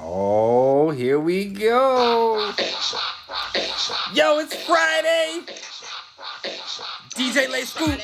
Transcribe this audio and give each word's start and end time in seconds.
Oh, 0.00 0.90
here 0.90 1.18
we 1.18 1.46
go. 1.46 2.52
Yo, 4.14 4.38
it's 4.38 4.54
Friday. 4.64 5.40
DJ 7.16 7.50
Lay 7.50 7.64
Scoop. 7.64 7.98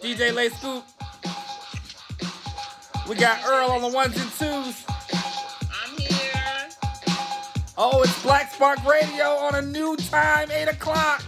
DJ 0.00 0.34
Lay 0.34 0.48
Scoop. 0.48 0.82
We 3.06 3.16
got 3.16 3.44
Earl 3.44 3.70
on 3.70 3.82
the 3.82 3.88
ones 3.88 4.16
and 4.16 4.30
twos. 4.32 4.84
I'm 5.70 5.96
here. 5.98 6.68
Oh, 7.76 8.02
it's 8.02 8.22
Black 8.22 8.50
Spark 8.54 8.82
Radio 8.86 9.26
on 9.26 9.56
a 9.56 9.62
new 9.62 9.94
time, 9.96 10.50
8 10.50 10.68
o'clock. 10.68 11.22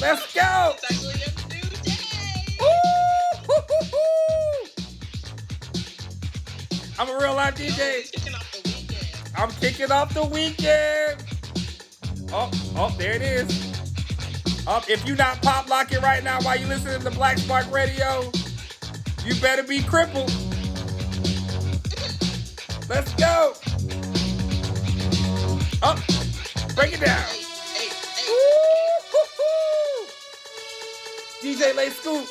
Let's 0.00 0.32
go. 0.32 0.76
I'm 7.00 7.08
a 7.08 7.16
real 7.16 7.34
live 7.34 7.58
Yo, 7.58 7.66
DJ. 7.66 8.12
weekend. 8.12 9.34
I'm 9.34 9.50
kicking 9.52 9.90
off 9.90 10.12
the 10.12 10.22
weekend. 10.22 11.24
Oh, 12.30 12.50
oh, 12.76 12.94
there 12.98 13.14
it 13.14 13.22
is. 13.22 14.66
Up, 14.66 14.86
if 14.90 15.08
you 15.08 15.16
not 15.16 15.40
pop 15.40 15.66
locking 15.70 16.02
right 16.02 16.22
now 16.22 16.42
while 16.42 16.60
you 16.60 16.66
listening 16.66 17.00
to 17.00 17.10
Black 17.12 17.38
Spark 17.38 17.72
Radio, 17.72 18.30
you 19.24 19.34
better 19.40 19.62
be 19.62 19.82
crippled. 19.82 20.28
Let's 22.86 23.14
go. 23.14 23.54
Up, 25.82 25.98
break 26.74 26.92
it 26.92 27.00
down. 27.00 27.24
DJ 31.40 31.74
Lay 31.74 31.88
Scoop, 31.88 32.26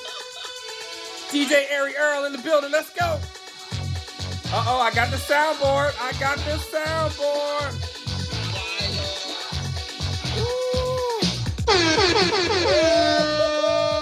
DJ 1.32 1.66
Ari 1.76 1.96
Earl 1.96 2.26
in 2.26 2.34
the 2.34 2.42
building. 2.44 2.72
Let's 2.72 2.92
go. 2.92 3.20
Uh 4.60 4.64
oh, 4.68 4.82
I 4.82 4.92
got 4.94 5.10
the 5.10 5.16
soundboard. 5.16 5.94
I 6.02 6.12
got 6.20 6.36
the 6.40 6.58
soundboard. 6.60 7.96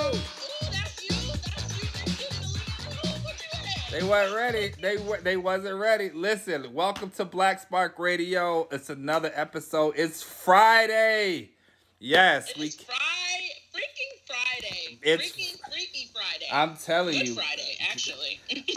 Ooh, 0.09 0.71
that's 0.71 1.03
you. 1.03 1.31
That's 1.43 1.83
you. 1.83 1.93
They 1.93 2.11
didn't 2.11 2.41
believe 2.41 3.23
What 3.23 3.39
you 3.39 3.47
had? 3.53 3.91
They 3.91 4.03
weren't 4.03 4.33
ready. 4.35 4.73
They 4.81 4.97
were. 4.97 5.19
They 5.21 5.37
wasn't 5.37 5.79
ready. 5.79 6.09
Listen, 6.13 6.73
welcome 6.73 7.11
to 7.11 7.25
Black 7.25 7.59
Spark 7.61 7.99
Radio. 7.99 8.67
It's 8.71 8.89
another 8.89 9.31
episode. 9.35 9.93
It's 9.97 10.21
Friday. 10.23 11.51
Yes, 11.99 12.49
It 12.51 12.57
we. 12.57 12.69
Friday, 12.69 13.51
freaking 13.73 14.19
Friday. 14.25 14.99
It's- 15.03 15.31
freaking 15.31 15.59
freaky 15.71 16.09
Friday. 16.13 16.47
I'm 16.51 16.75
telling 16.77 17.17
Good 17.17 17.27
you. 17.29 17.35
Friday, 17.35 17.77
actually. 17.91 18.26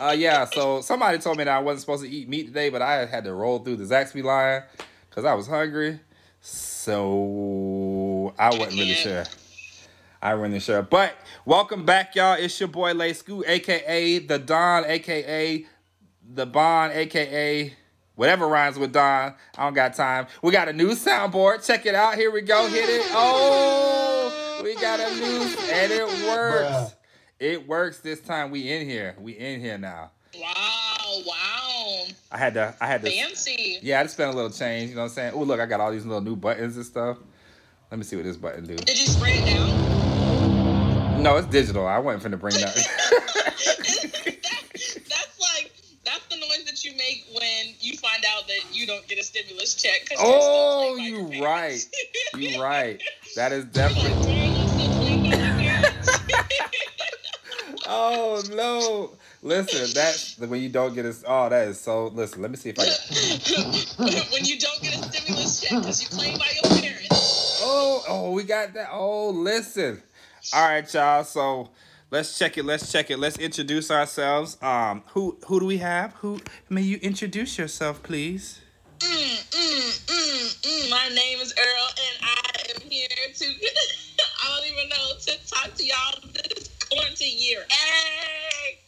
Uh, 0.01 0.15
yeah. 0.17 0.45
So 0.47 0.81
somebody 0.81 1.19
told 1.19 1.37
me 1.39 1.45
that 1.45 1.57
I 1.57 1.61
wasn't 1.61 1.81
supposed 1.81 2.03
to 2.05 2.09
eat 2.11 2.29
meat 2.29 2.47
today, 2.47 2.71
but 2.71 2.83
I 2.83 3.07
had 3.07 3.25
to 3.25 3.33
roll 3.35 3.59
through 3.61 3.77
the 3.77 3.85
Zaxby 3.85 4.23
line 4.25 4.63
because 5.09 5.25
I 5.25 5.35
was 5.35 5.47
hungry. 5.47 6.01
So 6.41 8.35
I 8.39 8.51
wasn't 8.51 8.73
really 8.73 8.89
Yeah. 8.89 8.95
sure. 8.95 9.25
I 10.23 10.35
wasn't 10.35 10.63
sure. 10.63 10.83
But 10.83 11.15
welcome 11.45 11.85
back, 11.87 12.15
y'all. 12.15 12.35
It's 12.35 12.59
your 12.61 12.69
boy 12.69 12.93
Lay 12.93 13.13
Scoot, 13.15 13.45
aka 13.49 14.19
the 14.19 14.39
Don, 14.39 14.85
aka 14.85 15.65
the 16.35 16.47
Bond, 16.47 16.93
aka 16.93 17.75
whatever 18.17 18.47
rhymes 18.47 18.79
with 18.79 18.93
Don. 18.93 19.35
I 19.57 19.65
don't 19.65 19.75
got 19.75 19.95
time. 19.95 20.27
We 20.43 20.53
got 20.53 20.69
a 20.69 20.73
new 20.73 20.91
soundboard. 20.91 21.67
Check 21.67 21.87
it 21.87 21.95
out. 21.95 22.17
Here 22.17 22.31
we 22.31 22.43
go. 22.43 22.67
Hit 22.69 22.89
it. 22.89 23.07
Oh, 23.13 24.61
we 24.63 24.75
got 24.75 25.01
a 25.01 25.15
new, 25.15 25.43
and 25.73 25.93
it 25.93 26.07
works. 26.29 26.71
Bruh. 26.71 26.93
It 27.41 27.67
works 27.67 28.01
this 28.01 28.21
time. 28.21 28.51
We 28.51 28.71
in 28.71 28.87
here. 28.87 29.17
We 29.19 29.33
in 29.33 29.61
here 29.61 29.79
now. 29.79 30.11
wow, 30.39 31.23
wow. 31.27 32.05
I 32.31 32.37
had 32.37 32.53
to. 32.55 32.75
I 32.81 32.87
had 32.87 33.03
to. 33.03 33.11
Fancy. 33.11 33.79
Yeah, 33.81 34.01
I 34.01 34.03
just 34.03 34.15
spent 34.15 34.31
a 34.31 34.37
little 34.37 34.51
change. 34.51 34.91
You 34.91 34.97
know 34.97 35.03
what 35.03 35.09
I'm 35.09 35.15
saying? 35.15 35.33
Oh, 35.35 35.43
look, 35.43 35.59
I 35.59 35.65
got 35.65 35.81
all 35.81 35.91
these 35.91 36.05
little 36.05 36.21
new 36.21 36.37
buttons 36.37 36.77
and 36.77 36.85
stuff. 36.85 37.17
Let 37.91 37.97
me 37.97 38.05
see 38.05 38.17
what 38.17 38.27
this 38.27 38.37
button 38.37 38.67
do. 38.67 38.77
Did 38.77 39.01
you 39.01 39.07
spray 39.07 39.39
it 39.39 39.47
down? 39.47 41.23
No, 41.23 41.37
it's 41.39 41.47
digital. 41.49 41.87
I 41.87 41.99
wasn't 41.99 42.35
finna 42.35 42.39
bring 42.39 42.55
that. 42.57 42.75
that, 42.75 43.55
that's 45.09 45.41
like 45.41 45.73
that's 46.05 46.27
the 46.29 46.37
noise 46.37 46.65
that 46.67 46.85
you 46.85 46.93
make 46.97 47.25
when 47.35 47.75
you 47.81 47.97
find 47.97 48.23
out 48.37 48.47
that 48.49 48.61
you 48.77 48.87
don't 48.87 49.07
get 49.09 49.19
a 49.19 49.25
stimulus 49.25 49.75
check. 49.75 50.01
'cause 50.09 50.19
you're 50.23 50.41
still 50.41 50.43
oh, 50.43 50.97
you 50.97 51.43
right. 51.43 51.85
You 52.37 52.63
right. 52.63 53.03
That 53.37 53.53
is 53.53 53.65
definitely. 53.73 54.60
Oh 57.93 58.41
no! 58.55 59.19
Listen, 59.43 59.93
that's 59.93 60.39
when 60.39 60.63
you 60.63 60.69
don't 60.69 60.95
get 60.95 61.07
a. 61.07 61.15
Oh, 61.27 61.49
that 61.49 61.67
is 61.67 61.81
so. 61.81 62.07
Listen, 62.07 62.41
let 62.41 62.53
me 62.53 62.57
see 62.57 62.71
if 62.71 62.79
I. 62.79 62.85
Can, 62.85 64.13
when 64.33 64.45
you 64.45 64.61
don't 64.61 64.81
get 64.81 64.95
a 64.95 65.03
stimulus 65.03 65.61
check 65.61 65.77
because 65.81 66.01
you 66.01 66.17
claim 66.17 66.39
by 66.39 66.47
your 66.63 66.81
parents. 66.81 67.59
oh, 67.65 68.05
oh, 68.09 68.31
we 68.31 68.45
got 68.45 68.75
that. 68.75 68.91
Oh, 68.93 69.31
listen. 69.31 70.01
All 70.55 70.69
right, 70.69 70.95
y'all. 70.95 71.25
So 71.25 71.71
let's 72.13 72.39
check 72.39 72.57
it. 72.59 72.65
Let's 72.65 72.93
check 72.93 73.11
it. 73.11 73.19
Let's 73.19 73.39
introduce 73.39 73.91
ourselves. 73.91 74.57
Um, 74.63 75.03
who 75.09 75.37
who 75.47 75.59
do 75.59 75.67
we 75.67 75.79
have? 75.79 76.13
Who 76.15 76.41
may 76.69 76.83
you 76.83 76.99
introduce 77.03 77.59
yourself, 77.59 78.05
please? 78.05 78.61
Mm, 79.01 79.51
mm, 79.51 80.07
mm, 80.07 80.61
mm. 80.63 80.91
My 80.91 81.09
name 81.09 81.41
is 81.41 81.53
Earl, 81.59 81.89
and 81.89 82.25
I 82.25 82.71
am 82.71 82.89
here 82.89 83.09
to. 83.35 83.47
I 84.43 84.59
don't 84.59 84.67
even 84.73 84.89
know 84.91 85.19
to 85.19 85.51
talk 85.51 85.75
to 85.75 85.85
y'all 85.85 86.30
quarantine 87.21 87.39
year. 87.39 87.65
Hey. 87.69 88.79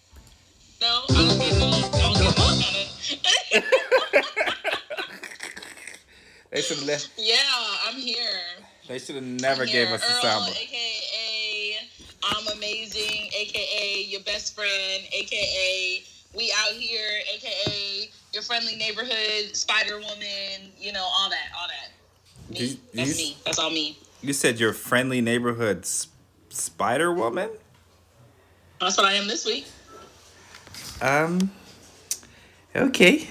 No, 0.81 1.03
I 1.10 1.12
don't 1.15 1.38
get. 1.38 1.53
I 1.54 2.00
don't 2.00 2.16
get 2.19 2.38
no. 2.38 3.62
They 6.50 6.60
should 6.60 6.76
have 6.81 6.87
left. 6.87 7.09
yeah, 7.16 7.37
I'm 7.88 7.94
here. 7.98 8.28
They 8.87 8.98
should 8.98 9.15
have 9.15 9.25
never 9.25 9.65
gave 9.65 9.88
us 9.88 10.03
the 10.06 10.12
Earl, 10.28 10.32
soundboard. 10.43 10.50
AKA 10.62 11.76
I'm 12.25 12.47
amazing, 12.59 13.31
AKA 13.34 14.04
your 14.09 14.20
best 14.20 14.54
friend, 14.54 15.03
AKA 15.14 16.03
we 16.37 16.53
out 16.59 16.72
here, 16.75 17.09
AKA 17.34 18.10
your 18.34 18.43
friendly 18.43 18.76
neighborhood 18.76 19.56
Spider 19.56 19.94
Woman. 19.99 20.72
You 20.78 20.93
know 20.93 21.04
all 21.19 21.31
that, 21.31 21.49
all 21.59 21.69
that. 21.69 21.91
Me. 22.53 22.66
You- 22.66 22.76
That's 22.93 23.19
you- 23.19 23.25
me. 23.31 23.37
That's 23.47 23.59
all 23.59 23.70
me. 23.70 23.97
You 24.20 24.34
said 24.34 24.60
your 24.60 24.75
friendly 24.75 25.22
neighborhood 25.22 25.87
Spider 26.50 27.14
Woman. 27.14 27.49
That's 28.82 28.97
what 28.97 29.06
I 29.06 29.12
am 29.15 29.28
this 29.28 29.47
week. 29.47 29.66
Um. 31.00 31.50
Okay. 32.75 33.28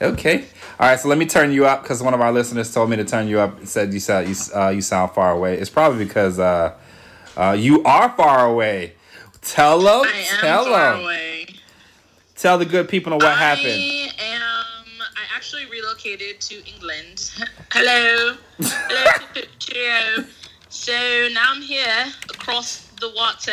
Okay. 0.00 0.44
All 0.78 0.88
right. 0.88 1.00
So 1.00 1.08
let 1.08 1.16
me 1.16 1.26
turn 1.26 1.52
you 1.52 1.66
up 1.66 1.82
because 1.82 2.02
one 2.02 2.12
of 2.12 2.20
our 2.20 2.32
listeners 2.32 2.72
told 2.72 2.90
me 2.90 2.96
to 2.96 3.04
turn 3.04 3.26
you 3.28 3.40
up 3.40 3.58
and 3.58 3.68
said 3.68 3.94
you 3.94 4.00
sound 4.00 4.28
you 4.28 4.34
uh, 4.54 4.68
you 4.68 4.82
sound 4.82 5.12
far 5.12 5.32
away. 5.32 5.58
It's 5.58 5.70
probably 5.70 6.04
because 6.04 6.38
uh, 6.38 6.76
uh, 7.36 7.56
you 7.58 7.82
are 7.84 8.10
far 8.10 8.46
away. 8.46 8.92
Tell 9.40 9.78
them. 9.78 10.02
I 10.04 10.26
Tell 10.40 10.64
them. 10.64 11.56
Tell 12.36 12.58
the 12.58 12.66
good 12.66 12.88
people 12.88 13.12
what 13.14 13.38
happened. 13.38 13.66
I 13.66 14.10
am. 14.18 14.86
I 15.00 15.34
actually 15.34 15.64
relocated 15.66 16.40
to 16.40 16.56
England. 16.68 17.30
Hello. 17.70 18.36
Hello. 18.58 19.42
Cheerio. 19.58 20.26
So 20.68 20.92
now 21.32 21.52
I'm 21.54 21.62
here 21.62 22.06
across 22.28 22.88
the 23.00 23.10
water 23.16 23.52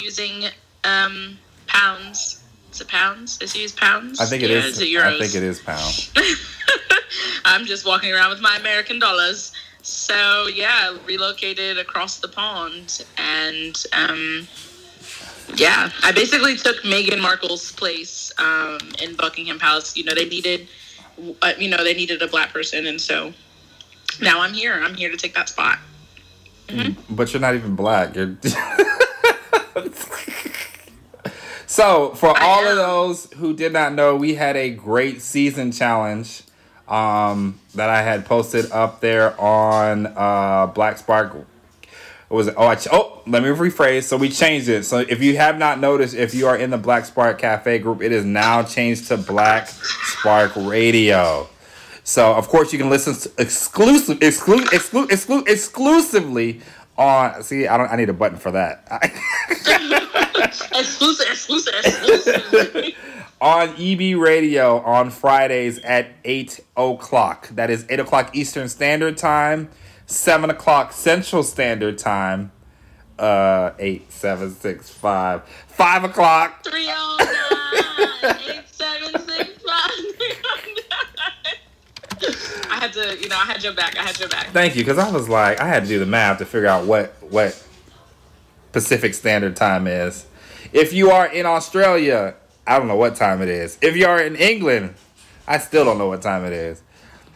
using 0.00 0.44
um 0.84 1.38
pounds. 1.66 2.42
Is 2.72 2.80
it 2.80 2.88
pounds? 2.88 3.40
Is 3.40 3.54
it 3.54 3.60
use 3.60 3.72
pounds? 3.72 4.20
I 4.20 4.26
think 4.26 4.42
it 4.42 4.50
Yeah, 4.50 4.58
is. 4.58 4.78
Is 4.78 4.80
it 4.80 4.88
euros? 4.88 5.16
I 5.16 5.18
think 5.18 5.34
it 5.34 5.42
is 5.42 5.60
pound. 5.60 6.10
I'm 7.44 7.66
just 7.66 7.86
walking 7.86 8.12
around 8.12 8.30
with 8.30 8.40
my 8.40 8.56
American 8.56 8.98
dollars. 8.98 9.52
So 9.82 10.46
yeah, 10.46 10.96
relocated 11.06 11.78
across 11.78 12.18
the 12.18 12.28
pond, 12.28 13.04
and 13.16 13.82
um, 13.92 14.46
yeah, 15.56 15.90
I 16.02 16.12
basically 16.12 16.56
took 16.56 16.76
Meghan 16.82 17.20
Markle's 17.20 17.72
place 17.72 18.32
um, 18.38 18.78
in 19.02 19.14
Buckingham 19.16 19.58
Palace. 19.58 19.96
You 19.96 20.04
know, 20.04 20.14
they 20.14 20.28
needed, 20.28 20.68
uh, 21.42 21.52
you 21.58 21.68
know, 21.68 21.82
they 21.82 21.94
needed 21.94 22.20
a 22.22 22.28
black 22.28 22.52
person, 22.52 22.86
and 22.86 23.00
so 23.00 23.32
now 24.20 24.40
I'm 24.40 24.52
here. 24.52 24.74
I'm 24.74 24.94
here 24.94 25.10
to 25.10 25.16
take 25.16 25.34
that 25.34 25.48
spot. 25.48 25.78
But 27.08 27.32
you're 27.32 27.40
not 27.40 27.54
even 27.54 27.74
black. 27.74 28.14
So, 31.70 32.16
for 32.16 32.36
I 32.36 32.42
all 32.42 32.66
of 32.66 32.76
those 32.76 33.32
who 33.34 33.54
did 33.54 33.72
not 33.72 33.94
know, 33.94 34.16
we 34.16 34.34
had 34.34 34.56
a 34.56 34.70
great 34.70 35.22
season 35.22 35.70
challenge 35.70 36.42
um, 36.88 37.60
that 37.76 37.88
I 37.88 38.02
had 38.02 38.26
posted 38.26 38.72
up 38.72 39.00
there 39.00 39.40
on 39.40 40.12
uh, 40.16 40.66
Black 40.66 40.98
Spark. 40.98 41.32
What 41.32 41.46
was 42.28 42.48
it? 42.48 42.54
Oh, 42.56 42.66
I 42.66 42.74
ch- 42.74 42.88
oh, 42.90 43.22
let 43.24 43.44
me 43.44 43.50
rephrase. 43.50 44.02
So 44.02 44.16
we 44.16 44.30
changed 44.30 44.68
it. 44.68 44.84
So 44.84 44.98
if 44.98 45.22
you 45.22 45.36
have 45.36 45.58
not 45.58 45.78
noticed, 45.78 46.14
if 46.16 46.34
you 46.34 46.48
are 46.48 46.56
in 46.56 46.70
the 46.70 46.76
Black 46.76 47.04
Spark 47.04 47.38
Cafe 47.38 47.78
group, 47.78 48.02
it 48.02 48.10
is 48.10 48.24
now 48.24 48.64
changed 48.64 49.06
to 49.06 49.16
Black 49.16 49.68
Spark 49.68 50.50
Radio. 50.56 51.48
So 52.02 52.34
of 52.34 52.48
course 52.48 52.72
you 52.72 52.80
can 52.80 52.90
listen 52.90 53.14
to 53.14 53.30
exclusive, 53.40 54.18
exclu- 54.18 54.64
exclu- 54.70 55.06
exclu- 55.06 55.48
exclusively 55.48 56.62
on 57.00 57.42
see 57.42 57.66
I 57.66 57.76
don't 57.76 57.90
I 57.90 57.96
need 57.96 58.08
a 58.08 58.12
button 58.14 58.38
for 58.38 58.50
that. 58.52 58.86
exclusive, 60.74 61.26
exclusive, 61.30 61.74
exclusive. 61.84 62.94
on 63.40 63.74
EB 63.78 64.18
Radio 64.18 64.80
on 64.80 65.10
Fridays 65.10 65.78
at 65.80 66.12
eight 66.24 66.60
o'clock. 66.76 67.48
That 67.48 67.70
is 67.70 67.86
eight 67.88 68.00
o'clock 68.00 68.36
Eastern 68.36 68.68
Standard 68.68 69.16
Time, 69.16 69.70
seven 70.06 70.50
o'clock 70.50 70.92
Central 70.92 71.42
Standard 71.42 71.98
Time. 71.98 72.52
Uh, 73.18 73.72
eight, 73.78 74.10
seven, 74.10 74.50
six, 74.50 74.88
five, 74.88 75.42
five 75.68 76.04
o'clock. 76.04 76.64
309 76.64 77.28
8765 78.22 79.70
I 79.72 80.19
had 82.80 82.92
to, 82.94 83.18
you 83.20 83.28
know, 83.28 83.36
I 83.36 83.44
had 83.44 83.62
your 83.62 83.72
back. 83.72 83.96
I 83.98 84.02
had 84.02 84.18
your 84.18 84.28
back. 84.28 84.48
Thank 84.48 84.74
you, 84.74 84.82
because 84.82 84.98
I 84.98 85.10
was 85.10 85.28
like, 85.28 85.60
I 85.60 85.66
had 85.66 85.82
to 85.84 85.88
do 85.88 85.98
the 85.98 86.06
math 86.06 86.38
to 86.38 86.46
figure 86.46 86.68
out 86.68 86.86
what 86.86 87.14
what 87.22 87.62
Pacific 88.72 89.14
Standard 89.14 89.56
Time 89.56 89.86
is. 89.86 90.26
If 90.72 90.92
you 90.92 91.10
are 91.10 91.26
in 91.26 91.46
Australia, 91.46 92.34
I 92.66 92.78
don't 92.78 92.88
know 92.88 92.96
what 92.96 93.16
time 93.16 93.42
it 93.42 93.48
is. 93.48 93.78
If 93.82 93.96
you 93.96 94.06
are 94.06 94.20
in 94.20 94.36
England, 94.36 94.94
I 95.46 95.58
still 95.58 95.84
don't 95.84 95.98
know 95.98 96.08
what 96.08 96.22
time 96.22 96.44
it 96.44 96.52
is. 96.52 96.82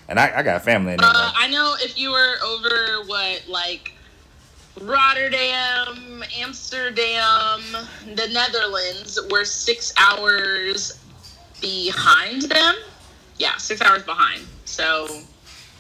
And 0.08 0.20
I, 0.20 0.38
I 0.38 0.42
got 0.42 0.62
family 0.62 0.92
in 0.92 1.00
England. 1.00 1.16
Uh, 1.16 1.32
I 1.34 1.48
know 1.48 1.74
if 1.80 1.98
you 1.98 2.10
were 2.10 2.36
over 2.44 3.04
what 3.06 3.44
like 3.48 3.92
Rotterdam, 4.80 6.22
Amsterdam, 6.38 7.60
the 8.14 8.28
Netherlands, 8.32 9.18
we're 9.30 9.44
six 9.44 9.92
hours 9.96 11.00
behind 11.60 12.42
them. 12.42 12.74
Yeah, 13.38 13.56
six 13.56 13.80
hours 13.80 14.02
behind. 14.02 14.42
So 14.64 15.08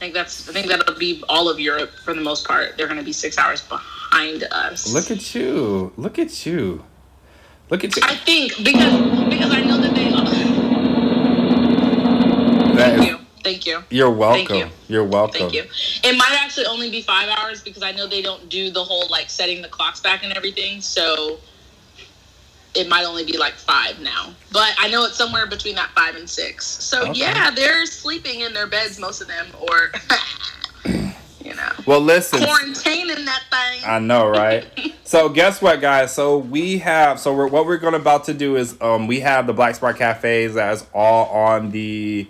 think 0.04 0.14
that's 0.14 0.48
I 0.48 0.52
think 0.52 0.66
that'll 0.66 0.94
be 0.98 1.24
all 1.30 1.48
of 1.48 1.58
Europe 1.58 1.90
for 2.04 2.12
the 2.14 2.20
most 2.20 2.46
part. 2.46 2.76
They're 2.76 2.86
going 2.86 2.98
to 2.98 3.04
be 3.04 3.12
six 3.12 3.38
hours 3.38 3.62
behind 3.62 4.44
us. 4.44 4.92
Look 4.92 5.10
at 5.10 5.34
you. 5.34 5.92
Look 5.96 6.18
at 6.18 6.44
you. 6.44 6.84
Look 7.70 7.84
at 7.84 7.96
you. 7.96 8.02
I 8.04 8.14
think 8.16 8.52
because 8.62 9.28
because 9.30 9.50
I 9.52 9.62
know 9.62 9.78
that 9.80 9.94
they. 9.94 10.12
Uh, 10.12 10.24
that 12.74 12.76
Thank 12.76 13.00
is- 13.00 13.06
you. 13.06 13.18
Thank 13.42 13.66
you. 13.66 13.84
You're 13.90 14.10
welcome. 14.10 14.56
You. 14.56 14.68
You're 14.88 15.04
welcome. 15.04 15.50
Thank 15.50 15.52
you. 15.54 15.64
It 16.02 16.16
might 16.16 16.34
actually 16.40 16.64
only 16.64 16.90
be 16.90 17.02
five 17.02 17.28
hours 17.28 17.62
because 17.62 17.82
I 17.82 17.92
know 17.92 18.06
they 18.06 18.22
don't 18.22 18.48
do 18.48 18.70
the 18.70 18.82
whole 18.82 19.06
like 19.08 19.28
setting 19.28 19.60
the 19.60 19.68
clocks 19.68 20.00
back 20.00 20.24
and 20.24 20.32
everything. 20.32 20.80
So 20.80 21.38
it 22.74 22.88
might 22.88 23.04
only 23.04 23.24
be 23.24 23.38
like 23.38 23.54
five 23.54 24.00
now. 24.00 24.34
But 24.52 24.74
I 24.78 24.88
know 24.88 25.04
it's 25.04 25.16
somewhere 25.16 25.46
between 25.46 25.74
that 25.76 25.90
five 25.94 26.16
and 26.16 26.28
six. 26.28 26.66
So 26.66 27.08
Okay. 27.10 27.20
yeah, 27.20 27.50
they're 27.50 27.86
sleeping 27.86 28.40
in 28.40 28.52
their 28.52 28.66
beds, 28.66 28.98
most 28.98 29.20
of 29.20 29.28
them, 29.28 29.46
or 29.60 29.92
you 31.44 31.54
know, 31.54 31.70
Well, 31.86 32.00
listen. 32.00 32.40
quarantining 32.40 33.24
that 33.26 33.42
thing. 33.50 33.82
I 33.86 33.98
know, 33.98 34.28
right? 34.28 34.66
so 35.04 35.28
guess 35.28 35.60
what, 35.62 35.80
guys? 35.80 36.12
So 36.14 36.38
we 36.38 36.78
have 36.78 37.20
so 37.20 37.34
we're, 37.34 37.46
what 37.48 37.66
we're 37.66 37.76
going 37.78 37.94
about 37.94 38.24
to 38.24 38.34
do 38.34 38.56
is 38.56 38.76
um 38.80 39.06
we 39.06 39.20
have 39.20 39.46
the 39.46 39.52
Black 39.52 39.74
Spark 39.74 39.98
cafes 39.98 40.54
that's 40.54 40.86
all 40.94 41.26
on 41.26 41.70
the 41.70 42.26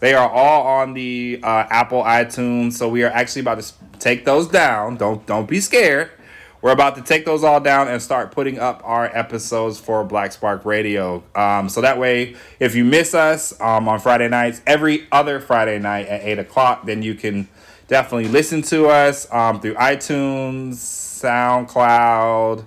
they 0.00 0.14
are 0.14 0.30
all 0.30 0.64
on 0.64 0.94
the 0.94 1.40
uh, 1.42 1.66
Apple 1.70 2.04
iTunes. 2.04 2.74
So 2.74 2.88
we 2.88 3.02
are 3.02 3.10
actually 3.10 3.40
about 3.40 3.60
to 3.60 3.72
take 3.98 4.24
those 4.24 4.46
down. 4.46 4.96
Don't 4.96 5.26
don't 5.26 5.48
be 5.48 5.60
scared. 5.60 6.10
We're 6.60 6.72
about 6.72 6.96
to 6.96 7.02
take 7.02 7.24
those 7.24 7.44
all 7.44 7.60
down 7.60 7.86
and 7.86 8.02
start 8.02 8.32
putting 8.32 8.58
up 8.58 8.82
our 8.84 9.04
episodes 9.16 9.78
for 9.78 10.02
Black 10.02 10.32
Spark 10.32 10.64
Radio. 10.64 11.22
Um, 11.34 11.68
so 11.68 11.80
that 11.82 11.98
way, 11.98 12.34
if 12.58 12.74
you 12.74 12.84
miss 12.84 13.14
us 13.14 13.58
um, 13.60 13.88
on 13.88 14.00
Friday 14.00 14.28
nights, 14.28 14.60
every 14.66 15.06
other 15.12 15.38
Friday 15.38 15.78
night 15.78 16.08
at 16.08 16.22
8 16.22 16.40
o'clock, 16.40 16.84
then 16.84 17.02
you 17.02 17.14
can 17.14 17.48
definitely 17.86 18.28
listen 18.28 18.62
to 18.62 18.88
us 18.88 19.32
um, 19.32 19.60
through 19.60 19.74
iTunes, 19.74 20.74
SoundCloud, 20.74 22.66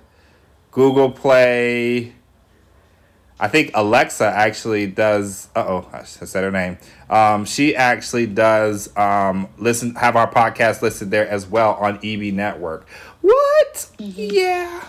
Google 0.70 1.10
Play. 1.10 2.14
I 3.42 3.48
think 3.48 3.72
Alexa 3.74 4.24
actually 4.24 4.86
does. 4.86 5.48
Oh, 5.56 5.88
I 5.92 6.04
said 6.04 6.44
her 6.44 6.52
name. 6.52 6.78
Um, 7.10 7.44
she 7.44 7.74
actually 7.74 8.26
does 8.26 8.96
um, 8.96 9.48
listen, 9.58 9.96
have 9.96 10.14
our 10.14 10.30
podcast 10.30 10.80
listed 10.80 11.10
there 11.10 11.28
as 11.28 11.44
well 11.44 11.74
on 11.74 11.98
EB 12.04 12.32
Network. 12.32 12.86
What? 13.22 13.90
Mm-hmm. 13.98 14.28
Yeah. 14.30 14.84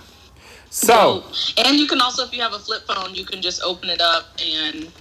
So, 0.70 1.24
and 1.58 1.78
you 1.78 1.88
can 1.88 2.02
also, 2.02 2.26
if 2.26 2.34
you 2.34 2.42
have 2.42 2.54
a 2.54 2.60
flip 2.60 2.82
phone, 2.88 3.14
you 3.14 3.26
can 3.26 3.42
just 3.42 3.62
open 3.62 3.90
it 3.90 4.02
up 4.02 4.26
and 4.44 4.92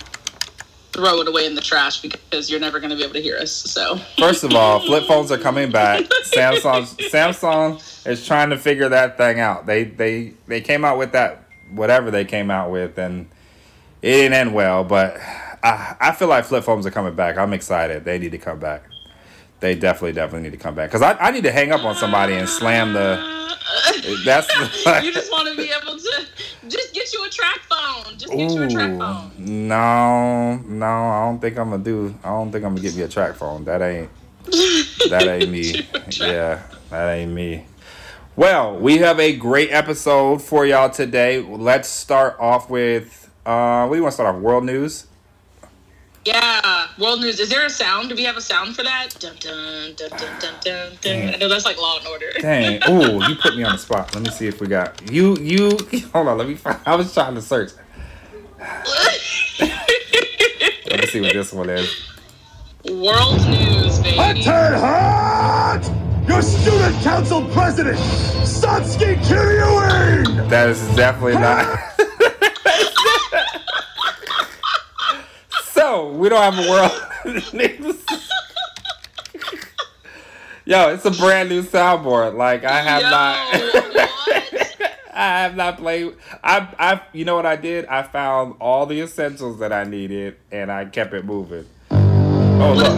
throw 0.93 1.21
it 1.21 1.29
away 1.29 1.47
in 1.47 1.55
the 1.55 1.61
trash 1.61 2.03
because 2.03 2.51
you're 2.51 2.61
never 2.61 2.79
going 2.79 2.91
to 2.91 2.97
be 2.97 3.03
able 3.03 3.15
to 3.15 3.23
hear 3.23 3.39
us. 3.39 3.51
So 3.51 3.97
first 4.19 4.45
of 4.45 4.55
all, 4.55 4.81
flip 4.81 5.05
phones 5.07 5.33
are 5.33 5.39
coming 5.39 5.71
back. 5.71 6.01
Samsung 6.25 6.85
Samsung 7.11 8.07
is 8.07 8.27
trying 8.27 8.51
to 8.51 8.59
figure 8.59 8.89
that 8.91 9.17
thing 9.17 9.41
out. 9.41 9.67
They 9.67 9.85
they 9.85 10.35
they 10.47 10.61
came 10.61 10.85
out 10.85 10.99
with 10.99 11.13
that 11.13 11.45
whatever 11.71 12.11
they 12.11 12.27
came 12.27 12.51
out 12.51 12.71
with, 12.71 12.99
and 12.99 13.29
it 14.03 14.11
didn't 14.13 14.35
end 14.35 14.55
well. 14.55 14.85
But 14.85 15.17
I 15.63 15.97
I 15.99 16.13
feel 16.13 16.29
like 16.29 16.45
flip 16.45 16.65
phones 16.65 16.87
are 16.87 16.91
coming 16.91 17.15
back. 17.15 17.39
I'm 17.39 17.55
excited. 17.55 18.05
They 18.05 18.19
need 18.19 18.33
to 18.33 18.39
come 18.39 18.59
back. 18.59 18.85
They 19.63 19.77
definitely 19.77 20.13
definitely 20.13 20.51
need 20.51 20.59
to 20.59 20.63
come 20.63 20.75
back 20.75 20.91
because 20.91 21.03
I, 21.03 21.17
I 21.19 21.31
need 21.31 21.45
to 21.45 21.53
hang 21.53 21.71
up 21.71 21.85
on 21.85 21.95
somebody 21.95 22.35
and 22.35 22.49
slam 22.49 22.95
the. 22.95 23.15
That's 24.25 24.49
the, 24.85 25.01
you 25.05 25.13
just 25.13 25.31
want 25.31 25.49
to 25.49 25.57
be 25.57 25.71
able 25.71 25.97
to 25.97 26.27
just 26.69 26.93
get 26.93 27.13
you 27.13 27.25
a 27.25 27.29
track 27.31 27.61
phone. 27.71 28.19
Just 28.19 28.33
get 28.33 28.51
you 28.51 28.63
a 28.65 28.69
track 28.69 28.91
Ooh, 28.91 28.99
phone. 28.99 29.31
no, 29.69 30.57
no, 30.67 30.87
I 30.87 31.27
don't 31.27 31.39
think 31.39 31.57
I'm 31.59 31.71
gonna 31.71 31.85
do. 31.85 32.13
I 32.25 32.31
don't 32.31 32.51
think 32.51 32.65
I'm 32.65 32.75
gonna 32.75 32.81
get 32.89 32.97
me 32.97 33.03
a 33.03 33.09
TracFone. 33.09 33.65
That 33.67 33.83
ain't. 33.83 34.11
That 35.11 35.29
ain't 35.29 35.49
me. 35.49 35.87
Yeah, 36.21 36.63
that 36.91 37.13
ain't 37.13 37.31
me. 37.31 37.67
Well, 38.35 38.77
we 38.77 38.99
have 38.99 39.21
a 39.21 39.37
great 39.37 39.71
episode 39.71 40.43
for 40.43 40.67
y'all 40.67 40.91
today. 40.91 41.41
Let's 41.41 41.89
start 41.89 42.37
off 42.41 42.69
with. 42.69 43.31
Uh, 43.47 43.87
we 43.89 44.01
want 44.01 44.11
to 44.11 44.15
start 44.17 44.35
off? 44.35 44.43
World 44.43 44.65
news. 44.65 45.07
Yeah, 46.25 46.87
world 46.99 47.21
news. 47.21 47.41
Is 47.41 47.49
there 47.49 47.67
a 47.67 47.71
sound? 47.71 48.09
Do 48.09 48.15
we 48.15 48.23
have 48.23 48.37
a 48.37 48.41
sound 48.41 48.77
for 48.77 48.85
that? 48.85 49.09
Dun 49.19 49.35
dun 49.41 49.95
dun 49.97 50.11
dun 50.11 50.21
dun 50.39 50.55
dun. 50.63 50.93
dun. 51.01 51.35
I 51.35 51.37
know 51.37 51.49
that's 51.49 51.65
like 51.65 51.77
Law 51.79 51.99
and 51.99 52.07
Order. 52.07 52.27
Dang. 52.41 52.81
Ooh, 52.89 53.21
you 53.27 53.35
put 53.35 53.57
me 53.57 53.65
on 53.65 53.73
the 53.73 53.79
spot. 53.79 54.15
Let 54.15 54.23
me 54.23 54.31
see 54.31 54.47
if 54.47 54.61
we 54.61 54.69
got 54.69 55.11
you. 55.11 55.37
You. 55.39 55.77
Hold 56.13 56.29
on. 56.29 56.39
Let 56.39 56.47
me. 56.47 56.55
Find, 56.55 56.79
I 56.87 56.95
was 56.95 57.13
trying 57.13 57.35
to 57.35 57.43
search. 57.43 57.73
Let 59.59 61.01
me 61.01 61.07
see 61.07 61.21
what 61.21 61.33
this 61.33 61.53
one 61.53 61.71
is. 61.71 62.09
world 62.85 63.41
news, 63.49 63.99
baby. 63.99 64.43
Ted 64.43 64.75
Hart! 64.79 65.85
Your 66.29 66.41
student 66.41 67.03
council 67.03 67.45
president, 67.49 67.99
Satsuki 67.99 69.17
Kiryuin! 69.25 70.49
That 70.49 70.69
is 70.69 70.81
definitely 70.95 71.35
not. 71.35 71.92
So 75.83 76.13
we 76.13 76.29
don't 76.29 76.41
have 76.41 76.65
a 76.65 76.71
world. 76.71 76.93
Yo, 80.65 80.95
it's 80.95 81.05
a 81.05 81.11
brand 81.11 81.49
new 81.49 81.61
soundboard. 81.61 82.37
Like 82.37 82.63
I 82.63 82.81
have 82.81 83.03
Yo, 83.03 83.11
not. 83.11 83.37
I 85.13 85.43
have 85.43 85.57
not 85.57 85.79
played. 85.79 86.15
I, 86.43 86.69
I, 86.79 87.03
you 87.13 87.25
know 87.25 87.35
what 87.35 87.47
I 87.47 87.57
did? 87.57 87.87
I 87.87 88.05
found 88.05 88.55
all 88.61 88.87
the 88.87 89.01
essentials 89.01 89.59
that 89.59 89.73
I 89.73 89.83
needed, 89.83 90.37
and 90.53 90.71
I 90.71 90.85
kept 90.85 91.15
it 91.15 91.25
moving. 91.25 91.67
Oh 91.91 92.75
look, 92.77 92.97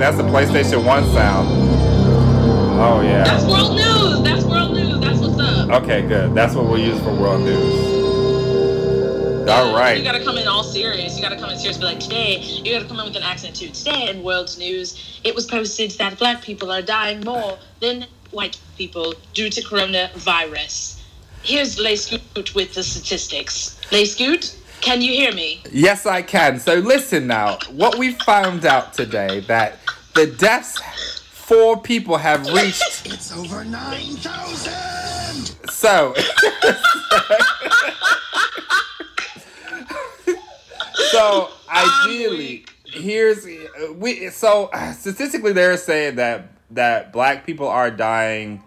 that's 0.00 0.16
the 0.16 0.24
PlayStation 0.24 0.84
One 0.84 1.04
sound. 1.12 1.48
Oh 2.80 3.02
yeah. 3.02 3.22
that's 3.22 3.44
world 3.44 3.76
news. 3.76 4.22
That's 4.22 4.44
world 4.44 4.74
news. 4.74 4.98
That's 5.00 5.20
what's 5.20 5.38
up. 5.40 5.82
Okay, 5.82 6.02
good. 6.02 6.34
That's 6.34 6.56
what 6.56 6.66
we'll 6.66 6.78
use 6.78 6.98
for 7.02 7.14
world 7.14 7.42
news. 7.42 7.89
All 9.48 9.94
You 9.94 10.04
gotta 10.04 10.22
come 10.22 10.36
in 10.36 10.46
all 10.46 10.62
serious. 10.62 11.16
You 11.16 11.22
gotta 11.22 11.36
come 11.36 11.50
in 11.50 11.58
serious. 11.58 11.78
Be 11.78 11.84
like, 11.84 11.98
today, 11.98 12.40
you 12.40 12.72
gotta 12.72 12.86
come 12.86 13.00
in 13.00 13.06
with 13.06 13.16
an 13.16 13.22
accent 13.22 13.56
too. 13.56 13.70
Today 13.70 14.10
in 14.10 14.22
world 14.22 14.54
news, 14.58 15.20
it 15.24 15.34
was 15.34 15.46
posted 15.46 15.92
that 15.92 16.18
black 16.18 16.42
people 16.42 16.70
are 16.70 16.82
dying 16.82 17.20
more 17.20 17.58
than 17.80 18.06
white 18.32 18.60
people 18.76 19.14
due 19.32 19.48
to 19.48 19.62
coronavirus. 19.62 21.00
Here's 21.42 21.78
Lay 21.78 21.96
Scoot 21.96 22.54
with 22.54 22.74
the 22.74 22.82
statistics. 22.82 23.80
Lay 23.90 24.04
Scoot, 24.04 24.56
can 24.82 25.00
you 25.00 25.12
hear 25.12 25.32
me? 25.32 25.62
Yes, 25.72 26.04
I 26.04 26.20
can. 26.20 26.60
So 26.60 26.74
listen 26.74 27.26
now. 27.26 27.58
What 27.70 27.96
we 27.96 28.12
found 28.12 28.66
out 28.66 28.92
today 28.92 29.40
that 29.40 29.78
the 30.14 30.26
deaths 30.26 30.78
four 31.50 31.80
people 31.80 32.18
have 32.18 32.46
reached. 32.46 33.06
It's 33.12 33.32
over 33.32 33.64
9,000! 33.64 35.70
So. 35.70 36.14
so 41.10 41.48
ideally, 41.68 42.64
here's 42.84 43.46
we. 43.94 44.28
So 44.30 44.70
statistically, 44.94 45.52
they're 45.52 45.76
saying 45.76 46.16
that 46.16 46.52
that 46.70 47.12
black 47.12 47.46
people 47.46 47.68
are 47.68 47.90
dying. 47.90 48.62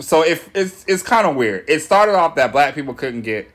So 0.00 0.22
if 0.22 0.50
it's 0.54 0.84
it's 0.86 1.02
kind 1.02 1.26
of 1.26 1.36
weird. 1.36 1.64
It 1.68 1.80
started 1.80 2.14
off 2.14 2.34
that 2.36 2.52
black 2.52 2.74
people 2.74 2.94
couldn't 2.94 3.22
get 3.22 3.50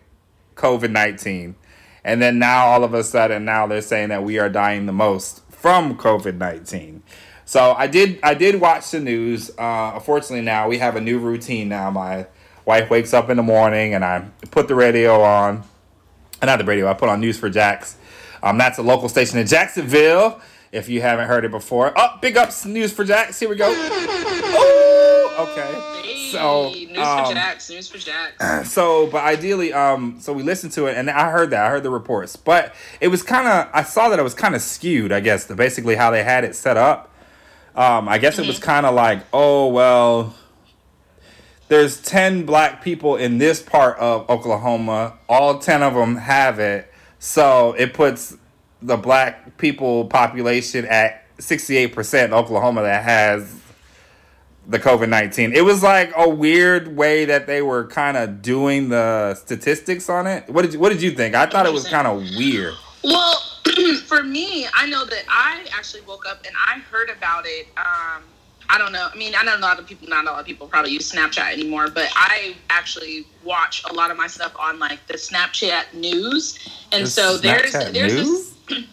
COVID 0.55 0.91
nineteen, 0.91 1.55
and 2.03 2.21
then 2.21 2.39
now 2.39 2.67
all 2.67 2.83
of 2.83 2.93
a 2.93 3.03
sudden 3.03 3.45
now 3.45 3.67
they're 3.67 3.81
saying 3.81 4.09
that 4.09 4.23
we 4.23 4.39
are 4.39 4.49
dying 4.49 4.85
the 4.85 4.93
most 4.93 5.41
from 5.49 5.97
COVID 5.97 6.37
nineteen. 6.37 7.03
So 7.45 7.73
I 7.73 7.87
did 7.87 8.19
I 8.23 8.33
did 8.33 8.61
watch 8.61 8.91
the 8.91 8.99
news. 8.99 9.51
Uh, 9.57 9.91
unfortunately, 9.95 10.41
now 10.41 10.67
we 10.67 10.77
have 10.77 10.95
a 10.95 11.01
new 11.01 11.19
routine. 11.19 11.69
Now 11.69 11.91
my 11.91 12.27
wife 12.65 12.89
wakes 12.89 13.13
up 13.13 13.29
in 13.29 13.37
the 13.37 13.43
morning 13.43 13.93
and 13.93 14.05
I 14.05 14.25
put 14.51 14.67
the 14.67 14.75
radio 14.75 15.21
on. 15.21 15.63
Not 16.43 16.57
the 16.57 16.65
radio. 16.65 16.89
I 16.89 16.93
put 16.93 17.09
on 17.09 17.19
News 17.19 17.37
for 17.37 17.49
Jax. 17.49 17.97
Um, 18.43 18.57
that's 18.57 18.77
a 18.79 18.81
local 18.81 19.09
station 19.09 19.37
in 19.37 19.45
Jacksonville. 19.47 20.41
If 20.71 20.89
you 20.89 21.01
haven't 21.01 21.27
heard 21.27 21.45
it 21.45 21.51
before, 21.51 21.93
oh, 21.95 22.17
big 22.21 22.37
ups 22.37 22.65
News 22.65 22.91
for 22.93 23.03
Jax. 23.03 23.39
Here 23.39 23.49
we 23.49 23.55
go. 23.57 23.69
Ooh, 23.69 25.29
okay. 25.43 26.01
Hey, 26.01 26.31
So, 26.31 26.71
news 26.71 26.97
um, 26.97 27.25
for 27.25 27.33
Jax. 27.33 27.69
News 27.69 27.87
for 27.89 27.97
Jax. 27.97 28.69
So, 28.71 29.07
but 29.07 29.23
ideally, 29.23 29.73
um, 29.73 30.17
so 30.19 30.31
we 30.33 30.43
listened 30.43 30.71
to 30.73 30.85
it, 30.87 30.97
and 30.97 31.09
I 31.09 31.29
heard 31.29 31.49
that 31.49 31.65
I 31.65 31.69
heard 31.69 31.83
the 31.83 31.89
reports, 31.89 32.35
but 32.37 32.73
it 33.01 33.09
was 33.09 33.21
kind 33.21 33.47
of 33.47 33.69
I 33.73 33.83
saw 33.83 34.09
that 34.09 34.17
it 34.17 34.23
was 34.23 34.33
kind 34.33 34.55
of 34.55 34.61
skewed. 34.61 35.11
I 35.11 35.19
guess 35.19 35.45
the 35.45 35.55
basically 35.55 35.95
how 35.95 36.09
they 36.09 36.23
had 36.23 36.43
it 36.43 36.55
set 36.55 36.77
up. 36.77 37.13
Um, 37.75 38.07
I 38.09 38.17
guess 38.17 38.39
it 38.39 38.47
was 38.47 38.59
kind 38.59 38.85
of 38.85 38.95
like, 38.95 39.23
oh 39.33 39.67
well, 39.67 40.33
there's 41.71 42.01
ten 42.01 42.45
black 42.45 42.83
people 42.83 43.15
in 43.15 43.37
this 43.37 43.61
part 43.61 43.97
of 43.97 44.29
Oklahoma. 44.29 45.17
All 45.29 45.57
ten 45.57 45.81
of 45.81 45.93
them 45.93 46.17
have 46.17 46.59
it, 46.59 46.91
so 47.17 47.71
it 47.77 47.93
puts 47.93 48.35
the 48.81 48.97
black 48.97 49.57
people 49.57 50.03
population 50.07 50.83
at 50.83 51.25
sixty 51.39 51.77
eight 51.77 51.93
percent 51.95 52.33
in 52.33 52.37
Oklahoma 52.37 52.81
that 52.81 53.05
has 53.05 53.57
the 54.67 54.79
COVID 54.79 55.07
nineteen. 55.07 55.53
It 55.53 55.63
was 55.63 55.81
like 55.81 56.11
a 56.17 56.27
weird 56.27 56.97
way 56.97 57.23
that 57.23 57.47
they 57.47 57.61
were 57.61 57.87
kind 57.87 58.17
of 58.17 58.41
doing 58.41 58.89
the 58.89 59.35
statistics 59.35 60.09
on 60.09 60.27
it. 60.27 60.49
What 60.49 60.63
did 60.63 60.73
you, 60.73 60.79
What 60.79 60.89
did 60.89 61.01
you 61.01 61.11
think? 61.11 61.35
I 61.35 61.45
thought 61.45 61.65
it 61.65 61.71
was 61.71 61.87
kind 61.87 62.05
of 62.05 62.17
weird. 62.35 62.73
Well, 63.01 63.41
for 64.07 64.23
me, 64.23 64.67
I 64.73 64.87
know 64.87 65.05
that 65.05 65.23
I 65.29 65.65
actually 65.71 66.01
woke 66.01 66.25
up 66.29 66.43
and 66.45 66.53
I 66.67 66.79
heard 66.79 67.09
about 67.09 67.45
it. 67.45 67.67
Um, 67.77 68.23
I 68.71 68.77
don't 68.77 68.93
know. 68.93 69.09
I 69.13 69.17
mean, 69.17 69.33
I 69.37 69.43
know 69.43 69.57
a 69.57 69.59
lot 69.59 69.79
of 69.79 69.85
people, 69.85 70.07
not 70.07 70.23
a 70.23 70.31
lot 70.31 70.39
of 70.39 70.45
people 70.45 70.65
probably 70.65 70.91
use 70.91 71.11
Snapchat 71.11 71.51
anymore, 71.51 71.89
but 71.89 72.07
I 72.15 72.55
actually 72.69 73.25
watch 73.43 73.83
a 73.89 73.93
lot 73.93 74.11
of 74.11 74.17
my 74.17 74.27
stuff 74.27 74.55
on 74.57 74.79
like 74.79 75.05
the 75.07 75.15
Snapchat 75.15 75.93
news. 75.93 76.57
And 76.93 77.03
The 77.03 77.09
so 77.09 77.37
there's 77.37 77.73
Snapchat 77.73 77.93
there's 77.93 78.13
news? 78.13 78.55
this 78.67 78.85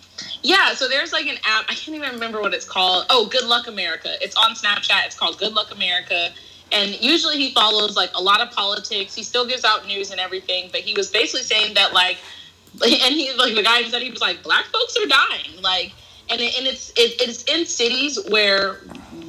yeah, 0.43 0.75
so 0.75 0.89
there's 0.89 1.13
like 1.13 1.27
an 1.27 1.37
app. 1.45 1.67
I 1.69 1.75
can't 1.75 1.97
even 1.97 2.11
remember 2.11 2.41
what 2.41 2.55
it's 2.55 2.65
called. 2.65 3.07
Oh, 3.09 3.27
Good 3.27 3.45
Luck 3.45 3.69
America. 3.69 4.15
It's 4.21 4.35
on 4.37 4.55
Snapchat. 4.55 5.07
It's 5.07 5.17
called 5.17 5.39
Good 5.39 5.53
Luck 5.53 5.73
America. 5.73 6.31
And 6.73 7.01
usually 7.01 7.37
he 7.37 7.53
follows 7.53 7.97
like 7.97 8.11
a 8.15 8.23
lot 8.23 8.41
of 8.41 8.51
politics. 8.51 9.15
He 9.15 9.23
still 9.23 9.47
gives 9.47 9.65
out 9.65 9.87
news 9.87 10.11
and 10.11 10.21
everything, 10.21 10.71
but 10.73 10.81
he 10.81 10.95
was 10.95 11.11
basically 11.11 11.43
saying 11.43 11.75
that 11.75 11.93
like, 11.93 12.19
and 12.83 13.15
he 13.15 13.33
like 13.35 13.55
the 13.55 13.63
guy 13.63 13.83
said 13.85 14.03
he 14.03 14.11
was 14.11 14.21
like, 14.21 14.43
black 14.43 14.67
folks 14.67 14.97
are 14.97 15.07
dying, 15.07 15.63
like, 15.63 15.93
and 16.31 16.41
it, 16.41 16.57
and 16.59 16.67
it's 16.67 16.91
it, 16.91 17.21
it's 17.21 17.45
in 17.45 17.67
cities 17.67 18.19
where 18.31 18.79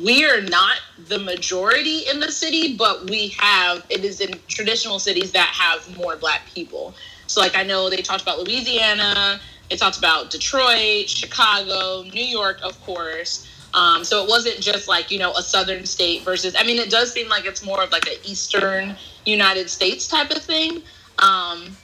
we 0.04 0.26
are 0.26 0.42
not 0.42 0.78
the 1.08 1.20
majority 1.20 2.04
in 2.10 2.20
the 2.20 2.32
city, 2.32 2.76
but 2.76 3.10
we 3.10 3.30
have 3.30 3.86
it 3.90 4.04
is 4.06 4.22
in 4.22 4.40
traditional 4.48 5.00
cities 5.00 5.32
that 5.32 5.48
have 5.48 5.98
more 5.98 6.16
black 6.16 6.42
people. 6.54 6.94
So 7.28 7.42
like 7.42 7.56
I 7.56 7.64
know 7.64 7.90
they 7.90 7.98
talked 7.98 8.22
about 8.22 8.40
Louisiana, 8.40 9.40
they 9.70 9.76
talked 9.76 9.98
about 9.98 10.32
Detroit, 10.32 11.10
Chicago, 11.10 12.04
New 12.04 12.24
York, 12.24 12.60
of 12.64 12.80
course. 12.86 13.48
Um, 13.74 14.04
so 14.04 14.24
it 14.24 14.30
wasn't 14.30 14.60
just 14.60 14.88
like 14.88 15.12
you 15.12 15.20
know 15.20 15.32
a 15.34 15.44
southern 15.44 15.86
state 15.86 16.24
versus. 16.24 16.56
I 16.58 16.64
mean, 16.64 16.78
it 16.78 16.90
does 16.90 17.12
seem 17.12 17.30
like 17.30 17.46
it's 17.46 17.64
more 17.64 17.84
of 17.84 17.92
like 17.92 18.08
an 18.08 18.18
eastern 18.24 18.96
United 19.26 19.70
States 19.70 20.08
type 20.08 20.32
of 20.32 20.42
thing. 20.42 20.82
Um, 21.20 21.76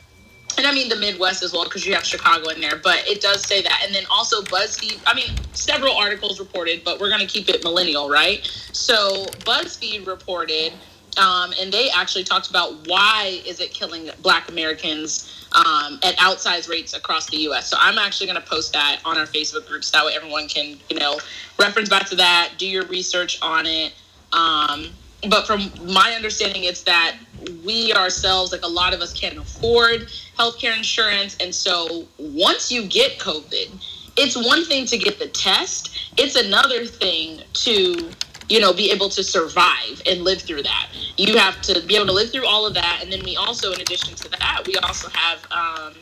and 0.58 0.66
I 0.66 0.74
mean 0.74 0.90
the 0.90 0.96
Midwest 0.96 1.44
as 1.44 1.54
well 1.54 1.64
because 1.64 1.86
you 1.86 1.94
have 1.94 2.06
Chicago 2.06 2.50
in 2.50 2.62
there, 2.62 2.78
but 2.78 3.08
it 3.08 3.22
does 3.22 3.46
say 3.46 3.62
that. 3.62 3.82
And 3.84 3.94
then 3.94 4.04
also 4.10 4.42
BuzzFeed. 4.44 5.00
I 5.06 5.14
mean, 5.14 5.36
several 5.54 5.94
articles 5.96 6.40
reported, 6.40 6.84
but 6.84 7.00
we're 7.00 7.10
gonna 7.10 7.28
keep 7.28 7.50
it 7.50 7.64
millennial, 7.64 8.10
right? 8.10 8.46
So 8.72 9.26
BuzzFeed 9.46 10.08
reported, 10.08 10.74
um, 11.18 11.54
and 11.60 11.72
they 11.72 11.90
actually 11.90 12.24
talked 12.24 12.50
about 12.50 12.88
why 12.88 13.42
is 13.46 13.60
it 13.60 13.72
killing 13.72 14.10
Black 14.22 14.50
Americans 14.50 15.48
um, 15.54 16.00
at 16.04 16.16
outsized 16.18 16.70
rates 16.70 16.94
across 16.94 17.30
the 17.30 17.38
U.S. 17.38 17.68
So 17.68 17.78
I'm 17.80 17.98
actually 17.98 18.28
gonna 18.28 18.42
post 18.42 18.74
that 18.74 19.00
on 19.06 19.18
our 19.18 19.26
Facebook 19.26 19.68
groups. 19.68 19.92
that 19.92 20.06
way 20.06 20.14
everyone 20.16 20.48
can 20.48 20.78
you 20.90 21.00
know 21.00 21.20
reference 21.60 21.90
back 21.90 22.08
to 22.10 22.16
that, 22.16 22.54
do 22.58 22.68
your 22.68 22.86
research 22.86 23.40
on 23.42 23.66
it. 23.66 23.94
Um, 24.34 24.88
but 25.30 25.48
from 25.48 25.72
my 25.84 26.14
understanding, 26.14 26.66
it's 26.66 26.84
that 26.84 27.18
we 27.64 27.94
ourselves, 27.94 28.52
like 28.52 28.64
a 28.64 28.68
lot 28.68 28.94
of 28.94 29.02
us, 29.02 29.14
can't 29.14 29.38
afford 29.38 30.10
healthcare 30.38 30.76
insurance, 30.76 31.38
and 31.40 31.54
so 31.54 32.06
once 32.18 32.72
you 32.72 32.86
get 32.88 33.20
COVID, 33.20 33.72
it's 34.18 34.36
one 34.36 34.66
thing 34.66 34.86
to 34.88 34.98
get 34.98 35.20
the 35.20 35.28
test; 35.28 36.12
it's 36.18 36.36
another 36.36 36.86
thing 36.86 37.42
to 37.54 38.10
you 38.50 38.60
know 38.60 38.74
be 38.74 38.92
able 38.92 39.10
to 39.10 39.24
survive 39.24 40.02
and 40.06 40.24
live 40.24 40.42
through 40.42 40.64
that. 40.64 40.90
You 41.18 41.38
have 41.38 41.62
to 41.64 41.82
be 41.86 41.96
able 41.96 42.08
to 42.08 42.14
live 42.14 42.32
through 42.32 42.46
all 42.46 42.66
of 42.66 42.74
that, 42.76 43.00
and 43.02 43.12
then 43.12 43.24
we 43.24 43.36
also, 43.36 43.72
in 43.72 43.82
addition 43.82 44.16
to 44.16 44.30
that, 44.30 44.64
we 44.66 44.76
also 44.78 45.10
have. 45.10 45.40
Um, 45.52 45.94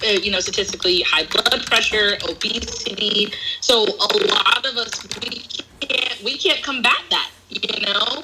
uh, 0.00 0.10
you 0.10 0.30
know, 0.30 0.38
statistically 0.38 1.02
high 1.02 1.24
blood 1.24 1.66
pressure, 1.66 2.18
obesity. 2.28 3.32
So 3.60 3.82
a 3.82 4.08
lot 4.28 4.64
of 4.64 4.76
us 4.76 5.08
we 5.20 5.42
can't 5.80 6.22
we 6.22 6.38
can't 6.38 6.62
combat 6.62 7.02
that, 7.10 7.30
you 7.48 7.80
know, 7.80 8.22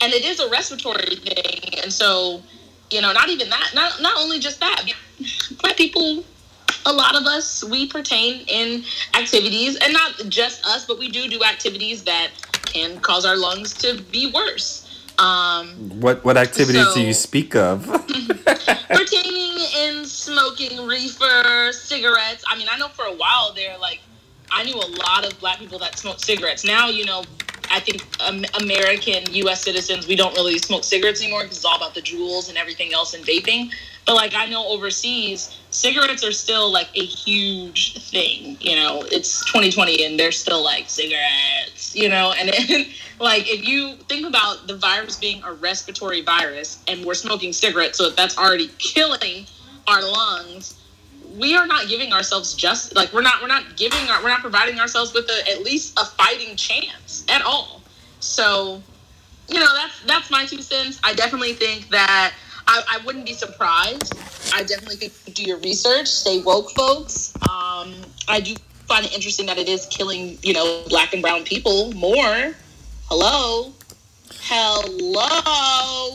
and 0.00 0.12
it 0.12 0.24
is 0.24 0.40
a 0.40 0.48
respiratory 0.48 1.16
thing. 1.16 1.80
And 1.82 1.92
so, 1.92 2.42
you 2.90 3.00
know, 3.00 3.12
not 3.12 3.28
even 3.28 3.48
that, 3.50 3.70
not 3.74 4.00
not 4.00 4.16
only 4.18 4.38
just 4.38 4.60
that, 4.60 4.84
black 5.60 5.76
people. 5.76 6.24
A 6.86 6.92
lot 6.92 7.14
of 7.14 7.24
us 7.26 7.62
we 7.62 7.86
pertain 7.86 8.42
in 8.48 8.84
activities, 9.14 9.76
and 9.76 9.92
not 9.92 10.12
just 10.28 10.64
us, 10.64 10.86
but 10.86 10.98
we 10.98 11.10
do 11.10 11.28
do 11.28 11.42
activities 11.44 12.04
that 12.04 12.30
can 12.64 12.98
cause 13.00 13.26
our 13.26 13.36
lungs 13.36 13.74
to 13.74 14.00
be 14.10 14.30
worse. 14.32 14.86
Um, 15.18 16.00
What 16.00 16.24
What 16.24 16.38
activities 16.38 16.94
do 16.94 17.02
you 17.02 17.12
speak 17.12 17.54
of? 17.54 17.84
pertaining 18.90 19.58
in 19.78 20.04
smoking 20.04 20.86
reefer 20.86 21.70
cigarettes 21.72 22.44
i 22.48 22.56
mean 22.56 22.66
i 22.70 22.76
know 22.76 22.88
for 22.88 23.04
a 23.04 23.14
while 23.14 23.52
there 23.54 23.78
like 23.78 24.00
i 24.50 24.64
knew 24.64 24.74
a 24.74 24.90
lot 25.06 25.24
of 25.24 25.38
black 25.40 25.58
people 25.58 25.78
that 25.78 25.98
smoked 25.98 26.20
cigarettes 26.20 26.64
now 26.64 26.88
you 26.88 27.04
know 27.04 27.22
i 27.70 27.80
think 27.80 28.04
um, 28.20 28.44
american 28.60 29.24
us 29.48 29.62
citizens 29.62 30.06
we 30.06 30.16
don't 30.16 30.34
really 30.34 30.58
smoke 30.58 30.84
cigarettes 30.84 31.22
anymore 31.22 31.42
because 31.42 31.56
it's 31.56 31.64
all 31.64 31.76
about 31.76 31.94
the 31.94 32.00
Juuls 32.00 32.48
and 32.48 32.58
everything 32.58 32.92
else 32.92 33.14
and 33.14 33.24
vaping. 33.24 33.72
But 34.06 34.14
like 34.14 34.34
i 34.34 34.46
know 34.46 34.66
overseas 34.66 35.56
cigarettes 35.70 36.24
are 36.24 36.32
still 36.32 36.72
like 36.72 36.88
a 36.94 37.04
huge 37.04 37.98
thing 38.10 38.56
you 38.60 38.76
know? 38.76 39.02
It's 39.10 39.44
2020 39.46 40.04
and 40.04 40.18
they're 40.18 40.32
still 40.32 40.62
like 40.64 40.88
cigarettes 40.88 41.94
you 41.94 42.08
know? 42.08 42.32
And 42.36 42.50
it, 42.52 42.88
like 43.20 43.48
if 43.48 43.66
you 43.66 43.94
think 44.08 44.26
about 44.26 44.66
the 44.66 44.76
virus 44.76 45.16
being 45.16 45.42
a 45.44 45.52
respiratory 45.52 46.22
virus 46.22 46.82
and 46.88 47.04
we're 47.04 47.14
smoking 47.14 47.52
cigarettes 47.52 47.98
so 47.98 48.10
that's 48.10 48.36
already 48.36 48.68
killing 48.78 49.46
our 49.86 50.02
lungs 50.02 50.80
we 51.38 51.54
are 51.54 51.66
not 51.66 51.88
giving 51.88 52.12
ourselves 52.12 52.54
just 52.54 52.94
like 52.96 53.12
we're 53.12 53.22
not 53.22 53.40
we're 53.40 53.48
not 53.48 53.76
giving 53.76 54.08
our, 54.08 54.22
we're 54.22 54.28
not 54.28 54.40
providing 54.40 54.78
ourselves 54.80 55.14
with 55.14 55.28
a, 55.28 55.50
at 55.50 55.62
least 55.62 55.98
a 55.98 56.04
fighting 56.04 56.56
chance 56.56 56.99
at 57.28 57.42
all. 57.42 57.82
So 58.20 58.82
you 59.48 59.58
know 59.58 59.74
that's 59.74 60.02
that's 60.04 60.30
my 60.30 60.46
two 60.46 60.62
cents. 60.62 61.00
I 61.02 61.14
definitely 61.14 61.54
think 61.54 61.88
that 61.90 62.34
I, 62.66 62.82
I 62.88 63.04
wouldn't 63.04 63.26
be 63.26 63.32
surprised. 63.32 64.14
I 64.54 64.62
definitely 64.62 64.96
think 64.96 65.34
do 65.34 65.42
your 65.42 65.58
research 65.58 66.08
stay 66.08 66.42
woke 66.42 66.70
folks. 66.70 67.34
Um 67.50 67.94
i 68.28 68.40
do 68.40 68.54
find 68.86 69.06
it 69.06 69.14
interesting 69.14 69.46
that 69.46 69.58
it 69.58 69.68
is 69.68 69.86
killing 69.86 70.38
you 70.42 70.52
know 70.52 70.84
black 70.88 71.12
and 71.12 71.22
brown 71.22 71.44
people 71.44 71.92
more. 71.92 72.54
Hello? 73.08 73.72
Hello? 74.42 76.14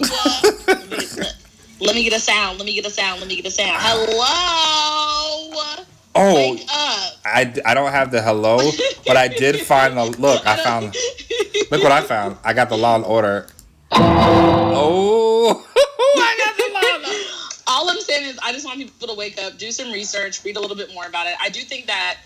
Let, 0.68 0.90
me 0.90 0.98
get, 0.98 1.36
let 1.82 1.96
me 1.96 2.04
get 2.04 2.14
a 2.14 2.20
sound. 2.20 2.58
Let 2.58 2.66
me 2.66 2.74
get 2.74 2.86
a 2.86 2.90
sound. 2.90 3.20
Let 3.20 3.28
me 3.28 3.36
get 3.36 3.46
a 3.46 3.52
sound. 3.52 3.78
Hello 3.80 5.86
Oh, 6.18 6.58
I, 7.26 7.54
I 7.66 7.74
don't 7.74 7.92
have 7.92 8.12
the 8.12 8.22
hello, 8.22 8.72
but 9.06 9.18
I 9.18 9.28
did 9.28 9.60
find 9.62 9.98
the 9.98 10.06
look. 10.20 10.46
I 10.48 10.56
found 10.58 10.96
look 11.72 11.84
what 11.84 11.92
I 11.92 12.02
found. 12.02 12.38
I 12.44 12.54
got 12.54 12.70
the 12.70 12.78
Law 12.78 12.96
and 12.96 13.06
Order. 13.06 13.48
Oh, 13.92 15.66
I 16.18 16.36
got 16.38 16.58
the 16.58 16.74
Law 16.74 17.16
all 17.68 17.90
I'm 17.90 18.00
saying 18.00 18.26
is 18.30 18.40
I 18.44 18.52
just 18.52 18.66
want 18.66 18.80
people 18.80 19.08
to 19.08 19.16
wake 19.16 19.42
up, 19.42 19.58
do 19.58 19.72
some 19.72 19.92
research, 19.92 20.44
read 20.44 20.58
a 20.58 20.60
little 20.60 20.78
bit 20.78 20.94
more 20.94 21.06
about 21.06 21.28
it. 21.28 21.36
I 21.42 21.50
do 21.50 21.62
think 21.62 21.88
that 21.88 22.18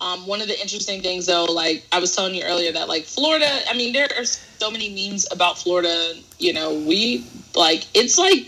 um, 0.00 0.26
one 0.26 0.40
of 0.40 0.48
the 0.48 0.60
interesting 0.60 1.00
things, 1.02 1.26
though, 1.26 1.44
like 1.44 1.84
I 1.92 1.98
was 1.98 2.14
telling 2.14 2.34
you 2.34 2.42
earlier, 2.44 2.72
that 2.72 2.88
like 2.88 3.04
Florida, 3.04 3.60
I 3.68 3.76
mean, 3.76 3.92
there 3.92 4.08
are 4.16 4.24
so 4.24 4.70
many 4.70 4.90
memes 4.90 5.26
about 5.32 5.58
Florida. 5.58 6.14
You 6.38 6.52
know, 6.52 6.74
we 6.74 7.26
like 7.54 7.84
it's 7.94 8.18
like 8.18 8.46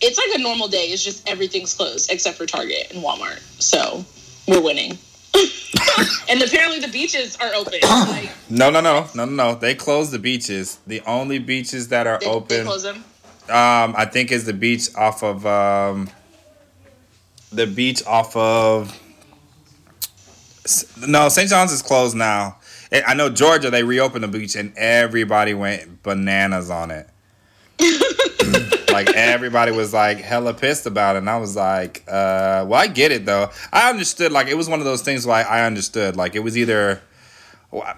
it's 0.00 0.18
like 0.18 0.38
a 0.38 0.42
normal 0.42 0.68
day. 0.68 0.86
It's 0.86 1.02
just 1.02 1.28
everything's 1.28 1.74
closed 1.74 2.10
except 2.10 2.36
for 2.36 2.46
Target 2.46 2.92
and 2.92 3.02
Walmart. 3.02 3.40
So 3.62 4.04
we're 4.46 4.60
winning. 4.62 4.98
and 6.28 6.42
apparently 6.42 6.78
the 6.78 6.88
beaches 6.92 7.36
are 7.40 7.52
open. 7.54 7.80
Like 7.82 8.30
No, 8.50 8.70
no, 8.70 8.80
no, 8.80 9.06
no, 9.14 9.24
no, 9.24 9.32
no. 9.32 9.54
They 9.54 9.74
closed 9.74 10.10
the 10.12 10.18
beaches. 10.18 10.78
The 10.86 11.00
only 11.06 11.38
beaches 11.38 11.88
that 11.88 12.06
are 12.06 12.18
they, 12.18 12.26
they 12.26 12.32
open, 12.32 12.64
close 12.64 12.82
them. 12.82 12.96
um, 13.48 13.94
I 13.96 14.04
think, 14.04 14.30
is 14.32 14.44
the 14.44 14.52
beach 14.52 14.94
off 14.94 15.22
of 15.22 15.44
um, 15.46 16.10
the 17.52 17.66
beach 17.66 18.04
off 18.06 18.36
of. 18.36 19.00
No, 21.06 21.28
St. 21.28 21.48
John's 21.50 21.72
is 21.72 21.82
closed 21.82 22.16
now. 22.16 22.56
I 23.06 23.14
know 23.14 23.28
Georgia, 23.28 23.70
they 23.70 23.82
reopened 23.82 24.22
the 24.24 24.28
beach 24.28 24.54
and 24.54 24.72
everybody 24.76 25.52
went 25.52 26.02
bananas 26.02 26.70
on 26.70 26.90
it. 26.90 27.08
Like 28.94 29.10
everybody 29.14 29.72
was 29.72 29.92
like 29.92 30.18
hella 30.18 30.54
pissed 30.54 30.86
about 30.86 31.16
it, 31.16 31.18
and 31.18 31.30
I 31.30 31.36
was 31.38 31.56
like, 31.56 32.04
uh, 32.08 32.64
"Well, 32.66 32.74
I 32.80 32.86
get 32.86 33.12
it 33.12 33.26
though. 33.26 33.50
I 33.72 33.90
understood. 33.90 34.32
Like 34.32 34.46
it 34.46 34.56
was 34.56 34.68
one 34.68 34.78
of 34.78 34.84
those 34.84 35.02
things 35.02 35.26
where 35.26 35.36
I, 35.36 35.60
I 35.60 35.66
understood. 35.66 36.16
Like 36.16 36.34
it 36.34 36.40
was 36.40 36.56
either 36.56 37.02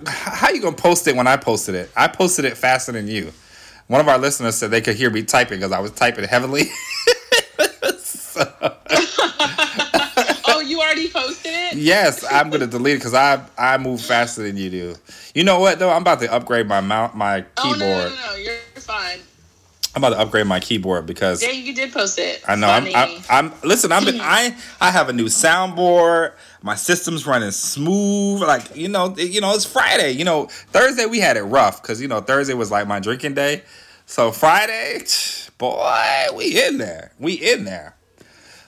how 0.06 0.50
you 0.50 0.60
gonna 0.60 0.76
post 0.76 1.06
it 1.06 1.16
when 1.16 1.26
I 1.26 1.36
posted 1.36 1.74
it? 1.74 1.90
I 1.96 2.08
posted 2.08 2.44
it 2.44 2.56
faster 2.56 2.92
than 2.92 3.08
you. 3.08 3.32
One 3.88 4.00
of 4.00 4.08
our 4.08 4.18
listeners 4.18 4.56
said 4.56 4.70
they 4.70 4.80
could 4.80 4.96
hear 4.96 5.10
me 5.10 5.22
typing 5.22 5.58
because 5.58 5.72
I 5.72 5.80
was 5.80 5.92
typing 5.92 6.24
heavily. 6.24 6.64
so. 7.98 8.42
oh, 10.48 10.62
you 10.64 10.80
already 10.80 11.08
posted 11.08 11.52
it? 11.52 11.74
Yes, 11.76 12.24
I'm 12.30 12.50
gonna 12.50 12.66
delete 12.66 12.94
it 12.94 12.98
because 12.98 13.14
I 13.14 13.44
I 13.58 13.78
move 13.78 14.00
faster 14.00 14.42
than 14.42 14.56
you 14.56 14.70
do. 14.70 14.94
You 15.34 15.44
know 15.44 15.60
what 15.60 15.78
though? 15.78 15.90
I'm 15.90 16.02
about 16.02 16.20
to 16.20 16.32
upgrade 16.32 16.66
my 16.66 16.80
mount 16.80 17.14
my 17.14 17.42
keyboard. 17.56 17.74
Oh, 17.74 17.76
no, 17.78 18.08
no, 18.08 18.08
no, 18.08 18.26
no, 18.30 18.36
you're 18.36 18.54
fine. 18.76 19.20
I'm 19.96 20.04
about 20.04 20.14
to 20.14 20.20
upgrade 20.20 20.46
my 20.46 20.60
keyboard 20.60 21.06
because 21.06 21.42
yeah, 21.42 21.52
you 21.52 21.74
did 21.74 21.90
post 21.90 22.18
it. 22.18 22.42
I 22.46 22.54
know. 22.54 22.68
I'm, 22.68 22.86
I'm, 22.94 23.22
I'm. 23.30 23.52
Listen, 23.64 23.92
I've 23.92 24.04
been. 24.04 24.16
Hmm. 24.16 24.24
I 24.24 24.54
I 24.78 24.90
have 24.90 25.08
a 25.08 25.12
new 25.14 25.24
soundboard. 25.24 26.34
My 26.60 26.74
system's 26.74 27.26
running 27.26 27.50
smooth. 27.50 28.42
Like 28.42 28.76
you 28.76 28.88
know, 28.88 29.16
you 29.16 29.40
know, 29.40 29.54
it's 29.54 29.64
Friday. 29.64 30.10
You 30.10 30.26
know, 30.26 30.48
Thursday 30.48 31.06
we 31.06 31.18
had 31.18 31.38
it 31.38 31.44
rough 31.44 31.80
because 31.80 32.02
you 32.02 32.08
know 32.08 32.20
Thursday 32.20 32.52
was 32.52 32.70
like 32.70 32.86
my 32.86 33.00
drinking 33.00 33.32
day. 33.32 33.62
So 34.04 34.32
Friday, 34.32 35.00
boy, 35.58 36.26
we 36.34 36.62
in 36.62 36.76
there. 36.76 37.12
We 37.18 37.32
in 37.32 37.64
there. 37.64 37.96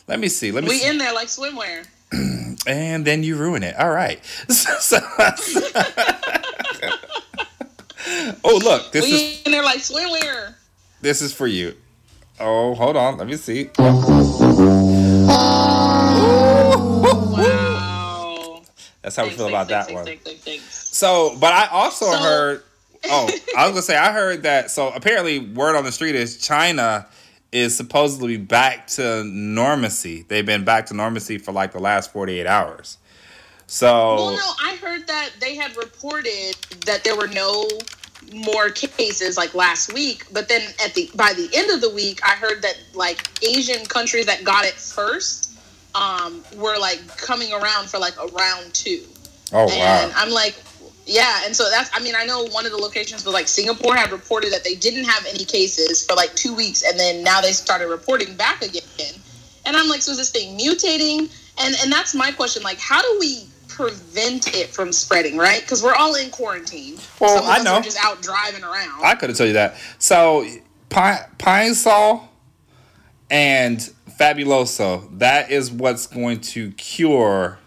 Let 0.06 0.20
me 0.20 0.28
see. 0.28 0.50
Let 0.50 0.64
me. 0.64 0.70
We 0.70 0.78
see. 0.78 0.88
in 0.88 0.97
there 0.97 1.12
like 1.12 1.28
swimwear. 1.28 1.87
and 2.66 3.04
then 3.04 3.23
you 3.23 3.37
ruin 3.37 3.62
it. 3.62 3.78
All 3.78 3.90
right. 3.90 4.18
So, 4.80 4.99
oh 8.44 8.61
look, 8.64 8.92
this 8.92 9.04
we 9.04 9.11
is 9.11 9.42
in 9.44 9.52
there 9.52 9.62
like 9.62 9.80
swimwear. 9.80 10.54
This 11.00 11.23
is 11.23 11.33
for 11.33 11.47
you. 11.47 11.75
Oh, 12.40 12.75
hold 12.75 12.97
on. 12.97 13.19
Let 13.19 13.28
me 13.28 13.37
see. 13.37 13.71
Wow. 13.78 14.09
That's 19.02 19.17
how 19.17 19.23
thanks, 19.23 19.38
we 19.38 19.38
feel 19.38 19.49
about 19.49 19.69
thanks, 19.69 19.87
that 19.87 19.95
one. 19.95 20.05
Thanks, 20.05 20.97
so, 20.97 21.37
but 21.40 21.52
I 21.52 21.69
also 21.69 22.07
so, 22.07 22.19
heard. 22.19 22.62
Oh, 23.11 23.28
I 23.57 23.64
was 23.64 23.73
gonna 23.75 23.83
say 23.83 23.97
I 23.97 24.12
heard 24.12 24.43
that. 24.43 24.73
So 24.73 24.90
apparently, 24.90 25.38
word 25.38 25.76
on 25.76 25.85
the 25.85 25.93
street 25.93 26.17
is 26.17 26.37
China 26.37 27.07
is 27.52 27.76
supposedly 27.76 28.37
back 28.37 28.88
to 28.88 29.23
normacy. 29.25 30.26
They've 30.26 30.45
been 30.45 30.64
back 30.64 30.87
to 30.87 30.95
normacy 30.95 31.40
for 31.40 31.52
like 31.52 31.71
the 31.71 31.78
last 31.78 32.12
forty 32.12 32.40
eight 32.40 32.49
hours. 32.49 32.99
So. 33.69 33.87
Well, 33.87 34.33
no, 34.33 34.52
I 34.62 34.75
heard 34.76 35.07
that 35.07 35.31
they 35.40 35.55
had 35.55 35.76
reported 35.76 36.57
that 36.87 37.05
there 37.05 37.17
were 37.17 37.28
no 37.28 37.69
more 38.32 38.70
cases 38.70 39.37
like 39.37 39.54
last 39.54 39.92
week 39.92 40.25
but 40.32 40.48
then 40.48 40.62
at 40.84 40.94
the 40.94 41.10
by 41.14 41.32
the 41.34 41.48
end 41.54 41.70
of 41.70 41.80
the 41.80 41.90
week 41.90 42.20
i 42.25 42.32
heard 42.32 42.60
that 42.62 42.76
like 42.94 43.28
asian 43.42 43.84
countries 43.87 44.26
that 44.26 44.44
got 44.44 44.64
it 44.64 44.75
first 44.75 45.58
um 45.94 46.42
were 46.56 46.78
like 46.78 47.00
coming 47.16 47.52
around 47.52 47.88
for 47.88 47.98
like 47.98 48.14
a 48.16 48.26
round 48.28 48.72
two. 48.75 49.04
Oh 49.52 49.64
wow. 49.64 49.72
And 49.72 50.12
i'm 50.14 50.30
like 50.30 50.56
yeah 51.06 51.42
and 51.44 51.56
so 51.56 51.70
that's 51.70 51.90
i 51.94 52.00
mean 52.00 52.14
i 52.16 52.25
know 52.25 52.46
one 52.48 52.66
of 52.66 52.72
the 52.72 52.76
locations 52.76 53.25
was 53.25 53.32
like 53.32 53.48
singapore 53.48 53.96
had 53.96 54.12
reported 54.12 54.52
that 54.52 54.62
they 54.62 54.75
didn't 54.75 55.04
have 55.04 55.25
any 55.26 55.44
cases 55.44 56.04
for 56.04 56.14
like 56.14 56.34
two 56.34 56.54
weeks 56.54 56.82
and 56.82 56.98
then 57.00 57.25
now 57.25 57.40
they 57.40 57.52
started 57.52 57.88
reporting 57.88 58.37
back 58.37 58.62
again. 58.62 59.14
And 59.64 59.76
i'm 59.76 59.88
like 59.88 60.02
so 60.02 60.12
is 60.12 60.18
this 60.18 60.30
thing 60.30 60.58
mutating? 60.58 61.30
And 61.60 61.75
and 61.82 61.90
that's 61.90 62.14
my 62.14 62.30
question 62.32 62.62
like 62.62 62.78
how 62.78 63.00
do 63.00 63.16
we 63.18 63.48
prevent 63.78 64.56
it 64.56 64.66
from 64.66 64.90
spreading, 64.90 65.37
right? 65.37 65.61
Because 65.61 65.85
we're 65.85 65.94
all 65.94 66.16
in 66.16 66.30
quarantine. 66.30 66.97
Well, 67.20 67.44
I 67.44 67.62
know. 67.62 67.80
just 67.80 67.97
out 68.02 68.20
driving 68.20 68.64
around. 68.64 69.04
I 69.04 69.14
could 69.14 69.28
have 69.28 69.38
told 69.38 69.47
you 69.47 69.54
that. 69.54 69.76
So, 70.00 70.44
pine, 70.88 71.20
pine 71.38 71.75
Sol 71.76 72.28
and 73.30 73.78
Fabuloso, 74.18 75.16
that 75.20 75.52
is 75.52 75.71
what's 75.71 76.08
going 76.08 76.41
to 76.41 76.73
cure. 76.73 77.60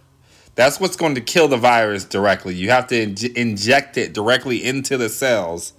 That's 0.55 0.81
what's 0.81 0.97
going 0.97 1.15
to 1.15 1.21
kill 1.21 1.47
the 1.47 1.55
virus 1.55 2.03
directly. 2.03 2.55
You 2.55 2.71
have 2.71 2.87
to 2.87 3.01
in- 3.01 3.37
inject 3.37 3.97
it 3.97 4.11
directly 4.11 4.65
into 4.65 4.97
the 4.97 5.07
cells. 5.07 5.71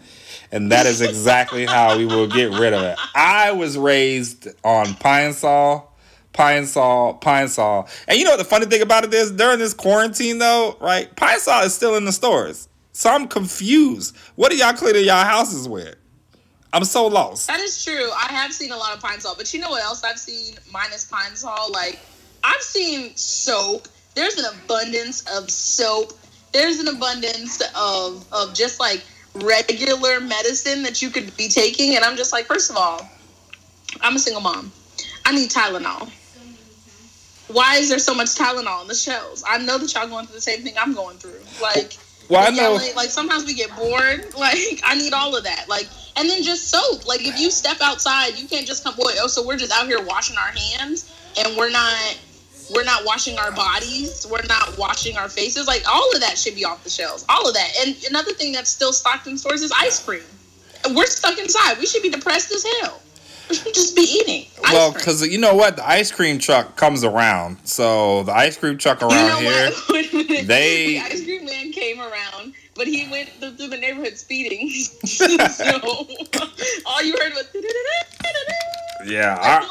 And 0.50 0.72
that 0.72 0.86
is 0.86 1.02
exactly 1.02 1.66
how 1.66 1.98
we 1.98 2.06
will 2.06 2.26
get 2.26 2.58
rid 2.58 2.72
of 2.72 2.82
it. 2.82 2.98
I 3.14 3.52
was 3.52 3.76
raised 3.76 4.48
on 4.64 4.94
Pine 4.94 5.34
Sol 5.34 5.91
Pine 6.32 6.66
Sol, 6.66 7.14
Pine 7.14 7.48
Sol. 7.48 7.88
And 8.08 8.18
you 8.18 8.24
know 8.24 8.30
what 8.30 8.38
the 8.38 8.44
funny 8.44 8.66
thing 8.66 8.82
about 8.82 9.04
it 9.04 9.12
is? 9.12 9.30
During 9.32 9.58
this 9.58 9.74
quarantine, 9.74 10.38
though, 10.38 10.76
right? 10.80 11.14
Pine 11.16 11.38
Sol 11.38 11.62
is 11.62 11.74
still 11.74 11.96
in 11.96 12.04
the 12.04 12.12
stores. 12.12 12.68
So 12.92 13.10
I'm 13.10 13.28
confused. 13.28 14.16
What 14.36 14.52
are 14.52 14.54
y'all 14.54 14.72
cleaning 14.72 15.04
y'all 15.04 15.24
houses 15.24 15.68
with? 15.68 15.96
I'm 16.72 16.84
so 16.84 17.06
lost. 17.06 17.48
That 17.48 17.60
is 17.60 17.84
true. 17.84 18.10
I 18.12 18.32
have 18.32 18.52
seen 18.52 18.72
a 18.72 18.76
lot 18.76 18.94
of 18.94 19.02
Pine 19.02 19.20
Sol, 19.20 19.34
but 19.36 19.52
you 19.52 19.60
know 19.60 19.70
what 19.70 19.82
else 19.82 20.04
I've 20.04 20.18
seen 20.18 20.54
minus 20.72 21.04
Pine 21.04 21.36
Sol? 21.36 21.70
Like, 21.70 22.00
I've 22.44 22.62
seen 22.62 23.14
soap. 23.14 23.88
There's 24.14 24.38
an 24.38 24.46
abundance 24.54 25.22
of 25.36 25.50
soap. 25.50 26.12
There's 26.52 26.80
an 26.80 26.88
abundance 26.88 27.62
of 27.76 28.26
of 28.32 28.54
just 28.54 28.80
like 28.80 29.04
regular 29.34 30.20
medicine 30.20 30.82
that 30.82 31.00
you 31.02 31.10
could 31.10 31.34
be 31.36 31.48
taking. 31.48 31.96
And 31.96 32.04
I'm 32.04 32.16
just 32.16 32.32
like, 32.32 32.46
first 32.46 32.70
of 32.70 32.76
all, 32.76 33.06
I'm 34.00 34.16
a 34.16 34.18
single 34.18 34.42
mom. 34.42 34.72
I 35.24 35.34
need 35.34 35.50
Tylenol 35.50 36.10
why 37.52 37.76
is 37.76 37.88
there 37.88 37.98
so 37.98 38.14
much 38.14 38.28
Tylenol 38.28 38.80
on 38.80 38.88
the 38.88 38.94
shelves? 38.94 39.44
I 39.46 39.58
know 39.58 39.78
that 39.78 39.92
y'all 39.94 40.08
going 40.08 40.26
through 40.26 40.36
the 40.36 40.40
same 40.40 40.62
thing 40.62 40.74
I'm 40.78 40.94
going 40.94 41.18
through. 41.18 41.40
Like, 41.60 41.96
well, 42.28 42.46
I 42.46 42.50
know. 42.50 42.78
like 42.96 43.10
sometimes 43.10 43.44
we 43.44 43.54
get 43.54 43.74
bored. 43.76 44.26
Like, 44.42 44.80
I 44.84 44.96
need 44.96 45.12
all 45.12 45.36
of 45.36 45.44
that. 45.44 45.68
Like, 45.68 45.86
and 46.16 46.28
then 46.28 46.42
just 46.42 46.68
soap. 46.68 47.06
Like, 47.06 47.20
if 47.26 47.38
you 47.38 47.50
step 47.50 47.76
outside, 47.80 48.38
you 48.38 48.48
can't 48.48 48.66
just 48.66 48.82
come. 48.82 48.96
Boy, 48.96 49.12
oh, 49.20 49.28
so 49.28 49.46
we're 49.46 49.56
just 49.56 49.70
out 49.72 49.86
here 49.86 50.02
washing 50.02 50.36
our 50.36 50.50
hands, 50.50 51.12
and 51.38 51.56
we're 51.56 51.70
not. 51.70 52.18
We're 52.72 52.84
not 52.84 53.04
washing 53.04 53.38
our 53.38 53.52
bodies. 53.52 54.26
We're 54.30 54.46
not 54.48 54.78
washing 54.78 55.16
our 55.18 55.28
faces. 55.28 55.66
Like 55.66 55.82
all 55.86 56.10
of 56.14 56.20
that 56.20 56.38
should 56.38 56.54
be 56.54 56.64
off 56.64 56.82
the 56.84 56.90
shelves. 56.90 57.24
All 57.28 57.46
of 57.46 57.54
that. 57.54 57.70
And 57.80 57.96
another 58.08 58.32
thing 58.32 58.52
that's 58.52 58.70
still 58.70 58.92
stocked 58.92 59.26
in 59.26 59.36
stores 59.36 59.62
is 59.62 59.72
ice 59.78 60.02
cream. 60.02 60.22
We're 60.94 61.06
stuck 61.06 61.38
inside. 61.38 61.78
We 61.78 61.86
should 61.86 62.02
be 62.02 62.08
depressed 62.08 62.52
as 62.52 62.64
hell. 62.80 63.02
Just 63.52 63.96
be 63.96 64.02
eating. 64.02 64.46
well, 64.64 64.92
because 64.92 65.26
you 65.26 65.38
know 65.38 65.54
what, 65.54 65.76
the 65.76 65.88
ice 65.88 66.10
cream 66.10 66.38
truck 66.38 66.76
comes 66.76 67.04
around. 67.04 67.58
So 67.64 68.22
the 68.24 68.32
ice 68.32 68.56
cream 68.56 68.78
truck 68.78 69.02
around 69.02 69.42
you 69.42 69.48
know 69.48 69.72
here, 69.90 70.42
they 70.44 70.86
the 70.86 71.00
ice 71.00 71.24
cream 71.24 71.44
man 71.44 71.72
came 71.72 72.00
around, 72.00 72.54
but 72.74 72.86
he 72.86 73.08
went 73.10 73.28
through, 73.28 73.52
through 73.52 73.68
the 73.68 73.76
neighborhood 73.76 74.16
speeding. 74.16 74.70
so 74.70 75.26
all 76.86 77.02
you 77.02 77.16
heard 77.18 77.32
was. 77.34 77.48
Yeah, 79.04 79.34
our, 79.34 79.62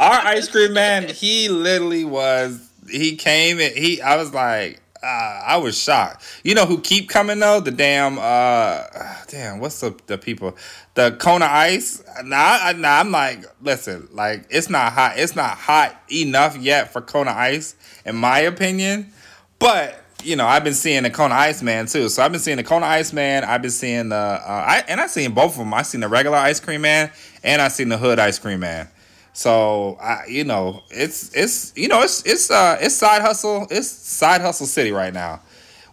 our 0.00 0.26
ice 0.26 0.48
cream 0.48 0.72
man, 0.72 1.08
he 1.08 1.48
literally 1.48 2.04
was. 2.04 2.64
He 2.88 3.16
came 3.16 3.60
and 3.60 3.74
he. 3.74 4.00
I 4.00 4.16
was 4.16 4.32
like, 4.32 4.80
uh, 5.02 5.42
I 5.46 5.56
was 5.58 5.80
shocked. 5.80 6.24
You 6.42 6.54
know 6.54 6.66
who 6.66 6.80
keep 6.80 7.08
coming 7.08 7.38
though? 7.38 7.60
The 7.60 7.70
damn 7.70 8.18
uh 8.18 8.84
damn, 9.28 9.60
what's 9.60 9.80
the 9.80 9.96
the 10.06 10.18
people? 10.18 10.56
The 10.94 11.12
Kona 11.12 11.46
Ice. 11.46 12.02
Nah, 12.24 12.72
nah, 12.76 13.00
I'm 13.00 13.10
like, 13.10 13.44
listen, 13.62 14.08
like 14.12 14.46
it's 14.50 14.68
not 14.68 14.92
hot. 14.92 15.14
It's 15.16 15.36
not 15.36 15.56
hot 15.56 16.00
enough 16.10 16.56
yet 16.56 16.92
for 16.92 17.00
Kona 17.00 17.30
Ice, 17.30 17.76
in 18.04 18.16
my 18.16 18.40
opinion. 18.40 19.12
But 19.58 20.02
you 20.24 20.34
know, 20.34 20.46
I've 20.46 20.64
been 20.64 20.74
seeing 20.74 21.04
the 21.04 21.10
Kona 21.10 21.34
Ice 21.34 21.62
Man 21.62 21.86
too. 21.86 22.08
So 22.08 22.22
I've 22.22 22.32
been 22.32 22.40
seeing 22.40 22.56
the 22.56 22.64
Kona 22.64 22.86
Ice 22.86 23.12
Man. 23.12 23.44
I've 23.44 23.62
been 23.62 23.70
seeing 23.70 24.08
the 24.08 24.16
uh, 24.16 24.42
I 24.46 24.84
and 24.88 25.00
I 25.00 25.06
seen 25.06 25.32
both 25.32 25.52
of 25.52 25.58
them. 25.58 25.72
I 25.74 25.82
seen 25.82 26.00
the 26.00 26.08
regular 26.08 26.38
ice 26.38 26.60
cream 26.60 26.80
man 26.80 27.10
and 27.44 27.62
I 27.62 27.68
seen 27.68 27.88
the 27.88 27.98
hood 27.98 28.18
ice 28.18 28.38
cream 28.38 28.60
man. 28.60 28.88
So 29.38 29.96
I, 30.00 30.26
you 30.26 30.42
know, 30.42 30.82
it's 30.90 31.32
it's 31.32 31.72
you 31.76 31.86
know 31.86 32.02
it's 32.02 32.24
it's 32.26 32.50
uh 32.50 32.76
it's 32.80 32.96
side 32.96 33.22
hustle 33.22 33.68
it's 33.70 33.88
side 33.88 34.40
hustle 34.40 34.66
city 34.66 34.90
right 34.90 35.14
now. 35.14 35.40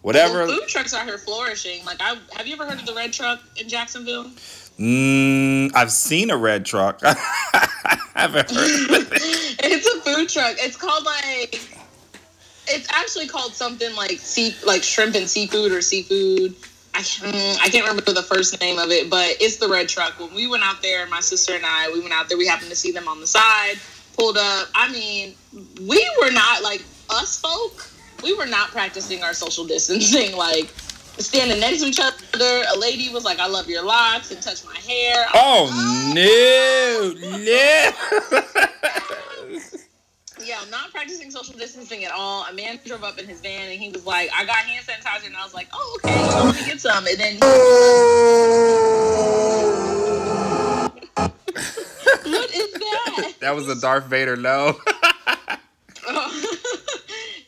Whatever. 0.02 0.46
Well, 0.46 0.58
food 0.58 0.66
trucks 0.66 0.92
out 0.92 1.04
here 1.04 1.16
flourishing. 1.16 1.84
Like 1.84 1.98
I 2.00 2.16
have 2.32 2.48
you 2.48 2.54
ever 2.54 2.66
heard 2.66 2.80
of 2.80 2.86
the 2.86 2.92
red 2.92 3.12
truck 3.12 3.40
in 3.54 3.68
Jacksonville? 3.68 4.32
Mm, 4.80 5.72
I've 5.76 5.92
seen 5.92 6.30
a 6.30 6.36
red 6.36 6.66
truck. 6.66 6.98
I 7.04 7.98
haven't 8.16 8.50
heard 8.50 8.90
of 8.90 9.12
it. 9.12 9.22
it's 9.62 9.86
a 9.94 10.00
food 10.00 10.28
truck. 10.28 10.56
It's 10.58 10.76
called 10.76 11.04
like 11.04 11.60
it's 12.66 12.88
actually 12.90 13.28
called 13.28 13.54
something 13.54 13.94
like 13.94 14.18
sea 14.18 14.56
like 14.66 14.82
shrimp 14.82 15.14
and 15.14 15.30
seafood 15.30 15.70
or 15.70 15.82
seafood 15.82 16.56
I 16.96 17.02
can't, 17.02 17.34
mm, 17.34 17.58
I 17.60 17.68
can't 17.68 17.86
remember 17.86 18.10
the 18.14 18.22
first 18.22 18.58
name 18.58 18.78
of 18.78 18.90
it, 18.90 19.10
but 19.10 19.36
it's 19.38 19.58
the 19.58 19.68
red 19.68 19.86
truck. 19.86 20.18
When 20.18 20.34
we 20.34 20.46
went 20.46 20.62
out 20.62 20.80
there, 20.80 21.06
my 21.08 21.20
sister 21.20 21.54
and 21.54 21.64
I, 21.66 21.90
we 21.92 22.00
went 22.00 22.14
out 22.14 22.30
there. 22.30 22.38
We 22.38 22.46
happened 22.46 22.70
to 22.70 22.76
see 22.76 22.90
them 22.90 23.06
on 23.06 23.20
the 23.20 23.26
side, 23.26 23.74
pulled 24.16 24.38
up. 24.38 24.68
I 24.74 24.90
mean, 24.90 25.34
we 25.82 26.10
were 26.22 26.30
not 26.30 26.62
like 26.62 26.82
us 27.10 27.38
folk. 27.38 27.86
We 28.22 28.32
were 28.32 28.46
not 28.46 28.70
practicing 28.70 29.22
our 29.22 29.34
social 29.34 29.66
distancing. 29.66 30.36
Like 30.36 30.72
standing 31.18 31.60
next 31.60 31.82
to 31.82 31.86
each 31.86 32.00
other, 32.00 32.64
a 32.74 32.78
lady 32.78 33.10
was 33.12 33.24
like, 33.24 33.40
"I 33.40 33.46
love 33.46 33.68
your 33.68 33.82
locks," 33.82 34.30
and 34.30 34.40
touched 34.40 34.64
my 34.64 34.76
hair. 34.76 35.26
Oh, 35.34 35.68
oh 35.70 36.12
no, 36.14 37.12
no. 37.44 38.62
yeah, 40.46 40.58
I'm 40.62 40.70
not 40.70 40.92
practicing 40.92 41.30
social 41.30 41.54
distancing 41.58 42.04
at 42.04 42.12
all. 42.12 42.44
A 42.48 42.52
man 42.52 42.78
drove 42.84 43.02
up 43.02 43.18
in 43.18 43.26
his 43.26 43.40
van 43.40 43.68
and 43.70 43.80
he 43.80 43.90
was 43.90 44.06
like, 44.06 44.30
"I 44.34 44.44
got 44.44 44.56
hand 44.56 44.86
sanitizer," 44.86 45.26
and 45.26 45.36
I 45.36 45.44
was 45.44 45.54
like, 45.54 45.68
"Oh, 45.72 45.98
okay, 46.04 46.24
let 46.44 46.54
me 46.54 46.64
get 46.64 46.80
some." 46.80 47.04
And 47.06 47.18
then, 47.18 47.36
what 52.22 52.50
is 52.54 52.72
that? 52.72 53.34
That 53.40 53.56
was 53.56 53.68
a 53.68 53.80
Darth 53.80 54.04
Vader 54.04 54.36
no. 54.36 54.78
Oh. 56.08 56.52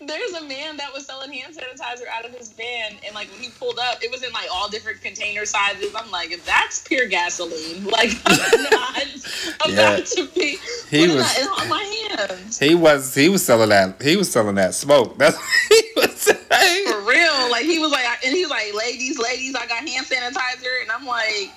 There's 0.08 0.32
a 0.32 0.44
man 0.44 0.76
that 0.78 0.92
was 0.92 1.06
selling 1.06 1.32
hand 1.32 1.54
sanitizer 1.54 2.06
out 2.12 2.24
of 2.24 2.32
his 2.34 2.50
van, 2.52 2.96
and 3.06 3.14
like 3.14 3.30
when 3.30 3.40
he 3.40 3.50
pulled 3.50 3.78
up, 3.78 4.02
it 4.02 4.10
was 4.10 4.22
in 4.24 4.32
like 4.32 4.48
all 4.52 4.68
different 4.68 5.00
container 5.02 5.44
sizes. 5.44 5.94
I'm 5.94 6.10
like, 6.10 6.40
that's 6.44 6.80
pure 6.82 7.06
gasoline. 7.06 7.84
Like 7.98 8.10
I'm 8.26 8.64
not 8.64 9.02
about 9.64 9.70
Yeah. 9.70 9.96
to 10.00 10.26
be 10.34 10.56
He 10.90 11.00
putting 11.06 11.16
was- 11.16 11.48
on 11.60 11.68
my 11.68 11.82
hands. 12.18 12.58
He 12.58 12.74
was 12.74 13.14
he 13.14 13.28
was 13.28 13.44
selling 13.44 13.68
that 13.68 14.00
he 14.02 14.16
was 14.16 14.30
selling 14.32 14.54
that 14.56 14.74
smoke. 14.74 15.16
That's 15.18 15.36
what 15.36 15.44
he 15.68 15.90
was 15.96 16.12
saying. 16.20 16.86
For 16.92 17.00
real, 17.02 17.50
like 17.50 17.64
he 17.64 17.78
was 17.78 17.92
like, 17.92 18.06
and 18.24 18.34
he 18.34 18.42
was 18.42 18.50
like, 18.50 18.74
"Ladies, 18.74 19.18
ladies, 19.18 19.54
I 19.54 19.66
got 19.66 19.86
hand 19.88 20.06
sanitizer," 20.06 20.82
and 20.82 20.90
I'm 20.90 21.04
like, 21.06 21.50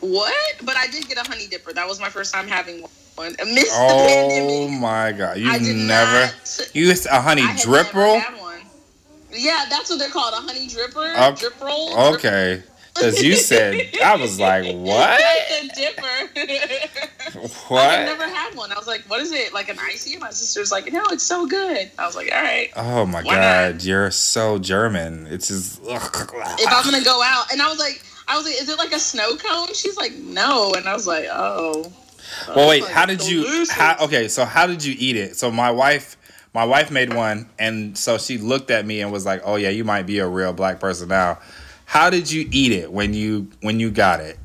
"What?" 0.00 0.34
But 0.64 0.76
I 0.76 0.86
did 0.86 1.08
get 1.08 1.18
a 1.18 1.28
honey 1.28 1.46
dipper. 1.48 1.72
That 1.72 1.86
was 1.88 2.00
my 2.00 2.08
first 2.08 2.32
time 2.32 2.46
having 2.48 2.82
one. 2.82 2.90
Amidst 3.18 3.70
the 3.70 3.70
Oh 3.72 4.06
pandemic, 4.08 4.80
my 4.80 5.12
god! 5.12 5.36
You've 5.38 5.76
never 5.76 6.26
not- 6.26 6.70
you 6.74 6.86
used 6.86 7.06
a 7.06 7.20
honey 7.20 7.42
I 7.42 7.56
drip 7.62 7.92
roll. 7.94 8.20
Yeah, 9.32 9.66
that's 9.68 9.90
what 9.90 9.98
they're 9.98 10.08
called, 10.10 10.32
a 10.32 10.36
honey 10.38 10.66
dripper, 10.68 11.14
Okay. 11.32 11.40
drip 11.40 11.60
roll. 11.60 12.14
Okay, 12.14 12.62
because 12.94 13.22
you 13.22 13.36
said 13.36 13.90
I 14.02 14.16
was 14.16 14.40
like, 14.40 14.64
what? 14.76 15.20
I 15.22 15.44
said 15.48 15.70
dipper. 15.74 16.06
I 16.36 17.38
What? 17.68 17.90
had 17.90 18.06
never 18.06 18.26
had 18.26 18.54
one. 18.56 18.72
I 18.72 18.76
was 18.78 18.86
like, 18.86 19.02
"What 19.06 19.20
is 19.20 19.30
it? 19.32 19.52
Like 19.52 19.68
an 19.68 19.78
icy?" 19.78 20.14
And 20.14 20.22
my 20.22 20.30
sister's 20.30 20.72
like, 20.72 20.90
"No, 20.92 21.04
it's 21.10 21.22
so 21.22 21.46
good." 21.46 21.90
I 21.98 22.06
was 22.06 22.16
like, 22.16 22.32
"All 22.34 22.42
right." 22.42 22.70
Oh 22.74 23.04
my 23.04 23.22
god, 23.22 23.74
not? 23.74 23.84
you're 23.84 24.10
so 24.10 24.58
German. 24.58 25.26
It's 25.30 25.48
just. 25.48 25.80
If 25.84 26.68
I'm 26.68 26.84
gonna 26.84 27.04
go 27.04 27.22
out, 27.22 27.52
and 27.52 27.60
I 27.60 27.68
was 27.68 27.78
like, 27.78 28.02
"I 28.26 28.36
was 28.36 28.46
like, 28.46 28.60
is 28.60 28.68
it 28.70 28.78
like 28.78 28.92
a 28.92 28.98
snow 28.98 29.36
cone?" 29.36 29.68
She's 29.74 29.96
like, 29.98 30.14
"No," 30.14 30.72
and 30.74 30.88
I 30.88 30.94
was 30.94 31.06
like, 31.06 31.26
"Oh." 31.30 31.92
Uh, 32.46 32.52
well, 32.56 32.68
wait. 32.68 32.82
Like, 32.82 32.92
How 32.92 33.06
did 33.06 33.26
you? 33.28 33.66
How, 33.70 33.96
okay, 34.02 34.28
so 34.28 34.44
how 34.44 34.66
did 34.66 34.84
you 34.84 34.94
eat 34.98 35.16
it? 35.16 35.36
So 35.36 35.50
my 35.50 35.70
wife, 35.70 36.16
my 36.54 36.64
wife 36.64 36.90
made 36.90 37.12
one, 37.14 37.48
and 37.58 37.96
so 37.96 38.18
she 38.18 38.38
looked 38.38 38.70
at 38.70 38.84
me 38.86 39.00
and 39.00 39.10
was 39.12 39.24
like, 39.26 39.42
"Oh 39.44 39.56
yeah, 39.56 39.70
you 39.70 39.84
might 39.84 40.04
be 40.06 40.18
a 40.18 40.26
real 40.26 40.52
black 40.52 40.80
person 40.80 41.08
now." 41.08 41.38
How 41.86 42.10
did 42.10 42.30
you 42.30 42.48
eat 42.52 42.72
it 42.72 42.90
when 42.92 43.14
you 43.14 43.48
when 43.62 43.80
you 43.80 43.90
got 43.90 44.20
it? 44.20 44.38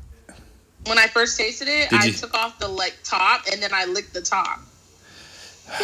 When 0.86 0.98
I 0.98 1.06
first 1.08 1.38
tasted 1.38 1.68
it, 1.68 1.90
Did 1.90 2.00
I 2.00 2.04
you- 2.06 2.12
took 2.12 2.34
off 2.34 2.58
the 2.58 2.68
like 2.68 2.94
top, 3.04 3.42
and 3.50 3.62
then 3.62 3.70
I 3.72 3.84
licked 3.86 4.14
the 4.14 4.22
top. 4.22 4.60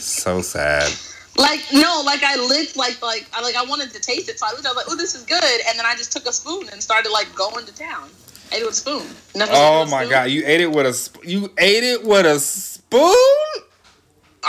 So 0.00 0.40
sad. 0.40 0.90
Like 1.36 1.60
no, 1.72 2.02
like 2.04 2.22
I 2.22 2.36
licked 2.36 2.76
like 2.76 3.00
like 3.02 3.26
I 3.32 3.40
like 3.42 3.54
I 3.54 3.64
wanted 3.64 3.90
to 3.92 4.00
taste 4.00 4.28
it, 4.28 4.38
so 4.38 4.46
I 4.46 4.50
looked. 4.52 4.66
I 4.66 4.70
was 4.70 4.76
like, 4.76 4.86
"Oh, 4.88 4.96
this 4.96 5.14
is 5.14 5.22
good," 5.24 5.60
and 5.68 5.78
then 5.78 5.86
I 5.86 5.94
just 5.94 6.10
took 6.12 6.26
a 6.26 6.32
spoon 6.32 6.68
and 6.72 6.82
started 6.82 7.10
like 7.12 7.32
going 7.34 7.64
to 7.66 7.74
town. 7.74 8.08
Ate 8.52 8.62
it 8.62 8.64
with 8.66 8.72
a 8.72 8.76
spoon. 8.76 9.06
Never 9.34 9.52
Oh 9.52 9.80
with 9.82 9.90
my 9.90 10.00
spoon. 10.02 10.10
god, 10.10 10.30
you 10.30 10.42
ate 10.46 10.60
it 10.60 10.70
with 10.72 10.86
a 10.86 10.92
sp- 10.94 11.24
you 11.24 11.52
ate 11.58 11.84
it 11.84 12.04
with 12.04 12.26
a 12.26 12.38
spoon? 12.40 13.14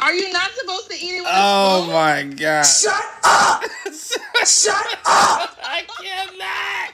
Are 0.01 0.13
you 0.13 0.31
not 0.33 0.51
supposed 0.51 0.89
to 0.89 0.95
eat 0.95 1.15
it 1.17 1.21
with 1.21 1.29
Oh 1.29 1.83
a 1.83 1.83
spoon? 1.83 1.89
Oh 1.89 1.93
my 1.93 2.23
god. 2.23 2.63
Shut 2.65 3.05
up! 3.23 3.63
Shut 4.45 4.87
up! 5.05 5.57
I 5.63 5.83
cannot. 6.01 6.93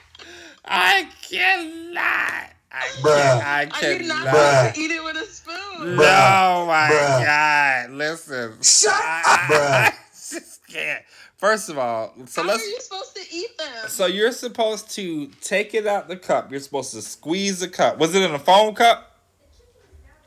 I 0.65 1.08
cannot. 1.22 2.52
I 2.72 2.88
Bruh. 3.02 3.39
can't. 3.39 3.43
I 3.43 3.65
Are 3.74 3.84
you 3.93 4.08
not 4.08 4.17
cannot. 4.28 4.36
Supposed 4.36 4.76
to 4.76 4.82
eat 4.82 4.91
it 4.91 5.04
with 5.04 5.15
a 5.17 5.26
spoon? 5.26 5.96
No, 5.96 6.65
my 6.67 6.89
Bruh. 6.89 7.26
God. 7.26 7.89
Listen. 7.91 8.54
Shut 8.62 8.93
I, 8.93 9.22
up, 9.24 9.39
I, 9.50 9.50
bruh. 9.50 9.93
just 10.12 10.67
can't. 10.67 11.04
First 11.38 11.69
of 11.69 11.78
all, 11.78 12.13
so 12.26 12.41
How 12.41 12.47
let's. 12.47 12.63
are 12.63 12.67
you 12.67 12.80
supposed 12.82 13.15
to 13.15 13.21
eat 13.32 13.58
them? 13.60 13.89
So 13.89 14.08
you're 14.08 14.32
supposed 14.32 14.89
to 14.95 15.28
take 15.41 15.76
it 15.76 15.86
out 15.86 16.08
the 16.08 16.17
cup. 16.17 16.50
You're 16.52 16.60
supposed 16.60 16.93
to 16.93 17.02
squeeze 17.02 17.60
the 17.60 17.67
cup. 17.67 18.00
Was 18.00 18.15
it 18.15 18.23
in 18.23 18.34
a 18.34 18.39
foam 18.39 18.73
cup 18.73 19.19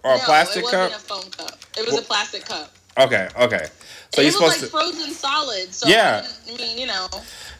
or 0.05 0.15
a 0.15 0.19
no, 0.19 0.25
plastic 0.25 0.65
it 0.65 0.71
cup? 0.71 0.93
wasn't 0.93 1.03
a 1.03 1.07
foam 1.07 1.31
cup. 1.33 1.59
It 1.77 1.85
was 1.85 1.95
Well- 1.95 2.03
a 2.03 2.05
plastic 2.05 2.45
cup. 2.45 2.73
Okay, 2.99 3.29
okay. 3.39 3.67
So 4.13 4.21
you're 4.21 4.33
supposed 4.33 4.61
like 4.61 4.61
to. 4.63 4.67
frozen 4.67 5.11
solid. 5.13 5.73
So 5.73 5.89
Yeah. 5.89 6.27
I 6.49 6.57
mean, 6.57 6.79
you 6.79 6.87
know, 6.87 7.09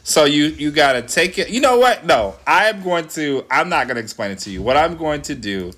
So 0.03 0.25
you 0.25 0.45
you 0.45 0.71
gotta 0.71 1.01
take 1.01 1.37
it. 1.39 1.49
You 1.49 1.61
know 1.61 1.77
what? 1.77 2.05
No, 2.05 2.35
I 2.45 2.65
am 2.67 2.83
going 2.83 3.07
to. 3.09 3.45
I'm 3.49 3.69
not 3.69 3.87
gonna 3.87 3.99
explain 4.01 4.31
it 4.31 4.39
to 4.39 4.49
you. 4.49 4.61
What 4.61 4.75
I'm 4.77 4.97
going 4.97 5.21
to 5.23 5.35
do 5.35 5.71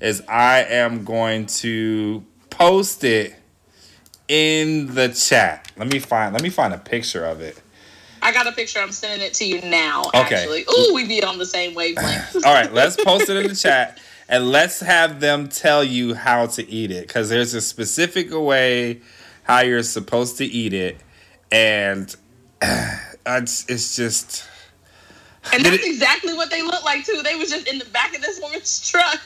is 0.00 0.22
I 0.28 0.62
am 0.64 1.04
going 1.04 1.46
to 1.46 2.24
post 2.50 3.02
it 3.04 3.34
in 4.30 4.94
the 4.94 5.08
chat. 5.08 5.70
Let 5.76 5.88
me 5.88 5.98
find. 5.98 6.32
Let 6.32 6.42
me 6.42 6.50
find 6.50 6.72
a 6.72 6.78
picture 6.78 7.24
of 7.24 7.40
it. 7.40 7.60
I 8.22 8.32
got 8.32 8.46
a 8.46 8.52
picture. 8.52 8.78
I'm 8.78 8.92
sending 8.92 9.26
it 9.26 9.34
to 9.34 9.44
you 9.44 9.60
now. 9.62 10.04
Okay. 10.14 10.36
Actually, 10.36 10.62
ooh, 10.62 10.94
we 10.94 11.06
be 11.06 11.22
on 11.22 11.36
the 11.38 11.46
same 11.46 11.74
wavelength. 11.74 12.36
All 12.46 12.54
right, 12.54 12.72
let's 12.72 12.96
post 13.02 13.28
it 13.28 13.36
in 13.36 13.48
the 13.48 13.56
chat 13.56 13.98
and 14.28 14.48
let's 14.48 14.78
have 14.80 15.18
them 15.18 15.48
tell 15.48 15.82
you 15.82 16.14
how 16.14 16.46
to 16.46 16.70
eat 16.70 16.92
it 16.92 17.08
because 17.08 17.28
there's 17.28 17.54
a 17.54 17.60
specific 17.60 18.28
way 18.30 19.00
how 19.42 19.60
you're 19.60 19.82
supposed 19.82 20.38
to 20.38 20.44
eat 20.44 20.72
it, 20.72 21.00
and 21.50 22.14
it's, 22.62 23.68
it's 23.68 23.96
just. 23.96 24.46
And 25.52 25.64
that's 25.64 25.84
exactly 25.84 26.34
what 26.34 26.50
they 26.50 26.62
look 26.62 26.84
like 26.84 27.04
too. 27.04 27.20
They 27.24 27.34
was 27.34 27.50
just 27.50 27.66
in 27.66 27.80
the 27.80 27.86
back 27.86 28.14
of 28.14 28.22
this 28.22 28.38
woman's 28.40 28.88
truck, 28.90 29.18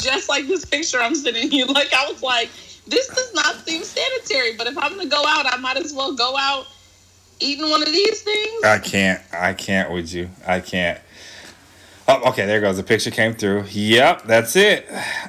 just 0.00 0.30
like 0.30 0.46
this 0.46 0.64
picture 0.64 0.98
I'm 0.98 1.14
sending 1.14 1.52
you. 1.52 1.66
Like 1.66 1.92
I 1.92 2.10
was 2.10 2.22
like, 2.22 2.48
this 2.86 3.06
does 3.08 3.34
not 3.34 3.56
seem 3.66 3.82
sanitary. 3.82 4.56
But 4.56 4.66
if 4.66 4.76
I'm 4.78 4.96
gonna 4.96 5.08
go 5.08 5.22
out, 5.26 5.46
I 5.52 5.56
might 5.56 5.76
as 5.76 5.92
well 5.92 6.14
go 6.14 6.36
out 6.36 6.66
eating 7.40 7.68
one 7.70 7.82
of 7.82 7.88
these 7.88 8.22
things. 8.22 8.64
I 8.64 8.78
can't. 8.78 9.20
I 9.32 9.54
can't 9.54 9.90
with 9.92 10.12
you. 10.12 10.30
I 10.46 10.60
can't. 10.60 11.00
Oh, 12.08 12.30
okay. 12.30 12.44
There 12.46 12.60
goes. 12.60 12.76
The 12.76 12.82
picture 12.82 13.10
came 13.12 13.34
through. 13.34 13.64
Yep, 13.70 14.24
that's 14.24 14.56
it. 14.56 14.86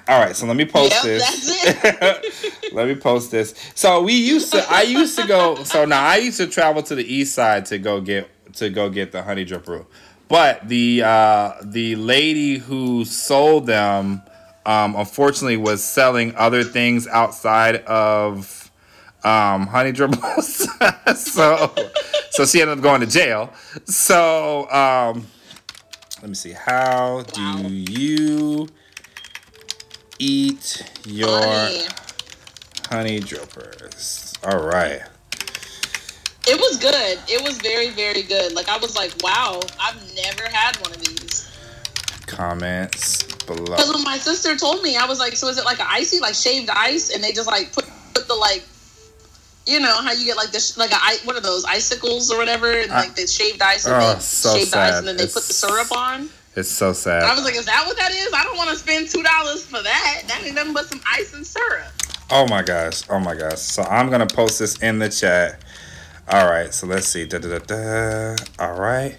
All 0.07 0.19
right. 0.19 0.35
So 0.35 0.47
let 0.47 0.55
me 0.55 0.65
post 0.65 0.91
Yep, 0.91 1.03
this. 1.03 1.71
that's 1.71 2.73
let 2.73 2.87
me 2.87 2.95
post 2.95 3.29
this. 3.31 3.53
So 3.75 4.01
we 4.01 4.13
used 4.13 4.51
to. 4.53 4.65
I 4.67 4.81
used 4.81 5.17
to 5.19 5.27
go. 5.27 5.63
So 5.63 5.85
now 5.85 6.03
I 6.03 6.17
used 6.17 6.37
to 6.37 6.47
travel 6.47 6.81
to 6.83 6.95
the 6.95 7.03
east 7.13 7.35
side 7.35 7.65
to 7.67 7.77
go 7.77 8.01
get 8.01 8.29
to 8.55 8.69
go 8.69 8.89
get 8.89 9.11
the 9.11 9.21
honey 9.23 9.45
drip 9.45 9.65
brew. 9.65 9.85
But 10.27 10.67
the 10.67 11.03
uh, 11.03 11.53
the 11.61 11.95
lady 11.97 12.57
who 12.57 13.05
sold 13.05 13.67
them, 13.67 14.23
um, 14.65 14.95
unfortunately, 14.95 15.57
was 15.57 15.83
selling 15.83 16.35
other 16.35 16.63
things 16.63 17.07
outside 17.07 17.77
of 17.85 18.71
um, 19.23 19.67
honey 19.67 19.91
dribbles. 19.91 20.67
so 21.15 21.73
so 22.31 22.45
she 22.45 22.61
ended 22.61 22.77
up 22.77 22.83
going 22.83 23.01
to 23.01 23.07
jail. 23.07 23.53
So 23.85 24.69
um, 24.71 25.27
let 26.21 26.29
me 26.29 26.35
see. 26.35 26.51
How 26.51 27.23
do 27.23 27.67
you 27.67 28.67
eat 30.19 30.83
your 31.05 31.41
funny. 31.41 31.85
honey 32.89 33.19
drippers? 33.19 34.37
All 34.43 34.63
right. 34.63 35.01
It 36.47 36.59
was 36.59 36.77
good. 36.77 37.19
It 37.27 37.43
was 37.43 37.59
very, 37.59 37.89
very 37.89 38.23
good. 38.23 38.53
Like 38.53 38.67
I 38.67 38.77
was 38.77 38.95
like, 38.95 39.13
wow, 39.23 39.59
I've 39.79 40.15
never 40.15 40.43
had 40.49 40.75
one 40.77 40.91
of 40.91 41.01
these. 41.01 41.47
Comments 42.25 43.30
below. 43.47 43.75
Because 43.75 43.93
when 43.93 44.03
my 44.03 44.17
sister 44.17 44.55
told 44.57 44.81
me, 44.83 44.95
I 44.97 45.05
was 45.05 45.19
like, 45.19 45.35
so 45.35 45.47
is 45.47 45.57
it 45.57 45.65
like 45.65 45.79
an 45.79 45.87
icy, 45.89 46.19
like 46.19 46.35
shaved 46.35 46.69
ice, 46.69 47.09
and 47.13 47.23
they 47.23 47.31
just 47.31 47.47
like 47.47 47.73
put 47.73 47.85
put 48.13 48.27
the 48.27 48.35
like, 48.35 48.63
you 49.65 49.79
know 49.79 49.95
how 50.01 50.11
you 50.11 50.25
get 50.25 50.37
like 50.37 50.51
this 50.51 50.77
like 50.77 50.91
a 50.91 50.95
i- 50.99 51.19
what 51.23 51.35
are 51.35 51.41
those 51.41 51.65
icicles 51.65 52.31
or 52.31 52.37
whatever, 52.37 52.71
and 52.71 52.89
like 52.91 53.15
the 53.15 53.27
shaved 53.27 53.61
ice, 53.61 53.85
and 53.85 53.95
Oh, 53.95 54.13
they 54.15 54.19
so 54.19 54.55
shaved 54.57 54.73
ice, 54.73 54.99
and 54.99 55.07
then 55.07 55.17
they 55.17 55.25
put 55.25 55.43
the 55.43 55.53
syrup 55.53 55.91
on. 55.91 56.29
It's 56.55 56.69
so 56.69 56.91
sad. 56.91 57.23
I 57.23 57.33
was 57.33 57.45
like, 57.45 57.55
is 57.55 57.65
that 57.65 57.85
what 57.87 57.95
that 57.97 58.11
is? 58.11 58.33
I 58.33 58.43
don't 58.43 58.57
want 58.57 58.69
to 58.71 58.75
spend 58.75 59.09
two 59.09 59.23
dollars 59.23 59.63
for 59.65 59.81
that. 59.81 60.23
That 60.27 60.41
ain't 60.43 60.55
nothing 60.55 60.73
but 60.73 60.85
some 60.89 61.01
ice 61.09 61.33
and 61.33 61.45
syrup. 61.47 61.87
Oh 62.29 62.45
my 62.47 62.61
gosh. 62.61 63.03
Oh 63.09 63.19
my 63.19 63.35
gosh. 63.35 63.59
So 63.59 63.83
I'm 63.83 64.09
gonna 64.09 64.27
post 64.27 64.59
this 64.59 64.77
in 64.81 64.99
the 64.99 65.07
chat. 65.09 65.61
All 66.27 66.49
right. 66.49 66.73
So 66.73 66.87
let's 66.87 67.07
see. 67.07 67.25
Da, 67.25 67.37
da, 67.39 67.57
da, 67.57 67.59
da. 67.59 68.35
All 68.59 68.73
right. 68.79 69.17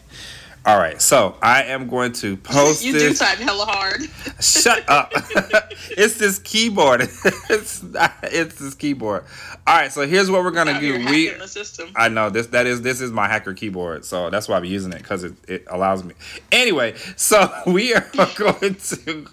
All 0.64 0.78
right. 0.78 1.00
So 1.02 1.36
I 1.42 1.64
am 1.64 1.88
going 1.88 2.12
to 2.14 2.36
post 2.38 2.84
you 2.84 2.92
do 2.92 3.14
type 3.14 3.38
hella 3.38 3.64
hard. 3.66 4.02
Shut 4.40 4.84
up. 4.88 5.12
it's 5.90 6.14
this 6.18 6.38
keyboard. 6.38 7.02
it's 7.50 7.82
not, 7.82 8.14
it's 8.22 8.56
this 8.56 8.74
keyboard. 8.74 9.24
All 9.66 9.74
right. 9.74 9.92
So 9.92 10.06
here's 10.06 10.30
what 10.30 10.44
we're 10.44 10.50
gonna 10.50 10.72
Out 10.72 10.80
do. 10.80 11.04
We 11.06 11.30
the 11.30 11.48
system. 11.48 11.90
I 11.96 12.08
know 12.08 12.30
this. 12.30 12.48
That 12.48 12.66
is 12.66 12.82
this 12.82 13.00
is 13.00 13.10
my 13.10 13.28
hacker 13.28 13.54
keyboard, 13.54 14.04
so 14.04 14.30
that's 14.30 14.48
why 14.48 14.56
I'm 14.56 14.64
using 14.64 14.92
it 14.92 14.98
because 14.98 15.24
it, 15.24 15.34
it 15.48 15.64
allows 15.68 16.04
me. 16.04 16.14
Anyway, 16.50 16.94
so 17.16 17.52
we 17.66 17.94
are 17.94 18.08
going 18.36 18.74
to 18.74 19.26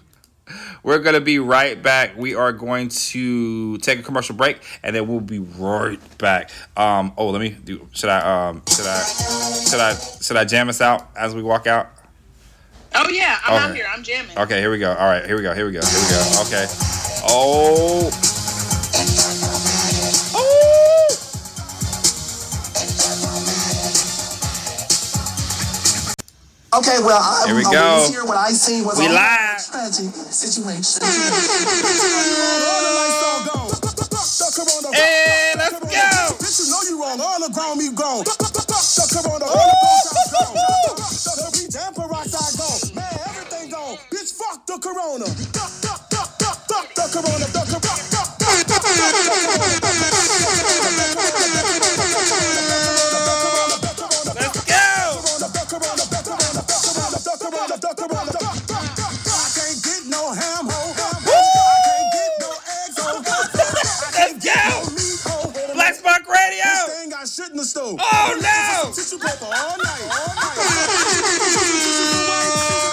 we're 0.82 0.98
gonna 0.98 1.20
be 1.20 1.38
right 1.38 1.80
back. 1.82 2.16
We 2.16 2.34
are 2.34 2.52
going 2.52 2.88
to 2.88 3.78
take 3.78 3.98
a 3.98 4.02
commercial 4.02 4.34
break, 4.34 4.62
and 4.82 4.94
then 4.94 5.06
we'll 5.06 5.20
be 5.20 5.38
right 5.38 6.00
back. 6.18 6.50
Um. 6.76 7.12
Oh, 7.16 7.30
let 7.30 7.40
me 7.40 7.50
do. 7.50 7.88
Should 7.92 8.10
I 8.10 8.48
um. 8.48 8.62
Should 8.68 8.86
I 8.86 9.02
should 9.02 9.80
I 9.80 9.94
should 9.94 10.36
I 10.36 10.44
jam 10.44 10.68
us 10.68 10.80
out 10.80 11.10
as 11.16 11.34
we 11.34 11.42
walk 11.42 11.66
out? 11.66 11.90
Oh 12.94 13.08
yeah, 13.08 13.38
I'm 13.44 13.70
out 13.70 13.76
here. 13.76 13.86
I'm 13.92 14.02
jamming. 14.02 14.36
Okay. 14.36 14.60
Here 14.60 14.70
we 14.70 14.78
go. 14.78 14.90
All 14.92 15.06
right. 15.06 15.24
Here 15.24 15.36
we 15.36 15.42
go. 15.42 15.54
Here 15.54 15.66
we 15.66 15.72
go. 15.72 15.80
Here 15.80 16.00
we 16.00 16.08
go. 16.08 16.42
Okay. 16.46 16.66
Oh. 17.28 18.10
Oh. 18.12 18.39
Okay, 26.80 26.96
well, 27.04 27.20
I, 27.20 27.44
Here 27.46 27.54
we 27.56 27.64
I, 27.64 27.72
go. 27.72 28.00
This 28.00 28.10
year, 28.12 28.24
what 28.24 28.38
I 28.38 28.50
seen 28.52 28.84
was 28.84 28.98
We 28.98 29.06
a 29.06 29.12
live. 29.12 29.60
tragic 29.68 30.08
situation. 30.32 31.04
Hey, 34.92 35.52
let's 35.56 35.72
go. 35.78 35.86
Bitch, 36.40 36.58
you 36.60 36.70
know 36.70 36.82
you 36.88 37.02
wrong. 37.02 37.20
All 37.20 37.40
the 37.40 37.52
ground 37.52 37.78
me 37.78 37.90
gone. 37.92 38.24
The 38.24 39.04
corona, 39.12 39.44
all 39.44 39.56
the 39.56 39.76
post 39.82 40.32
gone. 40.32 40.54
The 41.36 41.48
beach 41.52 41.76
and 41.76 41.94
peroxide 41.96 42.54
gone. 42.56 42.94
Man, 42.94 43.18
everything 43.28 43.70
gone. 43.70 43.96
Bitch, 44.10 44.32
fuck 44.32 44.64
the 44.66 44.78
corona. 44.78 45.24
Duck, 45.52 45.72
duck, 45.80 46.08
duck, 46.10 46.38
duck, 46.38 46.68
duck, 46.68 46.86
the 46.94 47.04
corona. 47.12 47.46
The 47.52 47.62
corona. 47.68 48.00
Got 67.20 67.28
shit 67.28 67.50
in 67.50 67.56
the 67.56 67.64
stove. 67.64 67.98
Oh 68.00 68.38
no. 68.40 68.92
Tissue 68.92 69.18
paper 69.18 69.44
all 69.44 69.76
night. 69.76 70.08
All 70.08 70.34
night. 70.34 70.56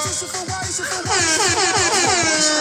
Tissue 0.03 0.27
for 0.27 0.43
white, 0.47 0.67
tissue 0.67 0.83
for 0.83 1.01
white. 1.07 1.37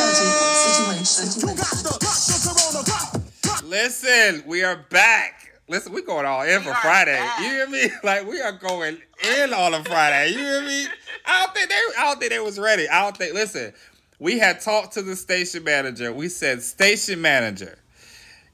tragic 0.06 0.30
situation. 0.62 1.26
You 1.40 1.54
got 1.56 1.74
the, 1.82 1.90
the 1.98 2.38
corona. 2.46 3.68
Listen, 3.68 4.44
we 4.46 4.62
are 4.62 4.76
back. 4.90 5.50
Listen, 5.68 5.92
we 5.92 6.02
going 6.02 6.24
all 6.24 6.42
in 6.42 6.62
for 6.62 6.72
Friday. 6.74 7.18
back. 7.18 7.40
You 7.40 7.46
hear 7.46 7.68
me? 7.68 7.90
Like 8.04 8.26
we 8.26 8.40
are 8.40 8.52
going 8.52 8.98
in 9.36 9.52
on 9.52 9.74
a 9.74 9.82
Friday. 9.82 10.30
You 10.30 10.38
hear 10.38 10.62
me? 10.62 10.86
I 11.26 11.44
don't 11.44 11.54
think 11.54 11.68
they. 11.68 11.80
I 11.98 12.04
don't 12.04 12.20
think 12.20 12.30
they 12.30 12.38
was 12.38 12.60
ready. 12.60 12.88
I 12.88 13.02
don't 13.02 13.16
think. 13.16 13.34
Listen, 13.34 13.72
we 14.20 14.38
had 14.38 14.60
talked 14.60 14.92
to 14.94 15.02
the 15.02 15.16
station 15.16 15.64
manager. 15.64 16.12
We 16.12 16.28
said, 16.28 16.62
station 16.62 17.20
manager, 17.20 17.76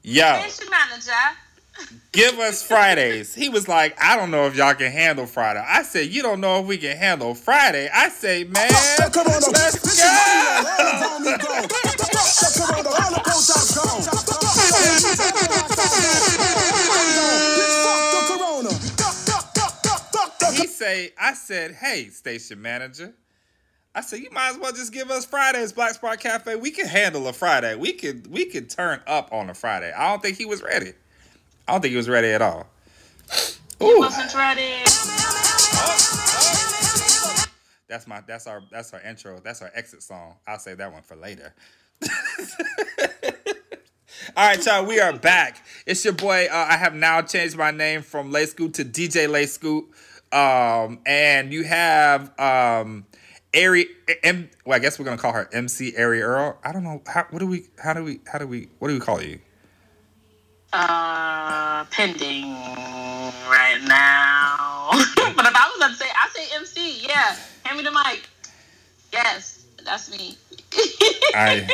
yo, 0.01 0.41
Station 0.47 0.71
manager. 0.71 1.37
Give 2.11 2.39
us 2.39 2.63
Fridays. 2.63 3.33
He 3.35 3.49
was 3.49 3.67
like, 3.67 3.97
I 4.01 4.15
don't 4.15 4.31
know 4.31 4.45
if 4.47 4.55
y'all 4.55 4.73
can 4.73 4.91
handle 4.91 5.25
Friday. 5.25 5.63
I 5.67 5.83
said, 5.83 6.09
you 6.09 6.21
don't 6.21 6.39
know 6.39 6.59
if 6.59 6.65
we 6.67 6.77
can 6.77 6.95
handle 6.97 7.35
Friday. 7.35 7.89
I 7.93 8.09
say, 8.09 8.43
man, 8.43 8.69
The 8.97 9.09
corona. 9.11 9.47
let's 9.51 9.77
Bitch, 9.77 9.99
you 18.29 18.37
know 18.37 18.69
go. 20.39 20.51
He 20.51 20.67
say, 20.67 21.11
I 21.19 21.33
said, 21.33 21.71
hey, 21.73 22.09
station 22.09 22.61
manager. 22.61 23.13
I 23.95 24.01
said, 24.01 24.19
you 24.19 24.29
might 24.31 24.49
as 24.51 24.57
well 24.57 24.71
just 24.71 24.91
give 24.91 25.11
us 25.11 25.25
Fridays, 25.25 25.71
Black 25.71 25.93
Spark 25.93 26.19
Cafe. 26.19 26.55
We 26.55 26.71
can 26.71 26.87
handle 26.87 27.27
a 27.27 27.33
Friday. 27.33 27.75
We 27.75 27.93
could 27.93 28.25
we 28.27 28.45
could 28.45 28.69
turn 28.69 29.01
up 29.05 29.31
on 29.31 29.49
a 29.49 29.53
Friday. 29.53 29.91
I 29.95 30.09
don't 30.09 30.21
think 30.21 30.37
he 30.37 30.45
was 30.45 30.63
ready. 30.63 30.93
I 31.67 31.71
don't 31.73 31.81
think 31.81 31.91
he 31.91 31.97
was 31.97 32.09
ready 32.09 32.29
at 32.29 32.41
all. 32.41 32.67
Ooh, 33.81 33.99
Wasn't 33.99 34.33
ready. 34.35 34.83
that's 37.87 38.07
my 38.07 38.21
that's 38.27 38.47
our 38.47 38.61
that's 38.71 38.93
our 38.93 39.01
intro. 39.01 39.39
That's 39.43 39.61
our 39.61 39.71
exit 39.73 40.03
song. 40.03 40.35
I'll 40.47 40.59
save 40.59 40.77
that 40.77 40.91
one 40.91 41.01
for 41.03 41.15
later. 41.15 41.53
All 44.37 44.47
right, 44.47 44.65
y'all, 44.65 44.85
we 44.85 44.99
are 44.99 45.11
back. 45.13 45.65
It's 45.85 46.03
your 46.05 46.13
boy. 46.13 46.47
Uh, 46.49 46.67
I 46.69 46.77
have 46.77 46.93
now 46.95 47.21
changed 47.21 47.57
my 47.57 47.71
name 47.71 48.01
from 48.01 48.31
Lay 48.31 48.45
Scoot 48.45 48.73
to 48.75 48.85
DJ 48.85 49.27
Lay 49.29 49.45
Scoot. 49.45 49.85
Um, 50.31 50.99
and 51.05 51.51
you 51.53 51.63
have 51.63 52.37
um, 52.39 53.05
Ari. 53.55 53.87
M, 54.23 54.49
well, 54.65 54.75
I 54.75 54.79
guess 54.79 54.97
we're 54.97 55.05
gonna 55.05 55.17
call 55.17 55.33
her 55.33 55.49
MC 55.51 55.95
Ari 55.97 56.21
Earl. 56.21 56.57
I 56.63 56.71
don't 56.71 56.83
know 56.83 57.01
how. 57.07 57.25
What 57.31 57.39
do 57.39 57.47
we? 57.47 57.65
How 57.83 57.93
do 57.93 58.03
we? 58.03 58.21
How 58.31 58.37
do 58.39 58.47
we? 58.47 58.69
What 58.79 58.87
do 58.87 58.93
we 58.93 58.99
call 58.99 59.21
you? 59.21 59.39
Uh, 60.71 61.32
pending 61.93 62.51
right 63.47 63.79
now. 63.85 64.89
but 65.35 65.45
if 65.45 65.55
I 65.55 65.75
was 65.77 65.97
say, 65.97 66.05
I 66.05 66.29
say 66.33 66.55
MC. 66.55 67.07
Yeah, 67.07 67.35
hand 67.63 67.77
me 67.77 67.83
the 67.83 67.91
mic. 67.91 68.27
Yes, 69.11 69.65
that's 69.85 70.11
me. 70.11 70.37
I 71.35 71.67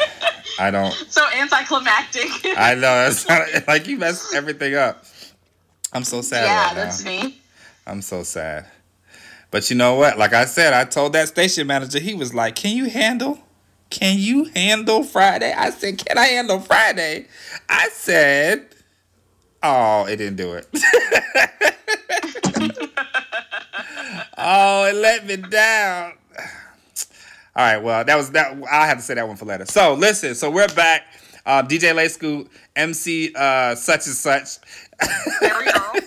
I 0.60 0.72
don't. 0.72 0.92
so 1.10 1.26
anticlimactic. 1.36 2.28
I 2.58 2.76
know 2.76 2.82
that's 2.82 3.28
not, 3.28 3.48
like 3.68 3.88
you 3.88 3.98
messed 3.98 4.34
everything 4.34 4.76
up. 4.76 5.06
I'm 5.94 6.04
so 6.04 6.22
sad 6.22 6.46
yeah, 6.46 6.66
right 6.66 6.76
now. 6.76 6.84
that's 6.84 7.04
me. 7.06 7.40
I'm 7.88 8.02
so 8.02 8.24
sad. 8.24 8.68
But 9.52 9.70
you 9.70 9.76
know 9.76 9.96
what? 9.96 10.20
Like 10.20 10.34
I 10.34 10.46
said, 10.46 10.74
I 10.74 10.84
told 10.84 11.14
that 11.14 11.30
station 11.30 11.66
manager, 11.66 12.00
he 12.00 12.14
was 12.14 12.34
like, 12.34 12.56
Can 12.56 12.76
you 12.76 12.90
handle? 12.90 13.40
Can 13.90 14.20
you 14.20 14.46
handle 14.56 15.04
Friday? 15.04 15.52
I 15.52 15.72
said, 15.72 15.98
Can 15.98 16.18
I 16.18 16.26
handle 16.26 16.60
Friday? 16.60 17.26
I 17.68 17.90
said, 17.90 18.68
Oh, 19.62 20.06
it 20.06 20.16
didn't 20.18 20.38
do 20.38 20.54
it. 20.54 20.68
oh, 24.38 24.86
it 24.86 24.96
let 24.96 25.26
me 25.26 25.38
down. 25.38 26.14
All 27.56 27.66
right, 27.66 27.78
well, 27.78 28.06
that 28.06 28.16
was 28.16 28.32
that. 28.32 28.58
I 28.72 28.88
have 28.88 28.98
to 28.98 29.04
say 29.04 29.16
that 29.16 29.28
one 29.28 29.36
for 29.36 29.46
later. 29.46 29.66
So 29.66 29.94
listen, 29.94 30.36
so 30.36 30.50
we're 30.50 30.68
back. 30.70 31.04
Um, 31.46 31.68
DJ 31.68 31.94
Lay 31.94 32.08
Scoot, 32.08 32.50
MC 32.76 33.34
uh, 33.36 33.76
such 33.76 34.06
and 34.06 34.16
such. 34.16 34.58
There 35.42 35.60
we 35.60 35.72
go. 35.72 35.94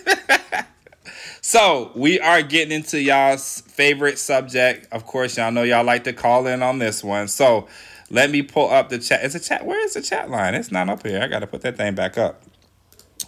So 1.45 1.91
we 1.93 2.21
are 2.21 2.41
getting 2.41 2.71
into 2.71 3.01
y'all's 3.01 3.59
favorite 3.67 4.17
subject. 4.17 4.87
Of 4.93 5.05
course, 5.05 5.37
y'all 5.37 5.51
know 5.51 5.63
y'all 5.63 5.83
like 5.83 6.05
to 6.05 6.13
call 6.13 6.47
in 6.47 6.63
on 6.63 6.79
this 6.79 7.03
one. 7.03 7.27
So 7.27 7.67
let 8.09 8.31
me 8.31 8.43
pull 8.43 8.71
up 8.71 8.87
the 8.87 8.97
chat. 8.97 9.25
Is 9.25 9.35
a 9.35 9.41
chat? 9.41 9.65
Where 9.65 9.83
is 9.83 9.93
the 9.93 10.01
chat 10.01 10.29
line? 10.29 10.55
It's 10.55 10.71
not 10.71 10.87
up 10.87 11.05
here. 11.05 11.21
I 11.21 11.27
gotta 11.27 11.45
put 11.45 11.59
that 11.61 11.75
thing 11.75 11.95
back 11.95 12.17
up. 12.17 12.41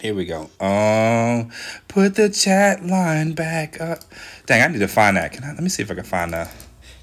Here 0.00 0.14
we 0.14 0.24
go. 0.26 0.50
Um, 0.60 1.50
put 1.88 2.14
the 2.14 2.28
chat 2.28 2.84
line 2.84 3.32
back 3.32 3.80
up. 3.80 4.00
Dang, 4.46 4.62
I 4.62 4.66
need 4.68 4.78
to 4.80 4.88
find 4.88 5.16
that. 5.16 5.32
Can 5.32 5.44
I? 5.44 5.52
Let 5.52 5.62
me 5.62 5.68
see 5.68 5.82
if 5.82 5.90
I 5.90 5.94
can 5.94 6.04
find 6.04 6.32
the 6.32 6.48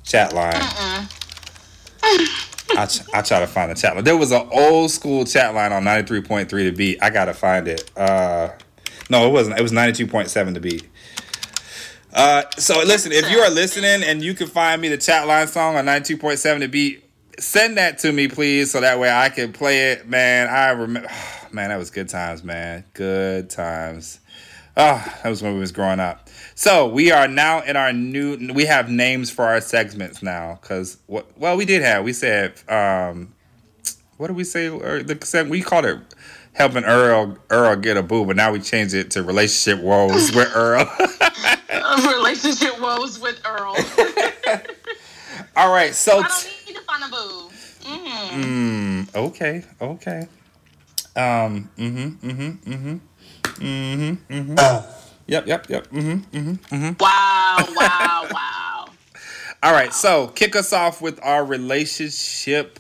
chat 0.03 0.33
line. 0.33 0.53
I 2.75 2.85
ch- 2.87 3.01
I 3.13 3.21
try 3.21 3.39
to 3.39 3.47
find 3.47 3.71
the 3.71 3.75
chat 3.75 3.95
line. 3.95 4.03
There 4.03 4.17
was 4.17 4.31
an 4.31 4.47
old 4.51 4.91
school 4.91 5.25
chat 5.25 5.53
line 5.53 5.71
on 5.71 5.83
ninety 5.83 6.07
three 6.07 6.21
point 6.21 6.49
three 6.49 6.63
to 6.65 6.71
beat. 6.71 6.99
I 7.01 7.09
gotta 7.09 7.33
find 7.33 7.67
it. 7.67 7.89
Uh, 7.97 8.49
no, 9.09 9.27
it 9.27 9.31
wasn't. 9.31 9.59
It 9.59 9.63
was 9.63 9.71
ninety 9.71 9.93
two 9.93 10.09
point 10.09 10.29
seven 10.29 10.53
to 10.53 10.59
beat. 10.59 10.87
Uh, 12.13 12.43
so 12.57 12.77
listen, 12.83 13.11
if 13.11 13.29
you 13.31 13.39
are 13.39 13.49
listening 13.49 14.03
and 14.03 14.21
you 14.21 14.35
can 14.35 14.47
find 14.47 14.79
me 14.81 14.87
the 14.87 14.97
chat 14.97 15.25
line 15.25 15.47
song 15.47 15.75
on 15.75 15.85
92.7 15.85 16.59
to 16.59 16.67
beat, 16.67 17.02
send 17.39 17.77
that 17.77 17.99
to 17.99 18.11
me, 18.11 18.27
please, 18.27 18.71
so 18.71 18.81
that 18.81 18.99
way 18.99 19.11
I 19.11 19.29
can 19.29 19.53
play 19.53 19.91
it. 19.91 20.07
Man, 20.07 20.47
I 20.47 20.69
remember, 20.69 21.09
man, 21.51 21.69
that 21.69 21.77
was 21.77 21.89
good 21.89 22.09
times, 22.09 22.43
man. 22.43 22.83
Good 22.93 23.49
times. 23.49 24.19
Oh, 24.75 25.03
that 25.23 25.29
was 25.29 25.43
when 25.43 25.53
we 25.53 25.59
was 25.59 25.71
growing 25.71 25.99
up. 25.99 26.29
So 26.55 26.87
we 26.87 27.11
are 27.11 27.27
now 27.27 27.61
in 27.61 27.75
our 27.75 27.93
new. 27.93 28.51
We 28.53 28.65
have 28.65 28.89
names 28.89 29.29
for 29.29 29.45
our 29.45 29.61
segments 29.61 30.23
now, 30.23 30.59
cause 30.61 30.97
what? 31.05 31.37
Well, 31.37 31.57
we 31.57 31.65
did 31.65 31.83
have. 31.83 32.03
We 32.03 32.13
said, 32.13 32.53
um, 32.67 33.33
what 34.17 34.27
did 34.27 34.35
we 34.35 34.43
say? 34.43 34.69
Or 34.69 35.03
the 35.03 35.47
we 35.49 35.61
called 35.61 35.85
it 35.85 35.99
helping 36.53 36.83
Earl 36.85 37.37
Earl 37.49 37.75
get 37.77 37.97
a 37.97 38.03
boo, 38.03 38.25
but 38.25 38.35
now 38.35 38.51
we 38.51 38.59
changed 38.59 38.93
it 38.93 39.11
to 39.11 39.23
relationship 39.23 39.83
woes 39.83 40.33
with 40.33 40.49
Earl. 40.55 40.89
Relationship 42.07 42.79
woes 42.79 43.19
with 43.19 43.41
Earl. 43.45 43.75
All 45.55 45.71
right, 45.71 45.93
so. 45.93 46.23
Boo. 47.13 47.49
Mm. 47.83 49.07
Mm, 49.07 49.15
okay, 49.15 49.63
okay. 49.81 50.27
Um, 51.15 51.69
mm-hmm, 51.77 52.27
mm-hmm, 52.27 52.71
mm-hmm. 52.71 52.97
Mm-hmm, 53.43 54.33
mm-hmm. 54.33 54.89
Yep, 55.27 55.47
yep, 55.47 55.69
yep. 55.69 55.87
Mm-hmm, 55.89 56.51
mm-hmm. 56.75 56.91
Wow, 56.99 57.57
wow, 57.75 58.27
wow. 58.31 58.85
All 59.63 59.71
right, 59.71 59.93
so 59.93 60.27
kick 60.27 60.55
us 60.55 60.73
off 60.73 61.01
with 61.01 61.19
our 61.23 61.45
relationship 61.45 62.79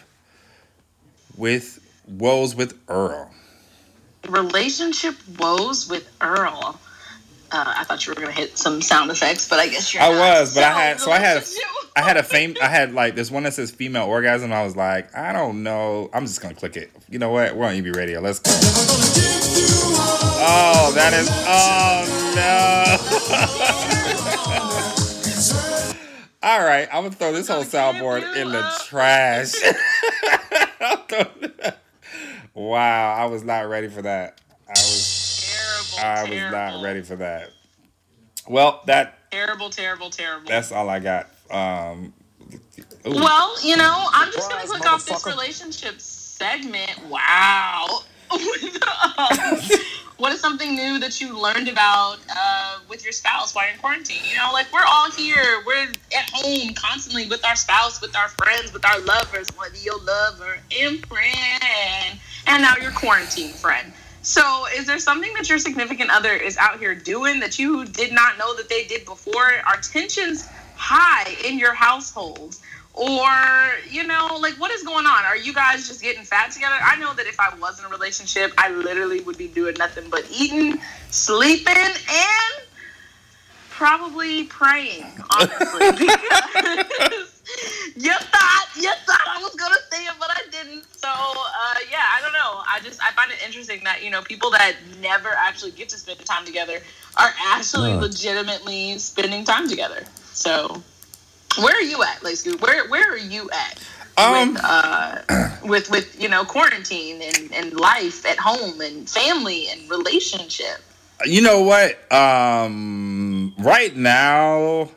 with 1.37 1.79
woes 2.07 2.55
with 2.55 2.77
Earl. 2.89 3.31
Relationship 4.27 5.15
woes 5.39 5.89
with 5.89 6.09
Earl. 6.21 6.79
Uh, 7.53 7.71
I 7.77 7.83
thought 7.83 8.03
you 8.03 8.11
were 8.11 8.19
gonna 8.19 8.31
hit 8.31 8.57
some 8.57 8.81
sound 8.81 9.11
effects, 9.11 9.47
but 9.47 9.59
I 9.59 9.67
guess 9.67 9.93
you're. 9.93 10.01
I 10.01 10.09
not. 10.09 10.17
was, 10.17 10.55
but 10.55 10.63
I 10.63 10.71
had 10.71 10.99
so 10.99 11.11
I 11.11 11.19
had 11.19 11.37
a, 11.37 11.45
I 11.95 12.01
had 12.01 12.17
a 12.17 12.23
fame 12.23 12.55
I 12.59 12.67
had 12.67 12.93
like 12.95 13.13
this 13.13 13.29
one 13.29 13.43
that 13.43 13.53
says 13.53 13.69
female 13.69 14.05
orgasm. 14.05 14.51
I 14.51 14.63
was 14.63 14.75
like, 14.75 15.15
I 15.15 15.31
don't 15.33 15.61
know. 15.61 16.09
I'm 16.13 16.25
just 16.25 16.41
gonna 16.41 16.55
click 16.55 16.77
it. 16.77 16.89
You 17.09 17.19
know 17.19 17.29
what? 17.29 17.55
We're 17.55 17.67
on 17.67 17.75
EB 17.75 17.95
Radio. 17.95 18.21
Let's 18.21 18.39
go. 18.39 18.49
Oh, 20.45 20.91
that 20.95 21.13
is 21.13 21.29
oh 21.45 22.07
no. 26.41 26.49
All 26.49 26.65
right, 26.65 26.87
I'm 26.91 27.03
gonna 27.03 27.15
throw 27.15 27.33
this 27.33 27.47
whole 27.49 27.63
soundboard 27.63 28.35
in 28.35 28.51
the 28.51 28.67
trash. 28.87 29.53
wow, 32.55 33.13
I 33.13 33.25
was 33.25 33.43
not 33.43 33.69
ready 33.69 33.89
for 33.89 34.01
that. 34.01 34.41
I 34.67 34.71
was. 34.71 35.12
I 35.99 36.21
was 36.21 36.29
terrible, 36.29 36.57
not 36.57 36.83
ready 36.83 37.01
for 37.01 37.15
that. 37.17 37.49
Well, 38.47 38.81
that 38.87 39.17
Terrible, 39.31 39.69
terrible, 39.69 40.09
terrible. 40.09 40.47
that's 40.47 40.71
all 40.71 40.89
I 40.89 40.99
got 40.99 41.29
Um. 41.49 42.13
Well, 43.05 43.55
you 43.65 43.75
know, 43.75 44.07
I'm 44.13 44.31
just 44.31 44.49
gonna 44.49 44.61
Surprise, 44.61 44.79
click 44.81 44.91
off 44.93 45.05
this 45.05 45.23
motherfucker. 45.23 45.31
relationship 45.31 45.99
segment. 45.99 46.91
Wow. 47.09 48.01
What 50.17 50.31
is 50.31 50.39
something 50.39 50.75
new 50.75 50.99
that 50.99 51.19
you 51.19 51.37
learned 51.37 51.67
about 51.67 52.17
uh, 52.33 52.79
with 52.87 53.03
your 53.03 53.11
spouse 53.11 53.53
while 53.53 53.65
you're 53.65 53.73
in 53.73 53.79
quarantine? 53.79 54.21
You 54.29 54.37
know, 54.37 54.51
like 54.53 54.71
we're 54.71 54.85
all 54.87 55.09
here, 55.11 55.63
we're 55.65 55.87
at 56.15 56.29
home 56.31 56.73
constantly 56.75 57.27
with 57.27 57.43
our 57.43 57.55
spouse, 57.57 57.99
with 57.99 58.15
our 58.15 58.29
friends, 58.29 58.71
with 58.71 58.85
our 58.85 58.99
lovers, 59.01 59.49
whether 59.57 59.75
your 59.77 59.97
lover 59.99 60.59
and 60.79 61.05
friend, 61.07 62.19
and 62.47 62.61
now 62.61 62.75
your 62.81 62.91
quarantine 62.91 63.51
friend. 63.53 63.91
So, 64.23 64.65
is 64.73 64.85
there 64.85 64.99
something 64.99 65.33
that 65.33 65.49
your 65.49 65.59
significant 65.59 66.09
other 66.09 66.31
is 66.31 66.57
out 66.57 66.79
here 66.79 66.95
doing 66.95 67.41
that 67.41 67.59
you 67.59 67.83
did 67.83 68.13
not 68.13 68.37
know 68.37 68.55
that 68.55 68.69
they 68.69 68.85
did 68.85 69.03
before? 69.03 69.49
Are 69.67 69.75
tensions 69.81 70.47
high 70.75 71.35
in 71.45 71.59
your 71.59 71.73
household? 71.73 72.55
Or, 72.93 73.29
you 73.89 74.07
know, 74.07 74.37
like 74.39 74.53
what 74.53 74.71
is 74.71 74.83
going 74.83 75.05
on? 75.05 75.25
Are 75.25 75.35
you 75.35 75.53
guys 75.53 75.89
just 75.89 76.01
getting 76.01 76.23
fat 76.23 76.51
together? 76.51 76.75
I 76.81 76.97
know 76.99 77.13
that 77.15 77.25
if 77.25 77.37
I 77.37 77.53
was 77.59 77.79
in 77.79 77.85
a 77.85 77.89
relationship, 77.89 78.53
I 78.57 78.69
literally 78.69 79.19
would 79.21 79.37
be 79.37 79.49
doing 79.49 79.75
nothing 79.77 80.09
but 80.09 80.25
eating, 80.31 80.79
sleeping, 81.09 81.75
and 81.75 82.63
probably 83.71 84.45
praying, 84.45 85.11
honestly. 85.31 85.91
because 85.91 87.29
you 87.95 88.11
thought 88.13 88.65
you 88.75 88.91
thought 89.05 89.27
I 89.27 89.39
was 89.41 89.53
gonna 89.55 89.75
say 89.91 90.03
it, 90.05 90.13
but 90.19 90.29
I 90.31 90.41
didn't. 90.51 90.83
So 90.95 91.09
uh, 91.09 91.75
yeah, 91.91 92.05
I 92.15 92.21
don't 92.21 92.33
know. 92.33 92.61
I 92.67 92.79
just 92.83 93.01
I 93.01 93.11
find 93.11 93.31
it 93.31 93.37
interesting 93.45 93.83
that 93.83 94.03
you 94.03 94.09
know 94.09 94.21
people 94.21 94.49
that 94.51 94.75
never 95.01 95.29
actually 95.37 95.71
get 95.71 95.89
to 95.89 95.97
spend 95.97 96.19
time 96.25 96.45
together 96.45 96.79
are 97.17 97.33
actually 97.47 97.91
Huh. 97.91 97.99
legitimately 97.99 98.97
spending 98.99 99.43
time 99.43 99.67
together. 99.69 100.03
So 100.33 100.81
where 101.59 101.75
are 101.75 101.81
you 101.81 102.01
at, 102.03 102.23
Lay 102.23 102.35
Scoop? 102.35 102.61
Where 102.61 102.87
where 102.89 103.11
are 103.11 103.17
you 103.17 103.49
at? 103.51 103.79
Um, 104.17 104.53
with, 104.53 104.61
uh, 104.63 105.21
with 105.65 105.89
with 105.91 106.21
you 106.21 106.29
know 106.29 106.45
quarantine 106.45 107.21
and, 107.21 107.53
and 107.53 107.73
life 107.73 108.25
at 108.25 108.37
home 108.37 108.79
and 108.81 109.09
family 109.09 109.67
and 109.69 109.89
relationship. 109.89 110.77
you 111.25 111.41
know 111.41 111.61
what? 111.61 112.11
Um, 112.11 113.53
right 113.59 113.95
now, 113.95 114.89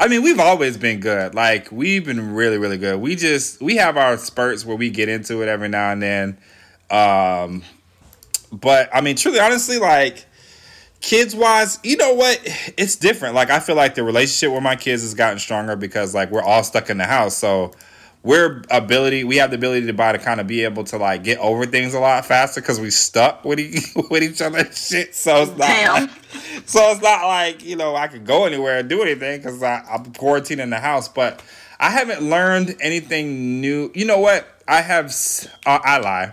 I 0.00 0.08
mean, 0.08 0.22
we've 0.22 0.40
always 0.40 0.78
been 0.78 0.98
good. 0.98 1.34
Like 1.34 1.70
we've 1.70 2.06
been 2.06 2.32
really, 2.32 2.56
really 2.56 2.78
good. 2.78 3.02
We 3.02 3.16
just 3.16 3.60
we 3.60 3.76
have 3.76 3.98
our 3.98 4.16
spurts 4.16 4.64
where 4.64 4.74
we 4.76 4.88
get 4.88 5.10
into 5.10 5.42
it 5.42 5.48
every 5.48 5.68
now 5.68 5.92
and 5.92 6.02
then. 6.02 6.38
Um, 6.90 7.62
but 8.50 8.88
I 8.94 9.02
mean, 9.02 9.16
truly, 9.16 9.40
honestly, 9.40 9.76
like 9.76 10.24
kids 11.02 11.36
wise, 11.36 11.78
you 11.82 11.98
know 11.98 12.14
what? 12.14 12.40
It's 12.78 12.96
different. 12.96 13.34
Like 13.34 13.50
I 13.50 13.60
feel 13.60 13.76
like 13.76 13.94
the 13.94 14.02
relationship 14.02 14.54
with 14.54 14.62
my 14.62 14.74
kids 14.74 15.02
has 15.02 15.12
gotten 15.12 15.38
stronger 15.38 15.76
because 15.76 16.14
like 16.14 16.30
we're 16.30 16.42
all 16.42 16.64
stuck 16.64 16.88
in 16.88 16.96
the 16.96 17.04
house, 17.04 17.36
so 17.36 17.72
we're 18.22 18.62
ability 18.70 19.24
we 19.24 19.36
have 19.36 19.50
the 19.50 19.56
ability 19.56 19.86
to 19.86 19.94
buy 19.94 20.12
to 20.12 20.18
kind 20.18 20.40
of 20.40 20.46
be 20.46 20.64
able 20.64 20.84
to 20.84 20.98
like 20.98 21.24
get 21.24 21.38
over 21.38 21.64
things 21.64 21.94
a 21.94 22.00
lot 22.00 22.26
faster 22.26 22.60
because 22.60 22.78
we 22.78 22.90
stuck 22.90 23.44
with, 23.44 23.58
e- 23.58 23.80
with 24.10 24.22
each 24.22 24.42
other 24.42 24.70
shit. 24.72 25.14
So 25.14 25.42
it's 25.42 25.50
not 25.52 25.58
Damn. 25.58 26.02
like, 26.02 26.10
so 26.66 26.90
it's 26.90 27.02
not 27.02 27.26
like 27.26 27.64
you 27.64 27.76
know 27.76 27.96
I 27.96 28.08
could 28.08 28.26
go 28.26 28.44
anywhere 28.44 28.78
and 28.78 28.88
do 28.88 29.02
anything 29.02 29.38
because 29.38 29.62
I'm 29.62 30.12
quarantined 30.12 30.60
in 30.60 30.70
the 30.70 30.80
house. 30.80 31.08
But 31.08 31.42
I 31.78 31.90
haven't 31.90 32.22
learned 32.22 32.76
anything 32.80 33.60
new. 33.60 33.90
You 33.94 34.04
know 34.04 34.18
what? 34.18 34.46
I 34.68 34.82
have. 34.82 35.14
Uh, 35.64 35.78
I 35.82 35.98
lie. 35.98 36.32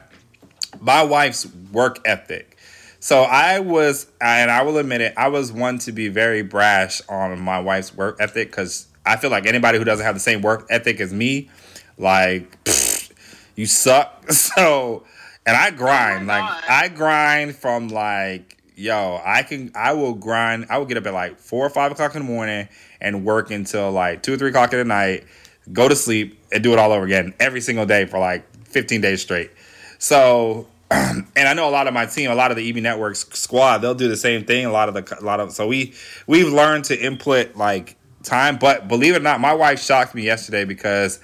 My 0.82 1.04
wife's 1.04 1.48
work 1.72 2.00
ethic. 2.06 2.58
So 3.00 3.22
I 3.22 3.60
was, 3.60 4.08
and 4.20 4.52
I 4.52 4.64
will 4.64 4.78
admit 4.78 5.02
it, 5.02 5.14
I 5.16 5.30
was 5.30 5.52
one 5.52 5.78
to 5.80 5.92
be 5.92 6.10
very 6.10 6.42
brash 6.42 7.02
on 7.08 7.40
my 7.40 7.60
wife's 7.60 7.96
work 7.96 8.18
ethic 8.20 8.50
because 8.50 8.88
I 9.06 9.16
feel 9.16 9.30
like 9.30 9.46
anybody 9.46 9.78
who 9.78 9.86
doesn't 9.86 10.06
have 10.06 10.16
the 10.16 10.20
same 10.20 10.42
work 10.42 10.68
ethic 10.70 11.00
as 11.00 11.14
me, 11.14 11.50
like, 11.98 12.64
pfft, 12.64 13.12
you 13.56 13.66
suck. 13.66 14.14
So, 14.32 15.04
and 15.46 15.56
I 15.56 15.70
oh 15.70 15.72
grind, 15.72 16.28
like, 16.28 16.42
God. 16.42 16.64
I 16.68 16.88
grind 16.90 17.56
from 17.56 17.88
like, 17.88 18.58
yo, 18.76 19.22
I 19.24 19.44
can, 19.44 19.72
I 19.74 19.94
will 19.94 20.14
grind, 20.14 20.68
I 20.70 20.78
will 20.78 20.86
get 20.86 20.98
up 20.98 21.06
at 21.06 21.14
like 21.14 21.40
four 21.40 21.66
or 21.66 21.70
five 21.70 21.92
o'clock 21.92 22.14
in 22.16 22.24
the 22.24 22.28
morning 22.28 22.68
and 23.00 23.24
work 23.24 23.52
until 23.52 23.92
like 23.92 24.22
two 24.22 24.34
or 24.34 24.38
three 24.38 24.50
o'clock 24.50 24.74
in 24.74 24.80
the 24.80 24.86
night, 24.86 25.26
go 25.72 25.88
to 25.88 25.96
sleep 25.96 26.40
and 26.52 26.64
do 26.64 26.74
it 26.74 26.80
all 26.80 26.92
over 26.92 27.06
again 27.06 27.34
every 27.40 27.62
single 27.62 27.86
day 27.86 28.06
for 28.06 28.20
like 28.20 28.46
15 28.66 29.02
days 29.02 29.22
straight. 29.22 29.52
So, 29.98 30.68
and 30.92 31.26
I 31.36 31.54
know 31.54 31.68
a 31.68 31.72
lot 31.72 31.88
of 31.88 31.94
my 31.94 32.06
team, 32.06 32.30
a 32.30 32.36
lot 32.36 32.52
of 32.52 32.58
the 32.58 32.70
EB 32.70 32.78
Networks 32.78 33.28
squad, 33.30 33.80
they'll 33.80 33.96
do 33.96 34.08
the 34.08 34.18
same 34.18 34.46
thing. 34.46 34.66
A 34.66 34.72
lot 34.72 34.90
of 34.90 34.96
the, 34.96 35.18
a 35.20 35.24
lot 35.24 35.40
of, 35.40 35.52
so 35.52 35.68
we, 35.68 35.94
we've 36.28 36.52
learned 36.52 36.86
to 36.86 37.00
input 37.00 37.56
like 37.56 37.96
time. 38.24 38.58
But 38.58 38.88
believe 38.88 39.16
it 39.16 39.20
or 39.20 39.24
not, 39.24 39.40
my 39.40 39.54
wife 39.54 39.82
shocked 39.82 40.16
me 40.16 40.24
yesterday 40.24 40.66
because, 40.66 41.20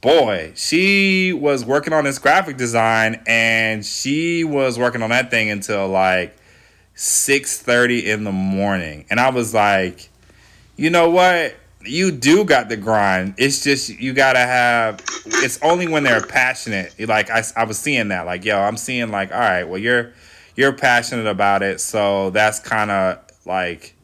boy, 0.00 0.52
she 0.54 1.32
was 1.32 1.64
working 1.64 1.92
on 1.92 2.04
this 2.04 2.18
graphic 2.18 2.56
design 2.56 3.22
and 3.26 3.84
she 3.84 4.44
was 4.44 4.78
working 4.78 5.02
on 5.02 5.10
that 5.10 5.30
thing 5.30 5.50
until 5.50 5.88
like 5.88 6.36
six 6.94 7.60
thirty 7.60 8.10
in 8.10 8.24
the 8.24 8.32
morning, 8.32 9.06
and 9.10 9.18
I 9.18 9.30
was 9.30 9.54
like, 9.54 10.10
you 10.76 10.90
know 10.90 11.10
what? 11.10 11.56
You 11.82 12.10
do 12.10 12.44
got 12.44 12.68
the 12.68 12.76
grind. 12.76 13.34
It's 13.38 13.64
just 13.64 13.88
you 13.88 14.12
gotta 14.12 14.40
have. 14.40 15.00
It's 15.26 15.58
only 15.62 15.88
when 15.88 16.02
they're 16.02 16.24
passionate. 16.26 16.94
Like 17.08 17.30
I, 17.30 17.42
I 17.56 17.64
was 17.64 17.78
seeing 17.78 18.08
that. 18.08 18.26
Like 18.26 18.44
yo, 18.44 18.58
I'm 18.58 18.76
seeing 18.76 19.10
like, 19.10 19.32
all 19.32 19.38
right, 19.38 19.64
well 19.64 19.78
you're 19.78 20.12
you're 20.56 20.72
passionate 20.72 21.26
about 21.26 21.62
it, 21.62 21.80
so 21.80 22.30
that's 22.30 22.58
kind 22.58 22.90
of 22.90 23.18
like 23.46 23.94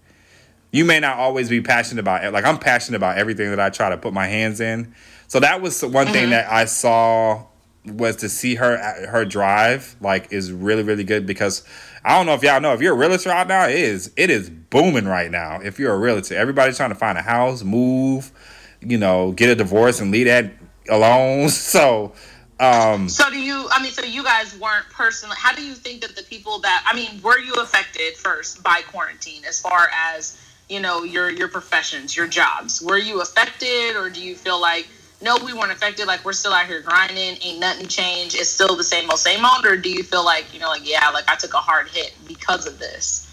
you 0.71 0.85
may 0.85 1.01
not 1.01 1.19
always 1.19 1.51
be 1.51 1.61
passionate 1.61 2.01
about 2.01 2.25
it. 2.25 2.33
Like 2.33 2.47
I'm 2.47 2.59
passionate 2.59 2.97
about 2.97 3.19
everything 3.19 3.51
that 3.51 3.61
I 3.61 3.69
try 3.69 3.91
to 3.91 3.99
put 3.99 4.15
my 4.15 4.27
hands 4.27 4.61
in. 4.61 4.95
So 5.29 5.41
that 5.41 5.61
was 5.61 5.85
one 5.85 6.09
thing 6.09 6.31
that 6.31 6.51
I 6.51 6.67
saw 6.67 7.47
was 7.85 8.17
to 8.17 8.29
see 8.29 8.57
her 8.57 8.77
her 9.07 9.25
drive 9.25 9.97
like 10.01 10.33
is 10.33 10.51
really 10.51 10.83
really 10.83 11.05
good 11.05 11.25
because 11.25 11.63
I 12.05 12.17
don't 12.17 12.27
know 12.27 12.35
if 12.35 12.43
y'all 12.43 12.61
know 12.61 12.73
if 12.73 12.81
you're 12.81 12.95
a 12.95 12.97
realtor 12.97 13.31
out 13.31 13.47
now 13.47 13.69
it 13.69 13.77
is 13.77 14.13
it 14.17 14.29
is 14.29 14.51
booming 14.51 15.07
right 15.07 15.31
now 15.31 15.61
if 15.61 15.79
you're 15.79 15.95
a 15.95 15.99
realtor 15.99 16.35
everybody's 16.35 16.77
trying 16.77 16.89
to 16.91 16.97
find 16.97 17.17
a 17.17 17.23
house 17.23 17.63
move 17.63 18.33
you 18.81 18.99
know 18.99 19.31
get 19.33 19.51
a 19.51 19.55
divorce 19.55 20.01
and 20.01 20.11
leave 20.11 20.27
that 20.27 20.53
alone 20.89 21.49
so 21.49 22.13
um 22.59 23.09
So 23.09 23.29
do 23.31 23.39
you? 23.39 23.69
I 23.71 23.83
mean, 23.83 23.93
so 23.93 24.03
you 24.03 24.25
guys 24.25 24.59
weren't 24.59 24.87
personally. 24.91 25.37
How 25.39 25.55
do 25.55 25.63
you 25.63 25.75
think 25.75 26.01
that 26.01 26.17
the 26.17 26.23
people 26.23 26.59
that 26.61 26.85
I 26.87 26.97
mean, 26.97 27.21
were 27.21 27.39
you 27.39 27.53
affected 27.55 28.17
first 28.17 28.63
by 28.63 28.81
quarantine 28.89 29.45
as 29.45 29.61
far 29.61 29.89
as 29.95 30.41
you 30.71 30.81
know 30.81 31.05
your 31.05 31.29
your 31.29 31.49
professions, 31.49 32.17
your 32.17 32.27
jobs? 32.27 32.81
Were 32.81 32.97
you 32.97 33.21
affected, 33.21 33.95
or 33.97 34.09
do 34.09 34.23
you 34.23 34.35
feel 34.35 34.59
like 34.59 34.89
no, 35.23 35.39
we 35.45 35.53
weren't 35.55 35.73
affected? 35.73 36.07
Like 36.07 36.25
we're 36.25 36.33
still 36.33 36.53
out 36.53 36.67
here 36.67 36.83
grinding, 36.83 37.37
ain't 37.43 37.61
nothing 37.61 37.87
changed. 37.87 38.35
It's 38.37 38.51
still 38.51 38.77
the 38.77 38.85
same 38.85 39.09
old, 39.11 39.19
same 39.19 39.45
old. 39.45 39.65
Or 39.65 39.77
do 39.77 39.91
you 39.91 40.03
feel 40.03 40.25
like 40.25 40.53
you 40.53 40.61
know, 40.61 40.69
like 40.69 40.89
yeah, 40.89 41.09
like 41.11 41.29
I 41.29 41.37
took 41.37 41.55
a 41.55 41.59
hard 41.59 41.89
hit 41.89 42.15
because 42.27 42.67
of 42.67 42.79
this? 42.79 43.31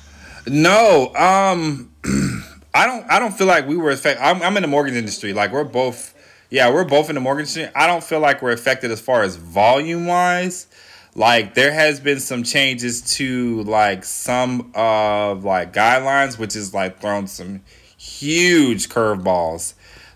No, 0.48 1.14
um, 1.16 1.92
I 2.74 2.86
don't. 2.86 3.06
I 3.10 3.20
don't 3.20 3.34
feel 3.38 3.48
like 3.48 3.68
we 3.68 3.76
were 3.76 3.92
affected. 3.92 4.24
I'm, 4.24 4.42
I'm 4.42 4.56
in 4.58 4.62
the 4.64 4.68
mortgage 4.68 4.96
industry. 4.96 5.34
Like 5.34 5.52
we're 5.52 5.64
both. 5.64 6.14
Yeah, 6.50 6.72
we're 6.72 6.86
both 6.86 7.10
in 7.10 7.16
the 7.16 7.22
mortgage 7.22 7.58
industry. 7.58 7.72
I 7.76 7.88
don't 7.88 8.04
feel 8.04 8.20
like 8.20 8.42
we're 8.42 8.52
affected 8.52 8.92
as 8.92 9.02
far 9.02 9.24
as 9.24 9.36
volume 9.36 10.06
wise. 10.06 10.68
Like 11.16 11.54
there 11.54 11.72
has 11.72 12.00
been 12.00 12.20
some 12.20 12.44
changes 12.44 13.02
to 13.18 13.64
like 13.64 14.04
some 14.04 14.72
of 14.74 15.44
like 15.44 15.74
guidelines, 15.74 16.40
which 16.40 16.56
is 16.56 16.74
like 16.74 17.00
thrown 17.02 17.28
some 17.28 17.62
huge 17.98 18.90
curveballs. 18.90 19.74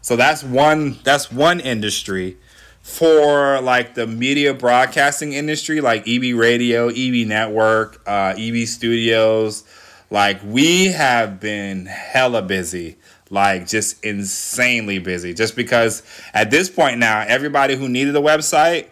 So 0.08 0.15
that's 0.15 0.41
one. 0.41 0.98
That's 1.04 1.30
one 1.30 1.60
industry 1.60 2.38
for 2.82 3.60
like 3.60 3.93
the 3.93 4.08
media 4.08 4.54
broadcasting 4.54 5.34
industry, 5.34 5.82
like 5.82 6.08
EB 6.08 6.34
Radio, 6.34 6.88
EB 6.88 7.28
Network, 7.28 8.02
uh, 8.08 8.34
EB 8.38 8.65
Studios. 8.67 9.65
Like 10.10 10.39
we 10.46 10.86
have 10.93 11.41
been 11.41 11.88
hella 11.88 12.41
busy, 12.41 12.96
like 13.30 13.68
just 13.68 14.01
insanely 14.01 14.97
busy. 14.97 15.34
Just 15.34 15.58
because 15.58 16.03
at 16.34 16.51
this 16.51 16.70
point 16.70 16.99
now, 16.99 17.26
everybody 17.28 17.76
who 17.76 17.89
needed 17.89 18.16
a 18.16 18.22
website, 18.22 18.88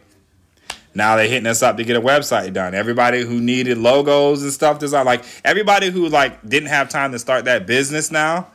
now 0.93 1.15
they're 1.15 1.29
hitting 1.29 1.47
us 1.47 1.63
up 1.63 1.77
to 1.77 1.85
get 1.85 1.95
a 1.95 2.01
website 2.01 2.51
done. 2.51 2.75
Everybody 2.75 3.21
who 3.21 3.39
needed 3.39 3.77
logos 3.77 4.43
and 4.43 4.51
stuff 4.51 4.79
designed, 4.79 5.05
like 5.05 5.23
everybody 5.45 5.91
who 5.91 6.09
like 6.09 6.45
didn't 6.45 6.67
have 6.67 6.89
time 6.89 7.13
to 7.13 7.19
start 7.19 7.45
that 7.45 7.65
business 7.65 8.11
now, 8.11 8.49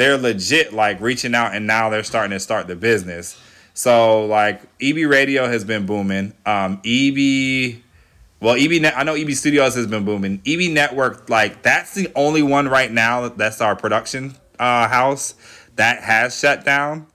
they're 0.00 0.16
legit 0.16 0.72
like 0.72 0.98
reaching 1.00 1.34
out 1.34 1.54
and 1.54 1.66
now 1.66 1.90
they're 1.90 2.02
starting 2.02 2.30
to 2.30 2.40
start 2.40 2.66
the 2.66 2.74
business. 2.74 3.38
So 3.74 4.24
like 4.24 4.62
EB 4.80 5.08
Radio 5.08 5.46
has 5.46 5.62
been 5.62 5.84
booming. 5.84 6.32
Um, 6.46 6.80
EB, 6.86 7.82
well 8.40 8.56
EB, 8.56 8.82
I 8.96 9.02
know 9.02 9.14
EB 9.14 9.32
Studios 9.32 9.74
has 9.74 9.86
been 9.86 10.06
booming. 10.06 10.40
EB 10.46 10.72
Network, 10.72 11.28
like 11.28 11.62
that's 11.62 11.92
the 11.92 12.10
only 12.14 12.42
one 12.42 12.66
right 12.66 12.90
now. 12.90 13.28
That's 13.28 13.60
our 13.60 13.76
production 13.76 14.34
uh, 14.58 14.88
house 14.88 15.34
that 15.76 16.02
has 16.02 16.38
shut 16.38 16.64
down. 16.64 17.06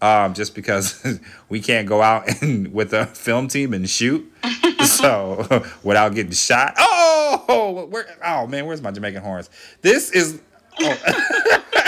Um, 0.00 0.32
just 0.32 0.54
because 0.54 1.20
we 1.50 1.60
can't 1.60 1.86
go 1.86 2.00
out 2.00 2.26
and 2.42 2.72
with 2.72 2.94
a 2.94 3.06
film 3.06 3.48
team 3.48 3.74
and 3.74 3.90
shoot, 3.90 4.32
so 4.84 5.64
without 5.82 6.14
getting 6.14 6.32
shot. 6.32 6.74
Oh, 6.78 7.86
where? 7.90 8.06
Oh 8.24 8.46
man, 8.46 8.66
where's 8.66 8.80
my 8.80 8.92
Jamaican 8.92 9.20
horns? 9.20 9.50
This 9.82 10.10
is. 10.12 10.40
Oh. 10.80 11.86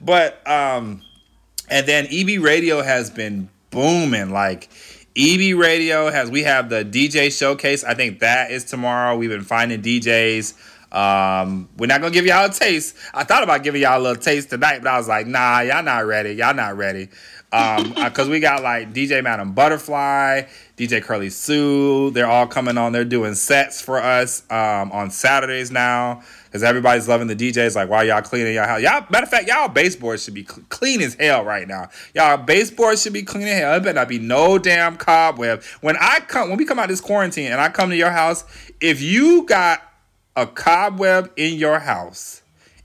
But 0.00 0.46
um 0.48 1.02
And 1.70 1.86
then 1.86 2.06
EB 2.10 2.42
Radio 2.42 2.82
has 2.82 3.10
been 3.10 3.48
booming. 3.70 4.30
Like 4.30 4.68
EB 5.16 5.58
Radio 5.58 6.10
has 6.10 6.30
we 6.30 6.44
have 6.44 6.70
the 6.70 6.84
DJ 6.84 7.36
showcase. 7.36 7.84
I 7.84 7.94
think 7.94 8.20
that 8.20 8.50
is 8.50 8.64
tomorrow. 8.64 9.16
We've 9.16 9.30
been 9.30 9.42
finding 9.42 9.82
DJs. 9.82 10.54
Um, 10.90 11.68
we're 11.76 11.86
not 11.86 12.00
gonna 12.00 12.12
give 12.12 12.26
y'all 12.26 12.46
a 12.46 12.52
taste. 12.52 12.96
I 13.12 13.24
thought 13.24 13.42
about 13.42 13.62
giving 13.62 13.82
y'all 13.82 14.00
a 14.00 14.02
little 14.02 14.22
taste 14.22 14.50
tonight, 14.50 14.82
but 14.82 14.88
I 14.88 14.96
was 14.96 15.08
like, 15.08 15.26
nah, 15.26 15.60
y'all 15.60 15.82
not 15.82 16.06
ready. 16.06 16.32
Y'all 16.32 16.54
not 16.54 16.76
ready. 16.76 17.08
Um, 17.52 17.92
because 18.04 18.28
we 18.28 18.40
got 18.40 18.62
like 18.62 18.92
DJ 18.92 19.22
Madam 19.22 19.52
Butterfly, 19.52 20.42
DJ 20.76 21.02
Curly 21.02 21.30
Sue. 21.30 22.10
They're 22.10 22.26
all 22.26 22.46
coming 22.46 22.78
on. 22.78 22.92
They're 22.92 23.04
doing 23.04 23.34
sets 23.34 23.82
for 23.82 23.98
us 23.98 24.42
um, 24.50 24.92
on 24.92 25.10
Saturdays 25.10 25.70
now 25.70 26.22
because 26.46 26.62
everybody's 26.62 27.06
loving 27.06 27.26
the 27.26 27.36
DJs. 27.36 27.76
Like, 27.76 27.90
why 27.90 28.04
y'all 28.04 28.22
cleaning 28.22 28.54
y'all 28.54 28.66
house? 28.66 28.80
Y'all, 28.80 29.04
matter 29.10 29.24
of 29.24 29.30
fact, 29.30 29.46
y'all 29.48 29.68
baseboards 29.68 30.24
should 30.24 30.34
be 30.34 30.44
cl- 30.44 30.64
clean 30.70 31.02
as 31.02 31.14
hell 31.14 31.44
right 31.44 31.68
now. 31.68 31.90
Y'all 32.14 32.38
baseboards 32.38 33.02
should 33.02 33.12
be 33.12 33.22
clean 33.22 33.46
as 33.46 33.58
hell. 33.58 33.76
It 33.76 33.80
better 33.80 33.94
not 33.94 34.08
be 34.08 34.18
no 34.18 34.58
damn 34.58 34.96
cobweb. 34.96 35.62
When 35.82 35.96
I 35.98 36.20
come, 36.20 36.48
when 36.48 36.58
we 36.58 36.64
come 36.64 36.78
out 36.78 36.88
this 36.88 37.02
quarantine 37.02 37.52
and 37.52 37.60
I 37.60 37.68
come 37.68 37.90
to 37.90 37.96
your 37.96 38.10
house, 38.10 38.44
if 38.80 39.02
you 39.02 39.44
got 39.44 39.82
a 40.38 40.46
cobweb 40.46 41.32
in 41.36 41.54
your 41.54 41.80
house 41.80 42.42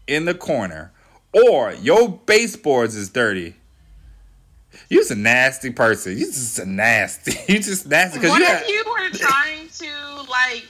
in 0.07 0.25
the 0.25 0.33
corner 0.33 0.91
or 1.31 1.73
your 1.73 2.09
baseboards 2.09 2.95
is 2.95 3.09
dirty, 3.09 3.55
you's 4.89 5.11
a 5.11 5.15
nasty 5.15 5.69
person. 5.69 6.17
You're 6.17 6.27
just 6.31 6.57
a 6.59 6.65
nasty. 6.65 7.33
You're 7.53 7.61
just 7.61 7.87
nasty 7.87 8.17
because 8.19 8.31
What 8.31 8.41
you. 8.41 8.47
if 8.47 8.67
you 8.67 8.83
were 8.87 9.09
trying 9.17 9.67
to 9.67 10.29
like, 10.29 10.65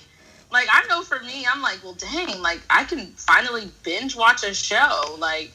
like 0.52 0.68
I 0.72 0.86
know 0.90 1.02
for 1.04 1.20
me, 1.22 1.46
I'm 1.52 1.62
like, 1.62 1.80
well, 1.84 1.94
dang, 1.94 2.42
like 2.42 2.60
I 2.70 2.84
can 2.84 3.08
finally 3.18 3.70
binge 3.84 4.16
watch 4.16 4.44
a 4.44 4.54
show. 4.54 5.16
Like, 5.18 5.52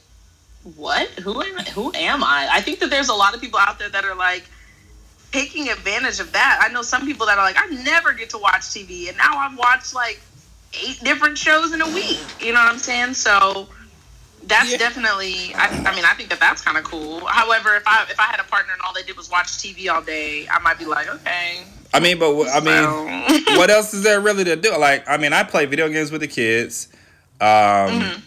what? 0.76 1.09
Who 1.11 1.43
am 1.43 1.59
who 1.66 1.93
am 1.95 2.24
I? 2.24 2.49
I 2.51 2.61
think 2.62 2.79
that 2.81 2.89
there's 2.91 3.09
a 3.11 3.14
lot 3.14 3.35
of 3.35 3.41
people 3.41 3.59
out 3.59 3.79
there 3.79 3.91
that 3.91 4.05
are 4.05 4.14
like 4.14 4.45
taking 5.31 5.68
advantage 5.68 6.20
of 6.20 6.33
that. 6.33 6.59
I 6.62 6.72
know 6.72 6.81
some 6.83 7.05
people 7.07 7.26
that 7.26 7.37
are 7.39 7.45
like, 7.45 7.57
I 7.59 7.66
never 7.85 8.12
get 8.14 8.31
to 8.31 8.39
watch 8.39 8.62
TV, 8.62 9.09
and 9.09 9.16
now 9.18 9.37
I've 9.37 9.57
watched 9.59 9.95
like 9.95 10.20
eight 10.75 10.99
different 11.03 11.39
shows 11.39 11.73
in 11.73 11.81
a 11.81 11.87
week. 11.89 12.21
You 12.41 12.53
know 12.53 12.61
what 12.61 12.73
I'm 12.73 12.79
saying? 12.79 13.14
So 13.14 13.69
that's 14.45 14.71
Yeah. 14.71 14.79
definitely. 14.79 15.55
I, 15.55 15.66
I 15.69 15.95
mean, 15.95 16.05
I 16.05 16.14
think 16.14 16.29
that 16.31 16.41
that's 16.41 16.62
kind 16.62 16.77
of 16.79 16.85
cool. 16.85 17.25
However, 17.27 17.75
if 17.77 17.83
I 17.87 18.05
if 18.11 18.19
I 18.19 18.25
had 18.25 18.41
a 18.41 18.45
partner 18.45 18.73
and 18.73 18.83
all 18.83 18.93
they 18.95 19.03
did 19.03 19.16
was 19.16 19.31
watch 19.31 19.49
TV 19.49 19.91
all 19.93 20.03
day, 20.03 20.47
I 20.49 20.59
might 20.61 20.79
be 20.79 20.85
like, 20.85 21.09
okay. 21.09 21.64
I 21.95 22.01
mean, 22.01 22.19
but 22.19 22.35
I 22.49 22.61
mean. 22.61 23.45
so- 23.47 23.57
what 23.59 23.71
else 23.71 23.95
is 23.95 24.03
there 24.03 24.21
really 24.21 24.45
to 24.45 24.57
do? 24.57 24.77
Like, 24.77 25.09
I 25.09 25.16
mean, 25.16 25.33
I 25.33 25.43
play 25.43 25.64
video 25.66 25.89
games 25.89 26.11
with 26.11 26.21
the 26.21 26.29
kids. 26.29 26.89
Um, 27.41 27.49
Mm-hmm. 27.49 28.21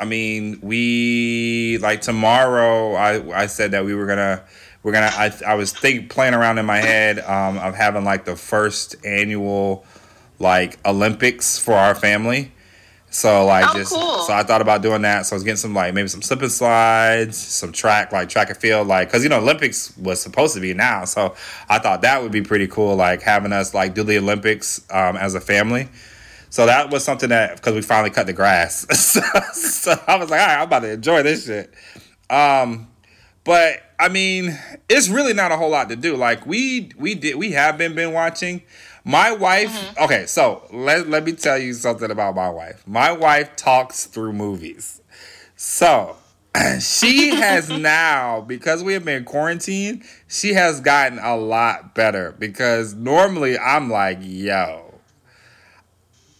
I 0.00 0.04
mean, 0.04 0.60
we 0.62 1.78
like 1.82 2.02
tomorrow. 2.02 2.94
I 2.94 3.42
I 3.42 3.46
said 3.46 3.72
that 3.72 3.84
we 3.84 3.94
were 3.96 4.06
gonna 4.06 4.44
we're 4.84 4.92
gonna. 4.92 5.10
I 5.12 5.32
I 5.44 5.54
was 5.54 5.72
think 5.72 6.08
playing 6.08 6.34
around 6.34 6.58
in 6.58 6.66
my 6.66 6.76
head 6.78 7.18
um, 7.18 7.58
of 7.58 7.74
having 7.74 8.04
like 8.04 8.24
the 8.24 8.36
first 8.36 8.94
annual 9.04 9.84
like 10.38 10.78
Olympics 10.86 11.58
for 11.58 11.74
our 11.74 11.94
family. 11.94 12.52
So 13.10 13.46
like 13.46 13.64
Oh, 13.70 13.78
just 13.78 13.92
cool. 13.92 14.18
so 14.24 14.34
I 14.34 14.42
thought 14.42 14.60
about 14.60 14.82
doing 14.82 15.02
that. 15.02 15.24
So 15.26 15.34
I 15.34 15.36
was 15.36 15.42
getting 15.42 15.56
some 15.56 15.74
like 15.74 15.94
maybe 15.94 16.08
some 16.08 16.20
slip 16.20 16.42
and 16.42 16.52
slides, 16.52 17.38
some 17.38 17.72
track 17.72 18.12
like 18.12 18.28
track 18.28 18.50
and 18.50 18.58
field 18.58 18.86
like 18.86 19.08
because 19.08 19.22
you 19.22 19.30
know 19.30 19.38
Olympics 19.38 19.96
was 19.96 20.20
supposed 20.20 20.54
to 20.54 20.60
be 20.60 20.74
now. 20.74 21.04
So 21.06 21.34
I 21.68 21.78
thought 21.78 22.02
that 22.02 22.22
would 22.22 22.32
be 22.32 22.42
pretty 22.42 22.66
cool 22.66 22.96
like 22.96 23.22
having 23.22 23.52
us 23.52 23.72
like 23.72 23.94
do 23.94 24.02
the 24.02 24.18
Olympics 24.18 24.84
um, 24.90 25.16
as 25.16 25.34
a 25.34 25.40
family. 25.40 25.88
So 26.50 26.66
that 26.66 26.90
was 26.90 27.02
something 27.04 27.30
that 27.30 27.56
because 27.56 27.74
we 27.74 27.82
finally 27.82 28.10
cut 28.10 28.26
the 28.26 28.32
grass. 28.32 28.86
so, 28.98 29.20
so 29.52 29.94
I 30.06 30.16
was 30.16 30.30
like, 30.30 30.40
all 30.40 30.46
right, 30.46 30.56
I'm 30.58 30.62
about 30.66 30.80
to 30.80 30.92
enjoy 30.92 31.22
this 31.22 31.46
shit. 31.46 31.72
Um, 32.30 32.88
but 33.44 33.82
I 33.98 34.08
mean, 34.08 34.58
it's 34.88 35.08
really 35.08 35.32
not 35.32 35.50
a 35.50 35.56
whole 35.56 35.70
lot 35.70 35.88
to 35.88 35.96
do. 35.96 36.14
Like 36.16 36.46
we 36.46 36.90
we 36.98 37.14
did 37.14 37.36
we 37.36 37.52
have 37.52 37.78
been 37.78 37.94
been 37.94 38.12
watching. 38.12 38.62
My 39.08 39.32
wife. 39.32 39.96
Okay, 39.98 40.26
so 40.26 40.64
let 40.70 41.08
let 41.08 41.24
me 41.24 41.32
tell 41.32 41.56
you 41.56 41.72
something 41.72 42.10
about 42.10 42.34
my 42.36 42.50
wife. 42.50 42.86
My 42.86 43.10
wife 43.10 43.56
talks 43.56 44.04
through 44.04 44.34
movies. 44.34 45.00
So 45.56 46.16
she 46.80 47.30
has 47.30 47.70
now 47.70 48.42
because 48.42 48.84
we 48.84 48.92
have 48.92 49.06
been 49.06 49.24
quarantined. 49.24 50.02
She 50.28 50.52
has 50.52 50.82
gotten 50.82 51.18
a 51.20 51.36
lot 51.38 51.94
better 51.94 52.32
because 52.38 52.92
normally 52.92 53.58
I'm 53.58 53.88
like, 53.90 54.18
yo. 54.20 54.84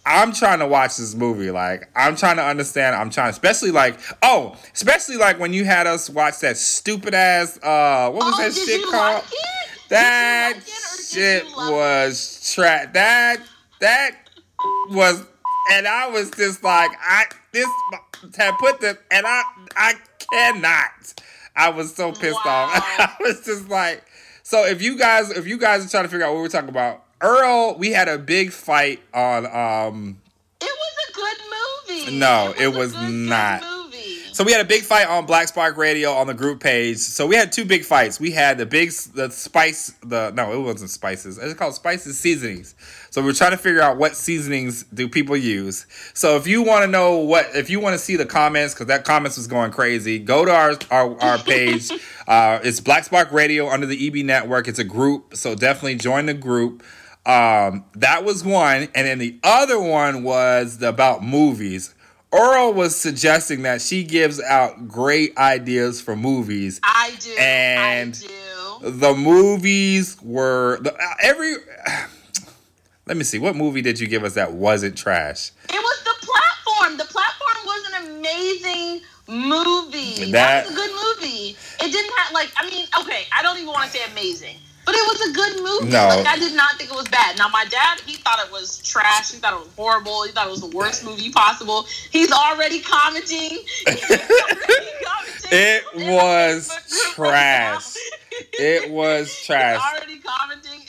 I'm 0.05 0.31
trying 0.33 0.59
to 0.59 0.67
watch 0.67 0.97
this 0.97 1.13
movie. 1.13 1.51
Like, 1.51 1.87
I'm 1.95 2.15
trying 2.15 2.37
to 2.37 2.43
understand. 2.43 2.95
I'm 2.95 3.09
trying, 3.11 3.29
especially 3.29 3.69
like, 3.71 3.99
oh, 4.23 4.55
especially 4.73 5.17
like 5.17 5.39
when 5.39 5.53
you 5.53 5.65
had 5.65 5.85
us 5.87 6.09
watch 6.09 6.39
that 6.39 6.57
stupid 6.57 7.13
ass, 7.13 7.57
uh, 7.61 8.09
what 8.09 8.25
was 8.25 8.35
Oh, 8.35 8.41
that 8.43 8.53
shit 8.53 8.81
called? 8.89 8.93
like 9.23 9.23
it? 9.89 9.95
That 9.95 10.53
Did 10.55 10.67
you 10.67 10.73
like 10.73 10.91
or 10.91 10.97
did 10.97 11.05
shit 11.05 11.45
was 11.55 12.53
tra- 12.53 12.89
that 12.93 13.41
that 13.81 14.11
was, 14.89 15.23
and 15.71 15.87
I 15.87 16.07
was 16.09 16.31
just 16.31 16.63
like, 16.63 16.91
I 17.01 17.25
this 17.51 17.67
had 18.37 18.57
put 18.57 18.81
the, 18.81 18.97
and 19.11 19.25
I 19.25 19.43
I 19.75 19.93
cannot. 20.31 21.21
I 21.55 21.69
was 21.69 21.93
so 21.95 22.11
pissed 22.11 22.45
off. 22.45 22.71
I 22.99 23.15
was 23.19 23.41
just 23.45 23.69
like, 23.69 24.03
so 24.43 24.65
if 24.65 24.81
you 24.81 24.97
guys, 24.97 25.29
if 25.31 25.47
you 25.47 25.57
guys 25.57 25.85
are 25.85 25.89
trying 25.89 26.03
to 26.03 26.09
figure 26.09 26.25
out 26.25 26.33
what 26.33 26.41
we're 26.41 26.49
talking 26.49 26.69
about, 26.69 27.03
Earl, 27.21 27.75
we 27.77 27.91
had 27.91 28.07
a 28.07 28.17
big 28.17 28.51
fight 28.51 28.99
on. 29.13 29.45
um 29.45 30.21
It 30.61 30.65
was 30.65 31.09
a 31.09 31.13
good 31.13 32.05
movie. 32.07 32.17
No, 32.17 32.53
it 32.59 32.67
was 32.67 32.93
good, 32.93 32.99
good 33.01 33.11
not. 33.11 33.78
So 34.39 34.45
we 34.45 34.53
had 34.53 34.61
a 34.61 34.69
big 34.69 34.83
fight 34.83 35.05
on 35.05 35.25
Black 35.25 35.49
Spark 35.49 35.75
Radio 35.75 36.13
on 36.13 36.27
the 36.27 36.33
group 36.33 36.61
page. 36.61 36.99
So 36.99 37.27
we 37.27 37.35
had 37.35 37.51
two 37.51 37.65
big 37.65 37.83
fights. 37.83 38.21
We 38.21 38.31
had 38.31 38.57
the 38.57 38.65
big 38.65 38.93
the 39.13 39.29
spice 39.31 39.93
the 40.01 40.31
no, 40.31 40.53
it 40.53 40.59
wasn't 40.59 40.91
spices. 40.91 41.37
It's 41.37 41.59
called 41.59 41.73
spices 41.73 42.17
seasonings. 42.17 42.73
So 43.09 43.21
we're 43.21 43.33
trying 43.33 43.51
to 43.51 43.57
figure 43.57 43.81
out 43.81 43.97
what 43.97 44.15
seasonings 44.15 44.83
do 44.93 45.09
people 45.09 45.35
use. 45.35 45.85
So 46.13 46.37
if 46.37 46.47
you 46.47 46.63
want 46.63 46.85
to 46.85 46.87
know 46.87 47.17
what 47.17 47.53
if 47.53 47.69
you 47.69 47.81
want 47.81 47.95
to 47.95 47.99
see 47.99 48.15
the 48.15 48.25
comments 48.25 48.73
cuz 48.73 48.87
that 48.87 49.03
comments 49.03 49.35
was 49.35 49.47
going 49.47 49.71
crazy, 49.71 50.19
go 50.19 50.45
to 50.45 50.53
our 50.53 50.77
our, 50.89 51.21
our 51.21 51.37
page. 51.39 51.91
uh, 52.29 52.61
it's 52.63 52.79
Black 52.79 53.03
Spark 53.03 53.33
Radio 53.33 53.67
under 53.67 53.87
the 53.87 54.07
EB 54.07 54.25
network. 54.25 54.69
It's 54.69 54.79
a 54.79 54.85
group, 54.85 55.35
so 55.35 55.53
definitely 55.53 55.95
join 55.95 56.27
the 56.27 56.33
group. 56.33 56.81
Um, 57.25 57.83
that 57.95 58.23
was 58.23 58.45
one, 58.45 58.87
and 58.95 59.05
then 59.05 59.19
the 59.19 59.37
other 59.43 59.81
one 59.81 60.23
was 60.23 60.77
the, 60.77 60.87
about 60.87 61.25
movies. 61.25 61.93
Earl 62.31 62.73
was 62.73 62.95
suggesting 62.95 63.63
that 63.63 63.81
she 63.81 64.03
gives 64.03 64.39
out 64.41 64.87
great 64.87 65.35
ideas 65.37 65.99
for 65.99 66.15
movies. 66.15 66.79
I 66.83 67.13
do. 67.19 67.35
And- 67.39 68.15
I 68.23 68.27
do. 68.81 68.91
The 68.91 69.13
movies 69.13 70.15
were 70.21 70.79
the, 70.81 70.93
uh, 70.93 71.13
every. 71.21 71.55
Let 73.07 73.17
me 73.17 73.23
see. 73.23 73.39
What 73.39 73.55
movie 73.55 73.81
did 73.81 73.99
you 73.99 74.07
give 74.07 74.23
us 74.23 74.35
that 74.35 74.53
wasn't 74.53 74.95
trash? 74.97 75.51
It 75.67 75.73
was 75.73 76.03
the 76.03 76.25
platform. 76.27 76.97
The 76.97 77.05
platform 77.05 77.65
was 77.65 77.91
an 77.93 78.17
amazing 78.19 79.01
movie. 79.27 80.31
That- 80.31 80.31
That, 80.31 80.65
was 80.67 80.73
a 80.73 80.75
good 80.75 80.91
movie. 80.91 81.57
It 81.81 81.91
didn't 81.91 82.13
have 82.19 82.31
like 82.33 82.51
I 82.57 82.69
mean, 82.69 82.85
okay, 83.01 83.23
I 83.37 83.41
don't 83.41 83.57
even 83.57 83.67
want 83.69 83.91
to 83.91 83.97
say 83.97 84.03
amazing. 84.11 84.57
But 84.89 84.95
it 84.97 85.07
was 85.07 85.29
a 85.29 85.33
good 85.33 85.63
movie. 85.63 85.91
No. 85.93 86.07
Like 86.07 86.25
I 86.25 86.39
did 86.39 86.55
not 86.55 86.71
think 86.79 86.89
it 86.89 86.95
was 86.95 87.07
bad. 87.09 87.37
Now 87.37 87.47
my 87.49 87.63
dad, 87.69 87.99
he 88.07 88.13
thought 88.15 88.39
it 88.43 88.51
was 88.51 88.79
trash. 88.79 89.31
He 89.31 89.37
thought 89.37 89.53
it 89.53 89.59
was 89.59 89.69
horrible. 89.77 90.23
He 90.23 90.31
thought 90.31 90.47
it 90.47 90.49
was 90.49 90.61
the 90.61 90.75
worst 90.75 91.05
movie 91.05 91.29
possible. 91.31 91.85
He's 92.09 92.31
already 92.31 92.79
commenting. 92.79 93.59
He's 93.85 94.09
already 94.09 94.89
commenting 95.05 95.49
It 95.51 95.83
was 95.95 96.69
Facebook 96.69 97.15
group 97.17 97.19
right 97.19 97.31
now. 97.31 97.73
trash. 97.77 97.95
It 98.53 98.89
was 98.89 99.27
He's 99.37 99.45
trash. 99.45 99.79
already 99.93 100.17
commenting. 100.17 100.81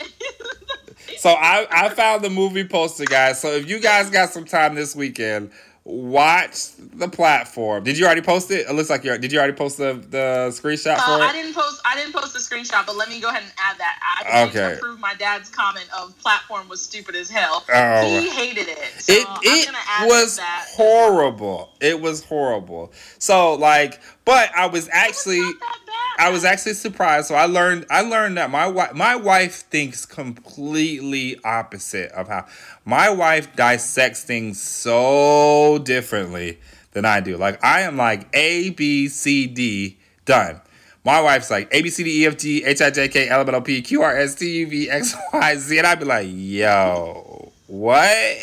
So 1.19 1.29
I, 1.31 1.67
I 1.71 1.89
found 1.91 2.25
the 2.25 2.31
movie 2.31 2.65
poster, 2.65 3.05
guys. 3.05 3.39
So 3.39 3.49
if 3.49 3.69
you 3.69 3.81
guys 3.81 4.09
got 4.09 4.31
some 4.31 4.47
time 4.47 4.75
this 4.75 4.97
weekend, 4.97 5.51
watch 5.91 6.71
the 6.77 7.09
platform. 7.09 7.85
Did 7.85 7.99
you 7.99 8.07
already 8.07 8.21
post 8.21 8.51
it? 8.51 8.67
It 8.69 8.73
looks 8.73 8.91
like 8.91 9.05
you 9.05 9.17
did. 9.19 9.33
You 9.33 9.39
already 9.39 9.55
post 9.57 9.77
the, 9.79 9.95
the 10.09 10.49
screenshot 10.51 10.97
Uh, 10.99 11.19
for 11.19 11.23
I 11.25 11.33
didn't 11.33 11.55
post. 11.55 11.81
I 11.85 11.97
didn't 11.97 12.13
post 12.13 12.33
the 12.33 12.39
screenshot, 12.39 12.87
but 12.87 12.97
let 12.97 13.09
me 13.09 13.21
go 13.21 13.29
ahead 13.29 13.43
and 13.43 13.53
add 13.59 13.79
that. 13.79 13.99
I 14.27 14.43
Okay. 14.49 14.75
approve 14.75 15.01
my 15.01 15.15
dad's 15.15 15.51
comment 15.51 15.87
of 15.99 16.17
platform 16.19 16.69
was 16.69 16.81
stupid 16.81 17.15
as 17.17 17.29
hell. 17.31 17.65
Oh. 17.73 18.21
He 18.21 18.29
hated 18.31 18.69
it. 18.69 18.79
So 18.99 19.13
it 19.13 19.27
I'm 19.29 19.39
it 19.43 19.67
gonna 19.67 19.79
add 19.89 20.07
was 20.07 20.37
that. 20.37 20.67
horrible. 20.71 21.71
It 21.81 22.01
was 22.01 22.25
horrible. 22.25 22.93
So 23.19 23.55
like, 23.55 24.01
but 24.31 24.55
I 24.57 24.67
was 24.67 24.89
actually. 24.93 25.41
Was 25.41 25.55
not 25.61 25.61
that 25.61 26.17
bad. 26.17 26.27
I 26.27 26.31
was 26.31 26.45
actually 26.45 26.75
surprised. 26.75 27.27
So 27.27 27.35
I 27.35 27.47
learned 27.47 27.87
I 27.91 28.03
learned 28.03 28.37
that 28.37 28.49
my 28.51 28.69
wife 28.69 28.95
my 28.95 29.17
wife 29.17 29.63
thinks 29.63 30.07
completely 30.07 31.37
opposite 31.45 32.13
of 32.13 32.29
how 32.29 32.47
my 32.85 33.11
wife 33.11 33.57
dissects 33.57 34.23
things 34.23 34.63
so 34.63 35.79
differently 35.83 36.61
than 36.93 37.05
I 37.05 37.19
do. 37.19 37.37
Like 37.37 37.63
I 37.65 37.81
am 37.81 37.97
like 37.97 38.29
A 38.33 38.71
B 38.71 39.09
C 39.09 39.49
D 39.49 39.99
done. 40.27 40.61
My 41.05 41.21
wife's 41.21 41.51
like 41.51 41.67
A 41.73 41.83
B 41.83 41.91
C 41.91 42.05
D 42.05 42.23
E 42.23 42.27
F 42.27 42.37
G 42.37 42.65
H 42.65 42.81
I 42.81 42.91
J 42.91 43.09
K 43.09 43.29
L 43.29 43.41
M 43.41 43.49
N 43.49 43.55
O 43.57 43.61
P 43.61 43.83
Q 43.83 44.03
R 44.03 44.17
S 44.17 44.37
T 44.37 44.59
U 44.59 44.69
V 44.69 44.91
X 44.91 45.17
Y 45.33 45.57
Z 45.57 45.79
and 45.79 45.87
I'd 45.89 45.99
be 45.99 46.05
like, 46.05 46.29
yo, 46.31 47.51
what? 47.67 48.37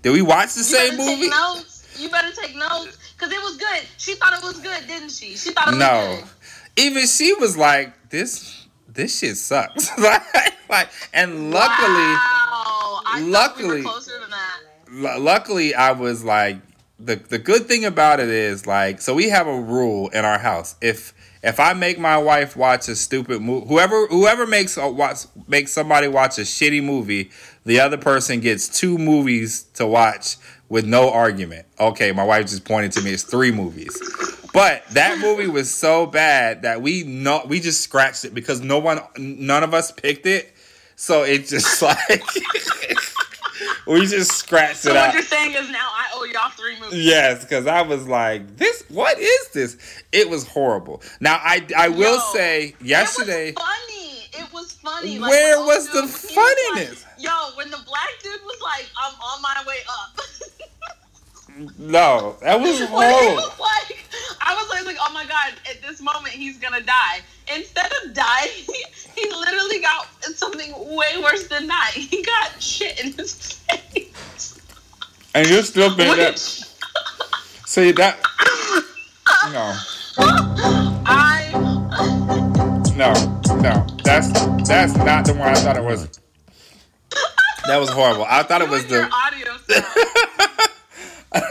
Did 0.00 0.12
we 0.12 0.22
watch 0.22 0.54
the 0.54 0.60
You 0.60 0.64
same 0.64 0.96
better 0.96 1.10
movie? 1.10 1.22
Take 1.22 1.30
notes. 1.32 1.96
You 1.98 2.08
better 2.08 2.30
take 2.30 2.56
notes 2.56 3.07
because 3.18 3.32
it 3.32 3.42
was 3.42 3.56
good. 3.56 3.82
She 3.96 4.14
thought 4.14 4.32
it 4.38 4.44
was 4.44 4.58
good, 4.60 4.86
didn't 4.86 5.10
she? 5.10 5.36
She 5.36 5.50
thought 5.50 5.68
it 5.68 5.76
was 5.76 5.78
good. 5.78 5.80
No. 5.80 6.18
good. 6.20 6.84
even 6.84 7.06
she 7.06 7.34
was 7.34 7.56
like, 7.56 8.10
"This, 8.10 8.66
this 8.88 9.18
shit 9.18 9.36
sucks." 9.36 9.96
like, 9.98 10.22
like, 10.68 10.88
and 11.12 11.50
luckily, 11.50 11.88
wow. 11.88 13.00
I 13.04 13.20
luckily, 13.26 13.68
we 13.68 13.76
were 13.82 13.90
closer 13.90 14.18
than 14.20 14.30
that. 14.30 14.60
lu- 14.90 15.18
luckily, 15.24 15.74
I 15.74 15.92
was 15.92 16.24
like, 16.24 16.58
the 17.00 17.16
the 17.16 17.38
good 17.38 17.66
thing 17.66 17.84
about 17.84 18.20
it 18.20 18.28
is 18.28 18.66
like, 18.66 19.00
so 19.00 19.14
we 19.14 19.28
have 19.30 19.46
a 19.46 19.60
rule 19.60 20.08
in 20.08 20.24
our 20.24 20.38
house. 20.38 20.76
If 20.80 21.12
if 21.42 21.60
I 21.60 21.72
make 21.72 21.98
my 21.98 22.18
wife 22.18 22.56
watch 22.56 22.88
a 22.88 22.96
stupid 22.96 23.40
movie, 23.40 23.66
whoever 23.68 24.06
whoever 24.08 24.46
makes 24.46 24.76
a 24.76 24.88
watch 24.88 25.26
makes 25.46 25.72
somebody 25.72 26.08
watch 26.08 26.38
a 26.38 26.42
shitty 26.42 26.82
movie, 26.82 27.30
the 27.64 27.80
other 27.80 27.96
person 27.96 28.40
gets 28.40 28.68
two 28.68 28.98
movies 28.98 29.62
to 29.74 29.86
watch 29.86 30.36
with 30.68 30.84
no 30.84 31.10
argument. 31.10 31.66
Okay, 31.80 32.12
my 32.12 32.24
wife 32.24 32.46
just 32.46 32.64
pointed 32.64 32.92
to 32.92 33.02
me. 33.02 33.12
It's 33.12 33.22
three 33.22 33.50
movies. 33.50 34.00
But 34.52 34.86
that 34.90 35.18
movie 35.22 35.46
was 35.46 35.72
so 35.72 36.06
bad 36.06 36.62
that 36.62 36.82
we 36.82 37.04
no 37.04 37.42
we 37.46 37.60
just 37.60 37.80
scratched 37.80 38.24
it 38.24 38.34
because 38.34 38.60
no 38.60 38.78
one 38.78 39.00
none 39.16 39.62
of 39.62 39.74
us 39.74 39.92
picked 39.92 40.26
it. 40.26 40.54
So 40.96 41.22
it 41.22 41.46
just 41.46 41.80
like 41.82 42.22
we 43.86 44.06
just 44.06 44.32
scratched 44.32 44.84
it. 44.84 44.88
So 44.88 44.94
what 44.94 45.14
you're 45.14 45.22
saying 45.22 45.52
is 45.52 45.70
now 45.70 45.88
I 45.90 46.10
owe 46.14 46.24
y'all 46.24 46.50
three 46.50 46.78
movies. 46.80 47.04
Yes, 47.04 47.42
because 47.44 47.66
I 47.66 47.82
was 47.82 48.06
like, 48.06 48.56
this 48.56 48.84
what 48.88 49.18
is 49.18 49.48
this? 49.50 49.76
It 50.12 50.28
was 50.28 50.46
horrible. 50.46 51.02
Now 51.20 51.40
I 51.42 51.66
I 51.76 51.88
will 51.88 52.16
Yo, 52.16 52.32
say 52.32 52.74
yesterday 52.80 53.48
It 53.50 53.56
was 53.56 53.64
funny. 53.64 54.44
It 54.44 54.52
was 54.52 54.72
funny. 54.72 55.18
Like, 55.18 55.30
Where 55.30 55.60
was 55.60 55.86
the 55.86 56.02
dude, 56.02 56.10
he 56.10 56.10
was 56.10 56.30
funniness? 56.30 57.04
Like, 57.04 57.24
Yo, 57.24 57.56
when 57.56 57.70
the 57.70 57.78
black 57.86 58.10
dude 58.22 58.40
was 58.44 58.60
like, 58.62 58.86
"I'm 59.02 59.14
on 59.14 59.42
my 59.42 59.64
way 59.66 59.78
up," 59.88 60.20
no, 61.78 62.36
that 62.42 62.60
was 62.60 62.78
he 62.78 62.86
horrible. 62.86 63.34
was 63.34 63.58
like, 63.58 64.06
I 64.40 64.54
was 64.54 64.68
like, 64.70 64.86
like, 64.86 64.96
"Oh 65.00 65.12
my 65.12 65.24
god!" 65.24 65.54
At 65.68 65.82
this 65.82 66.00
moment, 66.00 66.34
he's 66.34 66.58
gonna 66.58 66.82
die. 66.82 67.20
Instead 67.54 67.90
of 68.04 68.14
dying, 68.14 68.48
he 69.14 69.30
literally 69.30 69.80
got 69.80 70.06
something 70.22 70.72
way 70.94 71.20
worse 71.22 71.48
than 71.48 71.66
that. 71.66 71.92
He 71.94 72.22
got 72.22 72.62
shit 72.62 73.02
in 73.04 73.12
his 73.12 73.34
face. 73.34 74.60
And 75.34 75.48
you're 75.48 75.62
still 75.62 75.94
thinking 75.94 76.16
that 76.16 76.38
see 77.66 77.92
that 77.92 78.18
No. 79.52 79.74
I 81.06 81.50
No, 82.96 83.12
no. 83.60 83.86
That's 84.04 84.32
that's 84.66 84.96
not 84.96 85.24
the 85.26 85.34
one 85.34 85.48
I 85.48 85.54
thought 85.54 85.76
it 85.76 85.84
was. 85.84 86.08
That 87.66 87.78
was 87.78 87.90
horrible. 87.90 88.24
I 88.28 88.42
thought 88.44 88.62
it 88.62 88.68
was 88.68 88.86
the 88.86 89.02
audio. 89.12 90.27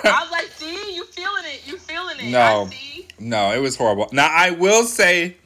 I 0.04 0.22
was 0.22 0.32
like, 0.32 0.48
"See, 0.56 0.96
you 0.96 1.06
feeling 1.06 1.44
it? 1.46 1.62
You 1.68 1.78
feeling 1.78 2.20
it?" 2.20 2.26
No. 2.32 2.66
I 2.66 2.70
see. 2.70 3.08
No, 3.20 3.52
it 3.52 3.60
was 3.60 3.76
horrible. 3.76 4.08
Now 4.12 4.30
I 4.32 4.52
will 4.52 4.84
say 4.84 5.38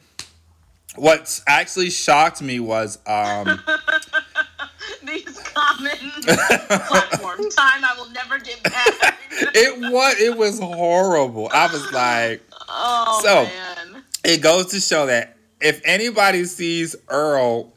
what 0.96 1.40
actually 1.46 1.88
shocked 1.90 2.42
me 2.42 2.60
was 2.60 2.98
um 3.06 3.60
These 5.04 5.38
common 5.40 5.96
platform 6.22 7.50
time 7.50 7.84
I 7.84 7.94
will 7.96 8.10
never 8.10 8.38
get 8.38 8.62
back. 8.62 9.18
it 9.30 9.78
was 9.92 10.20
it 10.20 10.36
was 10.36 10.58
horrible. 10.60 11.48
I 11.52 11.66
was 11.72 11.90
like 11.92 12.42
oh 12.68 13.20
So- 13.24 13.44
man. 13.44 14.04
it 14.24 14.42
goes 14.42 14.66
to 14.72 14.80
show 14.80 15.06
that 15.06 15.36
if 15.60 15.80
anybody 15.84 16.44
sees 16.44 16.94
Earl 17.08 17.72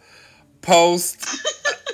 post 0.62 1.26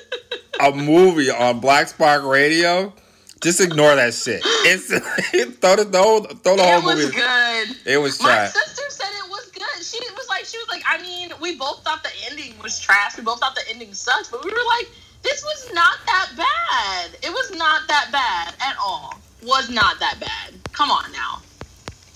a 0.59 0.71
movie 0.71 1.29
on 1.29 1.59
Black 1.59 1.87
Spark 1.89 2.23
Radio, 2.23 2.93
just 3.41 3.59
ignore 3.61 3.95
that 3.95 4.13
shit. 4.13 4.41
It's 4.65 4.87
throw 5.59 5.75
the 5.75 5.85
throw, 5.85 6.21
throw 6.21 6.55
the 6.57 6.63
It 6.63 6.73
whole 6.81 6.83
was 6.83 7.05
movie. 7.05 7.15
good. 7.15 7.67
It 7.85 7.97
was 7.97 8.17
trash. 8.17 8.53
My 8.53 8.61
sister 8.61 8.83
said 8.89 9.09
it 9.23 9.29
was 9.29 9.49
good. 9.51 9.83
She 9.83 9.99
was 10.15 10.27
like, 10.29 10.45
she 10.45 10.57
was 10.57 10.67
like, 10.69 10.83
I 10.87 11.01
mean, 11.01 11.31
we 11.41 11.57
both 11.57 11.83
thought 11.83 12.03
the 12.03 12.11
ending 12.29 12.53
was 12.61 12.79
trash. 12.79 13.17
We 13.17 13.23
both 13.23 13.39
thought 13.39 13.55
the 13.55 13.67
ending 13.69 13.93
sucks, 13.93 14.29
but 14.29 14.43
we 14.45 14.51
were 14.51 14.65
like, 14.79 14.89
this 15.23 15.43
was 15.43 15.71
not 15.73 15.97
that 16.05 16.29
bad. 16.37 17.11
It 17.23 17.31
was 17.31 17.51
not 17.57 17.87
that 17.87 18.09
bad 18.11 18.53
at 18.61 18.75
all. 18.79 19.15
Was 19.43 19.69
not 19.69 19.99
that 19.99 20.19
bad. 20.19 20.53
Come 20.73 20.89
on 20.91 21.11
now. 21.11 21.41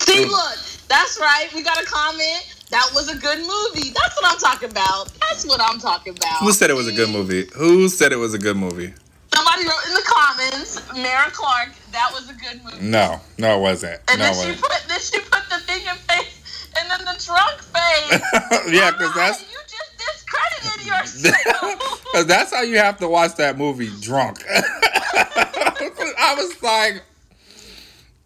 See, 0.00 0.24
look, 0.24 0.58
that's 0.88 1.18
right. 1.18 1.48
We 1.54 1.62
got 1.64 1.82
a 1.82 1.86
comment. 1.86 2.54
That 2.70 2.88
was 2.94 3.08
a 3.08 3.16
good 3.18 3.38
movie. 3.38 3.90
That's 3.90 4.16
what 4.20 4.32
I'm 4.32 4.38
talking 4.38 4.70
about. 4.70 5.12
That's 5.20 5.44
what 5.46 5.60
I'm 5.60 5.78
talking 5.80 6.16
about. 6.16 6.38
Who 6.40 6.52
said 6.52 6.70
it 6.70 6.74
was 6.74 6.86
a 6.88 6.92
good 6.92 7.10
movie? 7.10 7.46
Who 7.56 7.88
said 7.88 8.12
it 8.12 8.16
was 8.16 8.34
a 8.34 8.38
good 8.38 8.56
movie? 8.56 8.92
Somebody 9.36 9.66
wrote 9.68 9.86
in 9.86 9.92
the 9.92 10.02
comments, 10.06 10.80
Mara 10.94 11.30
Clark, 11.30 11.68
that 11.92 12.10
was 12.12 12.30
a 12.30 12.32
good 12.32 12.64
movie. 12.64 12.78
No, 12.80 13.20
no, 13.36 13.58
it 13.58 13.60
wasn't. 13.60 14.00
And 14.08 14.18
no, 14.18 14.24
then 14.24 14.32
she 14.32 14.38
wasn't. 14.48 14.60
put 14.62 14.88
then 14.88 15.00
she 15.00 15.18
put 15.20 15.42
the 15.50 15.58
thing 15.66 15.82
in 15.82 15.96
face 16.08 16.70
and 16.78 16.90
then 16.90 17.00
the 17.00 17.22
drunk 17.22 17.60
face. 17.60 18.72
yeah, 18.72 18.92
because 18.92 19.14
that's 19.14 19.42
you 19.42 19.58
just 19.68 19.92
discredited 19.98 20.86
yourself. 20.86 22.02
Because 22.16 22.26
that's 22.28 22.54
how 22.54 22.62
you 22.62 22.78
have 22.78 22.96
to 22.98 23.08
watch 23.08 23.34
that 23.36 23.58
movie 23.58 23.90
drunk. 24.00 24.42
I 24.48 26.34
was 26.34 26.62
like, 26.62 27.02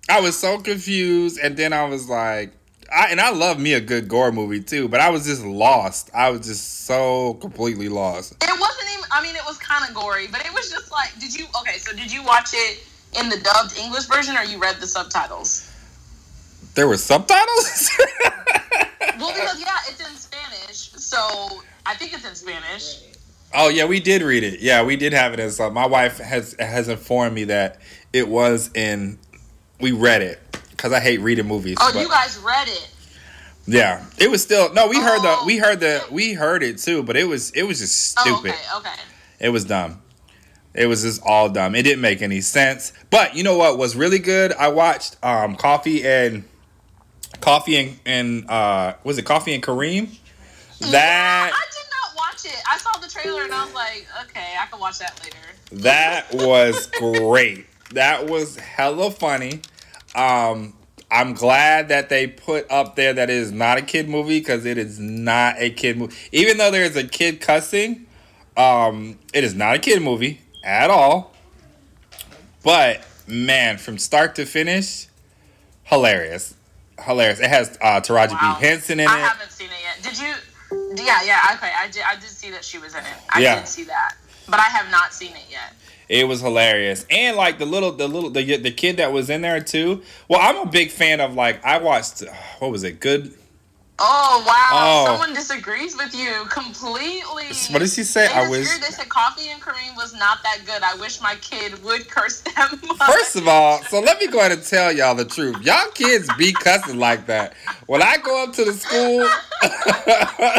I 0.08 0.20
was 0.20 0.38
so 0.38 0.58
confused, 0.58 1.40
and 1.42 1.56
then 1.56 1.72
I 1.72 1.84
was 1.86 2.08
like, 2.08 2.52
I 2.92 3.06
and 3.10 3.20
I 3.20 3.30
love 3.30 3.58
me 3.58 3.74
a 3.74 3.80
good 3.80 4.08
gore 4.08 4.32
movie 4.32 4.60
too, 4.60 4.88
but 4.88 5.00
I 5.00 5.10
was 5.10 5.24
just 5.24 5.44
lost. 5.44 6.10
I 6.12 6.30
was 6.30 6.46
just 6.46 6.84
so 6.86 7.34
completely 7.34 7.88
lost. 7.88 8.32
it 8.42 8.60
wasn't 8.60 8.88
even. 8.92 9.04
I 9.12 9.22
mean, 9.22 9.36
it 9.36 9.42
was 9.46 9.58
kind 9.58 9.88
of 9.88 9.94
gory, 9.94 10.26
but 10.26 10.44
it 10.44 10.52
was 10.52 10.70
just 10.70 10.90
like, 10.90 11.12
did 11.20 11.34
you? 11.34 11.46
Okay, 11.60 11.78
so 11.78 11.94
did 11.94 12.12
you 12.12 12.22
watch 12.24 12.50
it 12.52 12.84
in 13.18 13.28
the 13.28 13.38
dubbed 13.38 13.78
English 13.78 14.06
version, 14.06 14.36
or 14.36 14.42
you 14.44 14.58
read 14.58 14.76
the 14.80 14.86
subtitles? 14.86 15.70
There 16.74 16.88
were 16.88 16.96
subtitles. 16.96 17.90
Well, 19.18 19.34
because 19.34 19.60
yeah, 19.60 19.76
it's 19.86 20.00
in 20.00 20.16
Spanish, 20.16 20.92
so 20.92 21.62
I 21.84 21.94
think 21.94 22.14
it's 22.14 22.26
in 22.26 22.34
Spanish. 22.34 23.00
oh 23.54 23.68
yeah, 23.68 23.84
we 23.84 24.00
did 24.00 24.22
read 24.22 24.42
it. 24.44 24.60
Yeah, 24.60 24.82
we 24.82 24.96
did 24.96 25.12
have 25.12 25.34
it 25.34 25.40
as. 25.40 25.60
Uh, 25.60 25.68
my 25.68 25.84
wife 25.86 26.18
has 26.18 26.56
has 26.58 26.88
informed 26.88 27.34
me 27.34 27.44
that 27.44 27.78
it 28.14 28.28
was 28.28 28.70
in. 28.74 29.18
We 29.78 29.92
read 29.92 30.22
it 30.22 30.40
because 30.80 30.92
I 30.94 31.00
hate 31.00 31.20
reading 31.20 31.46
movies. 31.46 31.76
Oh, 31.78 31.90
but- 31.92 32.00
you 32.00 32.08
guys 32.08 32.38
read 32.38 32.68
it. 32.68 32.88
Yeah, 33.66 34.02
it 34.18 34.30
was 34.30 34.42
still 34.42 34.72
no. 34.72 34.88
We 34.88 34.98
heard 34.98 35.20
the 35.20 35.36
Oh. 35.38 35.44
we 35.46 35.58
heard 35.58 35.80
the 35.80 36.02
we 36.10 36.32
heard 36.32 36.62
it 36.62 36.78
too, 36.78 37.02
but 37.02 37.16
it 37.16 37.24
was 37.24 37.50
it 37.50 37.64
was 37.64 37.78
just 37.78 38.18
Oh, 38.18 38.22
stupid. 38.22 38.52
okay, 38.52 38.76
okay. 38.78 39.00
It 39.38 39.50
was 39.50 39.64
dumb. 39.64 40.00
It 40.74 40.86
was 40.86 41.02
just 41.02 41.22
all 41.22 41.48
dumb. 41.50 41.74
It 41.74 41.82
didn't 41.82 42.00
make 42.00 42.22
any 42.22 42.40
sense. 42.40 42.92
But 43.10 43.36
you 43.36 43.44
know 43.44 43.56
what 43.56 43.76
was 43.76 43.94
really 43.94 44.18
good? 44.18 44.52
I 44.54 44.68
watched 44.68 45.16
um 45.22 45.56
Coffee 45.56 46.04
and 46.06 46.44
Coffee 47.40 47.76
and 47.76 48.00
and 48.06 48.50
uh 48.50 48.94
was 49.04 49.18
it 49.18 49.22
Coffee 49.26 49.54
and 49.54 49.62
Kareem? 49.62 50.08
Yeah, 50.78 50.90
That 50.92 51.52
I 51.52 51.64
did 51.70 51.90
not 51.90 52.16
watch 52.16 52.44
it. 52.46 52.62
I 52.68 52.78
saw 52.78 52.98
the 52.98 53.08
trailer 53.08 53.42
and 53.44 53.52
I 53.52 53.64
was 53.66 53.74
like, 53.74 54.06
okay, 54.24 54.54
I 54.60 54.66
can 54.66 54.80
watch 54.80 54.98
that 55.00 55.20
later. 55.22 55.36
that 55.84 56.32
was 56.32 56.86
great. 56.98 57.66
That 57.92 58.26
was 58.26 58.56
hella 58.56 59.10
funny. 59.10 59.60
Um 60.14 60.74
I'm 61.12 61.32
glad 61.34 61.88
that 61.88 62.08
they 62.08 62.28
put 62.28 62.70
up 62.70 62.94
there 62.94 63.12
that 63.12 63.28
it 63.30 63.36
is 63.36 63.50
not 63.50 63.78
a 63.78 63.82
kid 63.82 64.08
movie 64.08 64.38
because 64.38 64.64
it 64.64 64.78
is 64.78 65.00
not 65.00 65.56
a 65.58 65.70
kid 65.70 65.96
movie. 65.98 66.14
Even 66.30 66.56
though 66.56 66.70
there's 66.70 66.94
a 66.94 67.02
kid 67.02 67.40
cussing, 67.40 68.06
um, 68.56 69.18
it 69.34 69.42
is 69.42 69.52
not 69.54 69.74
a 69.74 69.78
kid 69.80 70.02
movie 70.02 70.40
at 70.62 70.88
all. 70.88 71.34
But 72.62 73.04
man, 73.26 73.78
from 73.78 73.98
start 73.98 74.36
to 74.36 74.46
finish, 74.46 75.08
hilarious, 75.84 76.54
hilarious. 77.04 77.40
It 77.40 77.48
has 77.48 77.76
uh, 77.80 78.00
Taraji 78.00 78.32
Wow. 78.40 78.56
P 78.60 78.66
Henson 78.66 79.00
in 79.00 79.08
I 79.08 79.12
it. 79.12 79.16
I 79.16 79.18
haven't 79.26 79.50
seen 79.50 79.68
it 79.68 79.82
yet. 79.82 80.02
Did 80.12 80.20
you? 80.20 81.04
Yeah, 81.04 81.22
yeah. 81.24 81.54
Okay, 81.56 81.72
I 81.76 81.88
did. 81.90 82.02
I 82.06 82.14
did 82.14 82.28
see 82.28 82.50
that 82.52 82.64
she 82.64 82.78
was 82.78 82.94
in 82.94 83.00
it. 83.00 83.06
I 83.30 83.40
Yeah. 83.40 83.58
did 83.58 83.66
see 83.66 83.84
that, 83.84 84.14
but 84.48 84.60
I 84.60 84.64
have 84.64 84.90
not 84.92 85.12
seen 85.12 85.32
it 85.32 85.46
yet. 85.50 85.72
It 86.10 86.26
was 86.26 86.40
hilarious, 86.40 87.06
and 87.08 87.36
like 87.36 87.58
the 87.58 87.66
little, 87.66 87.92
the 87.92 88.08
little, 88.08 88.30
the 88.30 88.56
the 88.56 88.72
kid 88.72 88.96
that 88.96 89.12
was 89.12 89.30
in 89.30 89.42
there 89.42 89.60
too. 89.60 90.02
Well, 90.26 90.40
I'm 90.42 90.66
a 90.66 90.68
big 90.68 90.90
fan 90.90 91.20
of 91.20 91.34
like 91.34 91.64
I 91.64 91.78
watched. 91.78 92.24
What 92.58 92.72
was 92.72 92.82
it? 92.82 92.98
Good. 92.98 93.32
Oh 94.00 94.42
wow! 94.44 94.70
Oh. 94.72 95.04
Someone 95.06 95.34
disagrees 95.34 95.96
with 95.96 96.12
you 96.12 96.46
completely. 96.48 97.44
What 97.70 97.78
does 97.78 97.94
he 97.94 98.02
say? 98.02 98.26
I 98.26 98.48
wish. 98.50 98.66
They 98.80 98.86
said 98.86 99.08
coffee 99.08 99.50
and 99.50 99.62
Kareem 99.62 99.94
was 99.96 100.12
not 100.12 100.42
that 100.42 100.62
good. 100.66 100.82
I 100.82 100.96
wish 100.96 101.20
my 101.20 101.36
kid 101.36 101.80
would 101.84 102.08
curse 102.08 102.40
them. 102.56 102.78
First 103.06 103.36
of 103.36 103.46
all, 103.46 103.80
so 103.84 104.00
let 104.00 104.18
me 104.18 104.26
go 104.26 104.40
ahead 104.40 104.50
and 104.50 104.64
tell 104.64 104.90
y'all 104.90 105.14
the 105.14 105.24
truth. 105.24 105.62
Y'all 105.62 105.92
kids 105.92 106.28
be 106.36 106.52
cussing 106.52 106.98
like 106.98 107.26
that. 107.26 107.54
When 107.86 108.02
I 108.02 108.16
go 108.16 108.42
up 108.42 108.52
to 108.54 108.64
the 108.64 108.72
school, 108.72 109.28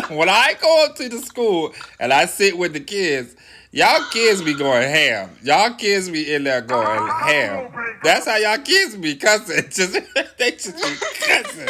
when 0.17 0.29
I 0.29 0.55
go 0.61 0.85
up 0.85 0.95
to 0.95 1.09
the 1.09 1.19
school 1.19 1.73
and 1.99 2.13
I 2.13 2.25
sit 2.25 2.57
with 2.57 2.71
the 2.71 2.79
kids, 2.79 3.35
y'all 3.71 4.03
kids 4.11 4.41
be 4.41 4.53
going 4.53 4.89
ham. 4.89 5.29
Y'all 5.43 5.73
kids 5.73 6.09
be 6.09 6.33
in 6.33 6.43
there 6.43 6.61
going 6.61 7.07
ham. 7.07 7.71
That's 8.03 8.25
how 8.25 8.37
y'all 8.37 8.57
kids 8.57 8.95
be 8.95 9.15
cussing. 9.15 9.63
Just 9.69 9.93
they 10.37 10.51
just 10.51 10.75
be 10.75 10.95
cussing, 11.25 11.69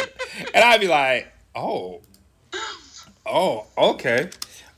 and 0.54 0.64
I'd 0.64 0.80
be 0.80 0.88
like, 0.88 1.32
oh, 1.54 2.00
oh, 3.26 3.66
okay, 3.76 4.30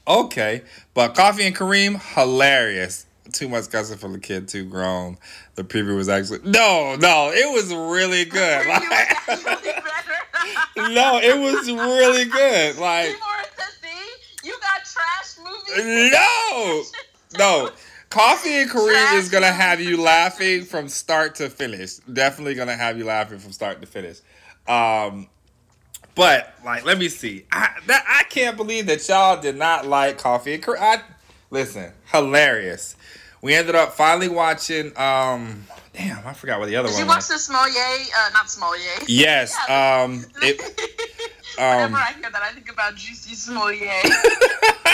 okay. 0.07 0.63
But 0.95 1.15
Coffee 1.15 1.47
and 1.47 1.55
Kareem, 1.57 2.01
hilarious. 2.15 3.07
Too 3.33 3.49
much 3.49 3.71
cussing 3.71 3.99
for 3.99 4.09
the 4.11 4.19
kid, 4.19 4.49
too 4.49 4.65
grown. 4.65 5.17
The 5.55 5.65
preview 5.65 5.97
was 5.97 6.09
actually 6.09 6.41
no, 6.45 6.97
no. 6.97 7.33
It 7.33 7.53
was 7.53 7.73
really 7.73 8.25
good. 8.25 8.67
Was 8.67 8.83
no, 10.77 11.21
it 11.23 11.39
was 11.39 11.71
really 11.71 12.27
good. 12.27 12.77
Like 12.77 13.07
Seymour 13.07 13.45
says, 13.57 13.79
"See, 13.81 14.49
you 14.49 14.57
got 14.61 14.85
trash 14.85 15.39
movies." 15.39 16.13
no, 16.13 16.83
no. 17.39 17.71
Coffee 18.11 18.55
and 18.63 18.71
Kareem 18.71 19.19
is 19.19 19.29
gonna 19.29 19.53
have 19.53 19.81
you 19.81 20.01
laughing 20.01 20.63
from 20.65 20.89
start 20.89 21.35
to 21.37 21.51
finish. 21.51 21.95
Definitely 21.97 22.55
gonna 22.55 22.77
have 22.77 22.97
you 22.97 23.05
laughing 23.05 23.39
from 23.41 23.51
start 23.53 23.81
to 23.81 23.87
finish. 23.89 24.19
Um, 24.69 25.29
but 26.15 26.55
like, 26.65 26.85
let 26.85 26.97
me 26.99 27.09
see. 27.09 27.45
I 27.51 27.71
that 27.87 28.05
I 28.09 28.23
can't 28.25 28.57
believe 28.57 28.87
that 28.87 29.07
y'all 29.09 29.41
did 29.41 29.57
not 29.57 29.87
like 29.87 30.19
Coffee 30.19 30.55
and 30.55 30.63
Kareem. 30.63 30.81
I, 30.81 31.03
listen, 31.51 31.93
hilarious. 32.13 32.95
We 33.43 33.55
ended 33.55 33.75
up 33.75 33.95
finally 33.95 34.29
watching. 34.29 34.97
Um, 34.97 35.65
damn, 35.93 36.25
I 36.25 36.35
forgot 36.35 36.61
what 36.61 36.67
the 36.67 36.77
other 36.77 36.89
Did 36.89 36.95
one 36.95 37.01
you 37.03 37.07
was. 37.07 37.29
watch 37.29 37.29
the 37.29 37.53
Smolier? 37.53 38.09
Uh, 38.17 38.31
not 38.33 38.47
Smolier. 38.47 39.05
Yes. 39.09 39.57
Yeah. 39.69 40.03
Um. 40.05 40.25
It. 40.41 40.61
Whenever 41.59 41.85
Um. 41.87 41.95
I 41.97 42.13
hear 42.19 42.31
that, 42.31 42.43
I 42.43 42.53
think 42.53 42.71
about 42.71 42.95
Juicy 42.95 43.35
Smolier. 43.35 44.01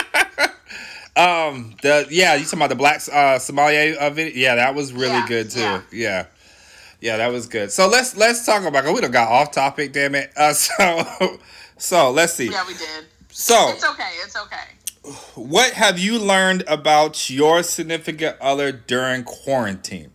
Um. 1.15 1.75
The 1.81 2.07
yeah. 2.09 2.35
You 2.35 2.45
talking 2.45 2.59
about 2.59 2.69
the 2.69 2.75
black 2.75 2.97
uh 3.11 3.37
Somalia 3.39 3.95
uh, 3.97 4.09
video? 4.09 4.33
Yeah, 4.35 4.55
that 4.55 4.75
was 4.75 4.93
really 4.93 5.07
Yeah, 5.13 5.27
good 5.27 5.49
too. 5.51 5.59
yeah. 5.59 5.81
Yeah. 5.91 6.25
yeah. 7.01 7.17
that 7.17 7.31
was 7.31 7.47
good. 7.47 7.71
So 7.71 7.87
let's 7.87 8.15
let's 8.15 8.45
talk 8.45 8.63
about. 8.63 8.85
We 8.93 9.01
don't 9.01 9.11
got 9.11 9.27
off 9.29 9.51
topic. 9.51 9.91
Damn 9.93 10.15
it. 10.15 10.31
Uh. 10.37 10.53
So 10.77 11.37
so 11.77 12.11
let's 12.11 12.33
see. 12.33 12.49
yeah, 12.51 12.65
we 12.67 12.73
did. 12.75 13.05
So 13.29 13.69
It's 13.69 13.83
okay. 13.83 14.11
It's 14.23 14.35
okay. 14.35 15.25
what 15.35 15.73
have 15.73 15.97
you 15.97 16.19
learned 16.19 16.63
about 16.67 17.29
your 17.29 17.63
significant 17.63 18.37
other 18.39 18.71
during 18.71 19.23
quarantine? 19.23 20.11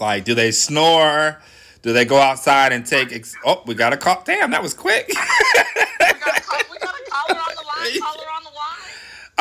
Like, 0.00 0.24
do 0.24 0.34
they 0.34 0.50
snore? 0.50 1.40
Do 1.82 1.92
they 1.92 2.04
go 2.06 2.16
outside 2.18 2.72
and 2.72 2.86
take? 2.86 3.12
Ex- 3.12 3.36
oh, 3.44 3.62
we 3.66 3.74
got 3.74 3.92
a 3.92 3.96
call. 3.98 4.22
Damn, 4.24 4.50
that 4.52 4.62
was 4.62 4.72
quick. 4.72 5.08
We 5.08 5.14
got 5.14 6.38
a 6.38 6.40
call, 6.40 6.58
we 6.70 6.78
got 6.78 6.94
a 6.94 7.10
caller 7.10 7.38
on 7.40 7.54
the 7.54 7.62
line. 7.66 8.00
Caller 8.00 8.00
on 8.00 8.00
the 8.00 8.00
line. 8.00 8.11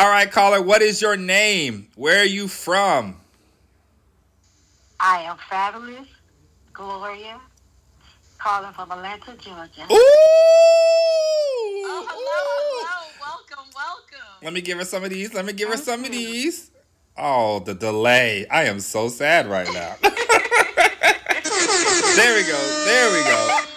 All 0.01 0.09
right, 0.09 0.31
caller. 0.31 0.59
What 0.59 0.81
is 0.81 0.99
your 0.99 1.15
name? 1.15 1.87
Where 1.93 2.21
are 2.21 2.25
you 2.25 2.47
from? 2.47 3.17
I 4.99 5.21
am 5.21 5.37
fabulous, 5.47 6.07
Gloria, 6.73 7.39
calling 8.39 8.73
from 8.73 8.91
Atlanta, 8.91 9.35
Georgia. 9.37 9.83
Ooh. 9.83 9.95
Oh, 11.85 12.07
hello, 12.09 12.39
hello. 12.57 13.11
Welcome, 13.21 13.71
welcome. 13.75 14.41
Let 14.41 14.53
me 14.53 14.61
give 14.61 14.79
her 14.79 14.85
some 14.85 15.03
of 15.03 15.11
these. 15.11 15.35
Let 15.35 15.45
me 15.45 15.53
give 15.53 15.69
her 15.69 15.77
some 15.77 16.03
of 16.03 16.11
these. 16.11 16.71
Oh, 17.15 17.59
the 17.59 17.75
delay. 17.75 18.47
I 18.47 18.63
am 18.63 18.79
so 18.79 19.07
sad 19.07 19.45
right 19.45 19.71
now. 19.71 19.97
there 20.01 20.09
we 22.35 22.41
go. 22.47 22.57
There 22.85 23.13
we 23.13 23.23
go. 23.29 23.70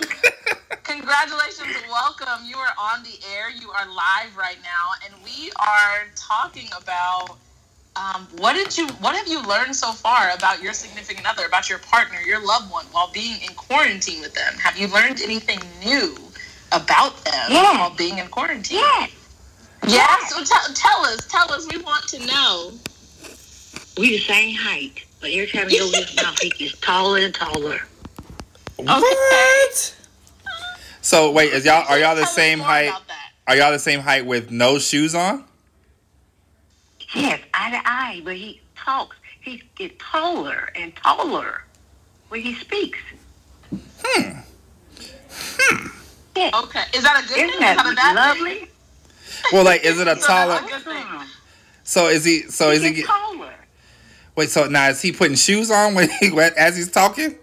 Congratulations, 1.20 1.76
welcome. 1.88 2.44
You 2.44 2.56
are 2.56 2.72
on 2.76 3.04
the 3.04 3.14
air. 3.32 3.48
You 3.48 3.70
are 3.70 3.86
live 3.86 4.36
right 4.36 4.56
now, 4.64 4.90
and 5.04 5.14
we 5.24 5.52
are 5.60 6.06
talking 6.16 6.66
about 6.76 7.38
um, 7.94 8.26
what 8.38 8.54
did 8.54 8.76
you, 8.76 8.88
what 8.98 9.14
have 9.14 9.28
you 9.28 9.40
learned 9.46 9.76
so 9.76 9.92
far 9.92 10.30
about 10.34 10.60
your 10.60 10.72
significant 10.72 11.24
other, 11.30 11.46
about 11.46 11.70
your 11.70 11.78
partner, 11.78 12.18
your 12.26 12.44
loved 12.44 12.68
one, 12.72 12.86
while 12.86 13.12
being 13.12 13.40
in 13.48 13.54
quarantine 13.54 14.22
with 14.22 14.34
them? 14.34 14.54
Have 14.54 14.76
you 14.76 14.88
learned 14.88 15.20
anything 15.22 15.60
new 15.84 16.16
about 16.72 17.24
them 17.24 17.46
Yes. 17.50 17.78
while 17.78 17.94
being 17.96 18.18
in 18.18 18.26
quarantine? 18.26 18.78
Yes, 18.78 19.10
Yeah. 19.86 20.16
So 20.26 20.42
tell, 20.42 20.74
tell 20.74 21.04
us, 21.06 21.26
tell 21.28 21.52
us. 21.52 21.68
We 21.70 21.78
want 21.78 22.08
to 22.08 22.26
know. 22.26 22.72
we 23.96 24.10
the 24.10 24.18
same 24.18 24.56
height, 24.56 25.04
but 25.20 25.30
every 25.30 25.46
time 25.46 25.68
he 25.68 25.80
opens 25.80 26.10
his 26.10 26.16
mouth, 26.16 26.40
he 26.40 26.50
gets 26.50 26.76
taller 26.80 27.18
and 27.18 27.32
taller. 27.32 27.78
What? 28.78 29.94
So 31.05 31.30
wait, 31.32 31.52
is 31.52 31.66
y'all 31.66 31.84
are 31.86 31.98
y'all 31.98 32.14
the 32.16 32.22
Tell 32.22 32.30
same 32.32 32.61
height? 32.61 32.90
Are 33.46 33.55
y'all 33.55 33.70
the 33.72 33.78
same 33.78 34.00
height 34.00 34.24
with 34.24 34.50
no 34.50 34.78
shoes 34.78 35.14
on? 35.14 35.44
Yes, 37.14 37.40
eye 37.52 37.70
to 37.72 37.80
eye, 37.84 38.22
but 38.24 38.36
he 38.36 38.62
talks. 38.74 39.14
He 39.42 39.62
gets 39.76 39.96
taller 39.98 40.70
and 40.74 40.96
taller 40.96 41.62
when 42.30 42.40
he 42.40 42.55
speaks. 42.55 42.98
Hmm. 44.02 44.38
Yes. 46.34 46.55
Okay. 46.64 46.82
Is 46.94 47.02
that 47.05 47.22
a 47.22 47.28
good 47.28 47.34
thing? 47.36 47.48
Isn't 47.50 47.55
Is 47.55 47.61
that 47.61 47.86
a 47.86 47.94
that 47.94 48.14
bad 48.14 48.34
thing? 48.36 48.44
lovely? 48.46 48.70
Well, 49.52 49.64
like, 49.64 49.84
is 49.84 50.00
it 50.00 50.09
a 50.09 50.16
So 50.20 50.26
that's 50.26 50.26
taller? 50.26 50.55
a 50.57 50.66
good 50.66 50.82
thing. 50.82 51.02
Hmm. 51.07 51.26
So 51.82 52.09
is 52.09 52.24
he? 52.24 52.40
So 52.44 52.70
is 52.70 52.82
he 52.82 52.88
he? 52.88 52.94
Get, 52.94 53.07
taller. 53.07 53.52
wait, 54.36 54.48
so 54.48 54.66
now 54.68 54.88
is 54.88 55.02
he 55.02 55.12
putting 55.12 55.36
shoes 55.36 55.70
on 55.70 55.94
when 55.94 56.09
he 56.09 56.28
as 56.57 56.76
he's 56.78 56.90
talking? 56.90 57.36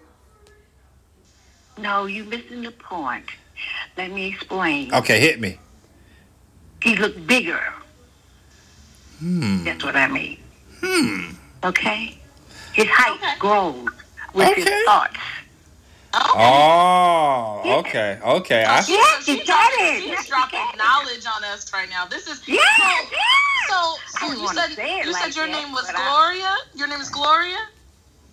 No, 1.78 2.06
you 2.06 2.24
missing 2.24 2.62
the 2.62 2.72
point. 2.72 3.24
Let 3.96 4.10
me 4.10 4.28
explain. 4.28 4.92
Okay, 4.94 5.20
hit 5.20 5.40
me. 5.40 5.58
He 6.82 6.96
look 6.96 7.26
bigger. 7.26 7.60
Hmm. 9.18 9.64
That's 9.64 9.84
what 9.84 9.96
I 9.96 10.08
mean. 10.08 10.38
Hmm. 10.80 11.30
Okay? 11.64 12.18
His 12.72 12.88
height 12.88 13.12
Okay. 13.22 13.38
grows 13.38 13.88
with 14.34 14.48
Okay. 14.48 14.62
his 14.62 14.84
thoughts. 14.84 15.16
Okay. 16.14 16.28
Oh, 16.34 17.62
okay, 17.80 18.18
okay. 18.22 18.64
I, 18.64 18.82
She- 18.82 18.92
Yes, 18.92 19.24
so 19.24 19.32
you 19.32 19.38
she's 19.38 19.46
dropping, 19.46 19.78
it. 19.80 20.02
she's 20.02 20.26
dropping 20.26 20.60
knowledge 20.76 21.24
on 21.26 21.42
us 21.44 21.72
right 21.72 21.88
now. 21.88 22.04
This 22.06 22.26
is 22.26 22.42
Yes, 22.46 22.60
so. 22.76 23.08
yes. 23.12 23.70
So, 23.70 23.96
so 24.18 24.32
you 24.42 24.48
said 24.48 24.70
say 24.74 24.98
it 24.98 25.06
you 25.06 25.14
said 25.14 25.34
your 25.34 25.46
that, 25.46 25.52
name 25.62 25.72
was 25.72 25.86
but 25.86 25.94
I- 25.96 26.08
Gloria. 26.10 26.56
Your 26.74 26.88
name 26.88 27.00
is 27.00 27.08
Gloria. 27.08 27.56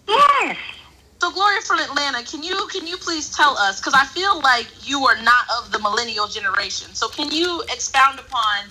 Yes. 0.09 0.57
So 1.21 1.31
Gloria 1.31 1.59
from 1.61 1.79
Atlanta, 1.79 2.23
can 2.23 2.43
you 2.43 2.55
can 2.71 2.87
you 2.87 2.95
please 2.95 3.29
tell 3.35 3.57
us? 3.57 3.81
Because 3.81 3.93
I 3.93 4.05
feel 4.05 4.39
like 4.39 4.67
you 4.87 5.05
are 5.05 5.21
not 5.21 5.45
of 5.57 5.71
the 5.71 5.79
millennial 5.79 6.27
generation. 6.27 6.93
So 6.93 7.09
can 7.09 7.29
you 7.29 7.61
expound 7.63 8.19
upon 8.19 8.69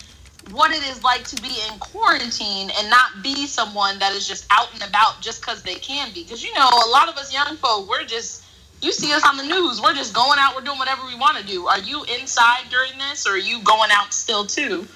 what 0.51 0.71
it 0.71 0.83
is 0.85 1.05
like 1.05 1.25
to 1.25 1.43
be 1.43 1.55
in 1.69 1.79
quarantine 1.79 2.71
and 2.79 2.89
not 2.89 3.23
be 3.23 3.47
someone 3.47 3.99
that 3.99 4.15
is 4.15 4.27
just 4.27 4.47
out 4.51 4.73
and 4.73 4.83
about 4.83 5.21
just 5.21 5.43
because 5.43 5.63
they 5.63 5.75
can 5.75 6.11
be? 6.15 6.23
Because 6.23 6.43
you 6.43 6.55
know, 6.55 6.69
a 6.69 6.89
lot 6.89 7.11
of 7.11 7.17
us 7.17 7.35
young 7.35 7.57
folk, 7.57 7.87
we're 7.87 8.05
just 8.05 8.45
you 8.81 8.93
see 8.93 9.13
us 9.13 9.27
on 9.27 9.37
the 9.37 9.43
news, 9.43 9.83
we're 9.83 9.93
just 9.93 10.15
going 10.15 10.39
out, 10.39 10.55
we're 10.55 10.63
doing 10.63 10.79
whatever 10.79 11.05
we 11.07 11.17
want 11.17 11.37
to 11.37 11.45
do. 11.45 11.67
Are 11.67 11.81
you 11.81 12.05
inside 12.05 12.63
during 12.71 12.97
this, 12.97 13.27
or 13.27 13.33
are 13.33 13.37
you 13.37 13.61
going 13.63 13.91
out 13.93 14.15
still 14.15 14.47
too? 14.47 14.87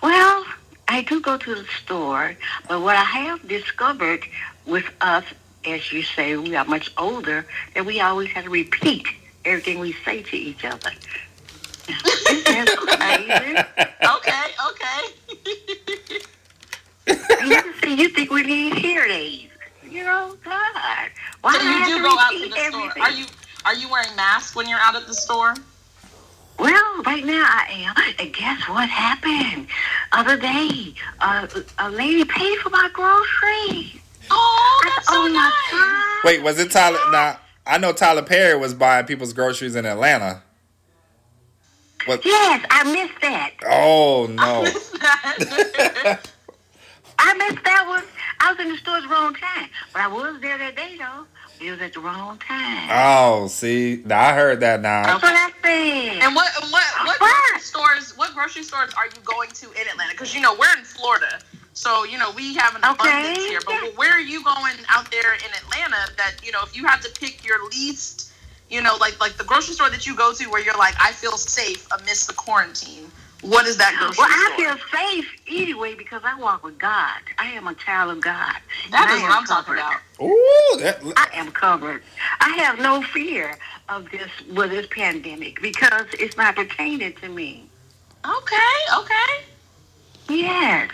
Well, 0.00 0.44
I 0.86 1.02
do 1.02 1.20
go 1.20 1.36
to 1.36 1.54
the 1.54 1.64
store, 1.82 2.36
but 2.68 2.82
what 2.82 2.96
I 2.96 3.04
have 3.04 3.46
discovered 3.48 4.24
with 4.66 4.84
us, 5.00 5.24
as 5.66 5.92
you 5.92 6.02
say, 6.02 6.36
we 6.36 6.56
are 6.56 6.64
much 6.64 6.92
older, 6.96 7.46
that 7.74 7.84
we 7.84 8.00
always 8.00 8.30
have 8.30 8.44
to 8.44 8.50
repeat 8.50 9.06
everything 9.44 9.78
we 9.78 9.92
say 10.04 10.22
to 10.22 10.36
each 10.36 10.64
other. 10.64 10.90
Isn't 11.88 12.44
that 12.44 12.68
crazy? 12.76 13.52
Okay, 14.16 14.44
okay. 14.70 15.00
you, 17.46 17.74
see, 17.82 17.94
you 18.00 18.08
think 18.10 18.30
we 18.30 18.42
need 18.42 18.74
hearing 18.74 19.10
aids. 19.10 19.52
You 19.88 20.04
know, 20.04 20.36
God. 20.44 21.10
Why 21.40 21.54
so 21.54 21.58
do 21.58 21.64
you 21.64 21.72
have 21.72 21.88
do 21.88 21.96
to 21.96 22.02
go 22.02 22.16
out 22.18 22.30
to 22.30 22.36
repeat 22.36 22.50
the 22.50 22.56
store. 22.56 22.80
everything? 22.80 23.02
Are 23.02 23.10
you 23.10 23.26
are 23.66 23.74
you 23.74 23.90
wearing 23.90 24.14
masks 24.16 24.54
when 24.54 24.68
you're 24.68 24.78
out 24.78 24.94
at 24.94 25.06
the 25.06 25.14
store? 25.14 25.54
Well, 26.58 27.02
right 27.04 27.24
now 27.24 27.42
I 27.44 27.66
am. 27.72 28.14
And 28.18 28.34
guess 28.34 28.68
what 28.68 28.88
happened? 28.88 29.66
Other 30.12 30.36
day, 30.36 30.94
uh, 31.20 31.46
a 31.78 31.90
lady 31.90 32.24
paid 32.24 32.58
for 32.58 32.70
my 32.70 32.88
groceries. 32.92 34.00
Oh, 34.30 34.69
that's 34.84 35.06
so 35.08 35.14
oh 35.16 35.28
my 35.28 35.34
nice. 35.34 35.70
God. 35.72 36.24
wait, 36.24 36.42
was 36.42 36.58
it 36.58 36.70
Tyler? 36.70 36.98
Now 37.10 37.38
I 37.66 37.78
know 37.78 37.92
Tyler 37.92 38.22
Perry 38.22 38.58
was 38.58 38.74
buying 38.74 39.06
people's 39.06 39.32
groceries 39.32 39.74
in 39.76 39.86
Atlanta. 39.86 40.42
What? 42.06 42.24
Yes, 42.24 42.64
I 42.70 42.84
missed 42.92 43.20
that. 43.20 43.50
Oh 43.66 44.26
no! 44.30 44.64
I 47.18 47.34
missed 47.34 47.64
that 47.64 47.84
one. 47.86 48.02
I 48.40 48.52
was 48.52 48.60
in 48.60 48.70
the 48.70 48.76
store 48.78 48.96
at 48.96 49.02
the 49.02 49.08
wrong 49.08 49.34
time. 49.34 49.68
But 49.92 50.02
I 50.02 50.08
was 50.08 50.40
there 50.40 50.56
that 50.56 50.74
day, 50.76 50.96
though. 50.98 51.26
It 51.64 51.70
was 51.72 51.80
at 51.82 51.92
the 51.92 52.00
wrong 52.00 52.38
time. 52.38 52.88
Oh, 52.90 53.46
see, 53.48 54.02
now 54.06 54.18
I 54.28 54.32
heard 54.32 54.60
that 54.60 54.80
now. 54.80 55.02
That's 55.04 55.22
what 55.22 55.34
I 55.34 55.50
said. 55.62 56.22
And 56.22 56.34
what 56.34 56.48
what 56.70 56.82
what 57.04 57.20
What? 57.20 57.34
grocery 57.50 57.60
stores 57.60 58.16
what 58.16 58.32
grocery 58.34 58.62
stores 58.62 58.92
are 58.96 59.04
you 59.06 59.20
going 59.24 59.50
to 59.50 59.66
in 59.72 59.86
Atlanta? 59.88 60.12
Because 60.12 60.34
you 60.34 60.40
know 60.40 60.54
we're 60.58 60.74
in 60.78 60.84
Florida, 60.84 61.38
so 61.80 62.04
you 62.04 62.18
know 62.18 62.30
we 62.32 62.54
have 62.56 62.74
an 62.76 62.84
Okay. 62.84 62.92
abundance 62.94 63.46
here. 63.46 63.60
But 63.64 63.96
where 63.96 64.12
are 64.12 64.20
you 64.20 64.44
going 64.44 64.76
out 64.90 65.10
there 65.10 65.32
in 65.34 65.50
Atlanta? 65.64 66.12
That 66.18 66.34
you 66.44 66.52
know 66.52 66.62
if 66.62 66.76
you 66.76 66.86
had 66.86 67.00
to 67.02 67.10
pick 67.20 67.44
your 67.44 67.66
least, 67.70 68.32
you 68.68 68.82
know 68.82 68.96
like 69.00 69.18
like 69.20 69.38
the 69.38 69.44
grocery 69.44 69.74
store 69.74 69.88
that 69.90 70.06
you 70.06 70.14
go 70.14 70.34
to 70.34 70.50
where 70.50 70.62
you're 70.62 70.76
like 70.78 70.94
I 71.00 71.12
feel 71.12 71.38
safe 71.38 71.88
amidst 71.98 72.28
the 72.28 72.34
quarantine. 72.34 73.10
What 73.42 73.66
is 73.66 73.78
that 73.78 73.96
grocery 73.98 74.16
Well, 74.18 74.28
I 74.30 74.54
feel 74.58 74.76
safe 74.98 75.26
anyway 75.48 75.94
because 75.94 76.20
I 76.24 76.38
walk 76.38 76.62
with 76.62 76.78
God. 76.78 77.22
I 77.38 77.46
am 77.52 77.66
a 77.68 77.74
child 77.74 78.10
of 78.16 78.22
God. 78.22 78.56
That 78.90 79.10
is 79.10 79.12
And 79.12 79.12
I 79.12 79.16
is 79.16 79.22
what 79.22 79.32
am 79.32 79.38
I'm 79.38 79.46
talking 79.46 79.74
about. 79.74 80.00
Ooh, 80.22 80.80
that. 80.80 81.02
I 81.16 81.28
am 81.34 81.50
covered. 81.50 82.02
I 82.40 82.50
have 82.58 82.78
no 82.78 83.02
fear 83.02 83.56
of 83.88 84.10
this 84.10 84.30
with 84.54 84.70
this 84.70 84.86
pandemic 84.90 85.62
because 85.62 86.06
it's 86.18 86.36
not 86.36 86.56
pertaining 86.56 87.14
to 87.14 87.28
me. 87.30 87.70
Okay, 88.26 88.76
okay. 88.98 89.44
Yes. 90.28 90.90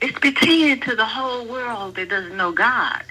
It's 0.00 0.18
pertaining 0.18 0.80
to 0.80 0.96
the 0.96 1.06
whole 1.06 1.44
world 1.46 1.96
that 1.96 2.08
doesn't 2.08 2.36
know 2.36 2.52
God. 2.52 3.02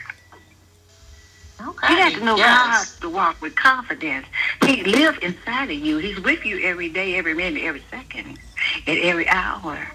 Okay. 1.67 1.93
You 1.93 1.99
got 1.99 2.13
to 2.13 2.25
know 2.25 2.37
yes. 2.37 2.95
God 2.95 3.01
to 3.01 3.09
walk 3.09 3.41
with 3.41 3.55
confidence. 3.55 4.25
He 4.65 4.83
lives 4.83 5.19
inside 5.19 5.65
of 5.65 5.77
you. 5.77 5.97
He's 5.97 6.19
with 6.19 6.45
you 6.45 6.59
every 6.63 6.89
day, 6.89 7.15
every 7.17 7.33
minute, 7.33 7.63
every 7.63 7.83
second, 7.91 8.39
and 8.87 8.99
every 8.99 9.27
hour. 9.27 9.87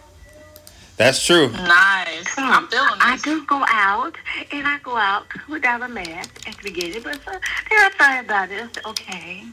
That's 0.96 1.24
true. 1.24 1.50
Nice. 1.50 2.34
I'm 2.38 2.68
feeling 2.68 2.88
I 3.00 3.18
do 3.22 3.44
go 3.46 3.64
out, 3.68 4.16
and 4.50 4.66
I 4.66 4.78
go 4.78 4.96
out 4.96 5.26
without 5.48 5.82
a 5.82 5.88
mask 5.88 6.48
at 6.48 6.56
the 6.56 6.62
beginning, 6.62 7.02
but 7.02 7.16
uh, 7.26 7.32
then 7.32 7.40
I 7.72 7.90
thought 7.98 8.24
about 8.24 8.50
it. 8.50 8.62
I 8.62 8.68
said, 8.72 8.86
okay. 8.86 9.44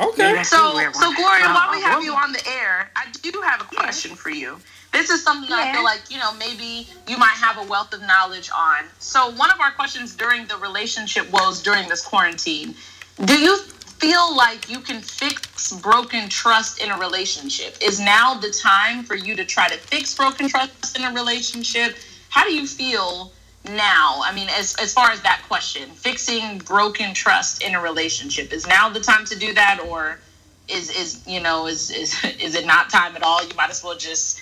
Okay. 0.00 0.32
Yeah. 0.32 0.42
So, 0.42 0.56
so 0.92 1.14
Gloria, 1.14 1.44
Well, 1.44 1.54
while 1.54 1.70
we 1.70 1.82
a 1.82 1.86
have 1.86 2.02
you 2.02 2.14
on 2.14 2.32
the 2.32 2.42
air, 2.48 2.90
I 2.96 3.06
do 3.22 3.42
have 3.42 3.60
a 3.60 3.64
question 3.64 4.16
for 4.16 4.30
you. 4.30 4.58
This 4.92 5.08
is 5.08 5.22
something 5.22 5.48
that 5.48 5.58
I 5.58 5.72
feel 5.72 5.84
like 5.84 6.02
you 6.10 6.18
know 6.18 6.34
maybe 6.34 6.86
you 7.08 7.16
might 7.16 7.36
have 7.36 7.56
a 7.56 7.64
wealth 7.64 7.94
of 7.94 8.02
knowledge 8.02 8.50
on. 8.56 8.84
So, 8.98 9.30
one 9.30 9.50
of 9.50 9.58
our 9.58 9.70
questions 9.70 10.14
during 10.14 10.46
the 10.46 10.56
relationship 10.58 11.30
woes 11.32 11.62
during 11.62 11.88
this 11.88 12.04
quarantine: 12.04 12.74
Do 13.24 13.38
you 13.38 13.58
feel 14.02 14.36
like 14.36 14.68
you 14.68 14.80
can 14.80 15.00
fix 15.00 15.72
broken 15.72 16.28
trust 16.28 16.82
in 16.82 16.90
a 16.90 16.98
relationship? 16.98 17.76
Is 17.80 18.00
now 18.00 18.34
the 18.34 18.50
time 18.50 19.02
for 19.04 19.14
you 19.14 19.34
to 19.34 19.44
try 19.44 19.68
to 19.68 19.78
fix 19.78 20.14
broken 20.14 20.48
trust 20.48 20.98
in 20.98 21.04
a 21.04 21.12
relationship? 21.14 21.96
How 22.28 22.44
do 22.44 22.52
you 22.52 22.66
feel 22.66 23.32
now? 23.64 24.20
I 24.24 24.32
mean, 24.34 24.48
as 24.50 24.76
as 24.76 24.92
far 24.92 25.10
as 25.10 25.22
that 25.22 25.42
question, 25.48 25.88
fixing 25.90 26.58
broken 26.58 27.14
trust 27.14 27.62
in 27.62 27.74
a 27.74 27.80
relationship 27.80 28.52
is 28.52 28.66
now 28.66 28.90
the 28.90 29.00
time 29.00 29.24
to 29.24 29.38
do 29.38 29.54
that, 29.54 29.80
or 29.88 30.18
is 30.68 30.90
is 30.90 31.26
you 31.26 31.40
know 31.40 31.66
is 31.66 31.90
is 31.90 32.14
is 32.40 32.54
it 32.54 32.66
not 32.66 32.90
time 32.90 33.16
at 33.16 33.22
all? 33.22 33.42
You 33.42 33.54
might 33.56 33.70
as 33.70 33.82
well 33.82 33.96
just 33.96 34.40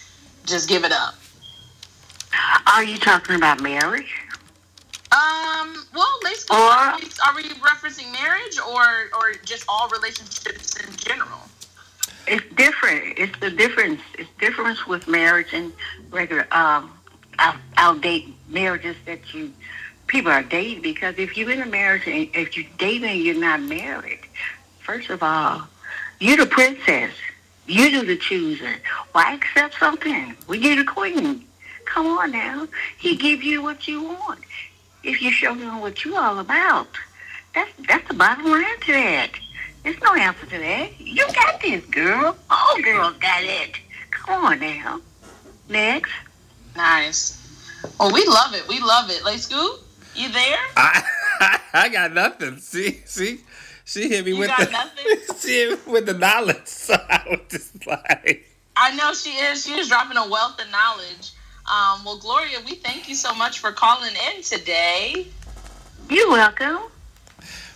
just 0.50 0.68
give 0.68 0.84
it 0.84 0.92
up. 0.92 1.14
Are 2.66 2.84
you 2.84 2.98
talking 2.98 3.36
about 3.36 3.60
marriage? 3.60 4.14
Um. 5.12 5.86
Well, 5.94 6.18
let's. 6.22 6.48
Or- 6.50 6.54
Are 6.56 6.96
we, 7.34 7.42
referencing 7.60 8.12
marriage 8.12 8.58
or 8.60 9.10
or 9.18 9.32
just 9.44 9.64
all 9.68 9.88
relationships 9.88 10.76
in 10.76 10.94
general? 10.96 11.40
It's 12.26 12.44
different. 12.54 13.18
It's 13.18 13.36
the 13.40 13.50
difference. 13.50 14.00
It's 14.18 14.30
difference 14.38 14.86
with 14.86 15.08
marriage 15.08 15.48
and 15.52 15.72
regular 16.10 16.46
Um, 16.52 16.92
I'll 17.76 17.96
date 17.98 18.28
marriages 18.48 18.96
that 19.06 19.32
you 19.34 19.52
people 20.06 20.30
are 20.30 20.42
dating 20.42 20.82
because 20.82 21.14
if 21.18 21.36
you're 21.36 21.50
in 21.50 21.62
a 21.62 21.66
marriage 21.66 22.06
and 22.06 22.28
if 22.34 22.56
you're 22.56 22.66
dating 22.78 23.08
and 23.08 23.20
you're 23.20 23.34
not 23.40 23.60
married, 23.62 24.20
first 24.80 25.08
of 25.10 25.22
all, 25.22 25.62
you're 26.18 26.36
the 26.36 26.46
princess. 26.46 27.12
You 27.70 27.88
do 27.88 28.04
the 28.04 28.16
choosing. 28.16 28.80
Why 29.12 29.34
accept 29.34 29.78
something? 29.78 30.34
We 30.48 30.58
you 30.58 30.74
the 30.74 30.84
queen. 30.84 31.46
Come 31.84 32.08
on 32.08 32.32
now. 32.32 32.66
He 32.98 33.14
give 33.14 33.44
you 33.44 33.62
what 33.62 33.86
you 33.86 34.02
want. 34.02 34.40
If 35.04 35.22
you 35.22 35.30
show 35.30 35.54
him 35.54 35.80
what 35.80 36.04
you 36.04 36.16
all 36.16 36.40
about. 36.40 36.88
That's 37.54 37.70
that's 37.86 38.08
the 38.08 38.14
bottom 38.14 38.46
line 38.46 38.80
to 38.86 38.92
that. 38.92 39.30
There's 39.84 40.00
no 40.02 40.14
answer 40.14 40.46
to 40.46 40.58
that. 40.58 41.00
You 41.00 41.24
got 41.32 41.60
this, 41.60 41.84
girl. 41.86 42.36
All 42.50 42.82
girls 42.82 43.14
got 43.18 43.44
it. 43.44 43.76
Come 44.10 44.46
on 44.46 44.58
now. 44.58 45.00
Next. 45.68 46.10
Nice. 46.74 47.38
Well, 48.00 48.12
we 48.12 48.26
love 48.26 48.52
it. 48.52 48.66
We 48.66 48.80
love 48.80 49.10
it. 49.10 49.24
Like 49.24 49.38
Scoop, 49.38 49.80
you 50.16 50.28
there? 50.28 50.58
I 50.76 51.60
I 51.72 51.88
got 51.88 52.14
nothing. 52.14 52.56
See, 52.56 53.00
see, 53.04 53.42
she 53.90 54.08
hit 54.08 54.24
me 54.24 54.32
You 54.32 54.38
with 54.38 54.48
got 54.48 54.66
the 54.66 54.70
nothing? 54.70 55.06
she 55.40 55.48
hit 55.48 55.86
me 55.86 55.92
with 55.92 56.06
the 56.06 56.14
knowledge. 56.14 56.62
So 56.66 56.94
I 56.94 57.22
was 57.28 57.40
just 57.50 57.86
like, 57.86 58.46
I 58.76 58.94
know 58.96 59.12
she 59.14 59.30
is. 59.30 59.64
She 59.66 59.72
is 59.78 59.88
dropping 59.88 60.16
a 60.16 60.28
wealth 60.28 60.60
of 60.60 60.70
knowledge. 60.70 61.32
Um, 61.70 62.04
well, 62.04 62.18
Gloria, 62.18 62.58
we 62.64 62.74
thank 62.76 63.08
you 63.08 63.14
so 63.14 63.34
much 63.34 63.58
for 63.58 63.72
calling 63.72 64.12
in 64.34 64.42
today. 64.42 65.26
You're 66.08 66.30
welcome. 66.30 66.78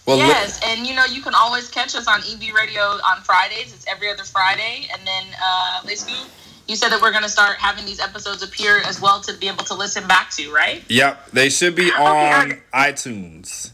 well, 0.07 0.17
li- 0.17 0.27
yes, 0.27 0.61
and 0.67 0.87
you 0.87 0.95
know 0.95 1.05
you 1.05 1.21
can 1.23 1.35
always 1.35 1.69
catch 1.71 1.95
us 1.95 2.07
on 2.09 2.21
EB 2.21 2.55
Radio 2.55 2.83
on 2.83 3.21
Fridays. 3.23 3.73
It's 3.75 3.87
every 3.87 4.11
other 4.11 4.25
Friday, 4.25 4.89
and 4.93 5.07
then 5.07 5.25
uh, 5.43 5.87
Scoop, 5.95 6.29
you 6.67 6.75
said 6.77 6.89
that 6.91 7.01
we're 7.03 7.13
going 7.13 7.23
to 7.23 7.29
start 7.29 7.57
having 7.59 7.85
these 7.85 8.01
episodes 8.01 8.43
appear 8.43 8.79
as 8.79 9.01
well 9.01 9.21
to 9.23 9.33
be 9.35 9.47
able 9.49 9.65
to 9.65 9.75
listen 9.75 10.07
back 10.09 10.31
to, 10.33 10.51
right? 10.53 10.83
yep, 10.89 11.31
they 11.31 11.49
should 11.51 11.75
be 11.77 11.93
Okay, 11.93 12.03
on 12.03 12.53
okay. 12.53 12.61
iTunes. 12.73 13.71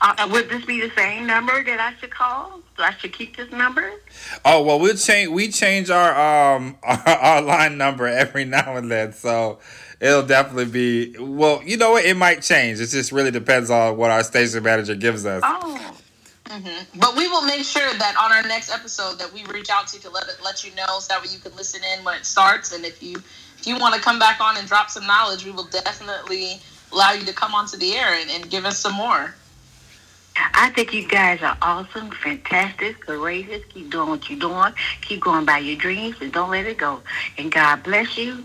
Uh, 0.00 0.28
would 0.30 0.48
this 0.48 0.64
be 0.64 0.80
the 0.80 0.90
same 0.96 1.26
number 1.26 1.62
that 1.62 1.80
I 1.80 1.94
should 1.98 2.10
call? 2.10 2.60
So 2.76 2.82
I 2.82 2.92
should 2.94 3.12
keep 3.12 3.36
this 3.36 3.50
number? 3.50 3.90
Oh 4.44 4.62
well, 4.62 4.78
we 4.78 4.94
change 4.94 5.30
we 5.30 5.48
change 5.48 5.90
our 5.90 6.56
um 6.56 6.78
our, 6.82 7.08
our 7.08 7.42
line 7.42 7.78
number 7.78 8.06
every 8.06 8.44
now 8.44 8.76
and 8.76 8.90
then, 8.90 9.12
so 9.12 9.58
it'll 10.00 10.26
definitely 10.26 10.66
be 10.66 11.18
well. 11.18 11.62
You 11.64 11.76
know 11.76 11.92
what? 11.92 12.04
It 12.04 12.16
might 12.16 12.42
change. 12.42 12.80
It 12.80 12.88
just 12.88 13.12
really 13.12 13.30
depends 13.30 13.70
on 13.70 13.96
what 13.96 14.10
our 14.10 14.22
station 14.22 14.62
manager 14.62 14.94
gives 14.94 15.26
us. 15.26 15.42
Oh. 15.44 15.94
But 16.96 17.14
we 17.14 17.28
will 17.28 17.42
make 17.42 17.64
sure 17.64 17.92
that 17.98 18.16
on 18.16 18.32
our 18.32 18.42
next 18.42 18.72
episode 18.72 19.18
that 19.18 19.32
we 19.32 19.44
reach 19.44 19.68
out 19.70 19.86
to 19.88 19.96
you 19.96 20.02
to 20.02 20.10
let 20.10 20.28
it, 20.28 20.38
let 20.42 20.64
you 20.64 20.74
know 20.74 20.98
so 20.98 21.12
that 21.12 21.22
way 21.22 21.28
you 21.30 21.38
can 21.38 21.54
listen 21.56 21.82
in 21.94 22.02
when 22.04 22.16
it 22.16 22.24
starts. 22.24 22.72
And 22.72 22.84
if 22.84 23.02
you 23.02 23.16
if 23.58 23.66
you 23.66 23.76
want 23.78 23.94
to 23.94 24.00
come 24.00 24.18
back 24.18 24.40
on 24.40 24.56
and 24.56 24.66
drop 24.66 24.88
some 24.88 25.06
knowledge, 25.06 25.44
we 25.44 25.50
will 25.50 25.66
definitely 25.66 26.60
allow 26.92 27.12
you 27.12 27.24
to 27.24 27.32
come 27.32 27.54
onto 27.54 27.76
the 27.76 27.94
air 27.96 28.14
and, 28.14 28.30
and 28.30 28.50
give 28.50 28.64
us 28.64 28.78
some 28.78 28.94
more. 28.94 29.34
I 30.54 30.70
think 30.70 30.92
you 30.92 31.06
guys 31.06 31.42
are 31.42 31.56
awesome, 31.62 32.10
fantastic, 32.10 33.00
courageous. 33.00 33.64
Keep 33.66 33.90
doing 33.90 34.08
what 34.10 34.28
you're 34.28 34.38
doing. 34.38 34.72
Keep 35.02 35.20
going 35.20 35.44
by 35.44 35.58
your 35.58 35.76
dreams 35.76 36.16
and 36.20 36.32
don't 36.32 36.50
let 36.50 36.66
it 36.66 36.78
go. 36.78 37.02
And 37.36 37.50
God 37.50 37.82
bless 37.82 38.16
you. 38.16 38.44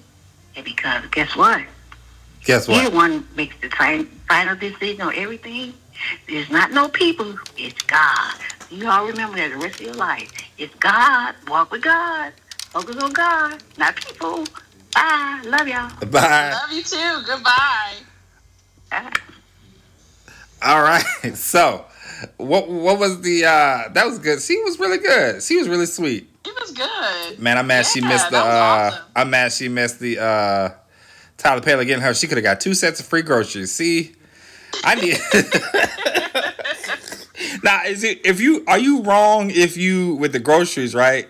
And 0.55 0.65
because 0.65 1.05
guess 1.11 1.35
what? 1.35 1.63
Guess 2.45 2.67
You're 2.67 2.83
what? 2.83 2.91
the 2.91 2.95
one 2.95 3.27
makes 3.35 3.55
the 3.61 3.69
final 4.27 4.55
decision 4.55 5.01
on 5.01 5.15
everything. 5.15 5.73
There's 6.27 6.49
not 6.49 6.71
no 6.71 6.89
people. 6.89 7.35
It's 7.57 7.81
God. 7.83 8.35
You 8.69 8.89
all 8.89 9.05
remember 9.07 9.37
that 9.37 9.51
the 9.51 9.57
rest 9.57 9.79
of 9.79 9.85
your 9.85 9.95
life. 9.95 10.31
It's 10.57 10.73
God. 10.75 11.35
Walk 11.47 11.71
with 11.71 11.83
God. 11.83 12.33
Focus 12.71 12.97
on 12.97 13.13
God, 13.13 13.61
not 13.77 13.95
people. 13.95 14.45
Bye. 14.95 15.41
Love 15.45 15.67
y'all. 15.67 15.91
Bye. 16.09 16.51
Love 16.51 16.71
you 16.71 16.81
too. 16.83 17.21
Goodbye. 17.25 17.93
Bye. 18.89 19.11
All 20.63 20.81
right. 20.81 21.03
So, 21.35 21.85
what 22.37 22.69
what 22.69 22.99
was 22.99 23.21
the 23.21 23.45
uh 23.45 23.89
that 23.93 24.05
was 24.05 24.19
good. 24.19 24.41
She 24.41 24.61
was 24.63 24.79
really 24.79 24.97
good. 24.97 25.41
She 25.43 25.57
was 25.57 25.67
really 25.67 25.85
sweet. 25.85 26.29
It 26.45 26.53
was 26.59 26.71
good. 26.71 27.39
Man, 27.39 27.57
I'm 27.57 27.67
mad 27.67 27.85
she 27.85 28.01
missed 28.01 28.29
the 28.29 28.37
uh 28.37 28.89
awesome. 28.91 29.03
I'm 29.15 29.29
mad 29.29 29.51
she 29.51 29.67
missed 29.69 29.99
the 29.99 30.19
uh 30.19 30.69
Tyler 31.37 31.61
Perry 31.61 31.85
getting 31.85 32.03
her. 32.03 32.13
She 32.13 32.27
could 32.27 32.37
have 32.37 32.43
got 32.43 32.61
two 32.61 32.73
sets 32.73 32.99
of 32.99 33.05
free 33.05 33.21
groceries. 33.23 33.71
See? 33.71 34.13
I 34.83 34.95
need 34.95 35.17
Now, 37.63 37.83
is 37.85 38.03
it 38.03 38.25
if 38.25 38.39
you 38.41 38.63
are 38.67 38.77
you 38.79 39.01
wrong 39.01 39.49
if 39.51 39.77
you 39.77 40.15
with 40.15 40.33
the 40.33 40.39
groceries, 40.39 40.93
right? 40.95 41.27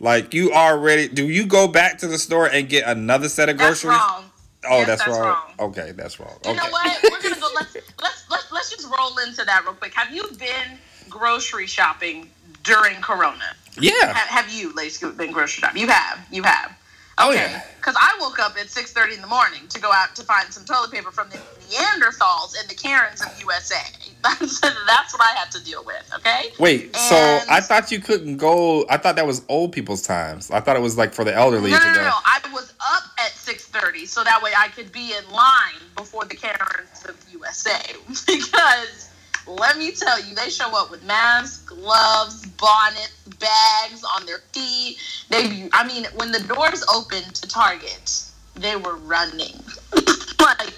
Like 0.00 0.34
you 0.34 0.52
already 0.52 1.08
do 1.08 1.28
you 1.28 1.46
go 1.46 1.68
back 1.68 1.98
to 1.98 2.08
the 2.08 2.18
store 2.18 2.46
and 2.46 2.68
get 2.68 2.86
another 2.86 3.28
set 3.28 3.48
of 3.48 3.58
That's 3.58 3.82
groceries? 3.82 3.98
wrong. 4.00 4.24
Oh, 4.68 4.78
Yes, 4.78 4.86
that's, 4.86 5.04
that's 5.04 5.18
wrong. 5.18 5.38
wrong. 5.58 5.70
Okay, 5.70 5.92
that's 5.92 6.20
wrong. 6.20 6.36
You 6.44 6.50
okay. 6.50 6.58
know 6.58 6.70
what? 6.70 7.02
We're 7.10 7.22
gonna 7.22 7.40
go. 7.40 7.48
Let's 7.54 7.74
let's 8.00 8.30
let's 8.30 8.52
let's 8.52 8.70
just 8.70 8.86
roll 8.86 9.16
into 9.26 9.44
that 9.44 9.62
real 9.64 9.74
quick. 9.74 9.94
Have 9.94 10.14
you 10.14 10.26
been 10.38 10.78
grocery 11.08 11.66
shopping 11.66 12.30
during 12.62 12.96
Corona? 13.00 13.56
Yeah. 13.78 14.12
Have, 14.12 14.44
have 14.44 14.52
you, 14.52 14.74
Lady 14.74 14.94
been 15.16 15.32
grocery 15.32 15.62
shopping? 15.62 15.80
You 15.80 15.88
have. 15.88 16.26
You 16.30 16.42
have. 16.42 16.76
Oh 17.20 17.32
yeah. 17.32 17.62
Because 17.76 17.96
I 17.98 18.16
woke 18.20 18.38
up 18.38 18.56
at 18.58 18.68
six 18.68 18.92
thirty 18.92 19.14
in 19.14 19.20
the 19.20 19.26
morning 19.26 19.66
to 19.68 19.80
go 19.80 19.90
out 19.92 20.14
to 20.16 20.24
find 20.24 20.52
some 20.52 20.64
toilet 20.64 20.90
paper 20.90 21.10
from 21.10 21.28
the 21.30 21.38
Neanderthals 21.70 22.58
and 22.58 22.68
the 22.68 22.74
Karens 22.74 23.22
of 23.22 23.40
USA. 23.40 23.76
That's 24.22 24.60
that's 24.60 25.14
what 25.14 25.22
I 25.22 25.32
had 25.34 25.50
to 25.52 25.64
deal 25.64 25.82
with. 25.82 26.10
Okay. 26.16 26.50
Wait, 26.58 26.94
so 26.94 27.40
I 27.48 27.60
thought 27.62 27.90
you 27.90 28.00
couldn't 28.00 28.36
go. 28.36 28.84
I 28.90 28.98
thought 28.98 29.16
that 29.16 29.26
was 29.26 29.42
old 29.48 29.72
people's 29.72 30.02
times. 30.02 30.50
I 30.50 30.60
thought 30.60 30.76
it 30.76 30.82
was 30.82 30.98
like 30.98 31.14
for 31.14 31.24
the 31.24 31.34
elderly 31.34 31.70
No, 31.70 31.78
no, 31.78 31.84
no, 31.94 32.02
no. 32.02 32.16
I 32.26 32.40
was 32.52 32.74
up 32.92 33.04
at 33.18 33.30
six 33.30 33.64
thirty, 33.66 34.04
so 34.04 34.22
that 34.22 34.42
way 34.42 34.52
I 34.58 34.68
could 34.68 34.92
be 34.92 35.14
in 35.14 35.32
line 35.32 35.80
before 35.96 36.26
the 36.26 36.36
Karens 36.36 37.02
of 37.08 37.16
USA. 37.32 37.80
because 38.26 39.09
let 39.58 39.76
me 39.78 39.92
tell 39.92 40.22
you, 40.22 40.34
they 40.34 40.50
show 40.50 40.70
up 40.76 40.90
with 40.90 41.02
masks, 41.04 41.58
gloves, 41.64 42.46
bonnets, 42.46 43.12
bags 43.38 44.04
on 44.16 44.26
their 44.26 44.38
feet. 44.52 44.98
They, 45.28 45.68
I 45.72 45.86
mean, 45.86 46.06
when 46.14 46.32
the 46.32 46.40
doors 46.40 46.84
opened 46.92 47.34
to 47.36 47.48
Target, 47.48 48.24
they 48.54 48.76
were 48.76 48.96
running, 48.96 49.60
like 50.40 50.72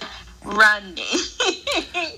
running. 0.44 1.04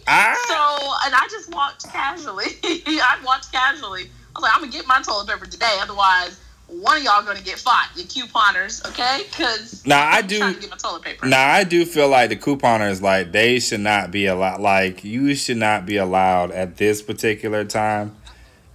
Ah. 0.06 0.36
So, 0.48 1.06
and 1.06 1.14
I 1.14 1.26
just 1.30 1.52
walked 1.52 1.90
casually. 1.90 2.46
I 2.64 3.18
walked 3.24 3.50
casually. 3.52 4.02
I 4.02 4.38
was 4.38 4.42
like, 4.42 4.52
I'm 4.54 4.60
gonna 4.60 4.72
get 4.72 4.86
my 4.86 5.00
toilet 5.00 5.28
paper 5.28 5.46
today, 5.46 5.78
otherwise, 5.80 6.38
one 6.68 6.96
of 6.96 7.02
y'all 7.02 7.22
gonna 7.24 7.40
get 7.40 7.58
fought. 7.58 7.88
You 7.96 8.04
couponers, 8.04 8.86
okay? 8.88 9.22
Because 9.30 9.84
Now 9.86 10.06
I 10.08 10.22
do. 10.22 10.38
trying 10.38 10.54
to 10.54 10.60
get 10.60 10.70
my 10.70 10.76
toilet 10.76 11.02
paper. 11.02 11.26
Now 11.26 11.48
I 11.52 11.64
do 11.64 11.84
feel 11.84 12.08
like 12.08 12.30
the 12.30 12.36
couponers, 12.36 13.00
like 13.02 13.32
they 13.32 13.60
should 13.60 13.80
not 13.80 14.10
be 14.10 14.26
allowed. 14.26 14.60
Like 14.60 15.04
you 15.04 15.34
should 15.34 15.56
not 15.58 15.86
be 15.86 15.96
allowed 15.96 16.50
at 16.50 16.76
this 16.76 17.02
particular 17.02 17.64
time 17.64 18.16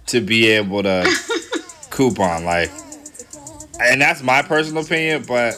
to 0.06 0.20
be 0.20 0.48
able 0.48 0.82
to 0.82 1.08
coupon. 1.90 2.44
Like, 2.44 2.70
and 3.80 4.00
that's 4.00 4.22
my 4.22 4.42
personal 4.42 4.82
opinion, 4.84 5.24
but 5.26 5.54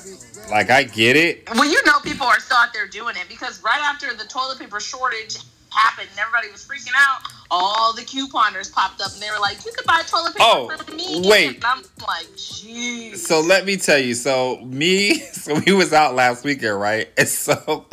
like 0.50 0.70
I 0.70 0.84
get 0.84 1.16
it. 1.16 1.48
Well, 1.54 1.64
you 1.64 1.82
know, 1.84 1.98
people 2.02 2.26
are 2.26 2.40
still 2.40 2.56
out 2.58 2.72
there 2.72 2.86
doing 2.86 3.16
it 3.16 3.26
because 3.28 3.62
right 3.62 3.80
after 3.80 4.12
the 4.14 4.24
toilet 4.24 4.58
paper 4.58 4.80
shortage 4.80 5.38
happened 5.72 6.08
and 6.10 6.18
everybody 6.18 6.50
was 6.50 6.64
freaking 6.64 6.92
out, 6.96 7.22
all 7.50 7.92
the 7.94 8.02
couponers 8.02 8.72
popped 8.72 9.00
up 9.00 9.12
and 9.12 9.20
they 9.22 9.30
were 9.30 9.40
like, 9.40 9.64
"You 9.64 9.72
could 9.72 9.86
buy 9.86 10.02
toilet 10.06 10.32
paper 10.34 10.44
Oh, 10.44 10.76
for 10.76 10.92
me." 10.94 11.22
wait. 11.28 11.56
And 11.56 11.64
I'm 11.64 11.82
like, 12.06 12.26
"Jeez." 12.36 13.16
So 13.16 13.40
let 13.40 13.64
me 13.66 13.76
tell 13.76 13.98
you. 13.98 14.14
So 14.14 14.60
me, 14.64 15.14
so 15.32 15.60
we 15.66 15.72
was 15.72 15.92
out 15.92 16.14
last 16.14 16.44
weekend, 16.44 16.78
right? 16.80 17.08
And 17.18 17.28
so 17.28 17.86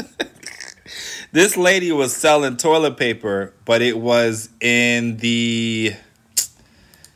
this 1.32 1.56
lady 1.58 1.92
was 1.92 2.16
selling 2.16 2.58
toilet 2.58 2.98
paper, 2.98 3.54
but 3.66 3.82
it 3.82 3.98
was 3.98 4.50
in 4.62 5.18
the 5.18 5.94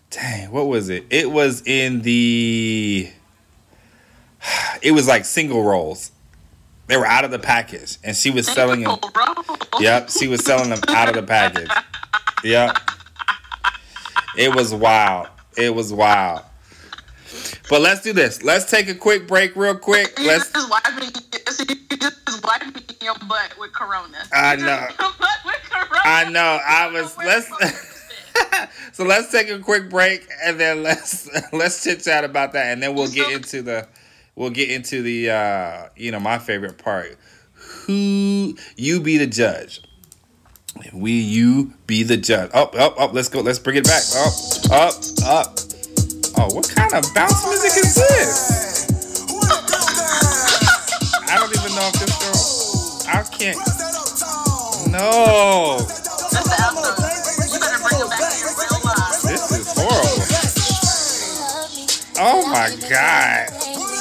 dang, 0.09 0.51
what 0.51 0.68
was 0.68 0.89
it? 0.89 1.05
It 1.09 1.32
was 1.32 1.64
in 1.66 2.01
the 2.01 3.09
it 4.82 4.91
was 4.91 5.07
like 5.07 5.26
single 5.26 5.64
rolls. 5.64 6.11
They 6.88 6.98
were 6.98 7.06
out 7.06 7.24
of 7.24 7.32
the 7.32 7.40
package, 7.40 7.98
and 8.04 8.16
she 8.16 8.30
was 8.32 8.48
selling 8.48 8.84
them. 8.84 9.00
Yep, 9.80 10.12
she 10.12 10.28
was 10.28 10.46
selling 10.46 10.70
them 10.70 10.80
out 10.90 11.10
of 11.10 11.16
the 11.16 11.24
package. 11.24 11.70
Yep. 12.44 12.78
It 14.38 14.54
was 14.54 14.72
wild. 14.72 15.30
It 15.58 15.74
was 15.74 15.92
wild. 15.92 16.44
But 17.70 17.82
let's 17.82 18.02
do 18.02 18.14
this. 18.14 18.44
Let's 18.44 18.70
take 18.70 18.88
a 18.88 18.94
quick 18.94 19.28
break, 19.28 19.56
real 19.56 19.76
quick. 19.76 20.14
You 20.20 20.28
Let's. 20.28 20.52
just 20.52 20.70
wiping, 20.70 21.10
you 21.90 21.98
just 21.98 22.44
wiping 22.44 22.84
your 23.02 23.16
butt 23.28 23.56
with 23.58 23.74
Corona. 23.74 24.18
I 24.32 24.56
know. 24.58 24.88
your 25.00 25.12
butt 25.20 25.38
with 25.44 25.62
Corona. 25.72 26.02
I 26.06 26.30
know. 26.30 26.60
I 26.64 26.92
was. 26.92 27.18
Let's. 27.18 27.50
the 27.50 27.56
fuck 27.56 27.72
it's 27.72 27.94
so 28.94 29.04
let's 29.04 29.32
take 29.32 29.50
a 29.50 29.60
quick 29.60 29.90
break, 29.90 30.28
and 30.44 30.60
then 30.60 30.84
let's 30.84 31.30
let's 31.54 31.84
chit 31.84 32.04
chat 32.04 32.24
about 32.24 32.54
that, 32.54 32.68
and 32.68 32.82
then 32.82 32.96
we'll 32.96 33.08
get 33.08 33.32
into 33.32 33.62
the 33.62 33.88
we'll 34.36 34.50
get 34.50 34.70
into 34.70 35.02
the 35.02 35.30
uh, 35.32 35.90
you 35.96 36.12
know 36.12 36.20
my 36.20 36.38
favorite 36.40 36.78
part. 36.78 37.18
Who 37.86 38.56
you 38.76 39.00
be 39.02 39.18
the 39.18 39.28
judge? 39.28 39.82
We 40.94 41.12
you 41.14 41.74
be 41.88 42.04
the 42.04 42.18
judge. 42.18 42.50
Up 42.54 42.76
up 42.76 43.00
up. 43.00 43.14
Let's 43.14 43.30
go. 43.30 43.42
Let's 43.42 43.60
bring 43.60 43.78
it 43.78 43.86
back. 43.86 44.04
Up 44.16 44.34
up 44.72 44.94
up. 45.26 45.60
Oh, 46.36 46.54
what 46.56 46.68
kind 46.70 46.94
of 46.94 47.06
bounce 47.14 47.46
music 47.46 47.78
is 47.84 47.96
this? 47.96 49.22
Who 49.30 49.36
in 49.36 49.40
the 49.42 49.62
building? 49.70 51.30
I 51.30 51.38
don't 51.38 51.56
even 51.56 51.76
know 51.76 51.88
if 51.88 52.00
this 52.02 52.14
girl. 52.18 53.14
I 53.14 53.22
can't. 53.30 53.56
Where's 53.58 53.78
that 53.78 53.94
uptown? 53.94 54.92
No, 54.92 55.78
That's 55.78 56.50
the 56.50 56.58
outro. 56.58 56.90
Bring 56.98 57.54
it 57.54 57.62
back 57.62 57.70
in 57.70 58.50
real 58.58 58.82
life. 58.84 59.22
this 59.22 59.52
is 59.52 59.68
horrible. 59.78 60.26
Oh 62.20 62.48
my 62.48 62.70
god. 62.90 63.93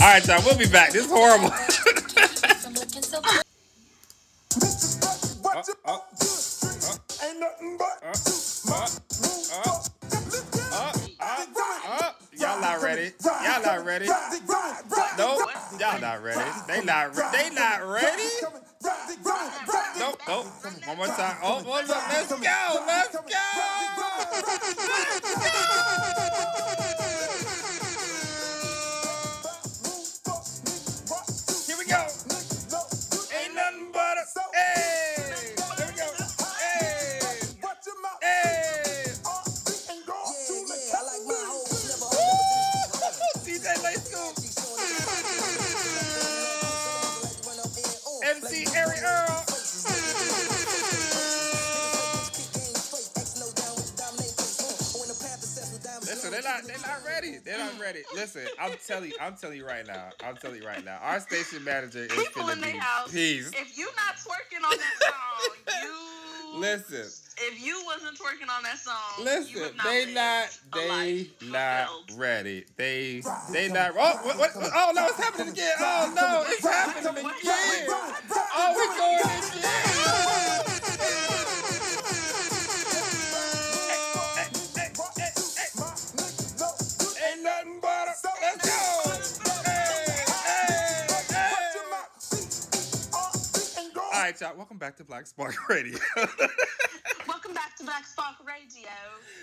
All 0.00 0.06
right, 0.06 0.26
y'all. 0.26 0.40
We'll 0.46 0.56
be 0.56 0.66
back. 0.66 0.92
This 0.92 1.04
is 1.04 1.10
horrible. 1.10 1.50
Y'all 12.38 12.60
not 12.62 12.82
ready. 12.82 13.12
Y'all 13.22 13.62
not 13.62 13.84
ready. 13.84 14.06
Nope. 15.18 15.40
Y'all 15.78 16.00
not 16.00 16.22
ready. 16.22 16.50
They 16.66 16.82
not. 16.82 17.14
Re- 17.14 17.24
they 17.32 17.50
not 17.50 17.86
ready. 17.86 18.22
Nope. 19.98 20.18
Nope. 20.26 20.46
One 20.86 20.96
more 20.96 21.06
time. 21.08 21.36
Oh, 21.42 21.62
oh 21.62 21.82
look. 21.86 21.88
Let's 21.88 22.32
go. 22.32 22.84
Let's 22.86 23.14
go. 23.14 23.20
They're 57.92 58.02
not 58.02 58.08
ready. 58.14 58.20
Listen, 58.20 58.42
I'm 58.58 58.72
telling 58.86 59.10
you, 59.10 59.16
I'm 59.20 59.36
telling 59.36 59.56
you 59.58 59.66
right 59.66 59.86
now. 59.86 60.10
I'm 60.24 60.36
telling 60.36 60.60
you 60.60 60.66
right 60.66 60.84
now. 60.84 60.98
Our 61.02 61.20
station 61.20 61.64
manager 61.64 62.00
is 62.00 62.08
People 62.12 62.42
finna 62.42 62.52
in 62.54 62.60
their 62.60 62.72
be 62.72 62.78
house. 62.78 63.10
peace. 63.10 63.50
If 63.54 63.78
you 63.78 63.86
not 63.86 64.16
twerking 64.16 64.64
on 64.64 64.76
that 64.78 64.94
song, 65.00 65.56
you 65.82 66.60
Listen, 66.60 67.06
If 67.46 67.64
you 67.64 67.80
wasn't 67.86 68.18
twerking 68.18 68.50
on 68.54 68.62
that 68.64 68.78
song, 68.78 69.24
listen. 69.24 69.62
have 69.62 69.76
not 69.76 69.84
They 69.86 70.12
not 70.14 70.58
they 70.74 71.30
not 71.48 71.88
fulfilled. 71.88 72.20
ready. 72.20 72.64
They 72.76 73.22
they 73.52 73.68
not. 73.68 73.92
Oh, 73.96 74.18
what, 74.22 74.36
what, 74.38 74.50
oh 74.56 74.92
no, 74.94 75.06
it's 75.06 75.16
happening 75.16 75.48
again. 75.48 75.72
Oh 75.78 76.12
no, 76.14 76.44
it's 76.48 76.66
happening 76.66 77.24
again. 77.24 77.86
Oh, 78.52 78.74
we 78.76 78.86
going 78.98 79.60
again. 79.60 79.89
Hey. 94.40 94.46
All 94.46 94.50
right. 94.52 94.58
Welcome 94.58 94.78
back 94.78 94.96
to 94.96 95.04
Black 95.04 95.26
Spark 95.26 95.54
Radio. 95.68 95.98
Welcome 97.28 97.54
back 97.54 97.76
to 97.78 97.84
Black 97.84 98.06
Spark 98.06 98.36
Radio. 98.46 98.90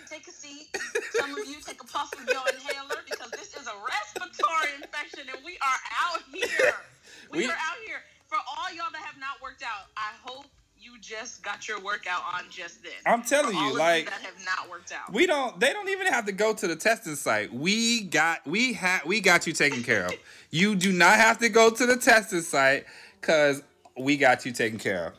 Take 0.09 0.27
a 0.27 0.31
seat. 0.31 0.67
Some 1.11 1.31
of 1.31 1.47
you 1.47 1.55
take 1.65 1.81
a 1.81 1.85
puff 1.85 2.11
of 2.13 2.27
your 2.27 2.41
inhaler 2.53 3.01
because 3.09 3.31
this 3.31 3.55
is 3.55 3.67
a 3.67 3.73
respiratory 3.87 4.75
infection 4.81 5.27
and 5.33 5.43
we 5.45 5.57
are 5.61 5.79
out 6.13 6.21
here. 6.33 6.73
We, 7.31 7.39
We- 7.39 7.45
are 7.45 7.51
out 7.51 7.77
here. 7.85 7.97
For 8.27 8.37
all 8.37 8.73
y'all 8.73 8.91
that 8.91 9.01
have 9.01 9.19
not 9.19 9.41
worked 9.41 9.63
out, 9.63 9.87
I 9.97 10.11
hope 10.23 10.45
you 10.79 10.97
just 10.99 11.43
got 11.43 11.67
your 11.67 11.79
workout 11.81 12.21
on 12.33 12.43
just 12.49 12.83
then. 12.83 12.91
I'm 13.05 13.21
telling 13.23 13.55
you, 13.55 13.77
like 13.77 14.05
that 14.05 14.21
have 14.21 14.45
not 14.45 14.69
worked 14.69 14.91
out. 14.93 15.11
we 15.13 15.27
don't. 15.27 15.57
They 15.59 15.71
don't 15.73 15.87
even 15.89 16.07
have 16.07 16.25
to 16.25 16.31
go 16.33 16.53
to 16.53 16.67
the 16.67 16.75
testing 16.75 17.15
site. 17.15 17.53
We 17.53 18.03
got. 18.03 18.45
We 18.45 18.73
had. 18.73 19.01
We 19.05 19.19
got 19.21 19.47
you 19.47 19.53
taken 19.53 19.81
care 19.83 20.05
of. 20.05 20.13
You 20.51 20.75
do 20.75 20.91
not 20.93 21.15
have 21.17 21.37
to 21.39 21.49
go 21.49 21.69
to 21.69 21.85
the 21.85 21.95
testing 21.97 22.41
site 22.41 22.85
because 23.19 23.61
we 23.99 24.17
got 24.17 24.45
you 24.45 24.51
taken 24.51 24.79
care 24.79 25.07
of. 25.07 25.13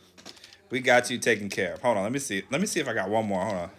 We 0.71 0.81
got 0.81 1.11
you 1.11 1.19
taken 1.19 1.49
care 1.49 1.75
of. 1.75 1.83
Hold 1.83 1.97
on. 1.97 2.03
Let 2.03 2.13
me 2.13 2.19
see. 2.19 2.43
Let 2.51 2.61
me 2.61 2.67
see 2.67 2.81
if 2.81 2.89
I 2.89 2.95
got 2.95 3.09
one 3.09 3.27
more. 3.27 3.43
Hold 3.45 3.57
on. 3.57 3.71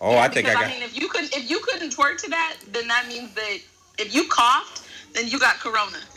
Oh, 0.00 0.16
I 0.16 0.28
think 0.28 0.48
I 0.48 0.52
got. 0.52 0.64
I 0.64 0.68
mean, 0.68 0.82
if 0.82 0.98
you 0.98 1.08
couldn't, 1.08 1.34
if 1.34 1.48
you 1.50 1.58
couldn't 1.60 1.90
twerk 1.90 2.18
to 2.22 2.30
that, 2.30 2.56
then 2.70 2.86
that 2.88 3.06
means 3.08 3.32
that 3.34 3.58
if 3.98 4.14
you 4.14 4.28
coughed, 4.28 4.86
then 5.14 5.28
you 5.28 5.38
got 5.38 5.56
corona. 5.56 5.98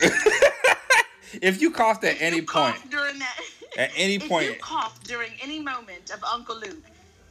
if 1.42 1.60
you 1.62 1.70
coughed 1.70 2.04
at 2.04 2.20
any 2.20 2.36
you 2.36 2.42
point, 2.42 2.74
coughed 2.74 2.90
during 2.90 3.18
that. 3.18 3.40
at 3.78 3.90
any 3.96 4.16
if 4.16 4.28
point, 4.28 4.46
you 4.46 4.54
coughed 4.56 5.06
during 5.06 5.30
any 5.42 5.60
moment 5.60 6.10
of 6.12 6.22
Uncle 6.24 6.58
Luke, 6.58 6.84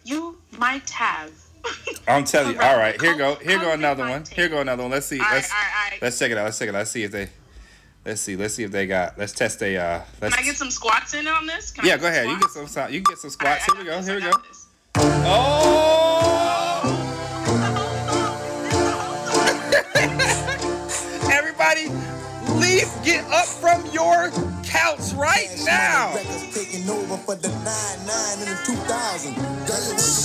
you 0.03 0.37
might 0.57 0.89
have. 0.89 1.31
I'm 2.07 2.23
telling 2.23 2.55
you. 2.55 2.61
All 2.61 2.77
right, 2.77 2.99
here 2.99 3.15
go. 3.15 3.35
Here 3.35 3.59
go 3.59 3.73
another 3.73 4.07
one. 4.07 4.23
Here 4.25 4.49
go 4.49 4.61
another 4.61 4.83
one. 4.83 4.91
Let's 4.91 5.05
see. 5.05 5.19
All 5.19 5.25
right, 5.25 5.35
Let's 5.35 5.51
all 5.51 5.57
right, 5.59 5.67
all 5.67 5.91
right. 5.91 6.01
let's 6.01 6.17
check 6.17 6.31
it 6.31 6.37
out. 6.37 6.45
Let's 6.45 6.57
check 6.57 6.69
it 6.69 6.75
out. 6.75 6.79
Let's 6.79 6.91
see 6.91 7.03
if 7.03 7.11
they. 7.11 7.29
Let's 8.09 8.21
see. 8.21 8.35
Let's 8.35 8.55
see 8.55 8.63
if 8.63 8.71
they 8.71 8.87
got. 8.87 9.19
Let's 9.19 9.33
test 9.33 9.61
a. 9.61 9.77
Uh, 9.77 10.01
let's. 10.19 10.33
Can 10.33 10.43
I 10.43 10.47
get 10.47 10.55
some 10.55 10.71
squats 10.71 11.13
in 11.13 11.27
on 11.27 11.45
this? 11.45 11.69
Can 11.69 11.85
yeah, 11.85 11.91
get 11.91 12.01
go 12.01 12.07
ahead. 12.07 12.27
You 12.27 12.39
get 12.39 12.49
some. 12.49 12.65
You 12.91 13.01
can 13.01 13.13
get 13.13 13.19
some 13.19 13.29
squats. 13.29 13.69
I 13.69 13.75
Here 13.75 13.83
we 13.83 13.87
go. 13.87 13.97
this, 13.97 14.07
Here 14.07 14.15
we 14.15 14.21
go. 14.23 14.31
this. 14.47 14.65
Oh! 14.95 15.45
Everybody, 21.31 21.89
leave, 22.59 22.89
get 23.05 23.23
up 23.25 23.45
from 23.45 23.85
your 23.93 24.31
couch 24.63 25.13
right 25.13 25.49
now. 25.63 26.15
Records 26.15 26.51
taking 26.51 26.89
over 26.89 27.15
for 27.17 27.35
the 27.35 27.49
99 27.49 28.39
and 28.39 28.49
the 28.49 28.57
2000. 28.65 29.35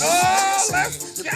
Oh, 0.01 0.69
let's 0.71 1.21
go! 1.21 1.35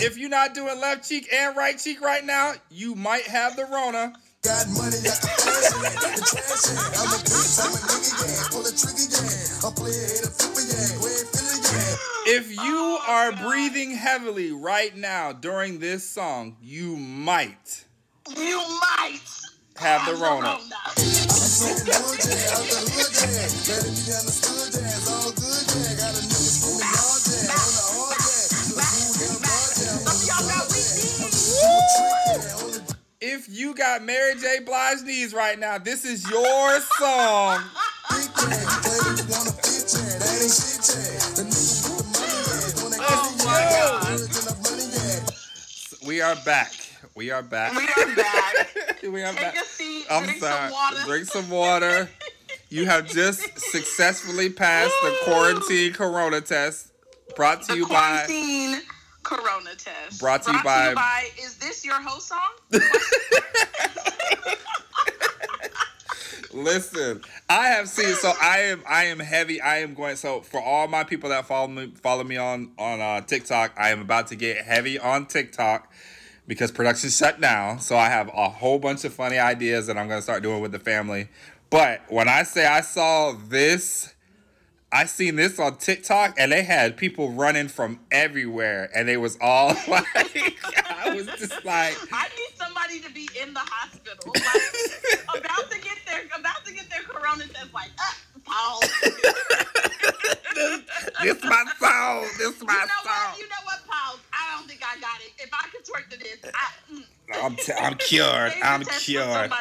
If 0.00 0.18
you're 0.18 0.28
not 0.28 0.52
doing 0.52 0.80
left 0.80 1.08
cheek 1.08 1.32
and 1.32 1.56
right 1.56 1.78
cheek 1.78 2.00
right 2.00 2.24
now, 2.24 2.54
you 2.72 2.96
might 2.96 3.22
have 3.28 3.54
the 3.54 3.66
Rona. 3.66 4.14
Got 4.42 4.66
money 4.70 4.96
like 4.96 5.14
a 5.14 5.30
fashion, 5.30 5.78
the 5.78 6.18
trash. 6.26 6.74
I'm 6.98 7.06
a 7.06 7.22
big 7.22 7.46
time 7.54 7.70
a 7.70 7.78
nigga, 7.86 8.10
yeah. 8.26 8.50
Pull 8.50 8.66
a 8.66 8.72
trigger, 8.74 9.06
yeah. 9.14 9.62
I 9.62 9.70
play 9.78 9.94
a 9.94 10.26
a 10.26 10.30
flipper, 10.34 10.66
yeah. 10.66 10.90
Go 10.98 11.06
ahead, 11.06 11.26
feel 11.30 11.54
it, 11.54 11.70
yeah. 11.70 12.34
If 12.34 12.50
you 12.50 12.98
are 13.06 13.30
breathing 13.48 13.92
heavily 13.94 14.50
right 14.50 14.96
now 14.96 15.32
during 15.32 15.78
this 15.78 16.02
song, 16.08 16.56
you 16.60 16.96
might 16.96 17.84
You 18.36 18.58
might 18.98 19.20
have 19.76 20.04
the 20.04 20.16
Rona. 20.16 20.58
If 33.20 33.48
you 33.48 33.74
got 33.74 34.04
Mary 34.04 34.34
J. 34.40 34.60
Blige 34.64 35.02
knees 35.02 35.34
right 35.34 35.58
now, 35.58 35.78
this 35.78 36.04
is 36.04 36.30
your 36.30 36.80
song. 36.80 37.64
oh 43.00 43.34
my 43.44 43.60
God. 43.74 44.20
We 46.06 46.20
are 46.20 46.36
back. 46.44 46.77
We 47.18 47.32
are 47.32 47.42
back. 47.42 47.72
We 47.74 47.82
are 47.82 48.14
back. 48.14 49.02
we 49.02 49.22
are 49.24 49.32
Take 49.32 49.40
back. 49.40 49.56
a 49.56 49.64
seat. 49.64 50.06
I'm 50.08 50.22
drink 50.22 50.38
sorry. 50.38 50.70
some 50.70 50.70
water. 50.70 51.04
Drink 51.04 51.24
some 51.26 51.50
water. 51.50 52.08
You 52.68 52.86
have 52.86 53.08
just 53.08 53.58
successfully 53.58 54.50
passed 54.50 54.94
the 55.02 55.16
quarantine 55.24 55.94
corona 55.94 56.40
test. 56.40 56.92
Brought 57.34 57.62
to 57.62 57.72
the 57.72 57.78
you 57.78 57.88
by 57.88 58.22
quarantine 58.24 58.82
corona 59.24 59.74
test. 59.76 60.20
Brought 60.20 60.44
to 60.44 60.52
you 60.52 60.62
by- 60.62 60.94
By 60.94 61.28
Is 61.42 61.56
this 61.56 61.84
your 61.84 62.00
host 62.00 62.28
song? 62.28 62.38
Listen, 66.52 67.22
I 67.50 67.66
have 67.66 67.88
seen. 67.88 68.14
So 68.14 68.32
I 68.40 68.60
am. 68.60 68.84
I 68.88 69.06
am 69.06 69.18
heavy. 69.18 69.60
I 69.60 69.78
am 69.78 69.94
going. 69.94 70.14
So 70.14 70.42
for 70.42 70.62
all 70.62 70.86
my 70.86 71.02
people 71.02 71.30
that 71.30 71.46
follow 71.46 71.66
me, 71.66 71.92
follow 72.00 72.22
me 72.22 72.36
on 72.36 72.70
on 72.78 73.00
uh, 73.00 73.22
TikTok, 73.22 73.72
I 73.76 73.90
am 73.90 74.02
about 74.02 74.28
to 74.28 74.36
get 74.36 74.64
heavy 74.64 75.00
on 75.00 75.26
TikTok 75.26 75.90
because 76.48 76.72
production 76.72 77.10
shut 77.10 77.40
down. 77.40 77.78
So 77.78 77.96
I 77.96 78.08
have 78.08 78.28
a 78.34 78.48
whole 78.48 78.80
bunch 78.80 79.04
of 79.04 79.12
funny 79.12 79.38
ideas 79.38 79.86
that 79.86 79.96
I'm 79.96 80.08
going 80.08 80.18
to 80.18 80.22
start 80.22 80.42
doing 80.42 80.60
with 80.60 80.72
the 80.72 80.80
family. 80.80 81.28
But 81.70 82.00
when 82.08 82.28
I 82.28 82.42
say 82.42 82.66
I 82.66 82.80
saw 82.80 83.32
this. 83.32 84.14
I 84.90 85.04
seen 85.04 85.36
this 85.36 85.58
on 85.58 85.76
TikTok 85.76 86.36
and 86.38 86.50
they 86.50 86.62
had 86.62 86.96
people 86.96 87.30
running 87.32 87.68
from 87.68 88.00
everywhere 88.10 88.88
and 88.94 89.06
they 89.06 89.18
was 89.18 89.36
all 89.38 89.74
like 89.88 90.06
I 90.16 91.12
was 91.14 91.26
just 91.26 91.62
like 91.62 91.94
I 92.10 92.26
need 92.28 92.56
somebody 92.56 93.00
to 93.00 93.12
be 93.12 93.28
in 93.38 93.52
the 93.52 93.60
hospital, 93.60 94.32
like 94.34 95.42
about 95.42 95.70
to 95.70 95.78
get 95.78 95.98
their 96.06 96.24
about 96.34 96.64
to 96.64 96.72
get 96.72 96.88
their 96.88 97.02
corona 97.02 97.46
test. 97.48 97.74
Like, 97.74 97.90
uh, 97.98 98.12
pause. 98.48 98.90
this 101.22 101.44
my 101.44 101.64
song, 101.78 102.26
this 102.38 102.62
my 102.62 102.72
You 102.72 102.78
know 102.80 102.86
song. 103.04 103.04
what? 103.04 103.38
You 103.38 103.44
know 103.44 103.62
what? 103.64 103.86
Pause. 103.86 104.18
I 104.32 104.56
don't 104.56 104.68
think 104.68 104.80
I 104.82 105.00
got 105.00 105.20
it. 105.20 105.32
If 105.38 105.50
I 105.52 105.68
could 105.70 105.84
twerk 105.84 106.10
to 106.10 106.18
this, 106.18 106.38
I. 106.54 106.92
Mm, 106.92 107.04
I'm, 107.44 107.56
t- 107.56 107.72
I'm 107.78 107.94
cured. 107.96 108.52
I'm 108.62 108.84
cured. 108.84 109.52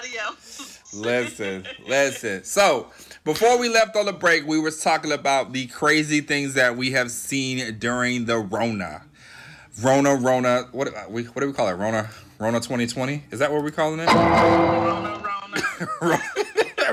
Listen, 0.93 1.65
listen. 1.85 2.43
So 2.45 2.87
before 3.25 3.57
we 3.59 3.67
left 3.67 3.95
on 3.97 4.05
the 4.05 4.13
break, 4.13 4.47
we 4.47 4.57
were 4.57 4.71
talking 4.71 5.11
about 5.11 5.51
the 5.51 5.67
crazy 5.67 6.21
things 6.21 6.53
that 6.53 6.77
we 6.77 6.91
have 6.91 7.11
seen 7.11 7.77
during 7.77 8.23
the 8.25 8.37
Rona. 8.37 9.03
Rona, 9.81 10.15
Rona. 10.15 10.69
What 10.71 10.89
we 11.11 11.23
what 11.25 11.41
do 11.41 11.47
we 11.47 11.53
call 11.53 11.67
it? 11.67 11.73
Rona, 11.73 12.09
Rona 12.39 12.59
2020. 12.61 13.25
Is 13.31 13.39
that 13.39 13.51
what 13.51 13.61
we're 13.63 13.71
calling 13.71 13.99
it? 13.99 14.07
Rona, 14.07 15.21
Rona. 16.01 16.21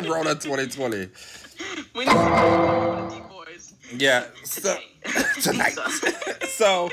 Rona 0.10 0.34
2020. 0.34 1.08
We 1.94 2.04
need 2.04 2.10
some 2.12 3.08
deep 3.08 3.28
boys 3.28 3.74
Yeah. 3.96 4.24
So 4.44 4.76
tonight. 5.42 5.74
so 6.48 6.90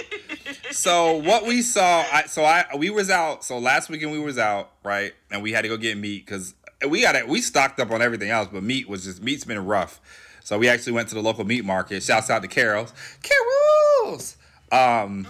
so 0.72 1.16
what 1.18 1.46
we 1.46 1.62
saw 1.62 2.04
I 2.12 2.24
so 2.28 2.44
I 2.44 2.66
we 2.78 2.90
was 2.90 3.10
out 3.10 3.44
so 3.44 3.58
last 3.58 3.90
weekend 3.90 4.12
we 4.12 4.20
was 4.20 4.38
out 4.38 4.72
right 4.84 5.14
and 5.32 5.42
we 5.42 5.52
had 5.52 5.62
to 5.64 5.68
go 5.70 5.78
get 5.78 5.98
meat 5.98 6.26
because 6.26 6.54
we 6.88 7.02
got 7.02 7.16
it 7.16 7.28
we 7.28 7.42
stocked 7.42 7.80
up 7.80 7.92
on 7.92 8.02
everything 8.02 8.30
else 8.30 8.50
but 8.52 8.64
meat 8.64 8.88
was 8.88 9.04
just 9.06 9.22
meat's 9.24 9.44
been 9.46 9.66
rough. 9.66 10.00
So 10.44 10.58
we 10.58 10.68
actually 10.68 10.94
went 10.94 11.10
to 11.10 11.16
the 11.16 11.22
local 11.22 11.46
meat 11.46 11.64
market. 11.64 12.02
Shouts 12.04 12.30
out 12.30 12.42
to 12.42 12.48
Carol's. 12.48 12.94
Carol's! 13.22 14.38
Um 14.72 15.24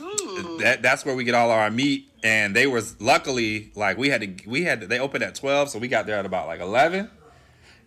that 0.59 0.81
that's 0.81 1.05
where 1.05 1.15
we 1.15 1.23
get 1.23 1.35
all 1.35 1.49
our 1.51 1.69
meat 1.71 2.09
and 2.23 2.55
they 2.55 2.67
was 2.67 2.99
luckily 3.01 3.71
like 3.75 3.97
we 3.97 4.09
had 4.09 4.21
to 4.21 4.49
we 4.49 4.63
had 4.63 4.81
to, 4.81 4.87
they 4.87 4.99
opened 4.99 5.23
at 5.23 5.35
12 5.35 5.69
so 5.69 5.79
we 5.79 5.87
got 5.87 6.05
there 6.05 6.17
at 6.17 6.25
about 6.25 6.47
like 6.47 6.59
11 6.59 7.09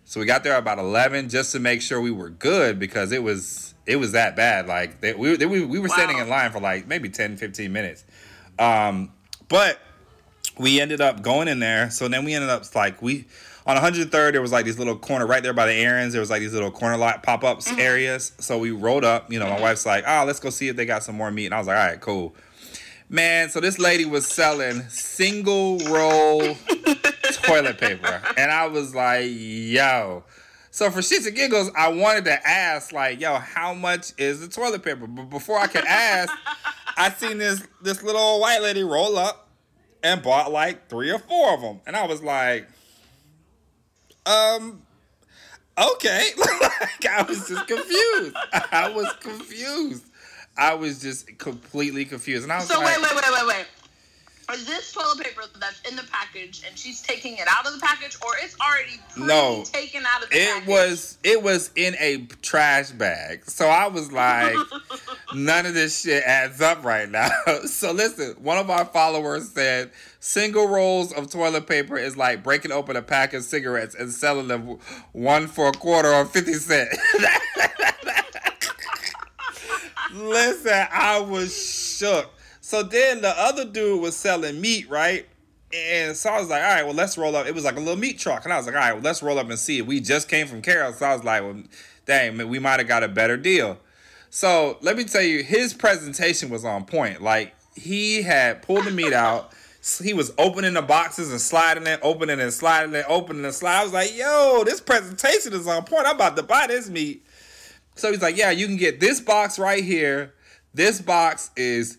so 0.04 0.20
we 0.20 0.26
got 0.26 0.44
there 0.44 0.56
about 0.56 0.78
11 0.78 1.28
just 1.28 1.52
to 1.52 1.58
make 1.58 1.80
sure 1.82 2.00
we 2.00 2.10
were 2.10 2.30
good 2.30 2.78
because 2.78 3.12
it 3.12 3.22
was 3.22 3.74
it 3.86 3.96
was 3.96 4.12
that 4.12 4.36
bad. 4.36 4.66
Like 4.66 5.00
they, 5.00 5.12
we, 5.14 5.36
they, 5.36 5.46
we 5.46 5.64
we 5.64 5.78
were 5.78 5.88
Wow. 5.88 5.94
standing 5.94 6.18
in 6.18 6.28
line 6.28 6.50
for 6.52 6.60
like 6.60 6.86
maybe 6.86 7.08
10 7.08 7.36
15 7.36 7.72
minutes. 7.72 8.04
Um 8.58 9.12
but 9.48 9.78
we 10.58 10.80
ended 10.80 11.00
up 11.00 11.22
going 11.22 11.48
in 11.48 11.58
there. 11.58 11.90
So 11.90 12.08
then 12.08 12.24
we 12.24 12.34
ended 12.34 12.50
up 12.50 12.62
like 12.74 13.00
we 13.02 13.26
on 13.66 13.76
103rd 13.76 14.32
there 14.32 14.42
was 14.42 14.52
like 14.52 14.66
these 14.66 14.78
little 14.78 14.96
corner 14.96 15.26
right 15.26 15.42
there 15.42 15.54
by 15.54 15.66
the 15.66 15.72
Aaron's. 15.72 16.12
There 16.12 16.20
was 16.20 16.30
like 16.30 16.40
these 16.40 16.52
little 16.52 16.70
corner 16.70 16.96
lot 16.96 17.22
pop-ups 17.22 17.70
mm-hmm. 17.70 17.80
areas. 17.80 18.32
So 18.38 18.58
we 18.58 18.70
rolled 18.72 19.04
up, 19.04 19.32
you 19.32 19.38
know, 19.38 19.46
my 19.46 19.52
mm-hmm. 19.52 19.62
wife's 19.62 19.86
like, 19.86 20.04
"Oh, 20.06 20.24
let's 20.26 20.38
go 20.38 20.50
see 20.50 20.68
if 20.68 20.76
they 20.76 20.84
got 20.84 21.02
some 21.02 21.16
more 21.16 21.30
meat." 21.30 21.46
And 21.46 21.54
I 21.54 21.58
was 21.58 21.66
like, 21.66 21.78
"All 21.78 21.86
right, 21.86 22.00
cool." 22.00 22.34
Man, 23.08 23.48
so 23.50 23.60
this 23.60 23.78
lady 23.78 24.04
was 24.04 24.26
selling 24.26 24.80
single 24.88 25.78
roll 25.80 26.40
toilet 27.46 27.78
paper. 27.78 28.22
And 28.36 28.50
I 28.50 28.66
was 28.68 28.94
like, 28.94 29.26
yo. 29.28 30.24
So 30.70 30.90
for 30.90 31.00
shits 31.00 31.26
and 31.26 31.36
giggles, 31.36 31.70
I 31.76 31.88
wanted 31.88 32.24
to 32.24 32.48
ask, 32.48 32.92
like, 32.92 33.20
yo, 33.20 33.36
how 33.36 33.74
much 33.74 34.12
is 34.18 34.40
the 34.40 34.48
toilet 34.48 34.82
paper? 34.82 35.06
But 35.06 35.30
before 35.30 35.58
I 35.58 35.68
could 35.68 35.84
ask, 35.84 36.32
I 36.96 37.10
seen 37.10 37.38
this 37.38 37.62
this 37.80 38.02
little 38.02 38.20
old 38.20 38.40
white 38.40 38.60
lady 38.60 38.82
roll 38.82 39.16
up 39.16 39.48
and 40.02 40.22
bought 40.22 40.50
like 40.52 40.88
three 40.88 41.10
or 41.10 41.18
four 41.18 41.54
of 41.54 41.60
them. 41.60 41.80
And 41.86 41.96
I 41.96 42.06
was 42.06 42.22
like, 42.22 42.68
um, 44.26 44.82
okay. 45.78 46.30
like 46.38 47.06
I 47.08 47.22
was 47.22 47.48
just 47.48 47.66
confused. 47.66 48.36
I 48.72 48.92
was 48.94 49.12
confused. 49.20 50.04
I 50.56 50.74
was 50.74 51.00
just 51.00 51.38
completely 51.38 52.04
confused. 52.04 52.44
And 52.44 52.52
I 52.52 52.56
was 52.56 52.68
So 52.68 52.78
like, 52.80 53.00
wait, 53.00 53.02
wait, 53.02 53.14
wait, 53.14 53.32
wait, 53.32 53.46
wait. 53.46 53.66
Is 54.52 54.66
this 54.66 54.92
toilet 54.92 55.18
paper 55.20 55.42
that's 55.58 55.80
in 55.88 55.96
the 55.96 56.04
package 56.12 56.62
and 56.66 56.76
she's 56.78 57.00
taking 57.00 57.38
it 57.38 57.46
out 57.48 57.66
of 57.66 57.72
the 57.72 57.80
package, 57.80 58.16
or 58.24 58.32
it's 58.42 58.54
already 58.60 59.00
No. 59.16 59.64
taken 59.64 60.04
out 60.06 60.22
of 60.22 60.28
the 60.30 60.36
package. 60.36 60.48
it 60.48 60.52
package? 60.52 60.68
was 60.68 61.18
it 61.24 61.42
was 61.42 61.70
in 61.76 61.94
a 61.98 62.26
trash 62.42 62.90
bag. 62.90 63.48
So 63.50 63.66
I 63.68 63.86
was 63.88 64.12
like, 64.12 64.54
none 65.34 65.66
of 65.66 65.74
this 65.74 66.02
shit 66.02 66.22
adds 66.24 66.60
up 66.60 66.84
right 66.84 67.08
now. 67.08 67.30
so 67.66 67.92
listen, 67.92 68.34
one 68.38 68.58
of 68.58 68.68
our 68.70 68.84
followers 68.84 69.50
said 69.50 69.90
single 70.20 70.68
rolls 70.68 71.12
of 71.12 71.30
toilet 71.30 71.66
paper 71.66 71.96
is 71.96 72.16
like 72.16 72.42
breaking 72.42 72.70
open 72.72 72.96
a 72.96 73.02
pack 73.02 73.32
of 73.34 73.44
cigarettes 73.44 73.94
and 73.94 74.10
selling 74.12 74.48
them 74.48 74.78
one 75.12 75.46
for 75.46 75.68
a 75.68 75.72
quarter 75.72 76.12
or 76.12 76.24
fifty 76.26 76.54
cent. 76.54 76.90
listen, 80.12 80.86
I 80.92 81.20
was 81.20 81.96
shook. 81.98 82.30
So 82.74 82.82
then 82.82 83.20
the 83.20 83.28
other 83.28 83.64
dude 83.64 84.00
was 84.00 84.16
selling 84.16 84.60
meat, 84.60 84.90
right? 84.90 85.28
And 85.72 86.16
so 86.16 86.28
I 86.30 86.40
was 86.40 86.48
like, 86.48 86.60
all 86.60 86.68
right, 86.70 86.84
well, 86.84 86.92
let's 86.92 87.16
roll 87.16 87.36
up. 87.36 87.46
It 87.46 87.54
was 87.54 87.62
like 87.62 87.76
a 87.76 87.78
little 87.78 87.94
meat 87.94 88.18
truck. 88.18 88.42
And 88.42 88.52
I 88.52 88.56
was 88.56 88.66
like, 88.66 88.74
all 88.74 88.80
right, 88.80 88.94
well, 88.94 89.02
let's 89.02 89.22
roll 89.22 89.38
up 89.38 89.48
and 89.48 89.56
see. 89.56 89.80
We 89.80 90.00
just 90.00 90.28
came 90.28 90.48
from 90.48 90.60
Carol. 90.60 90.92
So 90.92 91.06
I 91.06 91.14
was 91.14 91.22
like, 91.22 91.42
well, 91.42 91.62
dang, 92.04 92.36
man, 92.36 92.48
we 92.48 92.58
might 92.58 92.80
have 92.80 92.88
got 92.88 93.04
a 93.04 93.08
better 93.08 93.36
deal. 93.36 93.78
So 94.28 94.78
let 94.80 94.96
me 94.96 95.04
tell 95.04 95.22
you, 95.22 95.44
his 95.44 95.72
presentation 95.72 96.50
was 96.50 96.64
on 96.64 96.84
point. 96.84 97.22
Like, 97.22 97.54
he 97.76 98.22
had 98.22 98.62
pulled 98.62 98.86
the 98.86 98.90
meat 98.90 99.12
out. 99.12 99.52
He 100.02 100.12
was 100.12 100.32
opening 100.36 100.74
the 100.74 100.82
boxes 100.82 101.30
and 101.30 101.40
sliding 101.40 101.86
it, 101.86 102.00
opening 102.02 102.40
and 102.40 102.52
sliding 102.52 102.92
it, 102.96 103.04
opening 103.06 103.44
and 103.44 103.54
sliding. 103.54 103.82
I 103.82 103.84
was 103.84 103.92
like, 103.92 104.16
yo, 104.16 104.64
this 104.64 104.80
presentation 104.80 105.52
is 105.52 105.68
on 105.68 105.84
point. 105.84 106.08
I'm 106.08 106.16
about 106.16 106.36
to 106.38 106.42
buy 106.42 106.66
this 106.66 106.90
meat. 106.90 107.24
So 107.94 108.10
he's 108.10 108.20
like, 108.20 108.36
yeah, 108.36 108.50
you 108.50 108.66
can 108.66 108.78
get 108.78 108.98
this 108.98 109.20
box 109.20 109.60
right 109.60 109.84
here. 109.84 110.34
This 110.74 111.00
box 111.00 111.52
is 111.56 111.98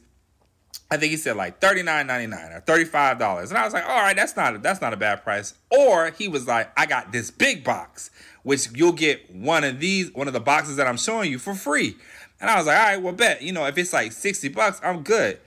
I 0.91 0.97
think 0.97 1.11
he 1.11 1.17
said 1.17 1.35
like 1.35 1.59
thirty 1.59 1.81
nine 1.81 2.07
ninety 2.07 2.27
nine 2.27 2.51
or 2.51 2.59
thirty 2.59 2.85
five 2.85 3.17
dollars, 3.17 3.49
and 3.49 3.57
I 3.57 3.65
was 3.65 3.73
like, 3.73 3.85
all 3.85 4.01
right, 4.01 4.15
that's 4.15 4.35
not 4.35 4.61
that's 4.61 4.81
not 4.81 4.93
a 4.93 4.97
bad 4.97 5.23
price. 5.23 5.55
Or 5.71 6.11
he 6.11 6.27
was 6.27 6.47
like, 6.47 6.71
I 6.77 6.85
got 6.85 7.11
this 7.11 7.31
big 7.31 7.63
box, 7.63 8.11
which 8.43 8.69
you'll 8.73 8.91
get 8.91 9.33
one 9.33 9.63
of 9.63 9.79
these, 9.79 10.13
one 10.13 10.27
of 10.27 10.33
the 10.33 10.39
boxes 10.39 10.75
that 10.75 10.87
I'm 10.87 10.97
showing 10.97 11.31
you 11.31 11.39
for 11.39 11.55
free. 11.55 11.95
And 12.39 12.49
I 12.49 12.57
was 12.57 12.67
like, 12.67 12.77
all 12.77 12.85
right, 12.85 13.01
well, 13.01 13.13
bet 13.13 13.41
you 13.41 13.51
know 13.51 13.65
if 13.65 13.77
it's 13.77 13.93
like 13.93 14.11
sixty 14.11 14.47
bucks, 14.47 14.79
I'm 14.83 15.01
good. 15.01 15.39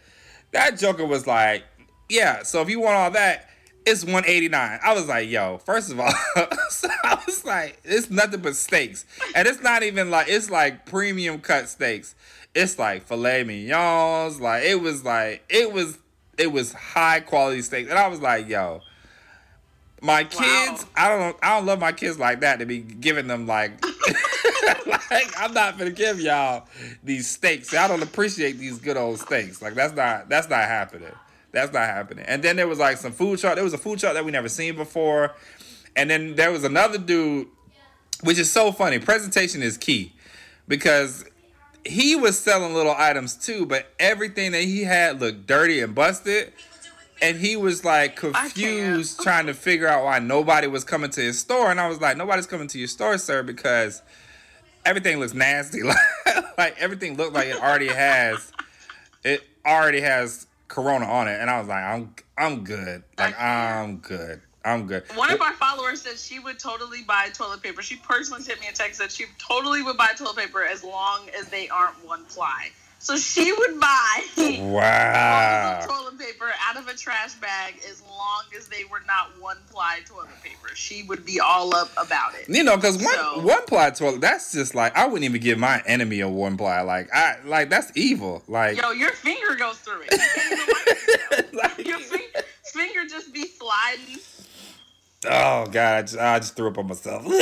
That 0.53 0.78
Joker 0.78 1.07
was 1.07 1.26
like, 1.26 1.64
yeah. 2.09 2.43
So 2.43 2.61
if 2.62 2.68
you 2.68 2.80
want 2.80 2.97
all 2.97 3.11
that, 3.12 3.49
it's 3.86 4.05
one 4.05 4.24
eighty 4.26 4.49
nine. 4.49 4.80
I 4.82 4.93
was 4.93 5.07
like, 5.07 5.28
yo, 5.28 5.59
first 5.59 5.93
of 5.93 6.01
all, 6.01 6.12
so 6.70 6.89
I 7.05 7.22
was 7.24 7.45
like, 7.45 7.80
it's 7.84 8.11
nothing 8.11 8.41
but 8.41 8.57
steaks, 8.57 9.05
and 9.36 9.47
it's 9.47 9.62
not 9.62 9.84
even 9.84 10.11
like 10.11 10.28
it's 10.28 10.51
like 10.51 10.84
premium 10.84 11.41
cut 11.41 11.68
steaks. 11.68 12.16
It's 12.55 12.78
like 12.78 13.05
filet 13.07 13.44
mignons, 13.44 14.40
like 14.40 14.64
it 14.64 14.80
was 14.80 15.05
like 15.05 15.44
it 15.49 15.72
was 15.72 15.99
it 16.36 16.51
was 16.51 16.72
high 16.72 17.20
quality 17.20 17.62
steaks, 17.62 17.90
and 17.90 17.99
I 17.99 18.09
was 18.09 18.20
like, 18.20 18.49
yo, 18.49 18.80
my 20.01 20.24
kids, 20.24 20.86
I 20.96 21.09
don't 21.09 21.36
I 21.42 21.57
don't 21.57 21.66
love 21.66 21.80
my 21.80 21.92
kids 21.92 22.18
like 22.18 22.40
that 22.40 22.59
to 22.59 22.66
be 22.66 22.78
giving 22.78 23.26
them 23.26 23.46
like 23.46 23.84
like 25.11 25.32
I'm 25.38 25.53
not 25.53 25.78
gonna 25.78 25.90
give 25.90 26.20
y'all 26.20 26.66
these 27.03 27.28
steaks. 27.28 27.74
I 27.74 27.88
don't 27.88 28.03
appreciate 28.03 28.53
these 28.59 28.78
good 28.78 28.96
old 28.96 29.18
steaks. 29.18 29.61
Like 29.62 29.74
that's 29.74 29.94
not 29.94 30.28
that's 30.28 30.49
not 30.49 30.64
happening. 30.64 31.12
That's 31.51 31.72
not 31.72 31.86
happening. 31.86 32.24
And 32.26 32.42
then 32.42 32.57
there 32.57 32.68
was 32.68 32.78
like 32.78 32.99
some 32.99 33.12
food 33.12 33.38
truck. 33.38 33.55
There 33.55 33.64
was 33.64 33.72
a 33.72 33.78
food 33.78 33.99
truck 33.99 34.14
that 34.14 34.24
we 34.24 34.30
never 34.30 34.49
seen 34.49 34.76
before. 34.76 35.34
And 35.96 36.09
then 36.09 36.36
there 36.36 36.53
was 36.53 36.64
another 36.64 36.99
dude, 36.99 37.49
which 38.22 38.38
is 38.38 38.51
so 38.51 38.70
funny. 38.70 38.99
Presentation 38.99 39.62
is 39.62 39.76
key 39.76 40.14
because 40.68 41.24
he 41.89 42.16
was 42.16 42.39
selling 42.39 42.74
little 42.74 42.95
items 42.97 43.34
too, 43.34 43.66
but 43.66 43.86
everything 43.99 44.53
that 44.53 44.62
he 44.62 44.84
had 44.84 45.20
looked 45.20 45.47
dirty 45.47 45.80
and 45.80 45.95
busted. 45.95 46.53
and 47.20 47.36
he 47.39 47.57
was 47.57 47.84
like 47.84 48.14
confused, 48.16 49.20
trying 49.20 49.47
to 49.47 49.55
figure 49.55 49.89
out 49.89 50.05
why 50.05 50.18
nobody 50.20 50.66
was 50.68 50.84
coming 50.84 51.11
to 51.11 51.20
his 51.20 51.39
store. 51.39 51.70
And 51.70 51.80
I 51.80 51.89
was 51.89 52.01
like, 52.01 52.16
nobody's 52.16 52.47
coming 52.47 52.68
to 52.68 52.78
your 52.78 52.89
store, 52.89 53.18
sir, 53.18 53.43
because 53.43 54.03
everything 54.84 55.18
looks 55.18 55.34
nasty. 55.34 55.82
Like, 55.82 55.97
like 56.59 56.78
everything 56.78 57.16
looked 57.16 57.32
like 57.32 57.49
it 57.49 57.57
already 57.57 57.89
has, 57.89 58.53
it 59.24 59.43
already 59.66 60.01
has 60.01 60.47
Corona 60.68 61.07
on 61.07 61.26
it. 61.26 61.41
And 61.41 61.51
I 61.51 61.59
was 61.59 61.68
like, 61.68 61.82
I'm, 61.82 62.14
I'm 62.36 62.64
good. 62.64 63.03
Like 63.18 63.41
I'm 63.41 63.99
good. 63.99 64.41
I'm 64.64 64.86
good. 64.86 65.04
One 65.14 65.30
of 65.30 65.40
our 65.40 65.54
followers 65.54 66.02
said 66.02 66.18
she 66.18 66.38
would 66.40 66.59
totally 66.59 67.02
buy 67.02 67.28
toilet 67.32 67.62
paper. 67.62 67.80
She 67.82 67.96
personally 67.96 68.42
sent 68.42 68.61
me 68.61 68.66
a 68.68 68.72
text 68.72 68.98
that 68.98 69.11
she 69.12 69.24
totally 69.38 69.82
would 69.82 69.96
buy 69.96 70.09
toilet 70.16 70.36
paper 70.36 70.64
as 70.64 70.82
long 70.84 71.28
as 71.38 71.48
they 71.48 71.68
aren't 71.68 72.04
one 72.06 72.24
ply. 72.26 72.70
So 73.00 73.16
she 73.16 73.52
would 73.52 73.78
buy 73.78 74.24
Wow. 74.61 75.86
toilet 75.86 76.18
paper 76.18 76.50
out 76.68 76.76
of 76.76 76.88
a 76.88 76.94
trash 76.94 77.34
bag 77.34 77.74
as 77.88 78.02
long 78.02 78.42
as 78.56 78.66
they 78.66 78.82
were 78.90 79.00
not 79.06 79.30
one 79.40 79.56
ply 79.70 80.00
toilet 80.04 80.26
paper. 80.42 80.74
She 80.74 81.04
would 81.04 81.24
be 81.24 81.38
all 81.38 81.74
up 81.76 81.90
about 81.96 82.34
it. 82.34 82.48
You 82.48 82.64
know, 82.64 82.74
because 82.76 82.96
one 82.96 83.14
So- 83.14 83.40
one 83.46 83.64
ply 83.66 83.90
toilet, 83.90 84.20
that's 84.20 84.52
just 84.52 84.74
like 84.74 84.96
I 84.96 85.06
wouldn't 85.06 85.24
even 85.24 85.40
give 85.40 85.59
my 85.59 85.80
enemy 85.86 86.18
a 86.20 86.28
one 86.28 86.56
ply. 86.56 86.80
Like 86.80 87.09
I 87.14 87.36
like 87.44 87.70
that's 87.70 87.92
evil. 87.94 88.42
Like, 88.48 88.76
Yo, 88.76 88.90
your 88.90 89.12
finger 89.12 89.54
goes 89.54 89.76
through 89.78 90.00
it. 90.02 90.12
You 90.12 90.18
can't 90.18 90.52
even 90.52 90.66
wipe 91.52 91.52
like- 91.76 91.78
your 91.86 92.00
fin- 92.00 92.42
finger 92.64 93.06
just 93.09 93.32
be 93.32 93.46
sliding. 93.46 94.18
Oh 95.26 95.66
god, 95.66 95.76
I 95.76 96.02
just, 96.02 96.18
I 96.18 96.38
just 96.38 96.56
threw 96.56 96.68
up 96.68 96.78
on 96.78 96.88
myself. 96.88 97.26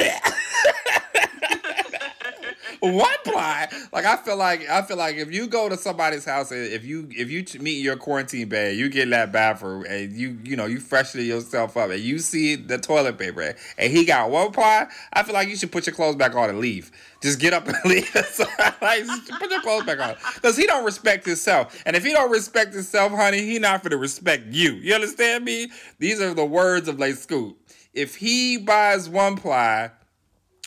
one 2.80 3.16
ply, 3.24 3.68
like 3.92 4.04
I 4.04 4.16
feel 4.16 4.36
like 4.36 4.68
I 4.68 4.82
feel 4.82 4.96
like 4.96 5.16
if 5.16 5.32
you 5.32 5.46
go 5.46 5.68
to 5.68 5.76
somebody's 5.76 6.24
house, 6.24 6.50
and 6.50 6.60
if 6.60 6.84
you 6.84 7.08
if 7.10 7.30
you 7.30 7.44
meet 7.60 7.82
your 7.82 7.96
quarantine 7.96 8.48
bed, 8.48 8.76
you 8.76 8.88
get 8.88 9.04
in 9.04 9.10
that 9.10 9.32
bathroom 9.32 9.84
and 9.88 10.12
you 10.12 10.38
you 10.44 10.56
know 10.56 10.66
you 10.66 10.80
freshen 10.80 11.24
yourself 11.24 11.76
up 11.76 11.90
and 11.90 12.00
you 12.00 12.18
see 12.18 12.56
the 12.56 12.78
toilet 12.78 13.18
paper 13.18 13.54
and 13.78 13.92
he 13.92 14.04
got 14.04 14.30
one 14.30 14.52
ply, 14.52 14.86
I 15.12 15.22
feel 15.22 15.34
like 15.34 15.48
you 15.48 15.56
should 15.56 15.72
put 15.72 15.86
your 15.86 15.94
clothes 15.94 16.16
back 16.16 16.34
on 16.34 16.48
and 16.48 16.58
leave. 16.58 16.90
Just 17.22 17.40
get 17.40 17.52
up 17.52 17.66
and 17.66 17.76
leave. 17.84 18.06
So, 18.30 18.44
like, 18.82 19.04
put 19.38 19.50
your 19.50 19.62
clothes 19.62 19.84
back 19.84 19.98
on 20.00 20.14
because 20.34 20.56
he 20.56 20.66
don't 20.66 20.84
respect 20.84 21.26
himself, 21.26 21.82
and 21.86 21.96
if 21.96 22.04
he 22.04 22.12
don't 22.12 22.30
respect 22.30 22.74
himself, 22.74 23.12
honey, 23.12 23.42
he 23.42 23.58
not 23.58 23.82
gonna 23.82 23.96
respect 23.96 24.46
you. 24.52 24.74
You 24.74 24.94
understand 24.94 25.44
me? 25.44 25.68
These 25.98 26.20
are 26.20 26.34
the 26.34 26.44
words 26.44 26.88
of 26.88 26.98
Lay 26.98 27.12
Scoop. 27.12 27.56
If 27.96 28.16
he 28.16 28.58
buys 28.58 29.08
one 29.08 29.36
ply, 29.36 29.90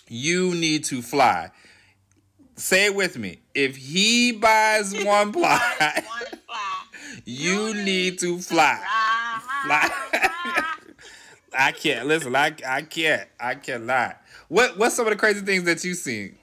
you 0.07 0.55
need 0.55 0.83
to 0.85 1.03
fly. 1.03 1.51
Say 2.55 2.87
it 2.87 2.95
with 2.95 3.19
me. 3.19 3.37
If 3.53 3.77
he 3.77 4.31
buys 4.31 4.95
one 5.05 5.31
ply, 5.31 6.03
you 7.25 7.75
need 7.75 8.17
to 8.19 8.39
fly. 8.39 8.83
Fly. 9.63 9.89
I 11.57 11.71
can't 11.71 12.07
listen. 12.07 12.35
I 12.35 12.55
I 12.67 12.81
can't. 12.81 13.29
I 13.39 13.53
cannot. 13.53 14.19
What 14.47 14.79
what's 14.79 14.95
some 14.95 15.05
of 15.05 15.11
the 15.11 15.17
crazy 15.17 15.41
things 15.41 15.65
that 15.65 15.83
you 15.83 15.93
seen? 15.93 16.35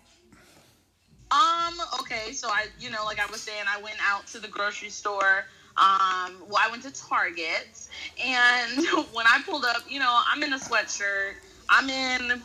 Um, 1.33 1.75
okay, 2.01 2.31
so 2.31 2.49
I, 2.49 2.67
you 2.79 2.91
know, 2.91 3.05
like 3.05 3.19
I 3.19 3.29
was 3.33 3.41
saying, 3.41 3.65
I 3.69 3.83
went 3.83 3.97
out 4.01 4.29
to 4.29 4.39
the 4.39 4.47
grocery 4.47 4.91
store. 4.91 5.47
Um, 5.79 6.37
well, 6.49 6.59
I 6.61 6.69
went 6.71 6.83
to 6.85 6.93
Target, 6.93 7.89
and 8.25 8.87
when 9.13 9.27
I 9.27 9.41
pulled 9.45 9.65
up, 9.65 9.83
you 9.89 9.99
know, 9.99 10.21
I'm 10.33 10.43
in 10.43 10.53
a 10.53 10.59
sweatshirt, 10.59 11.35
I'm 11.69 11.91
in 11.91 12.43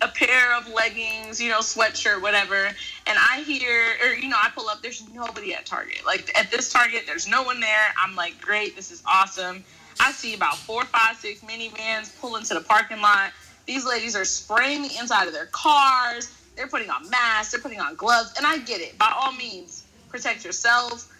a 0.00 0.08
pair 0.08 0.56
of 0.56 0.68
leggings, 0.68 1.40
you 1.40 1.50
know, 1.50 1.60
sweatshirt, 1.60 2.22
whatever, 2.22 2.66
and 3.06 3.18
I 3.18 3.42
hear, 3.46 3.96
or 4.02 4.14
you 4.14 4.28
know, 4.28 4.36
I 4.42 4.50
pull 4.54 4.68
up, 4.68 4.82
there's 4.82 5.06
nobody 5.14 5.54
at 5.54 5.66
Target. 5.66 6.04
Like 6.06 6.30
at 6.38 6.50
this 6.50 6.72
Target, 6.72 7.02
there's 7.06 7.28
no 7.28 7.42
one 7.42 7.60
there. 7.60 7.94
I'm 8.02 8.16
like, 8.16 8.40
great, 8.40 8.76
this 8.76 8.90
is 8.90 9.02
awesome. 9.06 9.64
I 10.00 10.12
see 10.12 10.34
about 10.34 10.56
four, 10.56 10.84
five, 10.84 11.16
six 11.16 11.40
minivans 11.40 12.18
pull 12.20 12.36
into 12.36 12.54
the 12.54 12.60
parking 12.60 13.00
lot. 13.00 13.32
These 13.66 13.86
ladies 13.86 14.16
are 14.16 14.24
spraying 14.24 14.82
the 14.82 14.90
inside 14.98 15.26
of 15.26 15.32
their 15.32 15.46
cars. 15.46 16.30
They're 16.56 16.66
putting 16.66 16.90
on 16.90 17.08
masks. 17.10 17.52
They're 17.52 17.60
putting 17.60 17.80
on 17.80 17.94
gloves. 17.94 18.34
And 18.36 18.46
I 18.46 18.58
get 18.58 18.80
it. 18.80 18.98
By 18.98 19.12
all 19.16 19.32
means, 19.32 19.84
protect 20.08 20.44
yourself, 20.44 21.13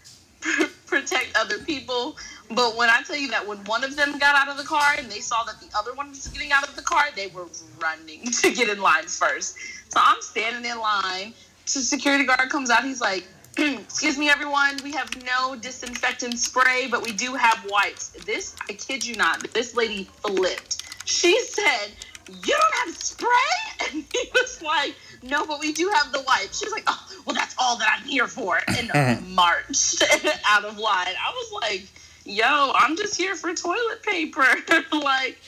protect 0.86 1.36
other 1.36 1.58
people. 1.58 2.16
But 2.50 2.76
when 2.76 2.88
I 2.88 3.02
tell 3.02 3.16
you 3.16 3.28
that 3.30 3.46
when 3.46 3.58
one 3.64 3.84
of 3.84 3.96
them 3.96 4.18
got 4.18 4.36
out 4.36 4.48
of 4.48 4.56
the 4.56 4.64
car 4.64 4.94
and 4.98 5.10
they 5.10 5.20
saw 5.20 5.42
that 5.44 5.60
the 5.60 5.68
other 5.76 5.94
one 5.94 6.10
was 6.10 6.28
getting 6.28 6.52
out 6.52 6.68
of 6.68 6.76
the 6.76 6.82
car, 6.82 7.04
they 7.16 7.28
were 7.28 7.46
running 7.80 8.30
to 8.42 8.52
get 8.52 8.68
in 8.68 8.80
line 8.80 9.04
first. 9.06 9.56
So 9.88 10.00
I'm 10.02 10.20
standing 10.20 10.70
in 10.70 10.78
line. 10.78 11.34
So 11.64 11.80
security 11.80 12.24
guard 12.24 12.50
comes 12.50 12.70
out. 12.70 12.84
He's 12.84 13.00
like, 13.00 13.26
"Excuse 13.58 14.18
me, 14.18 14.28
everyone. 14.28 14.76
We 14.84 14.92
have 14.92 15.10
no 15.24 15.56
disinfectant 15.56 16.38
spray, 16.38 16.88
but 16.90 17.02
we 17.02 17.12
do 17.12 17.34
have 17.34 17.64
wipes." 17.70 18.08
This, 18.26 18.54
I 18.68 18.74
kid 18.74 19.04
you 19.04 19.16
not, 19.16 19.42
this 19.54 19.74
lady 19.74 20.04
flipped. 20.22 20.82
She 21.06 21.40
said, 21.40 21.92
"You 22.28 22.56
don't 22.56 22.74
have 22.86 22.96
spray?" 22.96 23.28
And 23.92 24.04
he 24.12 24.30
was 24.34 24.62
like, 24.62 24.94
"No, 25.24 25.46
but 25.46 25.58
we 25.58 25.72
do 25.72 25.90
have 25.94 26.12
the 26.12 26.20
wipes." 26.20 26.58
She 26.58 26.66
was 26.66 26.72
like, 26.72 26.84
"Oh, 26.86 27.06
well, 27.24 27.34
that's 27.34 27.54
all 27.58 27.76
that 27.78 27.98
I'm 27.98 28.06
here 28.06 28.28
for," 28.28 28.60
and 28.68 28.90
marched 29.34 30.02
out 30.46 30.64
of 30.64 30.78
line. 30.78 31.14
I 31.16 31.32
was 31.34 31.52
like, 31.62 31.86
"Yo, 32.24 32.72
I'm 32.74 32.96
just 32.96 33.16
here 33.16 33.34
for 33.34 33.54
toilet 33.54 34.02
paper." 34.02 34.46
like, 34.92 35.38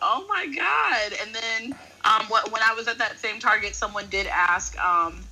oh 0.00 0.24
my 0.28 0.46
god! 0.46 1.18
And 1.22 1.34
then, 1.34 1.78
um, 2.04 2.22
wh- 2.26 2.52
when 2.52 2.62
I 2.62 2.74
was 2.74 2.88
at 2.88 2.98
that 2.98 3.18
same 3.18 3.40
Target, 3.40 3.74
someone 3.74 4.06
did 4.10 4.26
ask, 4.26 4.78
um, 4.78 5.22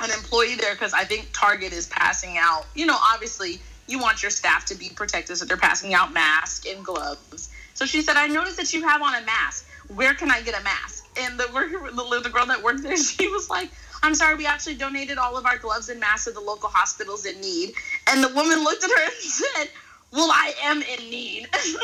an 0.00 0.10
employee 0.10 0.56
there 0.56 0.74
because 0.74 0.92
I 0.92 1.04
think 1.04 1.28
Target 1.32 1.72
is 1.72 1.86
passing 1.86 2.36
out. 2.38 2.66
You 2.74 2.86
know, 2.86 2.96
obviously, 3.12 3.60
you 3.86 3.98
want 3.98 4.22
your 4.22 4.30
staff 4.30 4.64
to 4.66 4.74
be 4.74 4.88
protected, 4.88 5.36
so 5.36 5.44
they're 5.44 5.56
passing 5.56 5.94
out 5.94 6.12
masks 6.12 6.66
and 6.66 6.84
gloves. 6.84 7.50
So 7.74 7.86
she 7.86 8.02
said, 8.02 8.16
"I 8.16 8.26
noticed 8.26 8.56
that 8.56 8.72
you 8.72 8.86
have 8.86 9.02
on 9.02 9.14
a 9.14 9.20
mask. 9.22 9.66
Where 9.88 10.14
can 10.14 10.30
I 10.30 10.40
get 10.40 10.58
a 10.58 10.62
mask?" 10.64 10.93
And 11.16 11.38
the 11.38 11.48
worker, 11.52 11.90
the, 11.90 12.20
the 12.22 12.30
girl 12.30 12.46
that 12.46 12.62
worked 12.62 12.82
there, 12.82 12.96
she 13.16 13.28
was 13.28 13.48
like, 13.50 13.70
"I'm 14.02 14.14
sorry, 14.14 14.36
we 14.36 14.46
actually 14.46 14.74
donated 14.74 15.18
all 15.18 15.36
of 15.36 15.46
our 15.46 15.58
gloves 15.58 15.88
and 15.88 16.00
masks 16.00 16.24
to 16.24 16.32
the 16.32 16.40
local 16.40 16.68
hospitals 16.68 17.24
in 17.26 17.40
need." 17.40 17.74
And 18.08 18.22
the 18.22 18.28
woman 18.28 18.64
looked 18.64 18.84
at 18.84 18.90
her 18.90 19.04
and 19.04 19.14
said, 19.14 19.68
"Well, 20.12 20.30
I 20.30 20.52
am 20.62 20.82
in 20.82 21.10
need." 21.10 21.48
I 21.52 21.76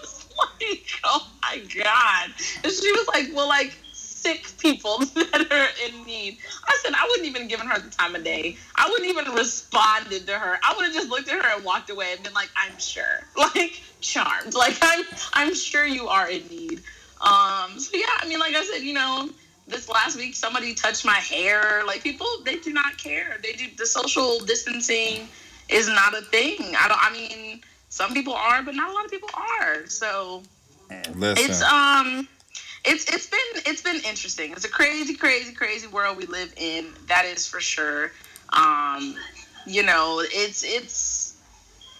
was 0.00 0.26
like, 0.38 0.86
"Oh 1.04 1.26
my 1.42 1.58
god!" 1.58 2.30
And 2.64 2.72
she 2.72 2.92
was 2.92 3.08
like, 3.08 3.26
"Well, 3.34 3.48
like." 3.48 3.72
sick 4.18 4.46
people 4.58 4.98
that 4.98 5.46
are 5.50 5.86
in 5.86 6.04
need. 6.04 6.38
I 6.66 6.78
said 6.82 6.92
I 6.94 7.06
wouldn't 7.08 7.28
even 7.28 7.48
given 7.48 7.66
her 7.68 7.78
the 7.78 7.90
time 7.90 8.14
of 8.14 8.24
day. 8.24 8.56
I 8.74 8.88
wouldn't 8.88 9.08
even 9.08 9.32
responded 9.34 10.26
to 10.26 10.34
her. 10.34 10.58
I 10.62 10.74
would 10.76 10.86
have 10.86 10.94
just 10.94 11.08
looked 11.08 11.28
at 11.28 11.42
her 11.42 11.56
and 11.56 11.64
walked 11.64 11.90
away 11.90 12.12
and 12.12 12.22
been 12.22 12.34
like, 12.34 12.50
"I'm 12.56 12.78
sure," 12.78 13.22
like 13.36 13.80
charmed. 14.00 14.54
Like 14.54 14.76
I'm, 14.82 15.04
I'm 15.32 15.54
sure 15.54 15.86
you 15.86 16.08
are 16.08 16.28
in 16.28 16.46
need. 16.48 16.82
Um. 17.20 17.78
So 17.78 17.96
yeah, 17.96 18.06
I 18.18 18.28
mean, 18.28 18.38
like 18.38 18.54
I 18.54 18.64
said, 18.64 18.82
you 18.82 18.94
know, 18.94 19.30
this 19.66 19.88
last 19.88 20.16
week 20.16 20.34
somebody 20.34 20.74
touched 20.74 21.04
my 21.04 21.14
hair. 21.14 21.82
Like 21.86 22.02
people, 22.02 22.26
they 22.44 22.56
do 22.56 22.72
not 22.72 22.96
care. 22.98 23.38
They 23.42 23.52
do 23.52 23.66
the 23.76 23.86
social 23.86 24.40
distancing 24.40 25.28
is 25.68 25.88
not 25.88 26.16
a 26.16 26.22
thing. 26.22 26.58
I 26.78 26.88
don't. 26.88 26.98
I 27.00 27.12
mean, 27.12 27.60
some 27.88 28.14
people 28.14 28.34
are, 28.34 28.62
but 28.62 28.74
not 28.74 28.90
a 28.90 28.92
lot 28.92 29.04
of 29.04 29.10
people 29.10 29.30
are. 29.60 29.86
So 29.86 30.42
Listen. 31.14 31.50
it's 31.50 31.62
um 31.62 32.28
it's 32.84 33.04
it's 33.12 33.26
been 33.26 33.62
it's 33.66 33.82
been 33.82 34.00
interesting 34.08 34.52
it's 34.52 34.64
a 34.64 34.68
crazy 34.68 35.14
crazy 35.14 35.52
crazy 35.52 35.86
world 35.86 36.16
we 36.16 36.26
live 36.26 36.52
in 36.56 36.86
that 37.06 37.24
is 37.24 37.46
for 37.46 37.60
sure 37.60 38.12
um 38.52 39.14
you 39.66 39.82
know 39.82 40.22
it's 40.24 40.64
it's 40.64 41.36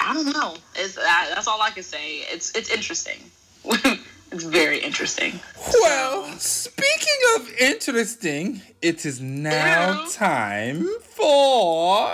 i 0.00 0.14
don't 0.14 0.32
know 0.32 0.54
it's 0.76 0.94
that, 0.94 1.30
that's 1.34 1.46
all 1.46 1.60
i 1.60 1.70
can 1.70 1.82
say 1.82 2.18
it's 2.32 2.54
it's 2.56 2.70
interesting 2.70 3.18
it's 4.32 4.44
very 4.44 4.78
interesting 4.78 5.40
Well, 5.80 6.24
speaking 6.38 7.20
of 7.36 7.50
interesting, 7.60 8.62
it 8.82 9.04
is 9.06 9.20
now 9.20 10.02
Ew. 10.04 10.10
time 10.10 10.88
for 11.00 12.10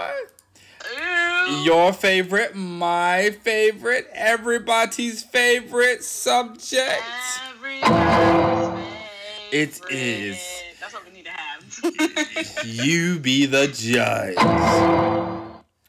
Ew. 0.97 1.55
your 1.65 1.93
favorite, 1.93 2.55
my 2.55 3.31
favorite, 3.43 4.09
everybody's 4.13 5.23
favorite 5.23 6.03
subject. 6.05 7.03
Everybody's 7.57 8.85
It 9.53 9.75
favorite. 9.75 9.93
is. 9.93 10.63
that's 10.81 10.95
what 10.95 11.05
we 11.07 11.13
need 11.13 11.25
to 11.27 11.31
have 11.31 12.65
You 12.65 13.19
be 13.19 13.47
the 13.47 13.67
judge. 13.69 14.37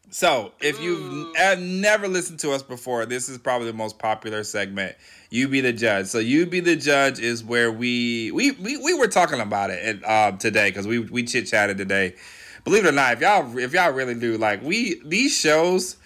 So, 0.10 0.54
if 0.62 0.80
you've 0.82 1.36
uh, 1.36 1.56
never 1.60 2.08
listened 2.08 2.40
to 2.40 2.52
us 2.52 2.64
before, 2.64 3.06
this 3.06 3.28
is 3.28 3.38
probably 3.38 3.68
the 3.68 3.74
most 3.74 4.00
popular 4.00 4.44
segment. 4.44 4.96
You 5.30 5.48
be 5.48 5.62
the 5.62 5.74
judge. 5.74 6.08
So, 6.08 6.20
you 6.20 6.46
be 6.46 6.60
the 6.60 6.76
judge 6.76 7.20
is 7.20 7.44
where 7.44 7.72
we 7.72 8.32
we 8.32 8.52
we, 8.52 8.78
we 8.78 8.94
were 8.94 9.08
talking 9.08 9.42
about 9.42 9.72
it 9.72 10.04
um, 10.08 10.38
today 10.38 10.70
because 10.70 10.88
we 10.88 11.00
we 11.00 11.24
chit 11.24 11.48
chatted 11.48 11.78
today. 11.78 12.16
Believe 12.64 12.86
it 12.86 12.90
or 12.90 12.92
not, 12.92 13.14
if 13.14 13.22
y'all 13.22 13.58
if 13.58 13.74
y'all 13.74 13.92
really 13.92 14.16
do 14.16 14.38
like 14.38 14.62
we 14.64 15.02
these 15.04 15.36
shows. 15.36 15.98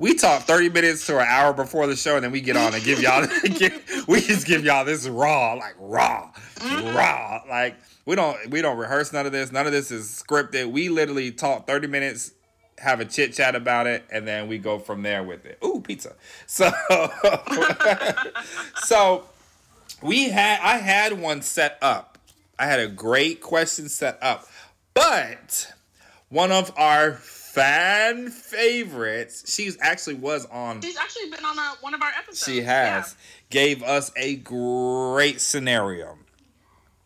We 0.00 0.14
talk 0.14 0.42
30 0.42 0.68
minutes 0.68 1.06
to 1.06 1.18
an 1.18 1.26
hour 1.28 1.52
before 1.52 1.88
the 1.88 1.96
show, 1.96 2.14
and 2.14 2.22
then 2.22 2.30
we 2.30 2.40
get 2.40 2.56
on 2.56 2.72
and 2.72 2.84
give 2.84 3.02
y'all. 3.02 3.26
give, 3.44 4.04
we 4.06 4.20
just 4.20 4.46
give 4.46 4.64
y'all 4.64 4.84
this 4.84 5.08
raw, 5.08 5.54
like 5.54 5.74
raw, 5.76 6.30
raw. 6.62 7.42
Like 7.48 7.74
we 8.06 8.14
don't 8.14 8.48
we 8.48 8.62
don't 8.62 8.78
rehearse 8.78 9.12
none 9.12 9.26
of 9.26 9.32
this. 9.32 9.50
None 9.50 9.66
of 9.66 9.72
this 9.72 9.90
is 9.90 10.06
scripted. 10.06 10.70
We 10.70 10.88
literally 10.88 11.32
talk 11.32 11.66
30 11.66 11.88
minutes 11.88 12.30
have 12.80 13.00
a 13.00 13.04
chit 13.04 13.34
chat 13.34 13.54
about 13.54 13.86
it, 13.86 14.04
and 14.10 14.26
then 14.26 14.48
we 14.48 14.58
go 14.58 14.78
from 14.78 15.02
there 15.02 15.22
with 15.22 15.44
it. 15.46 15.58
Ooh, 15.64 15.80
pizza. 15.80 16.14
So, 16.46 16.70
so 18.76 19.24
we 20.02 20.30
had 20.30 20.60
I 20.60 20.78
had 20.78 21.20
one 21.20 21.42
set 21.42 21.78
up. 21.82 22.18
I 22.58 22.66
had 22.66 22.80
a 22.80 22.88
great 22.88 23.40
question 23.40 23.88
set 23.88 24.18
up, 24.22 24.48
but 24.94 25.72
one 26.28 26.50
of 26.50 26.72
our 26.76 27.12
fan 27.12 28.30
favorites, 28.30 29.52
she's 29.52 29.76
actually 29.80 30.14
was 30.14 30.46
on. 30.46 30.80
She's 30.80 30.96
actually 30.96 31.30
been 31.30 31.44
on 31.44 31.58
a, 31.58 31.74
one 31.80 31.94
of 31.94 32.02
our 32.02 32.10
episodes. 32.18 32.44
She 32.44 32.62
has 32.62 33.16
gave 33.50 33.82
us 33.82 34.10
a 34.16 34.36
great 34.36 35.40
scenario. 35.40 36.18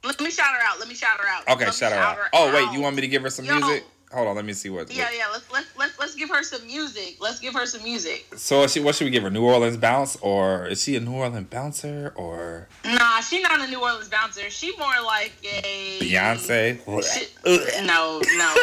Let 0.04 0.20
me 0.20 0.30
shout 0.30 0.48
her 0.48 0.60
out. 0.62 0.80
Let 0.80 0.88
me 0.88 0.94
shout 0.94 1.20
her 1.20 1.26
out. 1.26 1.48
Okay, 1.48 1.66
me 1.66 1.72
shout 1.72 1.92
her 1.92 1.98
out. 1.98 2.18
Oh 2.32 2.52
wait, 2.52 2.72
you 2.72 2.80
want 2.80 2.96
me 2.96 3.02
to 3.02 3.08
give 3.08 3.22
her 3.22 3.30
some 3.30 3.44
Yo. 3.44 3.58
music? 3.58 3.84
Hold 4.12 4.28
on, 4.28 4.36
let 4.36 4.44
me 4.44 4.52
see 4.52 4.68
what. 4.68 4.92
Yeah, 4.92 5.08
yeah. 5.16 5.24
Let's 5.32 5.50
let's 5.50 5.66
let's 5.78 5.98
let's 5.98 6.14
give 6.14 6.28
her 6.28 6.42
some 6.42 6.66
music. 6.66 7.16
Let's 7.20 7.40
give 7.40 7.54
her 7.54 7.64
some 7.64 7.82
music. 7.82 8.26
So 8.36 8.66
she, 8.66 8.80
what 8.80 8.94
should 8.94 9.06
we 9.06 9.10
give 9.10 9.22
her? 9.22 9.30
New 9.30 9.44
Orleans 9.44 9.78
bounce, 9.78 10.16
or 10.16 10.66
is 10.66 10.82
she 10.82 10.96
a 10.96 11.00
New 11.00 11.12
Orleans 11.12 11.48
bouncer, 11.48 12.12
or 12.14 12.68
Nah, 12.84 13.20
she's 13.20 13.42
not 13.42 13.60
a 13.60 13.66
New 13.68 13.80
Orleans 13.80 14.08
bouncer. 14.08 14.50
She 14.50 14.76
more 14.76 15.00
like 15.04 15.32
a 15.42 15.98
Beyonce? 16.00 16.78
She, 16.84 17.82
no, 17.86 18.20
no. 18.36 18.54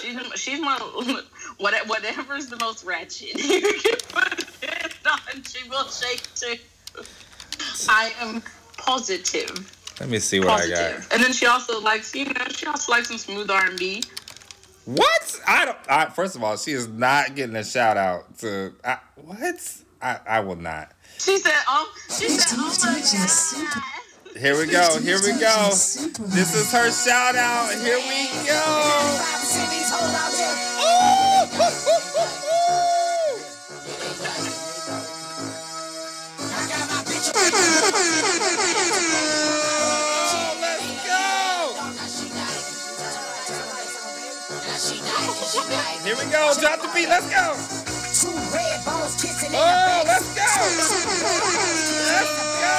she's 0.00 0.40
she's 0.40 0.60
more 0.60 0.74
what 1.58 1.74
whatever's 1.86 2.46
the 2.46 2.56
most 2.56 2.84
ratchet. 2.84 3.34
you 3.44 3.60
can 3.60 3.98
put 4.08 4.46
it 4.62 4.96
on. 5.06 5.42
She 5.44 5.68
will 5.68 5.88
shake 5.88 6.22
too. 6.34 6.56
I 7.88 8.12
am 8.20 8.42
positive. 8.76 9.74
Let 10.00 10.08
me 10.08 10.18
see 10.18 10.38
what 10.40 10.48
I 10.48 10.68
got. 10.68 11.12
And 11.12 11.22
then 11.22 11.32
she 11.32 11.46
also 11.46 11.80
likes, 11.80 12.14
you 12.14 12.26
know, 12.26 12.44
she 12.50 12.66
also 12.66 12.92
likes 12.92 13.08
some 13.08 13.18
smooth 13.18 13.50
R 13.50 13.66
and 13.66 13.78
B. 13.78 14.02
What? 14.88 15.40
I 15.46 15.66
don't. 15.66 15.76
I, 15.90 16.06
first 16.06 16.34
of 16.34 16.42
all, 16.42 16.56
she 16.56 16.72
is 16.72 16.88
not 16.88 17.34
getting 17.34 17.54
a 17.56 17.64
shout 17.64 17.98
out 17.98 18.38
to. 18.38 18.72
I, 18.82 18.96
what? 19.16 19.76
I, 20.00 20.18
I 20.26 20.40
will 20.40 20.56
not. 20.56 20.92
She 21.18 21.36
said, 21.36 21.52
"Oh, 21.68 21.92
she 22.08 22.30
said, 22.30 22.56
oh 22.58 22.74
my 22.82 22.98
god." 22.98 23.82
Here 24.40 24.56
we 24.56 24.66
go. 24.66 24.98
Here 25.00 25.18
we 25.20 25.38
go. 25.38 25.68
This 25.68 26.54
is 26.54 26.72
her 26.72 26.90
shout 26.90 27.36
out. 27.36 27.74
Here 27.74 27.98
we 27.98 28.30
go. 28.46 29.24
Here 46.04 46.16
we 46.16 46.24
go. 46.32 46.52
Drop 46.60 46.80
the 46.82 46.88
beat. 46.94 47.08
Let's 47.08 47.28
go. 47.28 47.54
Two 48.18 48.34
red 48.54 48.84
bones 48.84 49.14
kissing 49.20 49.52
in 49.52 49.58
Oh, 49.60 50.02
the 50.02 50.08
let's 50.08 50.28
go. 50.34 50.48
Let's 52.08 52.32
go. 52.64 52.74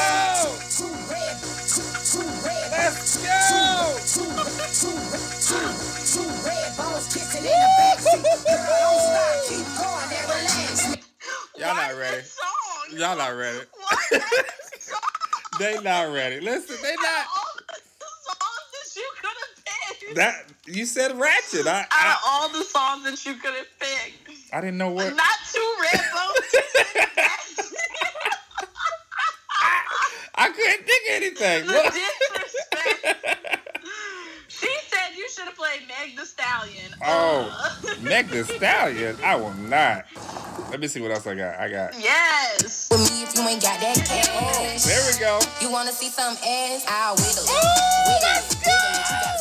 Two 0.74 0.92
red, 1.10 1.36
two, 1.70 1.86
two 2.10 2.26
red, 2.46 2.72
Let's 2.72 3.18
go. 3.22 3.38
two, 4.10 4.26
two, 4.74 4.98
two, 5.46 5.70
two 6.10 6.30
red 6.46 6.70
bones 6.78 7.06
kissing 7.14 7.46
in 7.46 7.54
the 7.54 7.70
backseat. 7.80 8.24
Girl, 8.46 8.66
don't 8.82 9.02
stop, 9.06 9.38
keep 9.48 9.68
going, 9.78 10.08
never 10.10 10.34
relax. 10.34 10.98
Y'all 11.58 11.76
not 11.76 11.94
ready. 11.96 12.24
Song? 12.24 12.98
Y'all 13.00 13.18
not 13.18 13.36
ready. 13.36 13.60
Why 13.76 13.98
that 14.12 14.56
song? 14.80 15.00
They 15.60 15.80
not 15.82 16.12
ready. 16.14 16.40
Listen, 16.42 16.78
they 16.82 16.94
Out 16.94 17.04
not. 17.04 17.26
That 20.16 20.46
you 20.66 20.86
said 20.86 21.18
ratchet. 21.20 21.68
I 21.68 21.82
out 21.82 21.86
of 21.86 21.88
I, 21.92 22.18
all 22.28 22.50
the 22.50 22.64
songs 22.64 23.04
that 23.04 23.26
you 23.26 23.36
could 23.36 23.54
have 23.54 23.68
picked, 23.80 24.30
I 24.54 24.62
didn't 24.62 24.78
know 24.78 24.90
what. 24.92 25.16
not 25.16 25.28
too 25.52 25.76
red 25.82 26.02
bones. 26.14 26.56
I 30.36 30.50
couldn't 30.52 30.88
think 30.88 31.10
of 31.10 31.16
anything. 31.16 31.68
the 31.68 31.74
Look. 31.74 31.94
disrespect. 31.94 33.28
she 34.48 34.68
said 34.88 35.16
you 35.18 35.30
should 35.30 35.46
have 35.46 35.56
played 35.56 35.82
Meg 35.88 36.16
the 36.16 36.26
Stallion. 36.26 36.94
Oh, 37.06 37.52
uh. 37.84 37.96
Meg 38.02 38.30
the 38.30 38.46
Stallion. 38.46 39.18
I 39.24 39.36
will 39.36 39.54
not. 39.54 40.06
Let 40.72 40.80
me 40.80 40.88
see 40.88 41.02
what 41.02 41.12
else 41.12 41.28
I 41.28 41.36
got. 41.36 41.60
I 41.60 41.70
got. 41.70 41.94
yes. 42.00 42.88
with 42.90 43.02
me 43.12 43.24
if 43.24 43.36
you 43.36 43.42
ain't 43.42 43.62
got 43.62 43.82
that 43.82 43.98
oh, 43.98 44.02
cash. 44.06 44.84
There 44.86 45.12
we 45.12 45.20
go. 45.20 45.40
You 45.62 45.72
wanna 45.72 45.92
see 45.92 46.08
some 46.10 46.36
ass? 46.38 46.86
I'll 46.88 47.16
wiggle 47.16 47.44
it. 47.44 47.50
Ooh, 47.50 48.08
Wiggle 48.08 48.22
let's 48.24 48.56
it. 48.56 49.39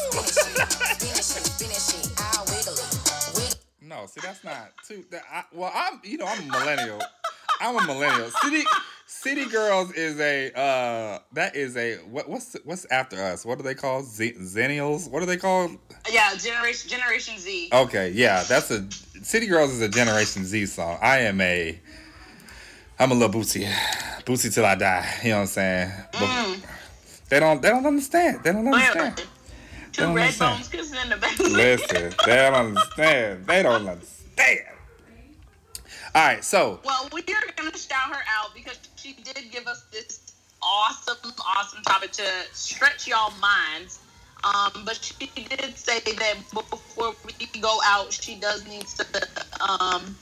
No, 3.81 4.07
see 4.07 4.21
that's 4.21 4.45
not 4.45 4.73
too. 4.87 5.05
That, 5.11 5.23
I, 5.33 5.45
well, 5.53 5.73
I'm 5.75 6.01
you 6.05 6.19
know 6.19 6.27
I'm 6.27 6.41
a 6.43 6.47
millennial. 6.47 7.01
I'm 7.61 7.77
a 7.77 7.87
millennial. 7.87 8.31
City 8.43 8.65
City 9.07 9.47
Girls 9.47 9.93
is 9.93 10.21
a 10.21 10.53
uh 10.53 11.19
that 11.33 11.57
is 11.57 11.77
a 11.77 11.97
what 11.97 12.29
what's 12.29 12.57
what's 12.65 12.85
after 12.91 13.23
us? 13.23 13.45
What 13.47 13.59
do 13.59 13.65
they 13.65 13.75
call 13.75 14.03
Z- 14.03 14.35
Zennials? 14.41 15.11
What 15.11 15.23
are 15.23 15.27
they 15.27 15.37
called? 15.39 15.73
Yeah, 16.11 16.35
Generation 16.37 16.91
Generation 16.91 17.39
Z. 17.39 17.71
Okay, 17.73 18.11
yeah, 18.11 18.45
that's 18.45 18.71
a 18.71 18.87
City 19.23 19.47
Girls 19.47 19.73
is 19.73 19.81
a 19.81 19.89
Generation 19.89 20.45
Z 20.45 20.67
song. 20.67 20.99
I 21.01 21.21
am 21.21 21.41
a 21.41 21.79
I'm 22.99 23.11
a 23.11 23.15
little 23.15 23.41
bootsy. 23.41 23.71
Bootsy 24.25 24.53
till 24.53 24.67
I 24.67 24.75
die. 24.75 25.09
You 25.23 25.31
know 25.31 25.37
what 25.37 25.41
I'm 25.43 25.47
saying? 25.47 25.93
But 26.13 26.59
They 27.31 27.41
don't 27.41 27.63
they 27.63 27.71
don't 27.71 27.87
understand. 27.87 28.45
They 28.45 28.53
don't 28.53 28.67
understand. 28.67 29.27
Clearly. 29.99 30.15
Don't 30.15 30.15
red 30.15 30.23
understand. 30.23 30.57
bones 30.57 30.69
kissing 30.69 30.99
in 31.03 31.09
the 31.11 31.17
back. 31.17 31.39
Listen, 31.41 32.15
they 32.25 32.37
don't 32.37 32.55
understand. 32.55 33.47
They 33.47 33.63
don't 33.63 33.89
understand. 33.89 34.61
All 36.15 36.27
right, 36.27 36.45
so 36.45 36.81
Well, 36.85 37.09
we 37.13 37.21
are 37.23 37.53
going 37.57 37.71
to 37.71 37.79
shout 37.79 38.09
her 38.15 38.23
out 38.39 38.55
because 38.55 38.79
she 38.97 39.15
did 39.15 39.51
give 39.51 39.67
us 39.67 39.85
this 39.93 40.33
awesome, 40.63 41.33
awesome 41.57 41.83
topic 41.83 42.13
to 42.13 42.25
stretch 42.53 43.07
y'all 43.07 43.33
minds. 43.41 43.99
Um, 44.45 44.85
but 44.85 44.97
she 45.03 45.27
did 45.35 45.77
say 45.77 45.99
that 45.99 46.37
before 46.55 47.15
we 47.25 47.61
go 47.61 47.81
out, 47.85 48.13
she 48.13 48.37
does 48.37 48.67
need 48.69 48.87
to 48.87 49.05
um, 49.61 50.17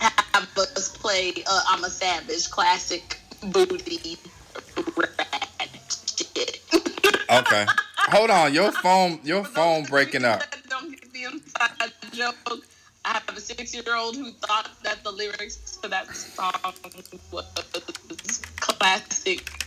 have 0.00 0.48
us 0.56 0.96
play 0.96 1.32
uh, 1.44 1.62
"I'm 1.68 1.82
a 1.82 1.90
Savage" 1.90 2.48
classic 2.50 3.18
booty 3.42 4.16
shit. 6.16 6.60
okay, 7.32 7.66
hold 8.10 8.30
on. 8.30 8.54
Your 8.54 8.72
phone, 8.72 9.20
your 9.22 9.44
phone 9.44 9.84
breaking 9.84 10.24
up. 10.24 10.42
Don't 10.68 10.90
get 10.90 11.12
the 11.12 11.24
inside 11.24 11.92
joke. 12.12 12.64
I 13.04 13.20
have 13.26 13.36
a 13.36 13.40
six-year-old 13.40 14.16
who 14.16 14.32
thought 14.32 14.70
that 14.82 15.02
the 15.02 15.10
lyrics 15.10 15.78
to 15.82 15.88
that 15.88 16.14
song 16.14 16.52
was 17.32 18.42
classic. 18.60 19.64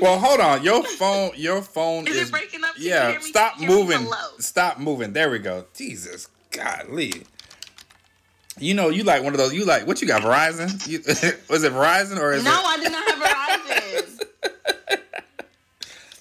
Well, 0.00 0.18
hold 0.18 0.40
on. 0.40 0.62
Your 0.62 0.84
phone, 0.84 1.32
your 1.36 1.62
phone 1.62 2.06
Is 2.06 2.16
is. 2.16 2.28
it 2.28 2.32
breaking 2.32 2.62
up? 2.64 2.74
Yeah, 2.78 3.18
stop 3.20 3.60
moving. 3.60 4.06
Stop 4.38 4.78
moving. 4.78 5.12
There 5.12 5.30
we 5.30 5.38
go. 5.38 5.64
Jesus, 5.74 6.28
golly. 6.50 7.24
You 8.58 8.74
know, 8.74 8.88
you 8.88 9.02
like 9.02 9.24
one 9.24 9.32
of 9.32 9.38
those. 9.38 9.52
You 9.52 9.64
like 9.64 9.86
what? 9.86 10.00
You 10.00 10.06
got 10.06 10.22
Verizon? 10.22 10.86
You, 10.86 10.98
was 11.48 11.64
it 11.64 11.72
Verizon 11.72 12.20
or 12.20 12.32
is 12.32 12.44
no, 12.44 12.52
it? 12.52 12.64
I 12.64 12.76
did 12.78 12.92
not 12.92 13.08
have 13.08 13.18
Verizon. 13.18 14.20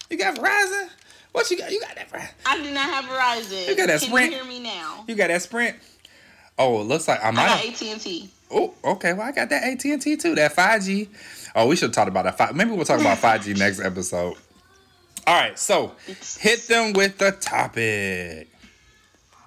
You 0.09 0.19
got 0.19 0.35
Verizon? 0.35 0.89
What 1.33 1.49
you 1.51 1.57
got? 1.57 1.71
You 1.71 1.81
got 1.81 1.95
that 1.95 2.09
Verizon? 2.09 2.29
I 2.45 2.63
do 2.63 2.71
not 2.71 2.89
have 2.89 3.05
Verizon. 3.05 3.67
You 3.67 3.75
got 3.75 3.87
that 3.87 3.99
Can 3.99 4.09
Sprint? 4.09 4.31
you 4.31 4.37
hear 4.37 4.45
me 4.45 4.59
now? 4.59 5.03
You 5.07 5.15
got 5.15 5.27
that 5.27 5.41
Sprint? 5.41 5.75
Oh, 6.57 6.79
it 6.81 6.83
looks 6.85 7.07
like 7.07 7.19
I 7.23 7.27
I 7.27 7.31
might. 7.31 7.47
got 7.47 7.59
have- 7.59 7.73
AT 7.73 7.81
and 7.81 7.99
T. 8.01 8.29
Oh, 8.51 8.73
okay. 8.83 9.13
Well, 9.13 9.27
I 9.27 9.31
got 9.31 9.49
that 9.49 9.63
AT 9.63 9.83
and 9.85 10.01
T 10.01 10.15
too. 10.15 10.35
That 10.35 10.53
five 10.53 10.83
G. 10.83 11.09
Oh, 11.55 11.67
we 11.67 11.75
should 11.75 11.91
talk 11.91 12.07
about 12.07 12.25
that. 12.25 12.37
Five. 12.37 12.55
Maybe 12.55 12.69
we'll 12.71 12.85
talk 12.85 13.01
about 13.01 13.17
five 13.17 13.43
G 13.43 13.53
next 13.55 13.79
episode. 13.79 14.35
All 15.25 15.35
right. 15.35 15.57
So, 15.57 15.93
hit 16.39 16.67
them 16.67 16.93
with 16.93 17.17
the 17.17 17.31
topic. 17.31 18.49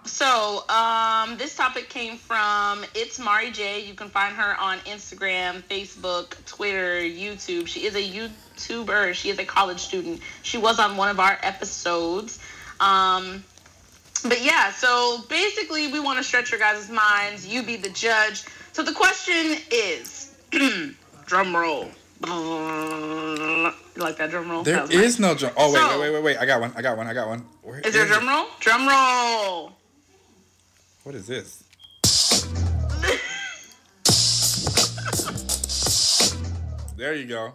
So, 0.06 0.64
um, 0.68 1.36
this 1.36 1.56
topic 1.56 1.88
came 1.88 2.16
from 2.16 2.84
It's 2.94 3.18
Mari 3.18 3.50
J. 3.50 3.84
You 3.84 3.94
can 3.94 4.08
find 4.08 4.34
her 4.36 4.58
on 4.60 4.78
Instagram, 4.80 5.62
Facebook, 5.64 6.34
Twitter, 6.46 7.00
YouTube. 7.00 7.66
She 7.66 7.86
is 7.86 7.94
a 7.96 8.02
YouTuber. 8.02 9.14
She 9.14 9.30
is 9.30 9.38
a 9.38 9.44
college 9.44 9.80
student. 9.80 10.20
She 10.42 10.58
was 10.58 10.78
on 10.78 10.96
one 10.96 11.08
of 11.08 11.18
our 11.18 11.38
episodes. 11.42 12.38
Um, 12.80 13.44
but 14.22 14.42
yeah, 14.42 14.70
so 14.72 15.18
basically, 15.28 15.88
we 15.88 16.00
want 16.00 16.18
to 16.18 16.24
stretch 16.24 16.50
your 16.50 16.60
guys' 16.60 16.88
minds. 16.88 17.46
You 17.46 17.62
be 17.62 17.76
the 17.76 17.90
judge. 17.90 18.44
So 18.72 18.82
the 18.82 18.92
question 18.92 19.56
is, 19.70 20.34
drum 21.26 21.54
roll. 21.56 21.88
You 22.24 23.72
like 24.02 24.16
that 24.18 24.30
drum 24.30 24.50
roll? 24.50 24.62
There 24.62 24.86
That 24.86 24.94
nice. 24.94 25.18
no 25.18 25.34
drum. 25.34 25.52
Oh 25.56 25.72
wait, 25.72 25.80
So- 25.80 26.00
wait, 26.00 26.10
wait, 26.10 26.14
wait, 26.14 26.22
wait. 26.22 26.36
I 26.38 26.46
got 26.46 26.60
one. 26.60 26.72
I 26.76 26.82
got 26.82 26.96
one. 26.96 27.06
I 27.06 27.12
got 27.14 27.28
one. 27.28 27.44
Where 27.62 27.80
Is 27.80 27.92
there 27.92 28.02
a 28.02 28.06
it? 28.06 28.08
drum 28.08 28.28
roll? 28.28 28.46
Drum 28.60 28.86
roll. 28.88 29.72
What 31.06 31.14
is 31.14 31.28
this? 31.28 31.62
there 36.96 37.14
you 37.14 37.26
go. 37.26 37.52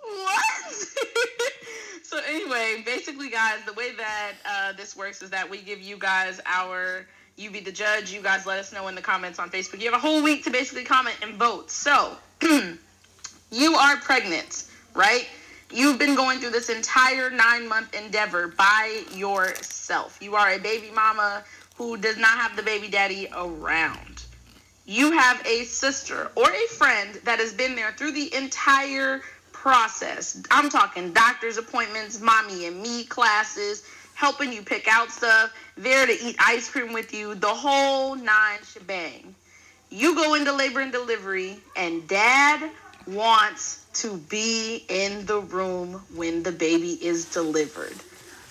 What? 0.00 0.72
so 2.04 2.20
anyway, 2.24 2.84
basically, 2.86 3.30
guys, 3.30 3.58
the 3.66 3.72
way 3.72 3.96
that 3.96 4.34
uh, 4.48 4.72
this 4.74 4.96
works 4.96 5.22
is 5.22 5.30
that 5.30 5.50
we 5.50 5.60
give 5.60 5.80
you 5.80 5.96
guys 5.96 6.40
our 6.46 7.04
You 7.36 7.50
be 7.50 7.58
the 7.58 7.72
judge. 7.72 8.12
You 8.12 8.22
guys 8.22 8.46
let 8.46 8.60
us 8.60 8.72
know 8.72 8.86
in 8.86 8.94
the 8.94 9.02
comments 9.02 9.40
on 9.40 9.50
Facebook. 9.50 9.80
You 9.80 9.90
have 9.90 9.98
a 9.98 10.06
whole 10.06 10.22
week 10.22 10.44
to 10.44 10.50
basically 10.50 10.84
comment 10.84 11.16
and 11.20 11.34
vote. 11.34 11.68
So, 11.68 12.16
you 13.50 13.74
are 13.74 13.96
pregnant, 13.96 14.66
right? 14.94 15.26
You've 15.72 15.98
been 15.98 16.14
going 16.14 16.38
through 16.38 16.50
this 16.50 16.68
entire 16.68 17.28
nine 17.28 17.68
month 17.68 17.92
endeavor 17.92 18.46
by 18.46 19.02
yourself. 19.14 20.18
You 20.20 20.36
are 20.36 20.52
a 20.52 20.58
baby 20.58 20.92
mama 20.94 21.42
who 21.82 21.96
does 21.96 22.16
not 22.16 22.38
have 22.38 22.54
the 22.54 22.62
baby 22.62 22.88
daddy 22.88 23.28
around. 23.36 24.22
You 24.86 25.12
have 25.12 25.44
a 25.44 25.64
sister 25.64 26.30
or 26.36 26.48
a 26.48 26.66
friend 26.68 27.14
that 27.24 27.40
has 27.40 27.52
been 27.52 27.74
there 27.74 27.92
through 27.92 28.12
the 28.12 28.32
entire 28.34 29.20
process. 29.52 30.40
I'm 30.50 30.68
talking 30.70 31.12
doctor's 31.12 31.58
appointments, 31.58 32.20
mommy 32.20 32.66
and 32.66 32.80
me 32.80 33.04
classes, 33.04 33.84
helping 34.14 34.52
you 34.52 34.62
pick 34.62 34.86
out 34.88 35.10
stuff, 35.10 35.52
there 35.76 36.06
to 36.06 36.12
eat 36.12 36.36
ice 36.38 36.70
cream 36.70 36.92
with 36.92 37.12
you, 37.12 37.34
the 37.34 37.48
whole 37.48 38.14
nine 38.14 38.60
shebang. 38.64 39.34
You 39.90 40.14
go 40.14 40.34
into 40.34 40.52
labor 40.52 40.80
and 40.80 40.92
delivery, 40.92 41.58
and 41.76 42.06
dad 42.06 42.70
wants 43.08 43.84
to 43.94 44.16
be 44.16 44.84
in 44.88 45.26
the 45.26 45.40
room 45.40 46.02
when 46.14 46.44
the 46.44 46.52
baby 46.52 46.92
is 47.04 47.24
delivered. 47.26 47.94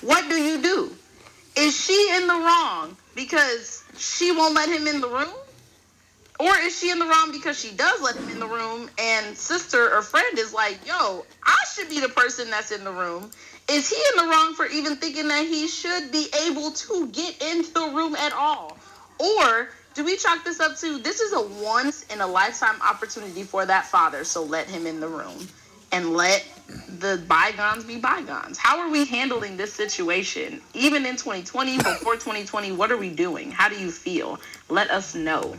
What 0.02 0.28
do 0.30 0.36
you 0.36 0.62
do? 0.62 0.92
Is 1.56 1.80
she 1.80 2.10
in 2.16 2.28
the 2.28 2.34
wrong 2.34 2.98
because 3.16 3.84
she 3.98 4.32
won't 4.32 4.56
let 4.56 4.70
him 4.70 4.88
in 4.88 5.02
the 5.02 5.08
room? 5.08 5.34
Or 6.40 6.58
is 6.58 6.78
she 6.78 6.90
in 6.90 6.98
the 6.98 7.06
wrong 7.06 7.32
because 7.32 7.60
she 7.60 7.72
does 7.76 8.02
let 8.02 8.16
him 8.16 8.30
in 8.30 8.40
the 8.40 8.48
room 8.48 8.90
and 8.98 9.38
sister 9.38 9.94
or 9.94 10.02
friend 10.02 10.40
is 10.40 10.54
like, 10.54 10.80
yo, 10.88 11.24
I 11.46 11.58
should 11.74 11.88
be 11.88 12.00
the 12.00 12.10
person 12.10 12.50
that's 12.50 12.72
in 12.72 12.84
the 12.84 12.92
room? 12.92 13.30
Is 13.70 13.90
he 13.90 13.96
in 13.96 14.26
the 14.26 14.32
wrong 14.32 14.56
for 14.56 14.66
even 14.66 14.96
thinking 14.96 15.28
that 15.28 15.46
he 15.46 15.68
should 15.68 16.12
be 16.12 16.28
able 16.48 16.72
to 16.72 17.08
get 17.10 17.42
into 17.44 17.72
the 17.74 17.92
room 17.94 18.16
at 18.16 18.34
all? 18.34 18.76
Or 19.20 19.70
do 19.94 20.04
we 20.04 20.18
chalk 20.18 20.44
this 20.44 20.60
up 20.60 20.78
to 20.78 20.98
this 20.98 21.20
is 21.20 21.34
a 21.34 21.42
once 21.64 22.04
in 22.12 22.22
a 22.22 22.28
lifetime 22.28 22.82
opportunity 22.82 23.44
for 23.44 23.66
that 23.66 23.86
father, 23.86 24.24
so 24.24 24.44
let 24.44 24.68
him 24.68 24.88
in 24.88 25.00
the 25.00 25.08
room 25.08 25.48
and 25.92 26.14
let 26.14 26.46
the 27.00 27.22
bygones 27.28 27.84
be 27.84 27.98
bygones. 27.98 28.58
How 28.58 28.80
are 28.80 28.90
we 28.90 29.06
handling 29.06 29.58
this 29.58 29.74
situation? 29.74 30.62
Even 30.74 31.06
in 31.06 31.16
2020, 31.16 31.78
before 31.78 32.14
2020, 32.14 32.72
what 32.72 32.92
are 32.92 32.98
we 32.98 33.10
doing? 33.10 33.52
How 33.52 33.70
do 33.70 33.80
you 33.80 33.92
feel? 33.92 34.40
Let 34.70 34.90
us 34.90 35.16
know. 35.16 35.56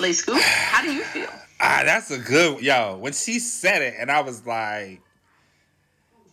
Lay 0.00 0.12
Scoop, 0.12 0.40
how 0.40 0.82
do 0.82 0.92
you 0.92 1.02
feel? 1.02 1.30
Ah, 1.60 1.82
that's 1.84 2.10
a 2.12 2.18
good 2.18 2.60
yo. 2.62 2.98
When 2.98 3.12
she 3.12 3.40
said 3.40 3.82
it, 3.82 3.94
and 3.98 4.12
I 4.12 4.20
was 4.20 4.46
like, 4.46 5.00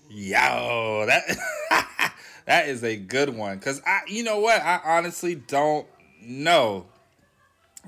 yo, 0.08 1.06
that 1.08 1.24
that 2.46 2.70
is 2.70 2.84
a 2.84 2.96
good 2.96 3.36
one. 3.36 3.60
Cause 3.60 3.82
I, 3.88 4.02
you 4.08 4.24
know 4.24 4.40
what, 4.40 4.62
I 4.62 4.82
honestly 4.84 5.34
don't 5.34 5.88
know. 6.22 6.86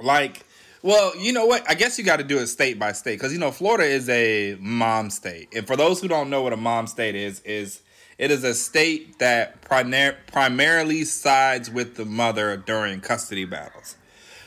Like, 0.01 0.46
well, 0.83 1.15
you 1.17 1.33
know 1.33 1.45
what? 1.45 1.69
I 1.69 1.73
guess 1.73 1.97
you 1.97 2.03
got 2.03 2.17
to 2.17 2.23
do 2.23 2.37
it 2.39 2.47
state 2.47 2.77
by 2.77 2.91
state 2.91 3.15
because 3.15 3.33
you 3.33 3.39
know 3.39 3.51
Florida 3.51 3.85
is 3.85 4.07
a 4.09 4.57
mom 4.59 5.09
state, 5.09 5.49
and 5.55 5.65
for 5.65 5.75
those 5.75 6.01
who 6.01 6.07
don't 6.07 6.29
know 6.29 6.41
what 6.41 6.53
a 6.53 6.57
mom 6.57 6.87
state 6.87 7.15
is, 7.15 7.39
is 7.41 7.81
it 8.17 8.31
is 8.31 8.43
a 8.43 8.53
state 8.53 9.19
that 9.19 9.61
primar- 9.61 10.17
primarily 10.27 11.03
sides 11.03 11.69
with 11.69 11.95
the 11.95 12.05
mother 12.05 12.57
during 12.57 13.01
custody 13.01 13.45
battles. 13.45 13.95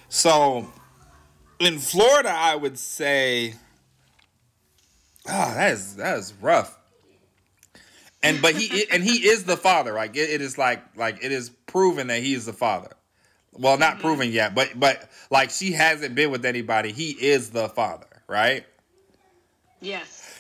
So 0.09 0.73
in 1.61 1.79
Florida, 1.79 2.31
I 2.31 2.57
would 2.57 2.79
say, 2.79 3.55
oh, 5.29 5.55
that 5.55 5.73
is 5.73 5.97
that 5.97 6.19
is 6.19 6.33
rough. 6.41 6.77
And 8.23 8.43
but 8.43 8.55
he 8.55 8.87
and 8.91 9.03
he 9.03 9.29
is 9.29 9.45
the 9.45 9.57
father. 9.57 9.93
Like 9.93 10.17
it, 10.17 10.31
it 10.31 10.41
is 10.41 10.59
like 10.59 10.83
like 10.97 11.25
it 11.25 11.33
is 11.33 11.51
proven 11.67 12.09
that 12.09 12.23
he 12.23 12.35
is 12.35 12.47
the 12.47 12.53
father. 12.53 12.91
Well, 13.53 13.79
not 13.79 14.01
proven 14.01 14.31
yet, 14.31 14.55
but 14.55 14.71
but 14.79 15.11
like 15.31 15.51
she 15.51 15.73
hasn't 15.73 16.15
been 16.15 16.31
with 16.31 16.45
anybody. 16.45 16.93
He 16.93 17.11
is 17.11 17.51
the 17.51 17.69
father, 17.69 18.07
right? 18.27 18.65
Yes. 19.81 20.39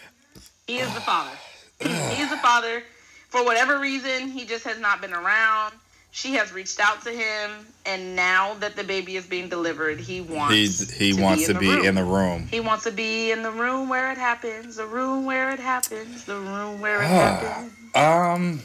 He 0.66 0.78
is 0.78 0.92
the 0.94 1.00
father. 1.00 1.36
he 1.80 2.22
is 2.22 2.30
the 2.30 2.36
father. 2.36 2.82
For 3.28 3.44
whatever 3.44 3.78
reason, 3.78 4.28
he 4.28 4.44
just 4.44 4.64
has 4.64 4.78
not 4.78 5.00
been 5.00 5.12
around. 5.12 5.72
She 6.12 6.32
has 6.34 6.52
reached 6.52 6.80
out 6.80 7.02
to 7.04 7.10
him, 7.10 7.66
and 7.86 8.16
now 8.16 8.54
that 8.54 8.74
the 8.74 8.82
baby 8.82 9.14
is 9.16 9.26
being 9.26 9.48
delivered, 9.48 10.00
he 10.00 10.20
wants 10.20 10.90
He 10.90 11.12
he 11.12 11.22
wants 11.22 11.46
to 11.46 11.54
be 11.54 11.68
room. 11.68 11.84
in 11.84 11.94
the 11.94 12.04
room. 12.04 12.48
He 12.50 12.58
wants 12.58 12.82
to 12.84 12.90
be 12.90 13.30
in 13.30 13.42
the 13.44 13.52
room 13.52 13.88
where 13.88 14.10
it 14.10 14.18
happens, 14.18 14.74
the 14.76 14.86
room 14.86 15.24
where 15.24 15.52
it 15.52 15.60
happens, 15.60 16.24
the 16.24 16.34
room 16.36 16.80
where 16.80 17.02
it 17.02 17.06
happens. 17.08 17.72
Um, 17.94 18.60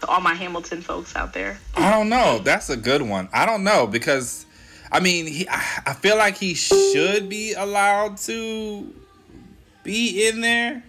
To 0.00 0.06
all 0.06 0.20
my 0.20 0.34
Hamilton 0.34 0.80
folks 0.80 1.16
out 1.16 1.32
there. 1.32 1.58
I 1.76 1.90
don't 1.90 2.08
know. 2.08 2.38
That's 2.38 2.70
a 2.70 2.76
good 2.76 3.02
one. 3.02 3.28
I 3.32 3.46
don't 3.46 3.64
know 3.64 3.86
because, 3.86 4.46
I 4.92 5.00
mean, 5.00 5.26
he. 5.26 5.48
I 5.48 5.82
I 5.86 5.92
feel 5.94 6.16
like 6.16 6.36
he 6.36 6.54
should 6.54 7.28
be 7.28 7.54
allowed 7.54 8.16
to 8.18 8.94
be 9.82 10.28
in 10.28 10.40
there. 10.40 10.82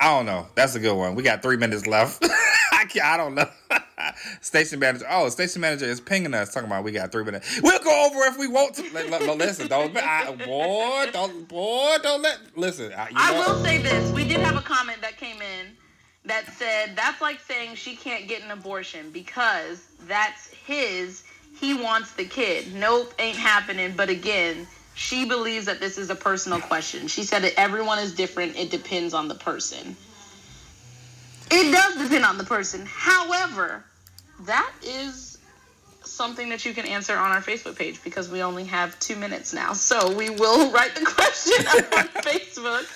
I 0.00 0.10
don't 0.10 0.26
know. 0.26 0.46
That's 0.54 0.74
a 0.74 0.80
good 0.80 0.94
one. 0.94 1.14
We 1.14 1.22
got 1.22 1.42
three 1.42 1.56
minutes 1.56 1.86
left. 1.86 2.22
I, 2.72 2.84
can't, 2.84 3.06
I 3.06 3.16
don't 3.16 3.34
know. 3.34 3.48
station 4.40 4.78
manager. 4.78 5.06
Oh, 5.08 5.28
station 5.30 5.60
manager 5.60 5.86
is 5.86 6.00
pinging 6.00 6.34
us 6.34 6.52
talking 6.52 6.66
about 6.66 6.84
we 6.84 6.92
got 6.92 7.10
three 7.12 7.24
minutes. 7.24 7.60
We'll 7.62 7.82
go 7.82 8.06
over 8.06 8.24
if 8.24 8.38
we 8.38 8.48
want 8.48 8.74
to. 8.76 8.82
Li- 8.82 9.08
li- 9.08 9.34
listen, 9.34 9.68
don't 9.68 9.96
I, 9.96 10.32
boy, 10.34 11.10
don't 11.12 11.48
boy, 11.48 11.96
don't 12.02 12.22
let 12.22 12.38
listen. 12.56 12.92
I, 12.92 13.10
I 13.14 13.38
will 13.38 13.62
say 13.62 13.78
this. 13.78 14.12
We 14.12 14.24
did 14.24 14.40
have 14.40 14.56
a 14.56 14.62
comment 14.62 15.00
that 15.00 15.16
came 15.16 15.40
in 15.40 15.68
that 16.24 16.46
said 16.54 16.96
that's 16.96 17.20
like 17.20 17.40
saying 17.40 17.74
she 17.74 17.96
can't 17.96 18.28
get 18.28 18.42
an 18.42 18.50
abortion 18.50 19.10
because 19.10 19.82
that's 20.06 20.48
his. 20.66 21.24
He 21.58 21.74
wants 21.74 22.12
the 22.12 22.24
kid. 22.24 22.74
Nope, 22.74 23.14
ain't 23.18 23.36
happening. 23.36 23.94
But 23.96 24.08
again, 24.08 24.66
she 24.94 25.24
believes 25.24 25.66
that 25.66 25.80
this 25.80 25.98
is 25.98 26.10
a 26.10 26.14
personal 26.14 26.60
question. 26.60 27.08
She 27.08 27.22
said 27.22 27.42
that 27.42 27.54
everyone 27.58 27.98
is 27.98 28.14
different. 28.14 28.56
It 28.56 28.70
depends 28.70 29.14
on 29.14 29.28
the 29.28 29.34
person. 29.34 29.96
It 31.50 31.72
does 31.72 32.02
depend 32.02 32.24
on 32.24 32.38
the 32.38 32.44
person. 32.44 32.86
However, 32.86 33.84
that 34.40 34.72
is 34.82 35.38
something 36.04 36.48
that 36.48 36.64
you 36.64 36.72
can 36.72 36.86
answer 36.86 37.16
on 37.16 37.30
our 37.30 37.40
Facebook 37.40 37.76
page 37.76 38.02
because 38.02 38.28
we 38.28 38.42
only 38.42 38.64
have 38.64 38.98
two 39.00 39.16
minutes 39.16 39.52
now. 39.52 39.72
So 39.72 40.14
we 40.14 40.30
will 40.30 40.70
write 40.72 40.94
the 40.94 41.04
question 41.04 41.66
up 41.68 41.98
on 41.98 42.08
Facebook 42.22 42.86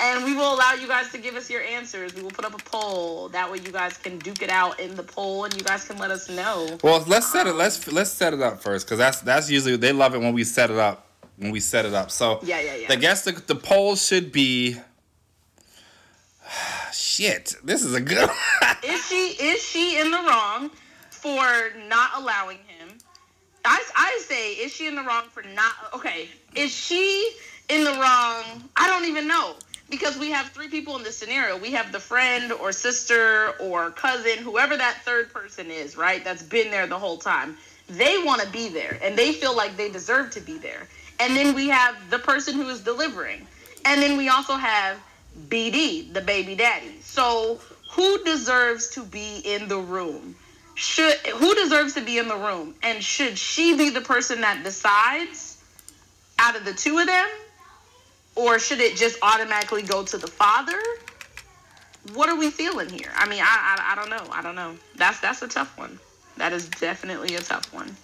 and 0.00 0.24
we 0.24 0.34
will 0.34 0.54
allow 0.54 0.72
you 0.72 0.88
guys 0.88 1.10
to 1.12 1.18
give 1.18 1.36
us 1.36 1.50
your 1.50 1.62
answers. 1.62 2.14
We 2.14 2.22
will 2.22 2.30
put 2.30 2.44
up 2.44 2.54
a 2.54 2.64
poll. 2.64 3.28
That 3.28 3.50
way 3.50 3.58
you 3.58 3.70
guys 3.70 3.98
can 3.98 4.18
duke 4.18 4.42
it 4.42 4.48
out 4.48 4.80
in 4.80 4.96
the 4.96 5.02
poll 5.02 5.44
and 5.44 5.54
you 5.54 5.62
guys 5.62 5.86
can 5.86 5.98
let 5.98 6.10
us 6.10 6.30
know. 6.30 6.78
Well, 6.82 7.04
let's 7.06 7.30
set 7.30 7.46
it. 7.46 7.54
Let's 7.54 7.90
let's 7.92 8.10
set 8.10 8.32
it 8.32 8.40
up 8.40 8.62
first 8.62 8.86
because 8.86 8.98
that's 8.98 9.20
that's 9.20 9.50
usually 9.50 9.76
they 9.76 9.92
love 9.92 10.14
it 10.14 10.18
when 10.18 10.32
we 10.32 10.44
set 10.44 10.70
it 10.70 10.78
up 10.78 11.06
when 11.36 11.50
we 11.50 11.60
set 11.60 11.84
it 11.84 11.94
up. 11.94 12.10
So 12.10 12.40
Yeah, 12.42 12.60
yeah, 12.60 12.76
yeah. 12.76 12.86
I 12.90 12.96
guess 12.96 13.24
the 13.24 13.32
the 13.32 13.54
poll 13.54 13.96
should 13.96 14.32
be. 14.32 14.76
Shit, 16.92 17.54
this 17.62 17.84
is 17.84 17.94
a 17.94 18.00
good. 18.00 18.28
Is 18.84 19.06
she 19.06 19.36
is 19.40 19.62
she 19.62 20.00
in 20.00 20.10
the 20.10 20.18
wrong 20.18 20.70
for 21.10 21.70
not 21.88 22.10
allowing 22.16 22.56
him? 22.56 22.88
I, 23.64 23.82
I 23.94 24.18
say 24.22 24.52
is 24.52 24.72
she 24.72 24.86
in 24.86 24.96
the 24.96 25.02
wrong 25.02 25.24
for 25.30 25.42
not 25.42 25.72
okay? 25.94 26.28
Is 26.54 26.72
she 26.72 27.30
in 27.68 27.84
the 27.84 27.90
wrong? 27.90 28.64
I 28.74 28.86
don't 28.86 29.04
even 29.04 29.28
know 29.28 29.54
because 29.90 30.16
we 30.16 30.30
have 30.30 30.46
three 30.48 30.68
people 30.68 30.96
in 30.96 31.02
this 31.02 31.16
scenario. 31.16 31.58
We 31.58 31.72
have 31.72 31.92
the 31.92 32.00
friend 32.00 32.52
or 32.52 32.72
sister 32.72 33.52
or 33.60 33.90
cousin, 33.90 34.38
whoever 34.38 34.76
that 34.76 35.02
third 35.04 35.32
person 35.32 35.70
is, 35.70 35.96
right? 35.96 36.24
That's 36.24 36.42
been 36.42 36.70
there 36.70 36.86
the 36.86 36.98
whole 36.98 37.18
time. 37.18 37.56
They 37.88 38.22
want 38.24 38.40
to 38.40 38.48
be 38.50 38.68
there 38.68 38.98
and 39.02 39.18
they 39.18 39.32
feel 39.32 39.54
like 39.54 39.76
they 39.76 39.90
deserve 39.90 40.30
to 40.32 40.40
be 40.40 40.58
there. 40.58 40.86
And 41.18 41.36
then 41.36 41.54
we 41.54 41.68
have 41.68 41.96
the 42.08 42.18
person 42.18 42.54
who 42.54 42.68
is 42.68 42.80
delivering. 42.80 43.46
And 43.84 44.00
then 44.00 44.16
we 44.16 44.28
also 44.28 44.54
have 44.54 44.98
BD, 45.48 46.12
the 46.12 46.20
baby 46.20 46.54
daddy. 46.54 47.00
So 47.02 47.60
who 47.90 48.22
deserves 48.24 48.88
to 48.90 49.04
be 49.04 49.38
in 49.44 49.68
the 49.68 49.78
room? 49.78 50.36
Should 50.76 51.14
who 51.14 51.54
deserves 51.54 51.94
to 51.94 52.00
be 52.00 52.18
in 52.18 52.28
the 52.28 52.36
room? 52.36 52.74
And 52.82 53.02
should 53.02 53.36
she 53.36 53.76
be 53.76 53.90
the 53.90 54.00
person 54.00 54.40
that 54.42 54.62
decides 54.62 55.62
out 56.38 56.56
of 56.56 56.64
the 56.64 56.72
two 56.72 56.98
of 56.98 57.06
them? 57.06 57.28
Or 58.36 58.58
should 58.58 58.80
it 58.80 58.96
just 58.96 59.18
automatically 59.22 59.82
go 59.82 60.04
to 60.04 60.16
the 60.16 60.26
father? 60.26 60.78
What 62.14 62.28
are 62.28 62.36
we 62.36 62.50
feeling 62.50 62.88
here? 62.88 63.10
I 63.14 63.28
mean, 63.28 63.42
I, 63.42 63.44
I 63.44 63.92
I 63.92 63.94
don't 63.94 64.10
know. 64.10 64.32
I 64.32 64.42
don't 64.42 64.54
know. 64.54 64.74
That's 64.96 65.20
that's 65.20 65.42
a 65.42 65.48
tough 65.48 65.76
one. 65.76 65.98
That 66.36 66.52
is 66.52 66.68
definitely 66.68 67.34
a 67.34 67.40
tough 67.40 67.72
one. 67.74 67.94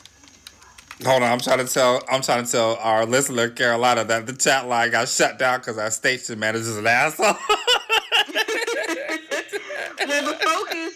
Hold 1.05 1.23
on, 1.23 1.33
I'm 1.33 1.41
trying 1.41 1.67
to 1.67 1.73
tell. 1.73 2.03
I'm 2.11 2.23
trying 2.23 2.45
to 2.45 2.51
tell 2.51 2.77
our 2.77 3.07
listener 3.07 3.49
Carolina 3.49 4.05
that 4.05 4.27
the 4.27 4.33
chat 4.33 4.69
line 4.69 4.91
got 4.91 5.09
shut 5.09 5.39
down 5.39 5.61
because 5.61 5.79
our 5.79 5.91
station 5.91 6.39
manager's 6.39 6.77
an 6.77 6.87
asshole. 6.87 7.27
well, 10.07 10.25
the 10.25 10.39
focus 10.41 10.96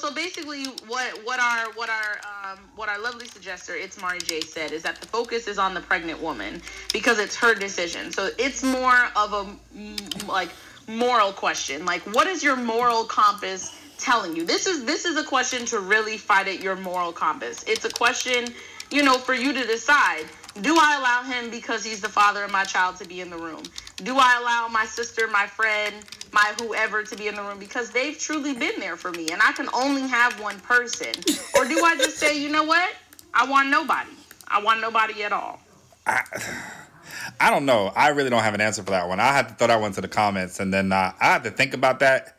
so 0.00 0.12
basically 0.12 0.64
what 0.86 1.06
what 1.24 1.38
our 1.40 1.72
what 1.74 1.90
our 1.90 2.20
um, 2.24 2.58
what 2.76 2.88
our 2.88 3.00
lovely 3.00 3.26
suggester 3.26 3.74
it's 3.76 4.00
Mari 4.00 4.18
J 4.20 4.40
said 4.40 4.72
is 4.72 4.82
that 4.82 5.00
the 5.00 5.06
focus 5.06 5.46
is 5.46 5.58
on 5.58 5.74
the 5.74 5.80
pregnant 5.80 6.20
woman 6.20 6.62
because 6.92 7.18
it's 7.18 7.36
her 7.36 7.54
decision. 7.54 8.10
So 8.12 8.30
it's 8.38 8.62
more 8.62 9.08
of 9.16 9.32
a 9.32 9.44
mm, 9.76 10.28
like 10.28 10.50
moral 10.88 11.32
question. 11.32 11.84
Like, 11.84 12.02
what 12.14 12.26
is 12.26 12.42
your 12.42 12.56
moral 12.56 13.04
compass 13.04 13.72
telling 14.00 14.34
you. 14.34 14.44
This 14.44 14.66
is 14.66 14.84
this 14.84 15.04
is 15.04 15.16
a 15.16 15.22
question 15.22 15.64
to 15.66 15.78
really 15.78 16.16
fight 16.16 16.48
at 16.48 16.60
your 16.60 16.74
moral 16.74 17.12
compass. 17.12 17.62
It's 17.66 17.84
a 17.84 17.90
question, 17.90 18.52
you 18.90 19.02
know, 19.02 19.18
for 19.18 19.34
you 19.34 19.52
to 19.52 19.66
decide. 19.66 20.24
Do 20.62 20.76
I 20.76 20.96
allow 20.98 21.22
him 21.22 21.50
because 21.50 21.84
he's 21.84 22.00
the 22.00 22.08
father 22.08 22.42
of 22.42 22.50
my 22.50 22.64
child 22.64 22.96
to 22.96 23.04
be 23.06 23.20
in 23.20 23.30
the 23.30 23.36
room? 23.36 23.62
Do 24.02 24.16
I 24.16 24.38
allow 24.40 24.68
my 24.68 24.86
sister, 24.86 25.28
my 25.28 25.46
friend, 25.46 25.94
my 26.32 26.54
whoever 26.60 27.02
to 27.02 27.16
be 27.16 27.28
in 27.28 27.34
the 27.34 27.42
room 27.42 27.58
because 27.58 27.90
they've 27.90 28.18
truly 28.18 28.54
been 28.54 28.78
there 28.78 28.96
for 28.96 29.10
me 29.12 29.28
and 29.30 29.40
I 29.42 29.52
can 29.52 29.68
only 29.74 30.02
have 30.02 30.40
one 30.40 30.58
person? 30.60 31.14
Or 31.56 31.64
do 31.66 31.84
I 31.84 31.96
just 31.96 32.18
say, 32.18 32.40
you 32.40 32.48
know 32.48 32.64
what? 32.64 32.92
I 33.34 33.48
want 33.48 33.68
nobody. 33.68 34.10
I 34.48 34.62
want 34.62 34.80
nobody 34.80 35.22
at 35.22 35.32
all. 35.32 35.60
I 36.06 36.22
I 37.40 37.50
don't 37.50 37.66
know. 37.66 37.92
I 37.94 38.08
really 38.08 38.30
don't 38.30 38.42
have 38.42 38.54
an 38.54 38.60
answer 38.60 38.82
for 38.82 38.90
that 38.90 39.08
one. 39.08 39.20
I 39.20 39.32
have 39.32 39.48
to 39.48 39.54
throw 39.54 39.66
that 39.66 39.80
one 39.80 39.92
to 39.92 40.00
the 40.00 40.08
comments, 40.08 40.60
and 40.60 40.72
then 40.72 40.92
uh, 40.92 41.12
I 41.20 41.26
have 41.26 41.42
to 41.44 41.50
think 41.50 41.74
about 41.74 42.00
that 42.00 42.38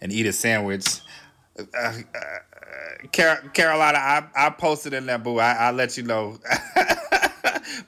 and 0.00 0.12
eat 0.12 0.26
a 0.26 0.32
sandwich. 0.32 1.00
Uh, 1.58 1.62
uh, 1.74 1.92
Car- 3.12 3.42
Carolina, 3.54 3.98
I, 3.98 4.24
I 4.34 4.50
posted 4.50 4.92
in 4.92 5.06
there, 5.06 5.18
boo. 5.18 5.38
I, 5.38 5.52
I'll 5.52 5.72
let 5.72 5.96
you 5.96 6.02
know. 6.02 6.38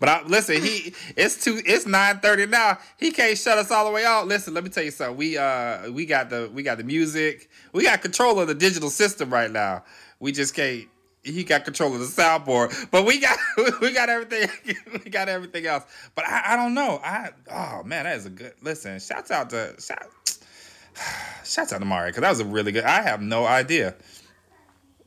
but 0.00 0.08
I, 0.08 0.22
listen, 0.22 0.62
he 0.62 0.94
it's 1.14 1.44
two 1.44 1.60
it's 1.64 1.86
nine 1.86 2.18
thirty 2.20 2.46
now. 2.46 2.78
He 2.96 3.12
can't 3.12 3.36
shut 3.36 3.58
us 3.58 3.70
all 3.70 3.84
the 3.84 3.92
way 3.92 4.04
out. 4.04 4.26
Listen, 4.26 4.54
let 4.54 4.64
me 4.64 4.70
tell 4.70 4.82
you 4.82 4.90
something. 4.90 5.16
We 5.16 5.36
uh 5.36 5.90
we 5.90 6.06
got 6.06 6.30
the 6.30 6.50
we 6.52 6.62
got 6.62 6.78
the 6.78 6.84
music. 6.84 7.50
We 7.72 7.84
got 7.84 8.00
control 8.00 8.40
of 8.40 8.48
the 8.48 8.54
digital 8.54 8.88
system 8.88 9.30
right 9.30 9.50
now. 9.50 9.84
We 10.18 10.32
just 10.32 10.54
can't. 10.54 10.88
He 11.22 11.44
got 11.44 11.66
control 11.66 11.92
of 11.92 12.00
the 12.00 12.06
soundboard, 12.06 12.90
but 12.90 13.04
we 13.04 13.20
got 13.20 13.38
we 13.82 13.92
got 13.92 14.08
everything. 14.08 14.48
we 15.04 15.10
got 15.10 15.28
everything 15.28 15.66
else. 15.66 15.84
But 16.14 16.24
I, 16.26 16.54
I 16.54 16.56
don't 16.56 16.72
know. 16.72 16.98
I 17.04 17.30
oh 17.50 17.82
man, 17.84 18.04
that 18.04 18.16
is 18.16 18.24
a 18.24 18.30
good 18.30 18.54
listen. 18.62 18.98
Shouts 19.00 19.30
out 19.30 19.50
to 19.50 19.74
shout. 19.78 20.08
Shouts 21.44 21.74
out 21.74 21.78
to 21.78 21.84
Mari 21.84 22.08
because 22.08 22.22
that 22.22 22.30
was 22.30 22.40
a 22.40 22.46
really 22.46 22.72
good. 22.72 22.84
I 22.84 23.02
have 23.02 23.20
no 23.20 23.44
idea. 23.44 23.94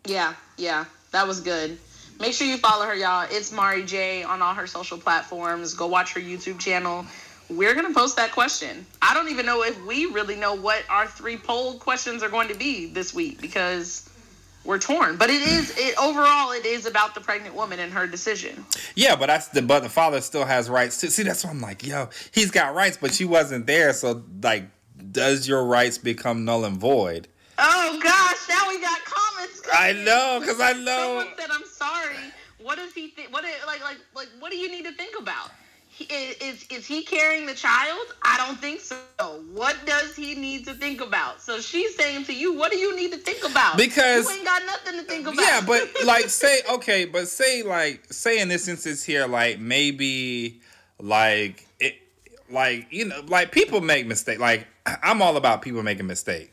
Yeah, 0.06 0.36
yeah, 0.58 0.86
that 1.12 1.28
was 1.28 1.40
good. 1.42 1.80
Make 2.20 2.34
sure 2.34 2.48
you 2.48 2.58
follow 2.58 2.86
her, 2.86 2.96
y'all. 2.96 3.28
It's 3.30 3.52
Mari 3.52 3.84
J 3.84 4.24
on 4.24 4.42
all 4.42 4.54
her 4.54 4.68
social 4.68 4.98
platforms. 4.98 5.74
Go 5.74 5.88
watch 5.88 6.14
her 6.14 6.20
YouTube 6.22 6.60
channel. 6.60 7.06
We're 7.50 7.76
gonna 7.76 7.94
post 7.94 8.16
that 8.16 8.32
question. 8.32 8.86
I 9.02 9.14
don't 9.14 9.30
even 9.30 9.46
know 9.46 9.64
if 9.64 9.80
we 9.86 10.06
really 10.06 10.36
know 10.36 10.56
what 10.56 10.84
our 10.90 11.08
three 11.08 11.38
poll 11.38 11.78
questions 11.78 12.24
are 12.24 12.30
going 12.30 12.48
to 12.48 12.56
be 12.56 12.88
this 12.88 13.14
week 13.14 13.42
because 13.42 14.10
we're 14.64 14.80
torn. 14.80 15.18
But 15.18 15.30
it 15.30 15.42
is 15.42 15.78
it 15.78 15.96
overall 16.02 16.52
it 16.52 16.66
is 16.66 16.86
about 16.86 17.16
the 17.16 17.22
pregnant 17.22 17.56
woman 17.56 17.80
and 17.80 17.92
her 17.92 18.08
decision. 18.08 18.66
Yeah, 18.96 19.16
but 19.16 19.28
that's 19.28 19.50
the 19.50 19.62
but 19.62 19.82
the 19.82 19.90
father 19.90 20.22
still 20.22 20.46
has 20.46 20.70
rights 20.70 21.02
too. 21.02 21.08
See, 21.08 21.24
that's 21.24 21.44
why 21.44 21.52
I'm 21.52 21.62
like, 21.62 21.86
yo, 21.86 22.10
he's 22.32 22.52
got 22.52 22.74
rights, 22.74 22.98
but 22.98 23.14
she 23.14 23.26
wasn't 23.26 23.68
there. 23.68 23.94
So 23.94 24.24
like, 24.42 24.66
does 25.12 25.48
your 25.48 25.66
rights 25.66 25.98
become 25.98 26.46
null 26.46 26.66
and 26.66 26.78
void? 26.78 27.28
Oh 27.58 28.00
gosh, 28.02 28.50
now 28.50 28.70
we 28.70 28.80
got 28.82 29.00
comments. 29.04 29.62
I 29.74 29.94
know, 29.94 30.38
because 30.40 30.60
I 30.60 30.74
know. 30.74 31.20
Someone 31.20 31.38
said, 31.38 31.50
"I'm 31.52 31.66
sorry." 31.66 32.18
What 32.62 32.78
does 32.78 32.94
he 32.94 33.10
think? 33.10 33.32
What 33.34 33.44
like 33.68 33.84
like 33.84 33.98
like 34.16 34.30
what 34.40 34.52
do 34.52 34.58
you 34.58 34.72
need 34.72 34.86
to 34.86 34.94
think 34.94 35.20
about? 35.20 35.52
He, 35.90 36.06
is 36.06 36.66
is 36.70 36.88
he 36.88 37.04
carrying 37.04 37.46
the 37.46 37.54
child? 37.54 38.00
I 38.24 38.38
don't 38.38 38.58
think 38.60 38.80
so. 38.80 38.98
What 39.54 39.76
does 39.86 40.16
he 40.16 40.34
need 40.34 40.66
to 40.66 40.74
think 40.74 41.02
about? 41.02 41.42
So 41.42 41.60
she's 41.60 41.96
saying 41.96 42.26
to 42.26 42.34
you, 42.34 42.54
what 42.54 42.72
do 42.72 42.78
you 42.78 42.96
need 42.96 43.12
to 43.12 43.18
think 43.18 43.44
about? 43.48 43.78
Because- 43.78 44.26
you 44.28 44.38
ain't 44.38 44.46
got 44.46 44.66
nothing 44.66 45.00
to 45.00 45.04
think 45.04 45.28
about. 45.28 45.40
Yeah, 45.40 45.62
but 45.66 45.88
like 46.06 46.30
say 46.30 46.62
okay, 46.72 47.06
but 47.06 47.28
say 47.28 47.64
like 47.64 48.12
say 48.12 48.40
in 48.40 48.48
this 48.48 48.68
instance 48.68 49.04
here, 49.04 49.28
like 49.28 49.60
maybe 49.60 50.62
like 51.00 51.68
it 51.80 51.96
like 52.50 52.88
you 52.90 53.06
know, 53.06 53.22
like 53.28 53.52
people 53.52 53.82
make 53.82 54.08
mistake. 54.08 54.40
Like 54.40 54.66
I'm 54.86 55.22
all 55.22 55.38
about 55.38 55.62
people 55.62 55.84
making 55.84 56.08
mistake. 56.08 56.53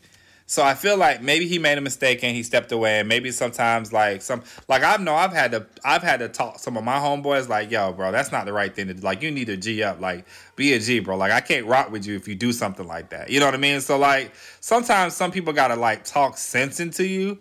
So 0.51 0.65
I 0.65 0.75
feel 0.75 0.97
like 0.97 1.23
maybe 1.23 1.47
he 1.47 1.61
made 1.61 1.79
a 1.79 1.81
mistake 1.81 2.25
and 2.25 2.35
he 2.35 2.43
stepped 2.43 2.73
away, 2.73 2.99
and 2.99 3.09
maybe 3.09 3.31
sometimes 3.31 3.93
like 3.93 4.21
some 4.21 4.43
like 4.67 4.83
I 4.83 4.97
know 4.97 5.15
I've 5.15 5.33
had 5.33 5.53
to 5.53 5.65
I've 5.85 6.03
had 6.03 6.19
to 6.19 6.29
talk 6.29 6.59
some 6.59 6.77
of 6.77 6.83
my 6.83 6.97
homeboys 6.97 7.49
like 7.49 7.71
yo 7.71 7.93
bro 7.93 8.11
that's 8.11 8.33
not 8.33 8.47
the 8.47 8.53
right 8.53 8.75
thing 8.75 8.89
to 8.89 8.95
do. 8.95 9.01
Like 9.01 9.23
you 9.23 9.31
need 9.31 9.45
to 9.45 9.57
G 9.57 9.85
up. 9.85 10.01
Like 10.01 10.25
be 10.57 10.73
a 10.73 10.81
G 10.81 10.99
bro. 10.99 11.17
Like 11.17 11.31
I 11.31 11.41
can't 11.41 11.67
rock 11.67 11.93
with 11.93 12.05
you 12.05 12.17
if 12.17 12.27
you 12.27 12.35
do 12.35 12.53
something 12.53 12.85
like 12.85 13.11
that. 13.11 13.31
You 13.31 13.39
know 13.39 13.47
what 13.47 13.55
I 13.55 13.59
mean? 13.59 13.81
So 13.81 13.97
like 13.97 14.35
sometimes 14.59 15.15
some 15.15 15.31
people 15.31 15.53
gotta 15.53 15.77
like 15.77 16.03
talk 16.03 16.37
sense 16.37 16.81
into 16.81 17.07
you 17.07 17.39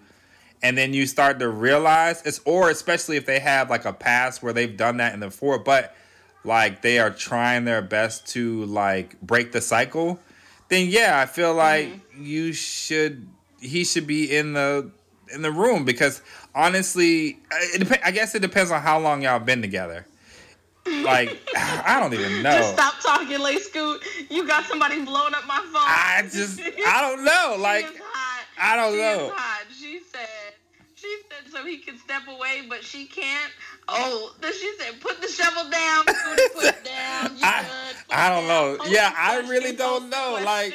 and 0.62 0.78
then 0.78 0.94
you 0.94 1.08
start 1.08 1.40
to 1.40 1.50
realize 1.50 2.22
it's 2.28 2.42
or 2.46 2.70
especially 2.70 3.18
if 3.18 3.26
they 3.26 3.40
have 3.40 3.72
like 3.72 3.86
a 3.86 3.94
past 3.94 4.44
where 4.44 4.54
they've 4.54 4.78
done 4.78 4.98
that 4.98 5.16
in 5.16 5.20
the 5.20 5.30
before 5.30 5.58
but 5.58 5.96
like 6.44 6.84
they 6.84 7.00
are 7.00 7.10
trying 7.10 7.66
their 7.66 7.82
best 7.82 8.28
to 8.28 8.66
like 8.66 9.20
break 9.20 9.52
the 9.52 9.62
cycle 9.62 10.20
then 10.70 10.88
yeah 10.88 11.20
i 11.20 11.26
feel 11.26 11.54
like 11.54 11.88
mm-hmm. 11.88 12.24
you 12.24 12.54
should 12.54 13.28
he 13.60 13.84
should 13.84 14.08
be 14.08 14.36
in 14.36 14.54
the 14.54 14.90
in 15.34 15.42
the 15.42 15.52
room 15.52 15.86
because 15.86 16.22
honestly 16.56 17.40
it 17.74 17.88
dep- 17.88 18.02
i 18.04 18.12
guess 18.12 18.34
it 18.34 18.42
depends 18.42 18.72
on 18.72 18.82
how 18.82 18.98
long 19.00 19.22
y'all 19.22 19.40
been 19.40 19.62
together 19.62 20.06
like 21.04 21.38
i 21.56 22.00
don't 22.00 22.14
even 22.14 22.42
know 22.42 22.52
Just 22.52 22.74
stop 22.74 22.94
talking, 23.02 23.40
Lay 23.40 23.58
Scoot. 23.58 24.04
You 24.30 24.48
got 24.48 24.66
somebody 24.66 25.04
blowing 25.04 25.36
up 25.36 25.46
my 25.46 25.58
phone. 25.58 25.76
i 25.76 26.28
just 26.32 26.60
i 26.88 27.02
don't 27.02 27.24
know 27.24 27.58
like 27.62 27.86
she 27.86 27.94
is 27.94 28.02
hot. 28.02 28.30
I 28.60 28.76
don't 28.76 28.94
she 28.94 29.00
know. 29.00 29.26
Is 29.26 29.32
hot. 29.34 29.66
She 29.72 30.00
said. 30.12 30.54
She 30.96 31.18
said 31.30 31.52
so 31.52 31.64
he 31.66 31.78
can 31.78 31.98
step 31.98 32.24
away, 32.28 32.64
but 32.68 32.84
she 32.84 33.06
can't. 33.06 33.52
Oh, 33.92 34.34
then 34.42 34.54
she 34.54 34.72
said, 34.80 35.00
"Put 35.02 35.22
the 35.22 35.28
shovel 35.28 35.70
down, 35.70 36.06
put 36.06 36.40
it 36.66 36.84
down." 36.86 37.38
You 37.38 37.44
I- 37.46 37.62
good, 37.64 37.96
I 38.16 38.30
don't 38.30 38.48
down. 38.48 38.72
know. 38.74 38.78
Post 38.80 38.92
Yeah, 38.92 39.14
I 39.18 39.38
really 39.50 39.76
don't 39.76 40.10
know. 40.10 40.40
Like, 40.44 40.74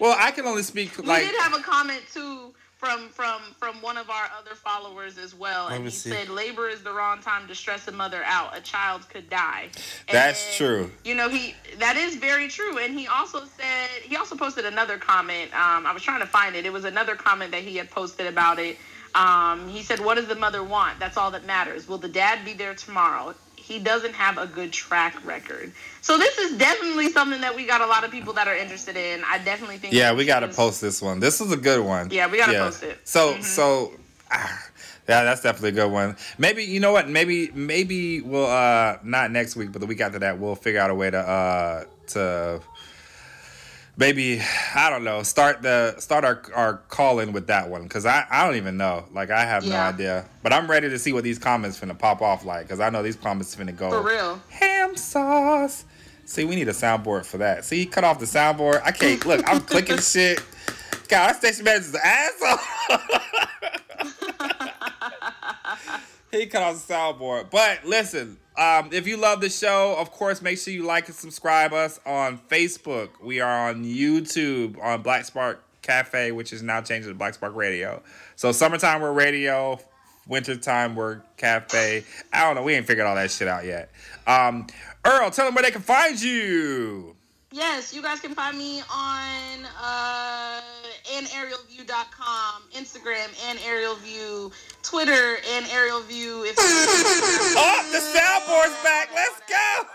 well 0.00 0.16
i 0.18 0.30
can 0.30 0.44
only 0.46 0.62
speak 0.62 0.96
we 0.98 1.04
like 1.04 1.22
did 1.22 1.34
have 1.40 1.54
a 1.54 1.62
comment 1.62 2.02
too 2.12 2.52
from 2.76 3.08
from 3.08 3.40
from 3.58 3.74
one 3.82 3.96
of 3.96 4.08
our 4.10 4.30
other 4.38 4.54
followers 4.54 5.18
as 5.18 5.34
well, 5.34 5.66
and 5.68 5.84
he 5.84 5.90
see. 5.90 6.10
said, 6.10 6.28
"Labor 6.28 6.68
is 6.68 6.82
the 6.82 6.92
wrong 6.92 7.20
time 7.20 7.48
to 7.48 7.54
stress 7.54 7.88
a 7.88 7.92
mother 7.92 8.22
out. 8.24 8.56
A 8.56 8.60
child 8.60 9.08
could 9.08 9.28
die." 9.28 9.70
That's 10.12 10.44
And, 10.46 10.54
true. 10.56 10.92
You 11.04 11.14
know, 11.16 11.28
he 11.28 11.54
that 11.78 11.96
is 11.96 12.14
very 12.14 12.46
true, 12.46 12.78
and 12.78 12.96
he 12.96 13.08
also 13.08 13.40
said 13.40 13.88
he 14.02 14.16
also 14.16 14.36
posted 14.36 14.64
another 14.64 14.96
comment. 14.98 15.52
Um, 15.54 15.86
I 15.86 15.92
was 15.92 16.02
trying 16.04 16.20
to 16.20 16.26
find 16.26 16.54
it. 16.54 16.66
It 16.66 16.72
was 16.72 16.84
another 16.84 17.16
comment 17.16 17.50
that 17.50 17.62
he 17.62 17.76
had 17.76 17.90
posted 17.90 18.26
about 18.28 18.60
it. 18.60 18.78
Um, 19.14 19.68
he 19.68 19.82
said, 19.82 20.00
"What 20.00 20.14
does 20.16 20.26
the 20.26 20.34
mother 20.36 20.62
want? 20.62 20.98
That's 21.00 21.16
all 21.16 21.30
that 21.32 21.44
matters. 21.46 21.88
Will 21.88 21.98
the 21.98 22.08
dad 22.08 22.44
be 22.44 22.52
there 22.52 22.74
tomorrow?" 22.74 23.34
He 23.56 23.78
doesn't 23.78 24.14
have 24.14 24.38
a 24.38 24.46
good 24.46 24.72
track 24.72 25.14
record. 25.26 25.72
So 26.00 26.16
this 26.16 26.38
is 26.38 26.56
definitely 26.56 27.10
something 27.10 27.42
that 27.42 27.54
we 27.54 27.66
got 27.66 27.82
a 27.82 27.86
lot 27.86 28.02
of 28.02 28.10
people 28.10 28.32
that 28.34 28.48
are 28.48 28.54
interested 28.56 28.96
in. 28.96 29.22
I 29.24 29.38
definitely 29.38 29.76
think. 29.76 29.92
Yeah, 29.92 30.14
we 30.14 30.24
got 30.24 30.40
to 30.40 30.48
post 30.48 30.80
this 30.80 31.02
one. 31.02 31.20
This 31.20 31.40
is 31.42 31.52
a 31.52 31.56
good 31.56 31.84
one. 31.84 32.10
Yeah, 32.10 32.28
we 32.30 32.38
gotta 32.38 32.54
post 32.58 32.82
it. 32.82 32.98
So, 33.04 33.34
Mhm. 33.34 33.44
so, 33.44 33.92
ah, 34.30 34.64
yeah, 35.06 35.24
that's 35.24 35.42
definitely 35.42 35.70
a 35.70 35.84
good 35.84 35.92
one. 35.92 36.16
Maybe 36.38 36.64
you 36.64 36.80
know 36.80 36.92
what? 36.92 37.08
Maybe, 37.10 37.50
maybe 37.52 38.22
we'll 38.22 38.46
uh 38.46 38.98
not 39.02 39.30
next 39.32 39.54
week, 39.54 39.70
but 39.72 39.80
the 39.80 39.86
week 39.86 40.00
after 40.00 40.18
that, 40.20 40.38
we'll 40.38 40.54
figure 40.56 40.80
out 40.80 40.90
a 40.90 40.94
way 40.94 41.10
to 41.10 41.18
uh 41.18 41.84
to 42.08 42.60
maybe 43.98 44.40
I 44.74 44.88
don't 44.88 45.04
know 45.04 45.22
start 45.22 45.60
the 45.60 45.96
start 45.98 46.24
our 46.24 46.40
our 46.54 46.76
call 46.88 47.18
in 47.18 47.32
with 47.32 47.48
that 47.48 47.68
one 47.68 47.82
because 47.82 48.06
I 48.06 48.24
I 48.30 48.46
don't 48.46 48.56
even 48.56 48.76
know. 48.78 49.04
Like 49.12 49.30
I 49.30 49.44
have 49.44 49.66
no 49.66 49.76
idea, 49.76 50.24
but 50.42 50.52
I'm 50.52 50.70
ready 50.70 50.88
to 50.88 50.98
see 50.98 51.12
what 51.12 51.24
these 51.24 51.38
comments 51.38 51.78
finna 51.78 51.98
pop 51.98 52.22
off 52.22 52.44
like 52.44 52.66
because 52.66 52.80
I 52.80 52.88
know 52.90 53.02
these 53.02 53.16
comments 53.16 53.54
finna 53.54 53.76
go 53.76 53.90
For 53.90 54.02
real. 54.02 54.40
ham 54.48 54.96
sauce. 54.96 55.84
See, 56.24 56.44
we 56.44 56.56
need 56.56 56.68
a 56.68 56.72
soundboard 56.72 57.24
for 57.24 57.38
that. 57.38 57.64
See, 57.64 57.86
cut 57.86 58.04
off 58.04 58.18
the 58.18 58.26
soundboard. 58.26 58.82
I 58.84 58.92
can't 58.92 59.24
look. 59.26 59.42
I'm 59.48 59.60
clicking 59.60 59.96
shit. 60.00 60.42
God, 61.08 61.28
our 61.30 61.34
station 61.34 61.64
manager's 61.64 61.94
an 61.94 62.00
asshole. 62.04 62.58
he 66.30 66.46
cut 66.46 66.62
off 66.62 66.86
the 66.86 66.92
soundboard. 66.92 67.50
But 67.50 67.86
listen, 67.86 68.36
um, 68.58 68.90
if 68.92 69.06
you 69.06 69.16
love 69.16 69.40
the 69.40 69.48
show, 69.48 69.94
of 69.98 70.10
course, 70.10 70.42
make 70.42 70.58
sure 70.58 70.74
you 70.74 70.82
like 70.82 71.06
and 71.06 71.14
subscribe 71.14 71.72
us 71.72 72.00
on 72.04 72.38
Facebook. 72.50 73.10
We 73.22 73.40
are 73.40 73.70
on 73.70 73.84
YouTube 73.84 74.82
on 74.82 75.02
Black 75.02 75.24
Spark 75.24 75.62
Cafe, 75.80 76.32
which 76.32 76.52
is 76.52 76.60
now 76.60 76.80
changed 76.80 77.06
to 77.06 77.14
Black 77.14 77.34
Spark 77.34 77.54
Radio. 77.54 78.02
So 78.34 78.50
summertime 78.50 79.00
we're 79.00 79.12
radio, 79.12 79.78
wintertime 80.26 80.96
we're 80.96 81.20
cafe. 81.36 82.04
I 82.32 82.44
don't 82.44 82.56
know. 82.56 82.64
We 82.64 82.74
ain't 82.74 82.86
figured 82.86 83.06
all 83.06 83.14
that 83.14 83.30
shit 83.30 83.46
out 83.46 83.64
yet. 83.64 83.90
Um, 84.26 84.66
Earl, 85.04 85.30
tell 85.30 85.46
them 85.46 85.54
where 85.54 85.62
they 85.62 85.70
can 85.70 85.80
find 85.80 86.20
you. 86.20 87.14
Yes, 87.50 87.94
you 87.94 88.02
guys 88.02 88.20
can 88.20 88.34
find 88.34 88.58
me 88.58 88.82
on 88.92 89.64
uh, 89.82 90.60
anaerialview.com, 91.16 92.62
Instagram, 92.76 93.48
and 93.48 93.58
Aerial 93.66 93.94
View, 93.96 94.52
Twitter, 94.82 95.36
and 95.54 95.64
Aerial 95.72 96.00
View. 96.02 96.44
If 96.44 96.56
Oh, 96.58 97.88
the 97.90 97.98
soundboard's 98.18 98.82
back. 98.84 99.08
Let's 99.14 99.40
go. 99.48 99.86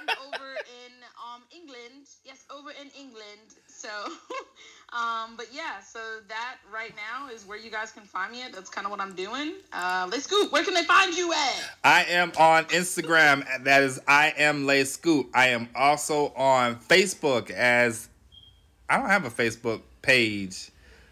and 0.00 0.10
over 0.28 0.50
in 0.86 0.92
um, 1.34 1.42
England. 1.50 2.06
Yes, 2.24 2.44
over 2.48 2.70
in 2.80 2.88
England. 2.96 3.58
So, 3.66 3.88
um, 4.92 5.34
but 5.36 5.46
yeah, 5.52 5.80
so 5.80 5.98
that 6.28 6.56
right 6.72 6.92
now 6.96 7.28
is 7.28 7.46
where 7.46 7.58
you 7.58 7.70
guys 7.70 7.92
can 7.92 8.02
find 8.02 8.32
me 8.32 8.42
at. 8.42 8.52
That's 8.52 8.70
kind 8.70 8.86
of 8.86 8.90
what 8.90 9.00
I'm 9.00 9.14
doing. 9.14 9.54
Uh, 9.72 10.08
let's 10.10 10.26
go. 10.26 10.46
Where 10.48 10.64
can 10.64 10.74
they 10.74 10.84
find 10.84 11.16
you 11.16 11.32
at? 11.32 11.70
I 11.84 12.04
am 12.04 12.32
on 12.38 12.64
Instagram. 12.66 13.44
That 13.64 13.82
is 13.82 14.00
I 14.08 14.34
am 14.36 14.66
Lay 14.66 14.84
Scoop. 14.84 15.30
I 15.34 15.48
am 15.48 15.68
also 15.74 16.32
on 16.34 16.76
Facebook 16.76 17.50
as 17.50 18.08
I 18.88 18.98
don't 18.98 19.08
have 19.08 19.24
a 19.24 19.30
Facebook 19.30 19.82
page, 20.02 20.70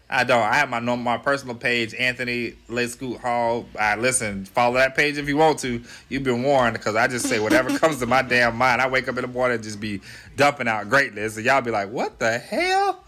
I 0.09 0.23
don't. 0.23 0.41
I 0.41 0.55
have 0.55 0.69
my 0.69 0.79
normal, 0.79 1.03
my 1.03 1.17
personal 1.17 1.55
page, 1.55 1.93
Anthony 1.93 2.55
Lay 2.67 2.87
Scoot 2.87 3.19
Hall. 3.19 3.65
I 3.79 3.95
listen, 3.95 4.45
follow 4.45 4.75
that 4.75 4.95
page 4.95 5.17
if 5.17 5.27
you 5.27 5.37
want 5.37 5.59
to. 5.59 5.83
You've 6.09 6.23
been 6.23 6.41
warned 6.41 6.73
because 6.73 6.95
I 6.95 7.07
just 7.07 7.27
say 7.27 7.39
whatever 7.39 7.77
comes 7.79 7.99
to 7.99 8.07
my 8.07 8.23
damn 8.23 8.55
mind. 8.55 8.81
I 8.81 8.89
wake 8.89 9.07
up 9.07 9.17
in 9.17 9.21
the 9.21 9.27
morning 9.27 9.55
and 9.55 9.63
just 9.63 9.79
be 9.79 10.01
dumping 10.35 10.67
out 10.67 10.89
greatness, 10.89 11.37
and 11.37 11.45
y'all 11.45 11.61
be 11.61 11.69
like, 11.69 11.91
"What 11.91 12.17
the 12.17 12.39
hell?" 12.39 13.03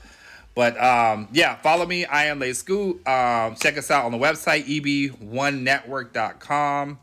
But 0.54 0.78
um, 0.82 1.30
yeah, 1.32 1.56
follow 1.58 1.86
me. 1.86 2.04
I 2.06 2.26
am 2.26 2.40
Lay 2.40 2.52
Scoot. 2.54 3.08
Um, 3.08 3.56
check 3.56 3.78
us 3.78 3.90
out 3.90 4.04
on 4.06 4.12
the 4.12 4.18
website 4.18 4.66
eb1network.com. 4.66 7.00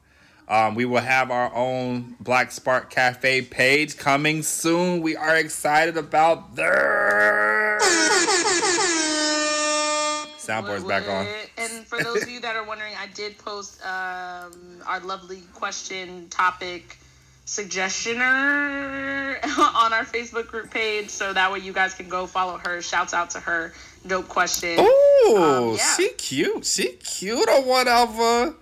Um, 0.48 0.74
we 0.74 0.84
will 0.86 1.00
have 1.00 1.30
our 1.30 1.54
own 1.54 2.16
Black 2.20 2.50
Spark 2.52 2.90
Cafe 2.90 3.42
page 3.42 3.98
coming 3.98 4.42
soon. 4.42 5.02
We 5.02 5.14
are 5.16 5.36
excited 5.36 5.98
about 5.98 6.56
that. 6.56 7.80
Soundboard's 10.38 10.84
back 10.84 11.06
on. 11.08 11.26
And 11.58 11.86
for 11.86 12.02
those 12.02 12.22
of 12.22 12.30
you 12.30 12.40
that 12.40 12.56
are 12.56 12.64
wondering, 12.64 12.94
I 12.98 13.08
did 13.08 13.36
post 13.36 13.82
um, 13.82 14.80
our 14.86 15.00
lovely 15.00 15.42
question 15.52 16.28
topic 16.30 16.98
suggestioner 17.48 19.42
on 19.58 19.92
our 19.92 20.04
Facebook 20.04 20.46
group 20.48 20.70
page, 20.70 21.08
so 21.10 21.32
that 21.32 21.50
way 21.52 21.58
you 21.60 21.72
guys 21.72 21.94
can 21.94 22.08
go 22.08 22.26
follow 22.26 22.58
her. 22.58 22.82
Shouts 22.82 23.14
out 23.14 23.30
to 23.30 23.40
her. 23.40 23.72
Dope 24.06 24.28
question. 24.28 24.78
Ooh, 24.78 25.36
Um, 25.36 25.74
yeah. 25.76 25.94
she 25.96 26.10
cute. 26.10 26.64
She 26.64 26.92
cute 26.92 27.48
or 27.48 27.62
whatever. 27.62 28.54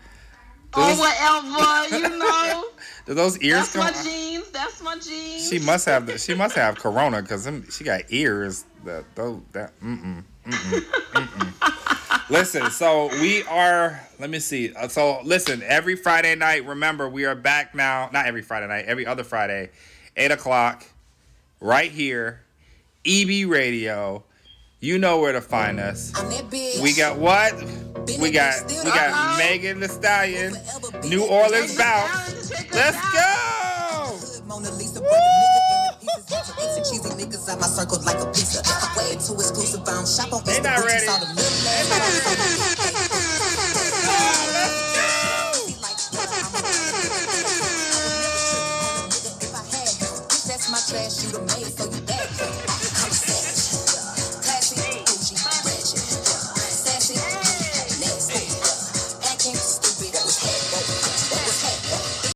Oh, 0.78 0.98
whatever, 0.98 1.96
you 1.96 2.18
know. 2.18 2.64
Do 3.06 3.14
those 3.14 3.38
ears 3.40 3.72
That's 3.72 3.76
my 3.76 4.02
jeans. 4.10 4.50
That's 4.50 4.82
my 4.82 4.94
jeans. 4.98 5.48
She 5.48 5.58
must 5.58 5.86
have 5.86 6.06
the, 6.06 6.18
she 6.18 6.34
must 6.34 6.54
have 6.56 6.76
corona 6.78 7.22
because 7.22 7.48
she 7.74 7.84
got 7.84 8.02
ears 8.10 8.64
that 8.84 9.04
those 9.14 9.40
that 9.52 9.78
mm 9.80 10.02
mm 10.02 10.24
Listen, 12.28 12.70
so 12.70 13.08
we 13.20 13.44
are. 13.44 14.00
Let 14.18 14.30
me 14.30 14.40
see. 14.40 14.74
Uh, 14.74 14.88
So 14.88 15.20
listen, 15.22 15.62
every 15.62 15.94
Friday 15.94 16.34
night. 16.34 16.66
Remember, 16.66 17.08
we 17.08 17.24
are 17.24 17.36
back 17.36 17.74
now. 17.74 18.10
Not 18.12 18.26
every 18.26 18.42
Friday 18.42 18.66
night. 18.66 18.86
Every 18.86 19.06
other 19.06 19.22
Friday, 19.22 19.70
eight 20.16 20.32
o'clock, 20.32 20.84
right 21.60 21.90
here, 21.90 22.40
EB 23.04 23.48
Radio. 23.48 24.24
You 24.80 24.98
know 24.98 25.20
where 25.20 25.32
to 25.32 25.40
find 25.40 25.78
us. 25.80 26.12
I'm 26.16 26.28
that 26.30 26.50
bitch. 26.50 26.82
We 26.82 26.94
got 26.94 27.16
what? 27.18 27.54
We 28.20 28.30
got 28.30 28.66
we 28.68 28.90
got 28.90 29.38
Megan 29.38 29.80
the 29.80 29.88
Stallion, 29.88 30.56
New 31.08 31.24
Orleans 31.24 31.76
bounce. 31.78 32.50
Let's 32.72 32.98
go. 33.12 34.44
Mona 34.46 34.70
Lisa, 36.06 36.26
break 36.26 36.30
a 36.30 36.30
nigga 36.30 36.30
into 36.30 36.30
pieces. 36.30 36.30
Got 36.30 36.48
your 36.48 36.56
ex 36.62 36.76
and 36.78 36.86
cheesy 36.86 37.10
niggas 37.20 37.48
out 37.50 37.60
my 37.60 37.66
circle 37.66 37.98
like 38.04 38.20
a 38.20 38.26
pizza. 38.32 38.62
Way 38.96 39.12
too 39.16 39.34
exclusive, 39.34 39.82
I 39.82 39.92
don't 39.94 40.08
shop 40.08 40.32
on 40.32 40.44
They 40.44 40.52
Insta. 40.58 40.64
not 40.64 40.78
Bitches 40.78 40.86
ready. 40.86 41.06
saw 41.06 41.18
the 41.18 41.26
little 41.34 41.60
They 41.64 41.88
not 41.90 42.00
ready. 42.00 42.26
Like, 45.82 45.98
yeah, 46.12 46.26
I'm 46.26 46.54
a- 46.54 46.58
I 46.58 46.62
would 46.62 46.64
never 46.64 48.44
on 48.94 49.04
a 49.04 49.08
nigga 49.10 49.44
if 49.44 49.54
I 49.54 49.62
had. 49.76 49.88
Bitch, 50.30 50.46
That's 50.48 50.70
my 50.70 50.80
trash, 50.88 51.24
you 51.24 51.30
the 51.32 51.40